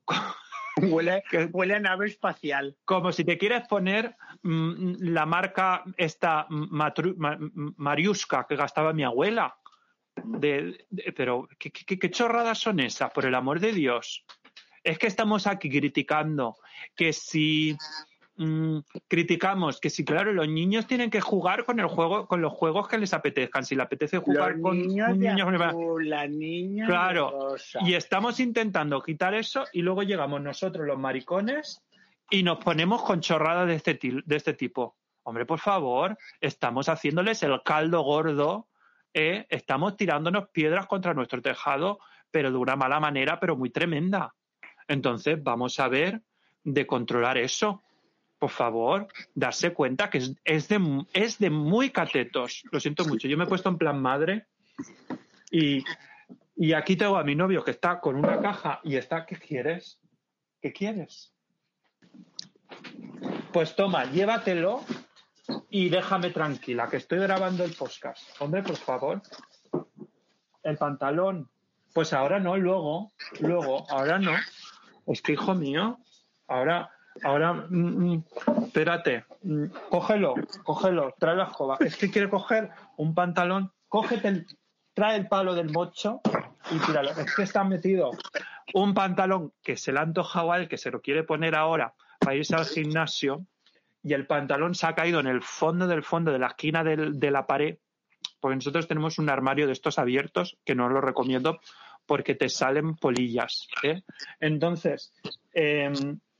Huele, 0.77 1.23
huele 1.51 1.75
a 1.75 1.79
nave 1.79 2.07
espacial. 2.07 2.77
como 2.85 3.11
si 3.11 3.23
te 3.25 3.37
quieres 3.37 3.67
poner 3.67 4.15
mm, 4.43 4.93
la 4.99 5.25
marca 5.25 5.83
esta 5.97 6.47
matru- 6.49 7.15
ma- 7.17 7.37
Mariuska 7.77 8.45
que 8.47 8.55
gastaba 8.55 8.93
mi 8.93 9.03
abuela? 9.03 9.55
De- 10.25 10.85
de- 10.89 11.11
pero 11.13 11.47
¿qué, 11.59 11.71
qué- 11.71 11.99
qué 11.99 12.11
chorradas 12.11 12.59
son 12.59 12.79
esas, 12.79 13.11
por 13.11 13.25
el 13.25 13.35
amor 13.35 13.59
de 13.59 13.71
Dios. 13.73 14.25
Es 14.83 14.97
que 14.97 15.07
estamos 15.07 15.47
aquí 15.47 15.69
criticando 15.69 16.55
que 16.95 17.13
si 17.13 17.77
mm, 18.37 18.79
criticamos 19.07 19.79
que 19.79 19.89
si 19.91 20.03
claro 20.03 20.33
los 20.33 20.47
niños 20.47 20.87
tienen 20.87 21.09
que 21.11 21.21
jugar 21.21 21.65
con 21.65 21.79
el 21.79 21.85
juego 21.87 22.27
con 22.27 22.41
los 22.41 22.53
juegos 22.53 22.87
que 22.87 22.97
les 22.97 23.13
apetezcan 23.13 23.63
si 23.65 23.75
le 23.75 23.83
apetece 23.83 24.17
jugar 24.17 24.53
Los 24.53 24.61
con 24.61 24.77
niños 24.79 25.09
un 25.09 25.19
niño 25.19 25.47
azul, 25.63 26.09
las 26.09 26.29
niñas 26.29 26.87
de 26.87 26.93
Claro, 26.93 27.55
y 27.81 27.93
estamos 27.93 28.39
intentando 28.39 29.01
quitar 29.03 29.33
eso 29.35 29.65
y 29.73 29.81
luego 29.83 30.01
llegamos 30.03 30.41
nosotros 30.41 30.87
los 30.87 30.97
maricones 30.97 31.81
y 32.31 32.41
nos 32.41 32.57
ponemos 32.63 33.03
con 33.03 33.19
chorradas 33.21 33.67
de 33.67 33.75
este, 33.75 33.99
de 34.25 34.35
este 34.35 34.53
tipo. 34.53 34.95
Hombre, 35.23 35.45
por 35.45 35.59
favor, 35.59 36.17
estamos 36.39 36.89
haciéndoles 36.89 37.43
el 37.43 37.61
caldo 37.63 38.01
gordo, 38.01 38.69
¿eh? 39.13 39.45
estamos 39.49 39.97
tirándonos 39.97 40.49
piedras 40.49 40.87
contra 40.87 41.13
nuestro 41.13 41.41
tejado, 41.41 41.99
pero 42.29 42.51
de 42.51 42.57
una 42.57 42.75
mala 42.75 42.99
manera, 42.99 43.39
pero 43.39 43.55
muy 43.55 43.69
tremenda. 43.69 44.33
Entonces, 44.87 45.41
vamos 45.41 45.79
a 45.79 45.87
ver 45.87 46.21
de 46.63 46.85
controlar 46.85 47.37
eso. 47.37 47.81
Por 48.39 48.49
favor, 48.49 49.07
darse 49.35 49.73
cuenta 49.73 50.09
que 50.09 50.17
es, 50.43 50.67
de, 50.67 51.05
es 51.13 51.37
de 51.37 51.49
muy 51.49 51.91
catetos. 51.91 52.63
Lo 52.71 52.79
siento 52.79 53.05
mucho. 53.05 53.27
Yo 53.27 53.37
me 53.37 53.43
he 53.43 53.47
puesto 53.47 53.69
en 53.69 53.77
plan 53.77 54.01
madre 54.01 54.47
y, 55.51 55.83
y 56.55 56.73
aquí 56.73 56.95
tengo 56.95 57.17
a 57.17 57.23
mi 57.23 57.35
novio 57.35 57.63
que 57.63 57.71
está 57.71 57.99
con 57.99 58.15
una 58.15 58.39
caja 58.41 58.79
y 58.83 58.95
está, 58.95 59.25
¿qué 59.25 59.35
quieres? 59.35 59.99
¿Qué 60.59 60.73
quieres? 60.73 61.33
Pues 63.53 63.75
toma, 63.75 64.05
llévatelo 64.05 64.83
y 65.69 65.89
déjame 65.89 66.29
tranquila, 66.29 66.87
que 66.87 66.97
estoy 66.97 67.19
grabando 67.19 67.63
el 67.63 67.73
podcast. 67.73 68.23
Hombre, 68.39 68.63
por 68.63 68.77
favor. 68.77 69.21
El 70.63 70.77
pantalón. 70.77 71.49
Pues 71.93 72.13
ahora 72.13 72.39
no, 72.39 72.55
luego, 72.55 73.11
luego, 73.39 73.85
ahora 73.89 74.17
no. 74.17 74.31
Es 75.07 75.21
que, 75.21 75.33
hijo 75.33 75.55
mío, 75.55 75.99
ahora, 76.47 76.89
ahora, 77.23 77.53
mm, 77.53 78.13
mm, 78.13 78.23
espérate, 78.65 79.25
mm, 79.43 79.65
cógelo, 79.89 80.35
cógelo, 80.63 81.13
trae 81.19 81.35
la 81.35 81.45
escoba. 81.45 81.77
Es 81.81 81.97
que 81.97 82.09
quiere 82.09 82.29
coger 82.29 82.69
un 82.95 83.13
pantalón, 83.13 83.71
cógete 83.89 84.27
el, 84.29 84.47
trae 84.93 85.17
el 85.17 85.27
palo 85.27 85.53
del 85.53 85.71
mocho 85.71 86.21
y 86.71 86.79
tíralo. 86.79 87.11
Es 87.11 87.35
que 87.35 87.43
está 87.43 87.63
metido 87.63 88.11
un 88.73 88.93
pantalón 88.93 89.53
que 89.63 89.75
se 89.75 89.91
le 89.91 89.99
ha 89.99 90.03
antojado 90.03 90.51
a 90.51 90.57
él, 90.57 90.67
que 90.67 90.77
se 90.77 90.91
lo 90.91 91.01
quiere 91.01 91.23
poner 91.23 91.55
ahora 91.55 91.93
para 92.19 92.35
irse 92.35 92.55
al 92.55 92.65
gimnasio, 92.65 93.45
y 94.03 94.13
el 94.13 94.25
pantalón 94.25 94.75
se 94.75 94.87
ha 94.87 94.95
caído 94.95 95.19
en 95.19 95.27
el 95.27 95.41
fondo 95.41 95.87
del 95.87 96.03
fondo 96.03 96.31
de 96.31 96.39
la 96.39 96.47
esquina 96.47 96.83
de 96.83 97.31
la 97.31 97.45
pared, 97.47 97.77
porque 98.39 98.55
nosotros 98.55 98.87
tenemos 98.87 99.19
un 99.19 99.29
armario 99.29 99.67
de 99.67 99.73
estos 99.73 99.99
abiertos, 99.99 100.57
que 100.65 100.75
no 100.75 100.89
lo 100.89 101.01
recomiendo 101.01 101.59
porque 102.05 102.35
te 102.35 102.49
salen 102.49 102.95
polillas. 102.95 103.67
¿eh? 103.83 104.01
Entonces, 104.39 105.13
eh, 105.53 105.91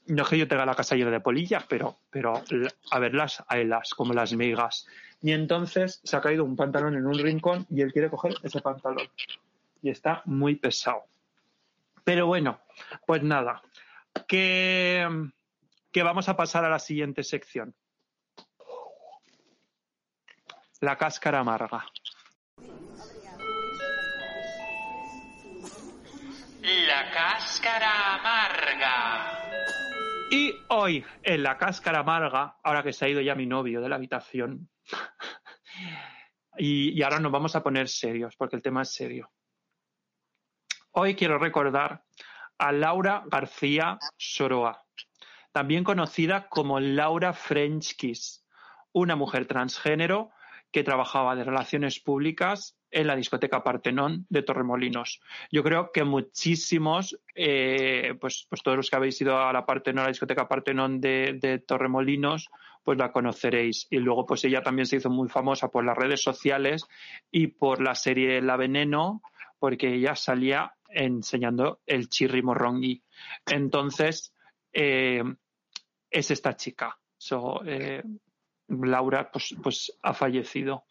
no 0.08 0.24
es 0.24 0.30
que 0.30 0.38
yo 0.38 0.48
tenga 0.48 0.66
la 0.66 0.76
casa 0.76 0.96
llena 0.96 1.12
de 1.12 1.20
polillas, 1.20 1.66
pero, 1.70 2.00
pero 2.10 2.44
a 2.92 3.00
verlas, 3.00 3.44
a 3.48 3.58
las 3.58 3.94
como 3.94 4.14
las 4.14 4.34
migas. 4.34 4.88
Y 5.22 5.32
entonces 5.32 6.02
se 6.04 6.18
ha 6.18 6.22
caído 6.22 6.44
un 6.44 6.56
pantalón 6.56 6.96
en 6.96 7.06
un 7.06 7.18
rincón 7.18 7.66
y 7.70 7.82
él 7.82 7.94
quiere 7.94 8.10
coger 8.10 8.34
ese 8.44 8.62
pantalón. 8.62 9.08
Y 9.82 9.90
está 9.90 10.24
muy 10.26 10.56
pesado. 10.56 11.04
Pero 12.04 12.26
bueno, 12.26 12.60
pues 13.06 13.22
nada, 13.22 13.62
que, 14.28 15.08
que 15.92 16.04
vamos 16.04 16.30
a 16.30 16.38
pasar 16.38 16.64
a 16.66 16.70
la 16.70 16.80
siguiente 16.80 17.24
sección. 17.24 17.76
La 20.80 20.98
cáscara 20.98 21.40
amarga. 21.40 21.86
La 26.62 27.12
cáscara 27.12 28.16
amarga. 28.16 29.38
Y 30.32 30.54
hoy, 30.70 31.06
en 31.24 31.44
la 31.44 31.58
cáscara 31.58 32.00
amarga, 32.00 32.58
ahora 32.64 32.84
que 32.84 32.94
se 32.94 33.06
ha 33.06 33.10
ido 33.10 33.20
ya 33.22 33.36
mi 33.36 33.46
novio 33.46 33.82
de 33.82 33.90
la 33.90 33.98
habitación, 33.98 34.70
y, 36.58 36.98
y 36.98 37.04
ahora 37.04 37.20
nos 37.20 37.32
vamos 37.32 37.56
a 37.56 37.62
poner 37.62 37.90
serios, 37.90 38.36
porque 38.38 38.56
el 38.56 38.62
tema 38.62 38.84
es 38.84 38.94
serio. 38.94 39.30
Hoy 40.92 41.16
quiero 41.16 41.38
recordar 41.38 42.04
a 42.58 42.72
Laura 42.72 43.24
García 43.26 44.00
Soroa, 44.18 44.84
también 45.52 45.84
conocida 45.84 46.48
como 46.48 46.80
Laura 46.80 47.34
French 47.34 47.96
Kiss, 47.96 48.46
una 48.92 49.16
mujer 49.16 49.46
transgénero 49.46 50.32
que 50.72 50.84
trabajaba 50.84 51.36
de 51.36 51.44
relaciones 51.44 52.00
públicas 52.00 52.78
en 52.92 53.08
la 53.08 53.16
discoteca 53.16 53.64
Partenón 53.64 54.26
de 54.30 54.44
Torremolinos. 54.44 55.22
Yo 55.52 55.64
creo 55.64 55.92
que 55.92 56.04
muchísimos, 56.04 57.20
eh, 57.36 58.16
pues, 58.20 58.46
pues 58.50 58.62
todos 58.64 58.78
los 58.78 58.90
que 58.90 58.96
habéis 58.96 59.20
ido 59.22 59.38
a 59.38 59.52
la 59.54 59.66
Partenón, 59.66 60.00
a 60.00 60.04
la 60.04 60.12
discoteca 60.12 60.48
Partenón 60.48 61.00
de, 61.00 61.64
Torremolinos, 61.66 62.50
pues 62.84 62.98
la 62.98 63.12
conoceréis. 63.12 63.88
Y 63.90 63.98
luego, 63.98 64.26
pues 64.26 64.44
ella 64.46 64.62
también 64.62 64.86
se 64.86 64.98
hizo 64.98 65.10
muy 65.10 65.30
famosa 65.30 65.70
por 65.70 65.86
las 65.86 65.98
redes 65.98 66.22
sociales 66.22 66.86
y 67.32 67.48
por 67.48 67.82
la 67.82 67.96
serie 67.96 68.42
La 68.42 68.58
Veneno, 68.58 69.22
porque 69.60 69.94
ella 69.94 70.16
salía 70.16 70.74
enseñando 70.90 71.80
el 71.86 72.10
chirri 72.10 72.42
morrongi. 72.42 73.04
Entonces, 73.46 74.34
eh, 74.74 75.24
es 76.10 76.32
esta 76.32 76.56
chica. 76.56 76.98
So, 77.18 77.62
eh, 77.66 78.04
Laura 78.68 79.30
pues, 79.32 79.56
pues 79.62 79.98
ha 80.02 80.14
fallecido. 80.14 80.86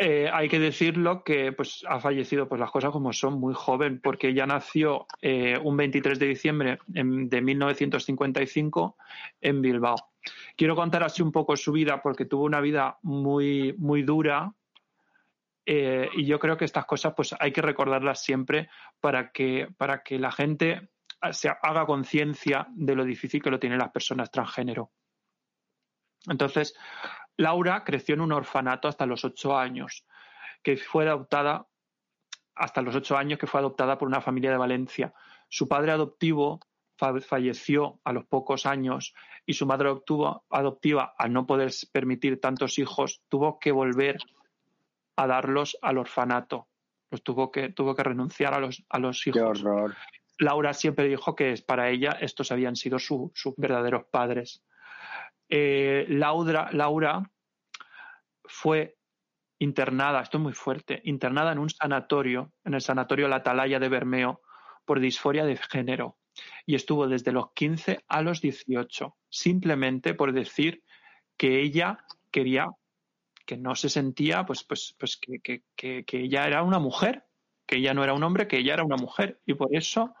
Eh, 0.00 0.30
hay 0.32 0.48
que 0.48 0.60
decirlo 0.60 1.24
que 1.24 1.50
pues 1.52 1.84
ha 1.88 1.98
fallecido 1.98 2.48
pues 2.48 2.60
las 2.60 2.70
cosas 2.70 2.92
como 2.92 3.12
son 3.12 3.40
muy 3.40 3.52
joven 3.52 4.00
porque 4.00 4.28
ella 4.28 4.46
nació 4.46 5.06
eh, 5.20 5.58
un 5.60 5.76
23 5.76 6.20
de 6.20 6.26
diciembre 6.26 6.78
en- 6.94 7.28
de 7.28 7.40
1955 7.40 8.96
en 9.40 9.60
Bilbao. 9.60 9.96
Quiero 10.56 10.76
contar 10.76 11.02
así 11.02 11.20
un 11.20 11.32
poco 11.32 11.56
su 11.56 11.72
vida 11.72 12.00
porque 12.00 12.26
tuvo 12.26 12.44
una 12.44 12.60
vida 12.60 12.98
muy 13.02 13.74
muy 13.76 14.02
dura 14.02 14.52
eh, 15.66 16.08
y 16.14 16.24
yo 16.26 16.38
creo 16.38 16.56
que 16.56 16.64
estas 16.64 16.86
cosas 16.86 17.14
pues 17.16 17.34
hay 17.38 17.50
que 17.52 17.60
recordarlas 17.62 18.22
siempre 18.22 18.68
para 19.00 19.32
que 19.32 19.68
para 19.76 20.04
que 20.04 20.18
la 20.20 20.30
gente 20.30 20.90
se 21.32 21.48
haga 21.48 21.86
conciencia 21.86 22.66
de 22.70 22.94
lo 22.94 23.04
difícil 23.04 23.42
que 23.42 23.50
lo 23.50 23.58
tienen 23.58 23.78
las 23.78 23.90
personas 23.90 24.30
transgénero. 24.30 24.92
Entonces, 26.26 26.74
Laura 27.36 27.84
creció 27.84 28.14
en 28.14 28.20
un 28.20 28.32
orfanato 28.32 28.88
hasta 28.88 29.06
los 29.06 29.24
ocho 29.24 29.56
años, 29.56 30.04
que 30.62 30.76
fue 30.76 31.08
adoptada 31.08 31.66
hasta 32.54 32.82
los 32.82 32.94
ocho 32.96 33.16
años, 33.16 33.38
que 33.38 33.46
fue 33.46 33.60
adoptada 33.60 33.96
por 33.98 34.08
una 34.08 34.20
familia 34.20 34.50
de 34.50 34.56
Valencia. 34.58 35.14
Su 35.48 35.68
padre 35.68 35.92
adoptivo 35.92 36.58
fa- 36.96 37.20
falleció 37.20 38.00
a 38.04 38.12
los 38.12 38.26
pocos 38.26 38.66
años 38.66 39.14
y 39.46 39.54
su 39.54 39.64
madre 39.64 39.88
adoptiva, 39.88 41.14
al 41.16 41.32
no 41.32 41.46
poder 41.46 41.70
permitir 41.92 42.40
tantos 42.40 42.78
hijos, 42.78 43.22
tuvo 43.28 43.58
que 43.60 43.70
volver 43.70 44.18
a 45.16 45.26
darlos 45.26 45.78
al 45.82 45.98
orfanato. 45.98 46.68
Los 47.10 47.22
tuvo 47.22 47.50
que, 47.50 47.70
tuvo 47.70 47.94
que 47.94 48.02
renunciar 48.02 48.52
a 48.54 48.58
los, 48.58 48.84
a 48.90 48.98
los 48.98 49.22
Qué 49.22 49.30
hijos. 49.30 49.62
horror. 49.62 49.94
Laura 50.38 50.72
siempre 50.74 51.08
dijo 51.08 51.34
que 51.34 51.54
para 51.66 51.90
ella 51.90 52.12
estos 52.20 52.52
habían 52.52 52.76
sido 52.76 52.98
su- 52.98 53.30
sus 53.34 53.54
verdaderos 53.56 54.04
padres. 54.10 54.64
eh, 55.50 56.04
Laura, 56.08 56.68
Laura 56.72 57.30
fue 58.44 58.96
internada, 59.58 60.20
esto 60.22 60.38
es 60.38 60.42
muy 60.42 60.52
fuerte, 60.52 61.00
internada 61.04 61.52
en 61.52 61.58
un 61.58 61.70
sanatorio, 61.70 62.52
en 62.64 62.74
el 62.74 62.80
sanatorio 62.80 63.28
La 63.28 63.36
Atalaya 63.36 63.78
de 63.78 63.88
Bermeo, 63.88 64.42
por 64.84 65.00
disforia 65.00 65.44
de 65.44 65.56
género. 65.56 66.18
Y 66.66 66.74
estuvo 66.76 67.08
desde 67.08 67.32
los 67.32 67.52
15 67.52 68.04
a 68.08 68.22
los 68.22 68.40
18, 68.40 69.16
simplemente 69.28 70.14
por 70.14 70.32
decir 70.32 70.82
que 71.36 71.60
ella 71.60 72.04
quería, 72.30 72.68
que 73.44 73.56
no 73.56 73.74
se 73.74 73.88
sentía, 73.88 74.46
pues, 74.46 74.62
pues, 74.64 74.94
pues 74.98 75.16
que, 75.16 75.40
que, 75.40 75.64
que, 75.74 76.04
que 76.04 76.20
ella 76.20 76.46
era 76.46 76.62
una 76.62 76.78
mujer, 76.78 77.24
que 77.66 77.76
ella 77.78 77.94
no 77.94 78.04
era 78.04 78.14
un 78.14 78.22
hombre, 78.22 78.46
que 78.46 78.58
ella 78.58 78.74
era 78.74 78.84
una 78.84 78.96
mujer. 78.96 79.40
Y 79.46 79.54
por 79.54 79.74
eso 79.74 80.14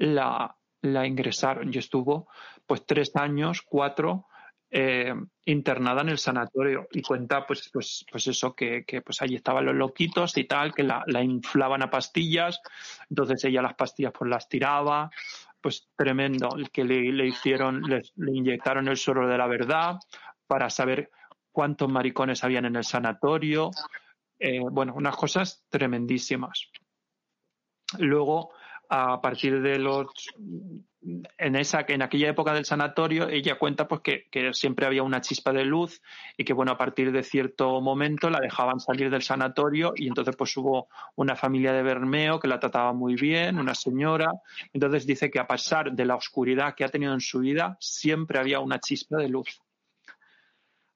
la, 0.00 0.56
la 0.82 1.06
ingresaron. 1.06 1.72
Y 1.72 1.78
estuvo 1.78 2.28
pues 2.66 2.84
tres 2.86 3.14
años, 3.16 3.62
cuatro, 3.62 4.26
eh, 4.70 5.14
internada 5.44 6.00
en 6.02 6.08
el 6.08 6.18
sanatorio. 6.18 6.88
Y 6.92 7.02
cuenta 7.02 7.46
pues 7.46 7.70
pues 7.72 8.04
pues 8.10 8.26
eso 8.26 8.54
que, 8.54 8.84
que 8.84 9.02
pues 9.02 9.20
allí 9.22 9.36
estaban 9.36 9.66
los 9.66 9.74
loquitos 9.74 10.36
y 10.36 10.44
tal 10.44 10.74
que 10.74 10.82
la, 10.82 11.04
la, 11.06 11.22
inflaban 11.22 11.82
a 11.82 11.90
pastillas. 11.90 12.60
Entonces 13.08 13.44
ella 13.44 13.62
las 13.62 13.74
pastillas 13.74 14.12
pues 14.16 14.30
las 14.30 14.48
tiraba. 14.48 15.10
Pues 15.60 15.88
tremendo 15.94 16.56
el 16.56 16.70
que 16.70 16.84
le, 16.84 17.12
le 17.12 17.26
hicieron 17.26 17.82
le, 17.82 18.00
le, 18.16 18.32
inyectaron 18.32 18.88
el 18.88 18.96
suero 18.96 19.28
de 19.28 19.36
la 19.36 19.46
verdad 19.46 19.98
para 20.46 20.70
saber 20.70 21.10
cuántos 21.52 21.90
maricones 21.90 22.42
habían 22.42 22.64
en 22.64 22.76
el 22.76 22.84
sanatorio. 22.84 23.70
Eh, 24.38 24.60
bueno 24.60 24.94
unas 24.94 25.16
cosas 25.16 25.66
tremendísimas. 25.68 26.70
Luego 27.98 28.52
a 28.90 29.20
partir 29.20 29.62
de 29.62 29.78
los 29.78 30.08
en 31.38 31.56
esa 31.56 31.84
en 31.88 32.02
aquella 32.02 32.28
época 32.28 32.52
del 32.52 32.64
sanatorio 32.64 33.28
ella 33.28 33.58
cuenta 33.58 33.88
pues 33.88 34.02
que, 34.02 34.50
siempre 34.52 34.84
había 34.84 35.02
una 35.02 35.20
chispa 35.20 35.52
de 35.52 35.64
luz 35.64 36.02
y 36.36 36.44
que 36.44 36.52
bueno 36.52 36.72
a 36.72 36.76
partir 36.76 37.12
de 37.12 37.22
cierto 37.22 37.80
momento 37.80 38.28
la 38.28 38.40
dejaban 38.40 38.80
salir 38.80 39.08
del 39.08 39.22
sanatorio 39.22 39.92
y 39.96 40.08
entonces 40.08 40.34
pues 40.36 40.54
hubo 40.56 40.88
una 41.14 41.36
familia 41.36 41.72
de 41.72 41.82
Bermeo 41.82 42.40
que 42.40 42.48
la 42.48 42.58
trataba 42.58 42.92
muy 42.92 43.14
bien 43.14 43.58
una 43.58 43.74
señora. 43.74 44.30
Entonces 44.72 45.06
dice 45.06 45.30
que 45.30 45.38
a 45.38 45.46
pesar 45.46 45.92
de 45.92 46.04
la 46.04 46.16
oscuridad 46.16 46.74
que 46.74 46.84
ha 46.84 46.88
tenido 46.88 47.14
en 47.14 47.20
su 47.20 47.38
vida 47.38 47.76
siempre 47.80 48.38
había 48.38 48.60
una 48.60 48.80
chispa 48.80 49.16
de 49.16 49.28
luz 49.28 49.60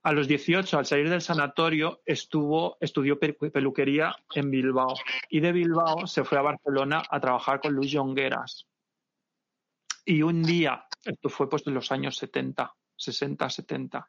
a 0.04 0.12
los 0.12 0.28
18, 0.28 0.78
al 0.78 0.84
salir 0.84 1.08
del 1.08 1.22
sanatorio, 1.22 2.02
estuvo, 2.04 2.76
estudió 2.78 3.18
peluquería 3.18 4.14
en 4.34 4.50
Bilbao 4.50 4.94
y 5.30 5.40
de 5.40 5.50
Bilbao 5.52 6.06
se 6.06 6.24
fue 6.24 6.36
a 6.38 6.42
Barcelona 6.42 7.02
a 7.08 7.20
trabajar 7.20 7.58
con 7.58 7.72
Luis 7.72 7.90
Jongueras. 7.94 8.66
Y 10.04 10.20
un 10.20 10.42
día, 10.42 10.86
esto 11.06 11.30
fue 11.30 11.48
pues 11.48 11.66
en 11.66 11.72
los 11.72 11.90
años 11.90 12.16
70, 12.16 12.70
60, 12.94 13.48
70, 13.48 14.08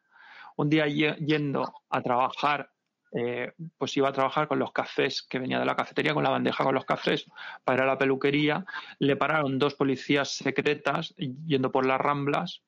un 0.56 0.68
día 0.68 0.86
yendo 0.86 1.72
a 1.88 2.02
trabajar, 2.02 2.70
eh, 3.12 3.52
pues 3.78 3.96
iba 3.96 4.10
a 4.10 4.12
trabajar 4.12 4.48
con 4.48 4.58
los 4.58 4.72
cafés 4.72 5.22
que 5.22 5.38
venía 5.38 5.58
de 5.58 5.64
la 5.64 5.76
cafetería, 5.76 6.12
con 6.12 6.24
la 6.24 6.30
bandeja 6.30 6.62
con 6.62 6.74
los 6.74 6.84
cafés 6.84 7.24
para 7.64 7.86
la 7.86 7.96
peluquería, 7.96 8.66
le 8.98 9.16
pararon 9.16 9.58
dos 9.58 9.74
policías 9.74 10.28
secretas 10.28 11.14
yendo 11.16 11.72
por 11.72 11.86
las 11.86 11.98
ramblas 11.98 12.62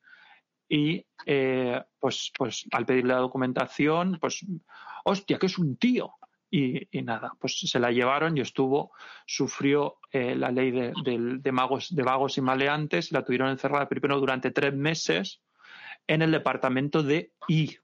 y 0.69 1.03
eh, 1.25 1.81
pues, 1.99 2.31
pues 2.37 2.65
al 2.71 2.85
pedirle 2.85 3.15
la 3.15 3.19
documentación, 3.19 4.19
pues, 4.21 4.45
hostia, 5.03 5.39
que 5.39 5.47
es 5.47 5.57
un 5.57 5.77
tío. 5.77 6.13
Y, 6.51 6.87
y, 6.97 7.03
nada, 7.03 7.33
pues 7.39 7.59
se 7.59 7.79
la 7.79 7.91
llevaron 7.91 8.35
y 8.35 8.41
estuvo, 8.41 8.91
sufrió 9.27 9.97
eh, 10.11 10.35
la 10.35 10.49
ley 10.49 10.71
de, 10.71 10.93
de, 11.03 11.37
de, 11.39 11.51
magos, 11.51 11.93
de 11.93 12.01
vagos 12.01 12.39
y 12.39 12.41
maleantes, 12.41 13.11
la 13.11 13.23
tuvieron 13.23 13.49
encerrada 13.49 13.87
primero 13.87 14.19
durante 14.19 14.49
tres 14.49 14.73
meses 14.73 15.41
en 16.07 16.23
el 16.23 16.31
departamento 16.31 17.03
de 17.03 17.33
I, 17.47 17.77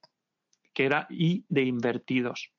que 0.74 0.86
era 0.86 1.06
I 1.12 1.46
de 1.48 1.64
invertidos. 1.64 2.52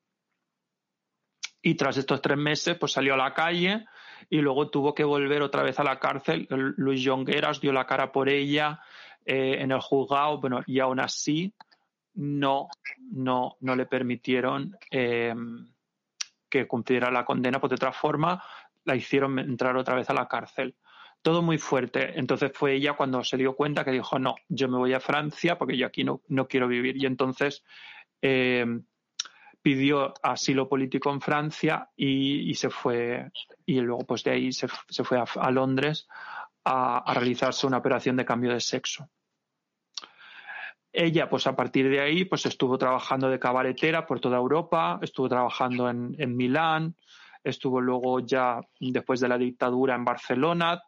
Y 1.61 1.75
tras 1.75 1.97
estos 1.97 2.21
tres 2.21 2.37
meses, 2.37 2.77
pues 2.77 2.93
salió 2.93 3.15
a 3.15 3.17
la 3.17 3.33
calle 3.33 3.85
y 4.29 4.37
luego 4.37 4.69
tuvo 4.69 4.95
que 4.95 5.03
volver 5.03 5.41
otra 5.41 5.63
vez 5.63 5.77
a 5.79 5.83
la 5.83 5.99
cárcel. 5.99 6.47
Luis 6.49 7.05
Jongueras 7.05 7.59
dio 7.59 7.73
la 7.73 7.85
cara 7.85 8.13
por 8.13 8.29
ella, 8.29 8.79
eh, 9.27 9.57
en 9.59 9.71
el 9.71 9.81
juzgado, 9.81 10.39
bueno, 10.39 10.61
y 10.65 10.79
aún 10.79 11.01
así 11.01 11.53
no, 12.13 12.69
no, 13.11 13.57
no 13.59 13.75
le 13.75 13.85
permitieron 13.85 14.75
eh, 14.89 15.35
que 16.49 16.65
cumpliera 16.65 17.11
la 17.11 17.25
condena, 17.25 17.59
pues 17.59 17.71
de 17.71 17.75
otra 17.75 17.91
forma 17.91 18.41
la 18.85 18.95
hicieron 18.95 19.37
entrar 19.37 19.75
otra 19.75 19.95
vez 19.95 20.09
a 20.09 20.13
la 20.13 20.27
cárcel. 20.27 20.75
Todo 21.21 21.41
muy 21.41 21.57
fuerte. 21.57 22.17
Entonces 22.17 22.51
fue 22.53 22.75
ella 22.75 22.93
cuando 22.93 23.23
se 23.23 23.35
dio 23.35 23.53
cuenta 23.53 23.83
que 23.83 23.91
dijo, 23.91 24.17
no, 24.17 24.35
yo 24.47 24.69
me 24.69 24.77
voy 24.77 24.93
a 24.93 25.01
Francia 25.01 25.57
porque 25.57 25.77
yo 25.77 25.85
aquí 25.85 26.05
no, 26.05 26.21
no 26.29 26.47
quiero 26.47 26.69
vivir. 26.69 26.95
Y 26.95 27.05
entonces 27.05 27.65
eh, 28.21 28.65
pidió 29.61 30.13
asilo 30.23 30.69
político 30.69 31.11
en 31.11 31.19
Francia 31.19 31.89
y, 31.97 32.53
se 32.55 32.69
fue, 32.69 33.29
y 33.65 33.81
luego 33.81 34.05
pues 34.05 34.23
de 34.23 34.31
ahí 34.31 34.53
se, 34.53 34.69
fue 34.69 35.21
a, 35.21 35.51
Londres 35.51 36.07
a 36.63 37.13
realizarse 37.13 37.67
una 37.67 37.77
operación 37.77 38.15
de 38.15 38.25
cambio 38.25 38.53
de 38.53 38.61
sexo. 38.61 39.09
Ella, 40.99 41.29
pues 41.29 41.45
a 41.45 41.55
partir 41.55 41.87
de 41.89 41.99
ahí, 41.99 42.25
pues 42.25 42.47
estuvo 42.47 42.75
trabajando 42.75 43.29
de 43.29 43.37
cabaretera 43.37 44.07
por 44.07 44.19
toda 44.19 44.37
Europa, 44.37 44.97
estuvo 44.99 45.29
trabajando 45.29 45.87
en, 45.91 46.15
en 46.17 46.35
Milán, 46.35 46.95
estuvo 47.43 47.79
luego 47.79 48.19
ya 48.21 48.59
después 48.79 49.19
de 49.19 49.27
la 49.27 49.37
dictadura 49.37 49.93
en 49.93 50.03
Barcelona 50.03 50.81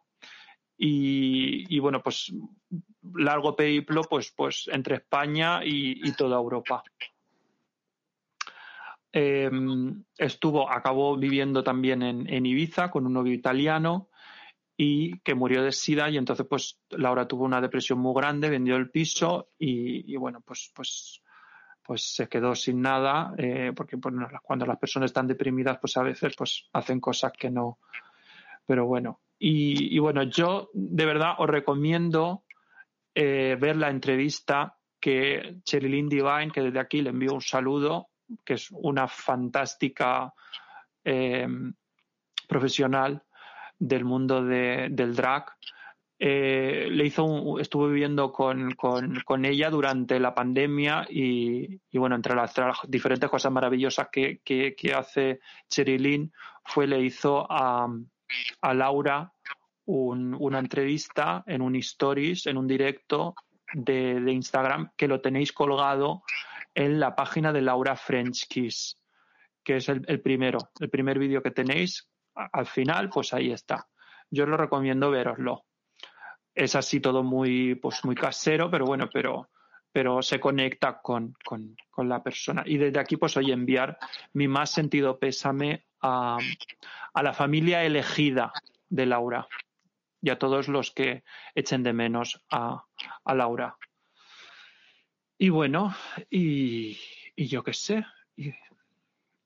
y, 0.76 1.64
y 1.72 1.78
bueno, 1.78 2.02
pues 2.02 2.32
largo 3.14 3.54
periplo 3.54 4.02
pues, 4.02 4.32
pues 4.36 4.68
entre 4.72 4.96
España 4.96 5.64
y, 5.64 6.04
y 6.04 6.12
toda 6.16 6.38
Europa. 6.38 6.82
Eh, 9.12 9.48
estuvo, 10.18 10.68
acabó 10.68 11.16
viviendo 11.16 11.62
también 11.62 12.02
en, 12.02 12.28
en 12.28 12.46
Ibiza 12.46 12.90
con 12.90 13.06
un 13.06 13.12
novio 13.12 13.32
italiano 13.32 14.09
y 14.82 15.18
que 15.20 15.34
murió 15.34 15.62
de 15.62 15.72
sida 15.72 16.08
y 16.08 16.16
entonces 16.16 16.46
pues 16.48 16.80
Laura 16.88 17.28
tuvo 17.28 17.44
una 17.44 17.60
depresión 17.60 17.98
muy 17.98 18.14
grande, 18.14 18.48
vendió 18.48 18.76
el 18.76 18.88
piso 18.88 19.50
y, 19.58 20.10
y 20.10 20.16
bueno, 20.16 20.40
pues, 20.40 20.72
pues, 20.74 21.20
pues 21.82 22.14
se 22.14 22.30
quedó 22.30 22.54
sin 22.54 22.80
nada, 22.80 23.34
eh, 23.36 23.72
porque 23.76 23.96
bueno, 23.96 24.26
cuando 24.42 24.64
las 24.64 24.78
personas 24.78 25.10
están 25.10 25.26
deprimidas 25.26 25.76
pues 25.78 25.98
a 25.98 26.02
veces 26.02 26.34
pues 26.34 26.64
hacen 26.72 26.98
cosas 26.98 27.30
que 27.38 27.50
no, 27.50 27.78
pero 28.64 28.86
bueno. 28.86 29.20
Y, 29.38 29.94
y 29.94 29.98
bueno, 29.98 30.22
yo 30.22 30.70
de 30.72 31.04
verdad 31.04 31.34
os 31.36 31.50
recomiendo 31.50 32.44
eh, 33.14 33.58
ver 33.60 33.76
la 33.76 33.90
entrevista 33.90 34.78
que 34.98 35.58
Cherilyn 35.62 36.08
Divine, 36.08 36.52
que 36.54 36.62
desde 36.62 36.80
aquí 36.80 37.02
le 37.02 37.10
envío 37.10 37.34
un 37.34 37.42
saludo, 37.42 38.08
que 38.42 38.54
es 38.54 38.70
una 38.70 39.06
fantástica 39.08 40.32
eh, 41.04 41.46
profesional, 42.48 43.22
del 43.80 44.04
mundo 44.04 44.44
de, 44.44 44.88
del 44.92 45.16
drag. 45.16 45.46
Eh, 46.22 46.88
le 46.90 47.06
hizo 47.06 47.24
un, 47.24 47.60
estuve 47.60 47.88
viviendo 47.88 48.30
con, 48.30 48.72
con, 48.72 49.20
con, 49.24 49.46
ella 49.46 49.70
durante 49.70 50.20
la 50.20 50.34
pandemia 50.34 51.06
y, 51.08 51.80
y 51.90 51.98
bueno, 51.98 52.14
entre 52.14 52.34
las, 52.34 52.52
diferentes 52.86 53.30
cosas 53.30 53.50
maravillosas 53.50 54.08
que, 54.12 54.40
que, 54.44 54.74
que 54.76 54.92
hace 54.92 55.40
Cherilyn 55.70 56.30
fue 56.62 56.86
le 56.86 57.00
hizo 57.00 57.50
a, 57.50 57.88
a 58.60 58.74
Laura 58.74 59.32
un, 59.86 60.36
una 60.38 60.58
entrevista 60.58 61.42
en 61.46 61.62
un 61.62 61.74
stories, 61.76 62.46
en 62.46 62.58
un 62.58 62.66
directo 62.66 63.34
de, 63.72 64.20
de, 64.20 64.32
Instagram 64.32 64.90
que 64.98 65.08
lo 65.08 65.22
tenéis 65.22 65.52
colgado 65.52 66.22
en 66.74 67.00
la 67.00 67.16
página 67.16 67.50
de 67.50 67.62
Laura 67.62 67.96
French 67.96 68.46
Kiss, 68.46 69.00
que 69.64 69.76
es 69.76 69.88
el, 69.88 70.04
el 70.06 70.20
primero, 70.20 70.58
el 70.80 70.90
primer 70.90 71.18
vídeo 71.18 71.42
que 71.42 71.50
tenéis 71.50 72.09
al 72.34 72.66
final, 72.66 73.08
pues 73.10 73.32
ahí 73.34 73.52
está. 73.52 73.88
Yo 74.30 74.46
lo 74.46 74.56
recomiendo 74.56 75.10
veroslo. 75.10 75.64
Es 76.54 76.74
así 76.74 77.00
todo 77.00 77.22
muy, 77.22 77.74
pues 77.76 78.04
muy 78.04 78.14
casero, 78.14 78.70
pero 78.70 78.84
bueno, 78.84 79.08
pero, 79.12 79.50
pero 79.92 80.22
se 80.22 80.40
conecta 80.40 81.00
con, 81.00 81.34
con, 81.44 81.76
con 81.90 82.08
la 82.08 82.22
persona. 82.22 82.62
Y 82.66 82.76
desde 82.76 82.98
aquí, 83.00 83.16
pues 83.16 83.36
hoy 83.36 83.52
enviar 83.52 83.98
mi 84.32 84.48
más 84.48 84.70
sentido 84.70 85.18
pésame 85.18 85.86
a, 86.00 86.38
a 87.14 87.22
la 87.22 87.32
familia 87.32 87.84
elegida 87.84 88.52
de 88.88 89.06
Laura 89.06 89.46
y 90.22 90.30
a 90.30 90.38
todos 90.38 90.68
los 90.68 90.90
que 90.90 91.24
echen 91.54 91.82
de 91.82 91.92
menos 91.92 92.44
a, 92.50 92.84
a 93.24 93.34
Laura. 93.34 93.76
Y 95.38 95.48
bueno, 95.48 95.94
y, 96.28 96.98
y 97.34 97.46
yo 97.46 97.62
qué 97.62 97.72
sé, 97.72 98.04
y, 98.36 98.52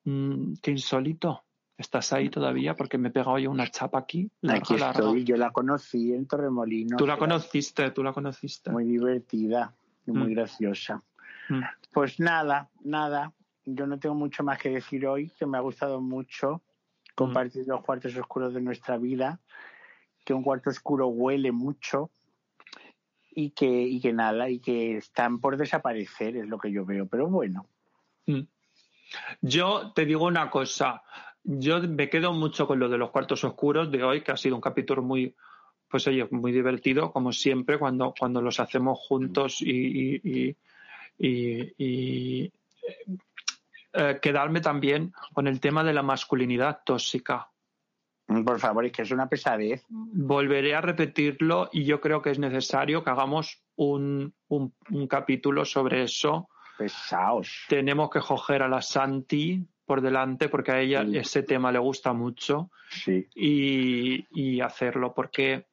mmm, 0.05 0.55
qué 0.61 0.73
insólito. 0.73 1.44
¿Estás 1.76 2.12
ahí 2.12 2.30
todavía? 2.30 2.74
Porque 2.74 2.98
me 2.98 3.09
he 3.09 3.10
pegado 3.10 3.38
yo 3.38 3.51
una 3.51 3.68
chapa 3.68 3.98
aquí. 3.98 4.30
Aquí 4.48 4.74
larga. 4.76 5.01
estoy, 5.01 5.24
yo 5.24 5.36
la 5.36 5.51
conocí 5.51 6.12
en 6.12 6.26
Torremolinos. 6.26 6.98
Tú 6.98 7.06
la 7.06 7.16
conociste, 7.16 7.90
tú 7.90 8.05
la 8.05 8.12
conociste. 8.12 8.70
Muy 8.70 8.84
divertida 8.84 9.74
y 10.06 10.12
muy 10.12 10.28
mm. 10.28 10.34
graciosa. 10.34 11.02
Mm. 11.48 11.62
Pues 11.92 12.20
nada, 12.20 12.70
nada. 12.84 13.32
Yo 13.64 13.86
no 13.86 13.98
tengo 13.98 14.14
mucho 14.14 14.44
más 14.44 14.59
que 14.59 14.70
decir 14.70 15.06
hoy, 15.06 15.30
que 15.30 15.46
me 15.46 15.59
ha 15.59 15.60
gustado 15.60 16.01
mucho 16.01 16.62
compartir 17.14 17.66
mm. 17.66 17.70
los 17.70 17.82
cuartos 17.82 18.16
oscuros 18.16 18.55
de 18.55 18.60
nuestra 18.60 18.96
vida, 18.96 19.40
que 20.24 20.34
un 20.34 20.42
cuarto 20.42 20.70
oscuro 20.70 21.09
huele 21.09 21.51
mucho 21.51 22.10
y 23.30 23.51
que, 23.51 23.66
y 23.66 24.01
que 24.01 24.12
nada, 24.12 24.48
y 24.48 24.60
que 24.60 24.98
están 24.98 25.40
por 25.40 25.56
desaparecer, 25.56 26.36
es 26.36 26.48
lo 26.48 26.59
que 26.59 26.70
yo 26.70 26.84
veo, 26.84 27.06
pero 27.06 27.26
bueno. 27.26 27.66
Yo 29.40 29.92
te 29.92 30.06
digo 30.06 30.26
una 30.26 30.51
cosa, 30.51 31.02
yo 31.44 31.80
me 31.80 32.08
quedo 32.08 32.32
mucho 32.32 32.66
con 32.66 32.78
lo 32.78 32.88
de 32.88 32.98
los 32.98 33.10
cuartos 33.10 33.44
oscuros 33.44 33.90
de 33.90 34.02
hoy, 34.02 34.22
que 34.22 34.32
ha 34.32 34.36
sido 34.36 34.56
un 34.56 34.62
capítulo 34.62 35.02
muy, 35.02 35.34
pues 35.88 36.06
oye, 36.06 36.26
muy 36.30 36.52
divertido, 36.52 37.12
como 37.12 37.32
siempre, 37.32 37.78
cuando, 37.78 38.14
cuando 38.18 38.40
los 38.40 38.58
hacemos 38.60 38.98
juntos 39.06 39.60
y, 39.60 40.20
y, 40.24 40.56
y, 41.18 42.52
eh, 43.92 44.18
quedarme 44.20 44.60
también 44.60 45.12
con 45.34 45.46
el 45.46 45.60
tema 45.60 45.84
de 45.84 45.92
la 45.92 46.02
masculinidad 46.02 46.80
tóxica. 46.84 47.50
Por 48.26 48.58
favor, 48.58 48.86
es 48.86 48.92
que 48.92 49.02
es 49.02 49.10
una 49.10 49.28
pesadez. 49.28 49.84
Volveré 49.88 50.74
a 50.74 50.80
repetirlo 50.80 51.68
y 51.72 51.84
yo 51.84 52.00
creo 52.00 52.22
que 52.22 52.30
es 52.30 52.38
necesario 52.38 53.04
que 53.04 53.10
hagamos 53.10 53.62
un, 53.76 54.34
un, 54.48 54.74
un 54.90 55.06
capítulo 55.06 55.66
sobre 55.66 56.04
eso. 56.04 56.48
Pesaos. 56.78 57.66
Tenemos 57.68 58.08
que 58.08 58.20
coger 58.20 58.62
a 58.62 58.68
la 58.68 58.80
Santi 58.80 59.64
por 59.85 60.01
delante 60.01 60.48
porque 60.48 60.73
a 60.73 60.81
ella 60.81 61.05
sí. 61.05 61.19
ese 61.19 61.43
tema 61.43 61.73
le 61.73 61.78
gusta 61.78 62.12
mucho 62.12 62.70
sí. 62.90 63.27
y, 63.35 64.27
y, 64.31 64.61
hacerlo 64.61 65.15
porque, 65.15 65.66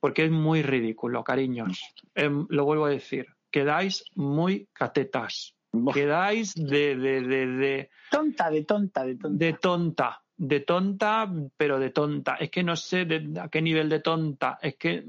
porque 0.00 0.24
es 0.24 0.30
muy 0.30 0.62
ridículo, 0.62 1.24
cariños. 1.24 1.80
Eh, 2.14 2.30
lo 2.48 2.64
vuelvo 2.64 2.86
a 2.86 2.90
decir, 2.90 3.26
quedáis 3.50 4.04
muy 4.14 4.68
catetas. 4.72 5.54
Quedáis 5.94 6.54
de, 6.54 6.96
de, 6.96 7.20
de, 7.22 7.46
de, 7.46 7.90
Tonta, 8.10 8.50
de 8.50 8.64
tonta, 8.64 9.04
de 9.04 9.14
tonta. 9.14 9.38
De 9.38 9.52
tonta, 9.52 10.22
de 10.36 10.60
tonta, 10.60 11.32
pero 11.56 11.78
de 11.78 11.90
tonta. 11.90 12.34
Es 12.34 12.50
que 12.50 12.64
no 12.64 12.74
sé 12.74 13.04
de, 13.04 13.40
a 13.40 13.48
qué 13.48 13.62
nivel 13.62 13.88
de 13.88 14.00
tonta. 14.00 14.58
Es 14.60 14.76
que 14.76 15.04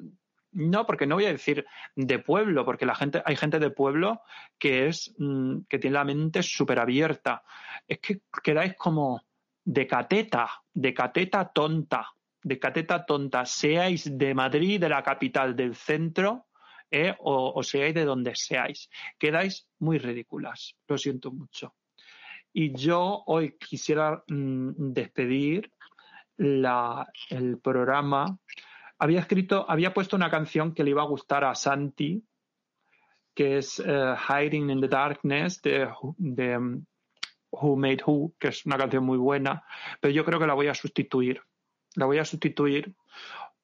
no, 0.51 0.85
porque 0.85 1.07
no 1.07 1.15
voy 1.15 1.25
a 1.25 1.31
decir 1.31 1.65
de 1.95 2.19
pueblo, 2.19 2.65
porque 2.65 2.85
la 2.85 2.95
gente, 2.95 3.21
hay 3.25 3.35
gente 3.35 3.59
de 3.59 3.69
pueblo 3.69 4.21
que 4.57 4.87
es, 4.87 5.13
mmm, 5.17 5.61
que 5.69 5.79
tiene 5.79 5.95
la 5.95 6.05
mente 6.05 6.43
súper 6.43 6.79
abierta. 6.79 7.43
Es 7.87 7.99
que 7.99 8.21
quedáis 8.43 8.75
como 8.75 9.21
de 9.63 9.87
cateta, 9.87 10.49
de 10.73 10.93
cateta 10.93 11.51
tonta, 11.51 12.07
de 12.43 12.59
cateta 12.59 13.05
tonta, 13.05 13.45
seáis 13.45 14.17
de 14.17 14.33
Madrid, 14.33 14.79
de 14.79 14.89
la 14.89 15.03
capital, 15.03 15.55
del 15.55 15.75
centro, 15.75 16.47
eh, 16.89 17.15
o, 17.19 17.63
seáis 17.63 17.93
de 17.93 18.03
donde 18.03 18.35
seáis. 18.35 18.89
Quedáis 19.17 19.67
muy 19.79 19.97
ridículas, 19.97 20.75
lo 20.87 20.97
siento 20.97 21.31
mucho. 21.31 21.75
Y 22.51 22.75
yo 22.75 23.23
hoy 23.27 23.57
quisiera 23.57 24.21
mmm, 24.27 24.71
despedir 24.91 25.71
la, 26.37 27.07
el 27.29 27.59
programa 27.59 28.37
había 29.01 29.19
escrito, 29.19 29.65
había 29.67 29.95
puesto 29.95 30.15
una 30.15 30.29
canción 30.29 30.75
que 30.75 30.83
le 30.83 30.91
iba 30.91 31.01
a 31.01 31.07
gustar 31.07 31.43
a 31.43 31.55
Santi, 31.55 32.23
que 33.33 33.57
es 33.57 33.79
uh, 33.79 34.15
Hiding 34.15 34.69
in 34.69 34.79
the 34.79 34.87
Darkness 34.87 35.59
de, 35.63 35.89
de 36.17 36.55
um, 36.55 36.85
Who 37.49 37.77
Made 37.77 38.03
Who, 38.05 38.35
que 38.39 38.49
es 38.49 38.63
una 38.67 38.77
canción 38.77 39.03
muy 39.03 39.17
buena, 39.17 39.65
pero 39.99 40.13
yo 40.13 40.23
creo 40.23 40.39
que 40.39 40.45
la 40.45 40.53
voy 40.53 40.67
a 40.67 40.75
sustituir. 40.75 41.41
La 41.95 42.05
voy 42.05 42.19
a 42.19 42.25
sustituir 42.25 42.95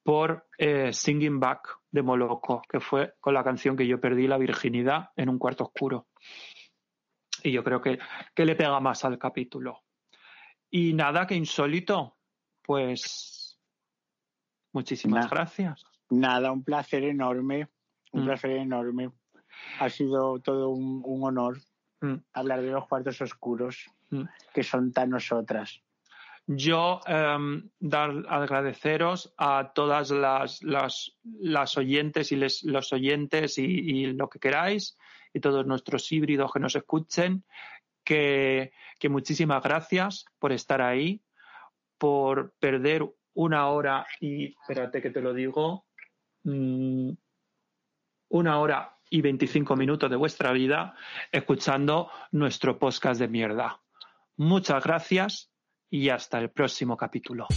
por 0.01 0.47
eh, 0.57 0.91
Singing 0.91 1.39
Back 1.39 1.81
de 1.91 2.01
Moloco, 2.01 2.64
que 2.68 2.80
fue 2.80 3.14
con 3.19 3.35
la 3.35 3.43
canción 3.43 3.77
que 3.77 3.85
yo 3.85 4.01
perdí 4.01 4.26
la 4.26 4.39
virginidad 4.39 5.11
en 5.15 5.30
un 5.30 5.38
cuarto 5.38 5.65
oscuro. 5.65 6.07
Y 7.43 7.51
yo 7.51 7.64
creo 7.64 7.80
que, 7.80 7.99
que 8.34 8.45
le 8.45 8.55
pega 8.55 8.80
más 8.80 9.05
al 9.05 9.19
capítulo. 9.19 9.84
Y 10.72 10.93
nada, 10.93 11.27
que 11.27 11.35
insólito, 11.35 12.18
pues 12.64 13.36
Muchísimas 14.73 15.30
gracias. 15.30 15.84
Nada, 16.10 16.52
un 16.52 16.64
placer 16.64 17.03
enorme, 17.03 17.68
un 18.11 18.23
Mm. 18.23 18.26
placer 18.26 18.52
enorme. 18.52 19.11
Ha 19.80 19.89
sido 19.89 20.39
todo 20.39 20.69
un, 20.69 21.02
un 21.06 21.23
honor 21.23 21.57
Mm. 22.02 22.15
hablar 22.34 22.61
de 22.61 22.72
los 22.72 22.88
cuartos 22.88 23.19
oscuros, 23.22 23.85
Mm. 24.11 24.23
que 24.53 24.64
son 24.64 24.91
tan 24.94 25.10
nosotras. 25.10 25.81
Yo 26.45 27.02
eh, 27.07 27.38
dar 27.80 28.23
agradeceros 28.30 29.34
a 29.38 29.72
todas 29.76 30.11
las, 30.11 30.64
las, 30.64 31.18
las 31.39 31.77
oyentes 31.77 32.31
y 32.31 32.38
les, 32.38 32.64
los 32.64 32.94
oyentes 32.94 33.57
y, 33.57 33.65
y, 33.65 34.06
lo 34.14 34.30
que 34.30 34.39
queráis 34.39 34.98
y 35.34 35.41
todos 35.41 35.65
nuestros 35.65 36.10
híbridos 36.11 36.53
que 36.53 36.60
nos 36.61 36.76
escuchen, 36.77 37.44
que, 38.06 38.72
que 38.99 39.10
muchísimas 39.10 39.61
gracias 39.61 40.23
por 40.39 40.53
estar 40.53 40.81
ahí, 40.81 41.22
por 41.98 42.53
perder 42.60 43.06
una 43.38 43.68
hora 43.68 44.05
y, 44.19 44.45
espérate 44.45 45.01
que 45.01 45.11
te 45.11 45.22
lo 45.22 45.34
digo, 45.34 45.85
mmm, 46.43 47.11
una 48.30 48.59
hora 48.59 48.97
y 49.09 49.22
25 49.22 49.76
minutos 49.76 50.09
de 50.09 50.15
vuestra 50.15 50.51
vida 50.51 50.95
escuchando 51.31 52.09
nuestro 52.31 52.77
podcast 52.80 53.19
de 53.19 53.27
mierda. 53.27 53.80
Muchas 54.38 54.84
gracias 54.84 55.51
y 55.89 56.09
hasta 56.09 56.39
el 56.39 56.49
próximo 56.49 56.97
capítulo. 56.97 57.47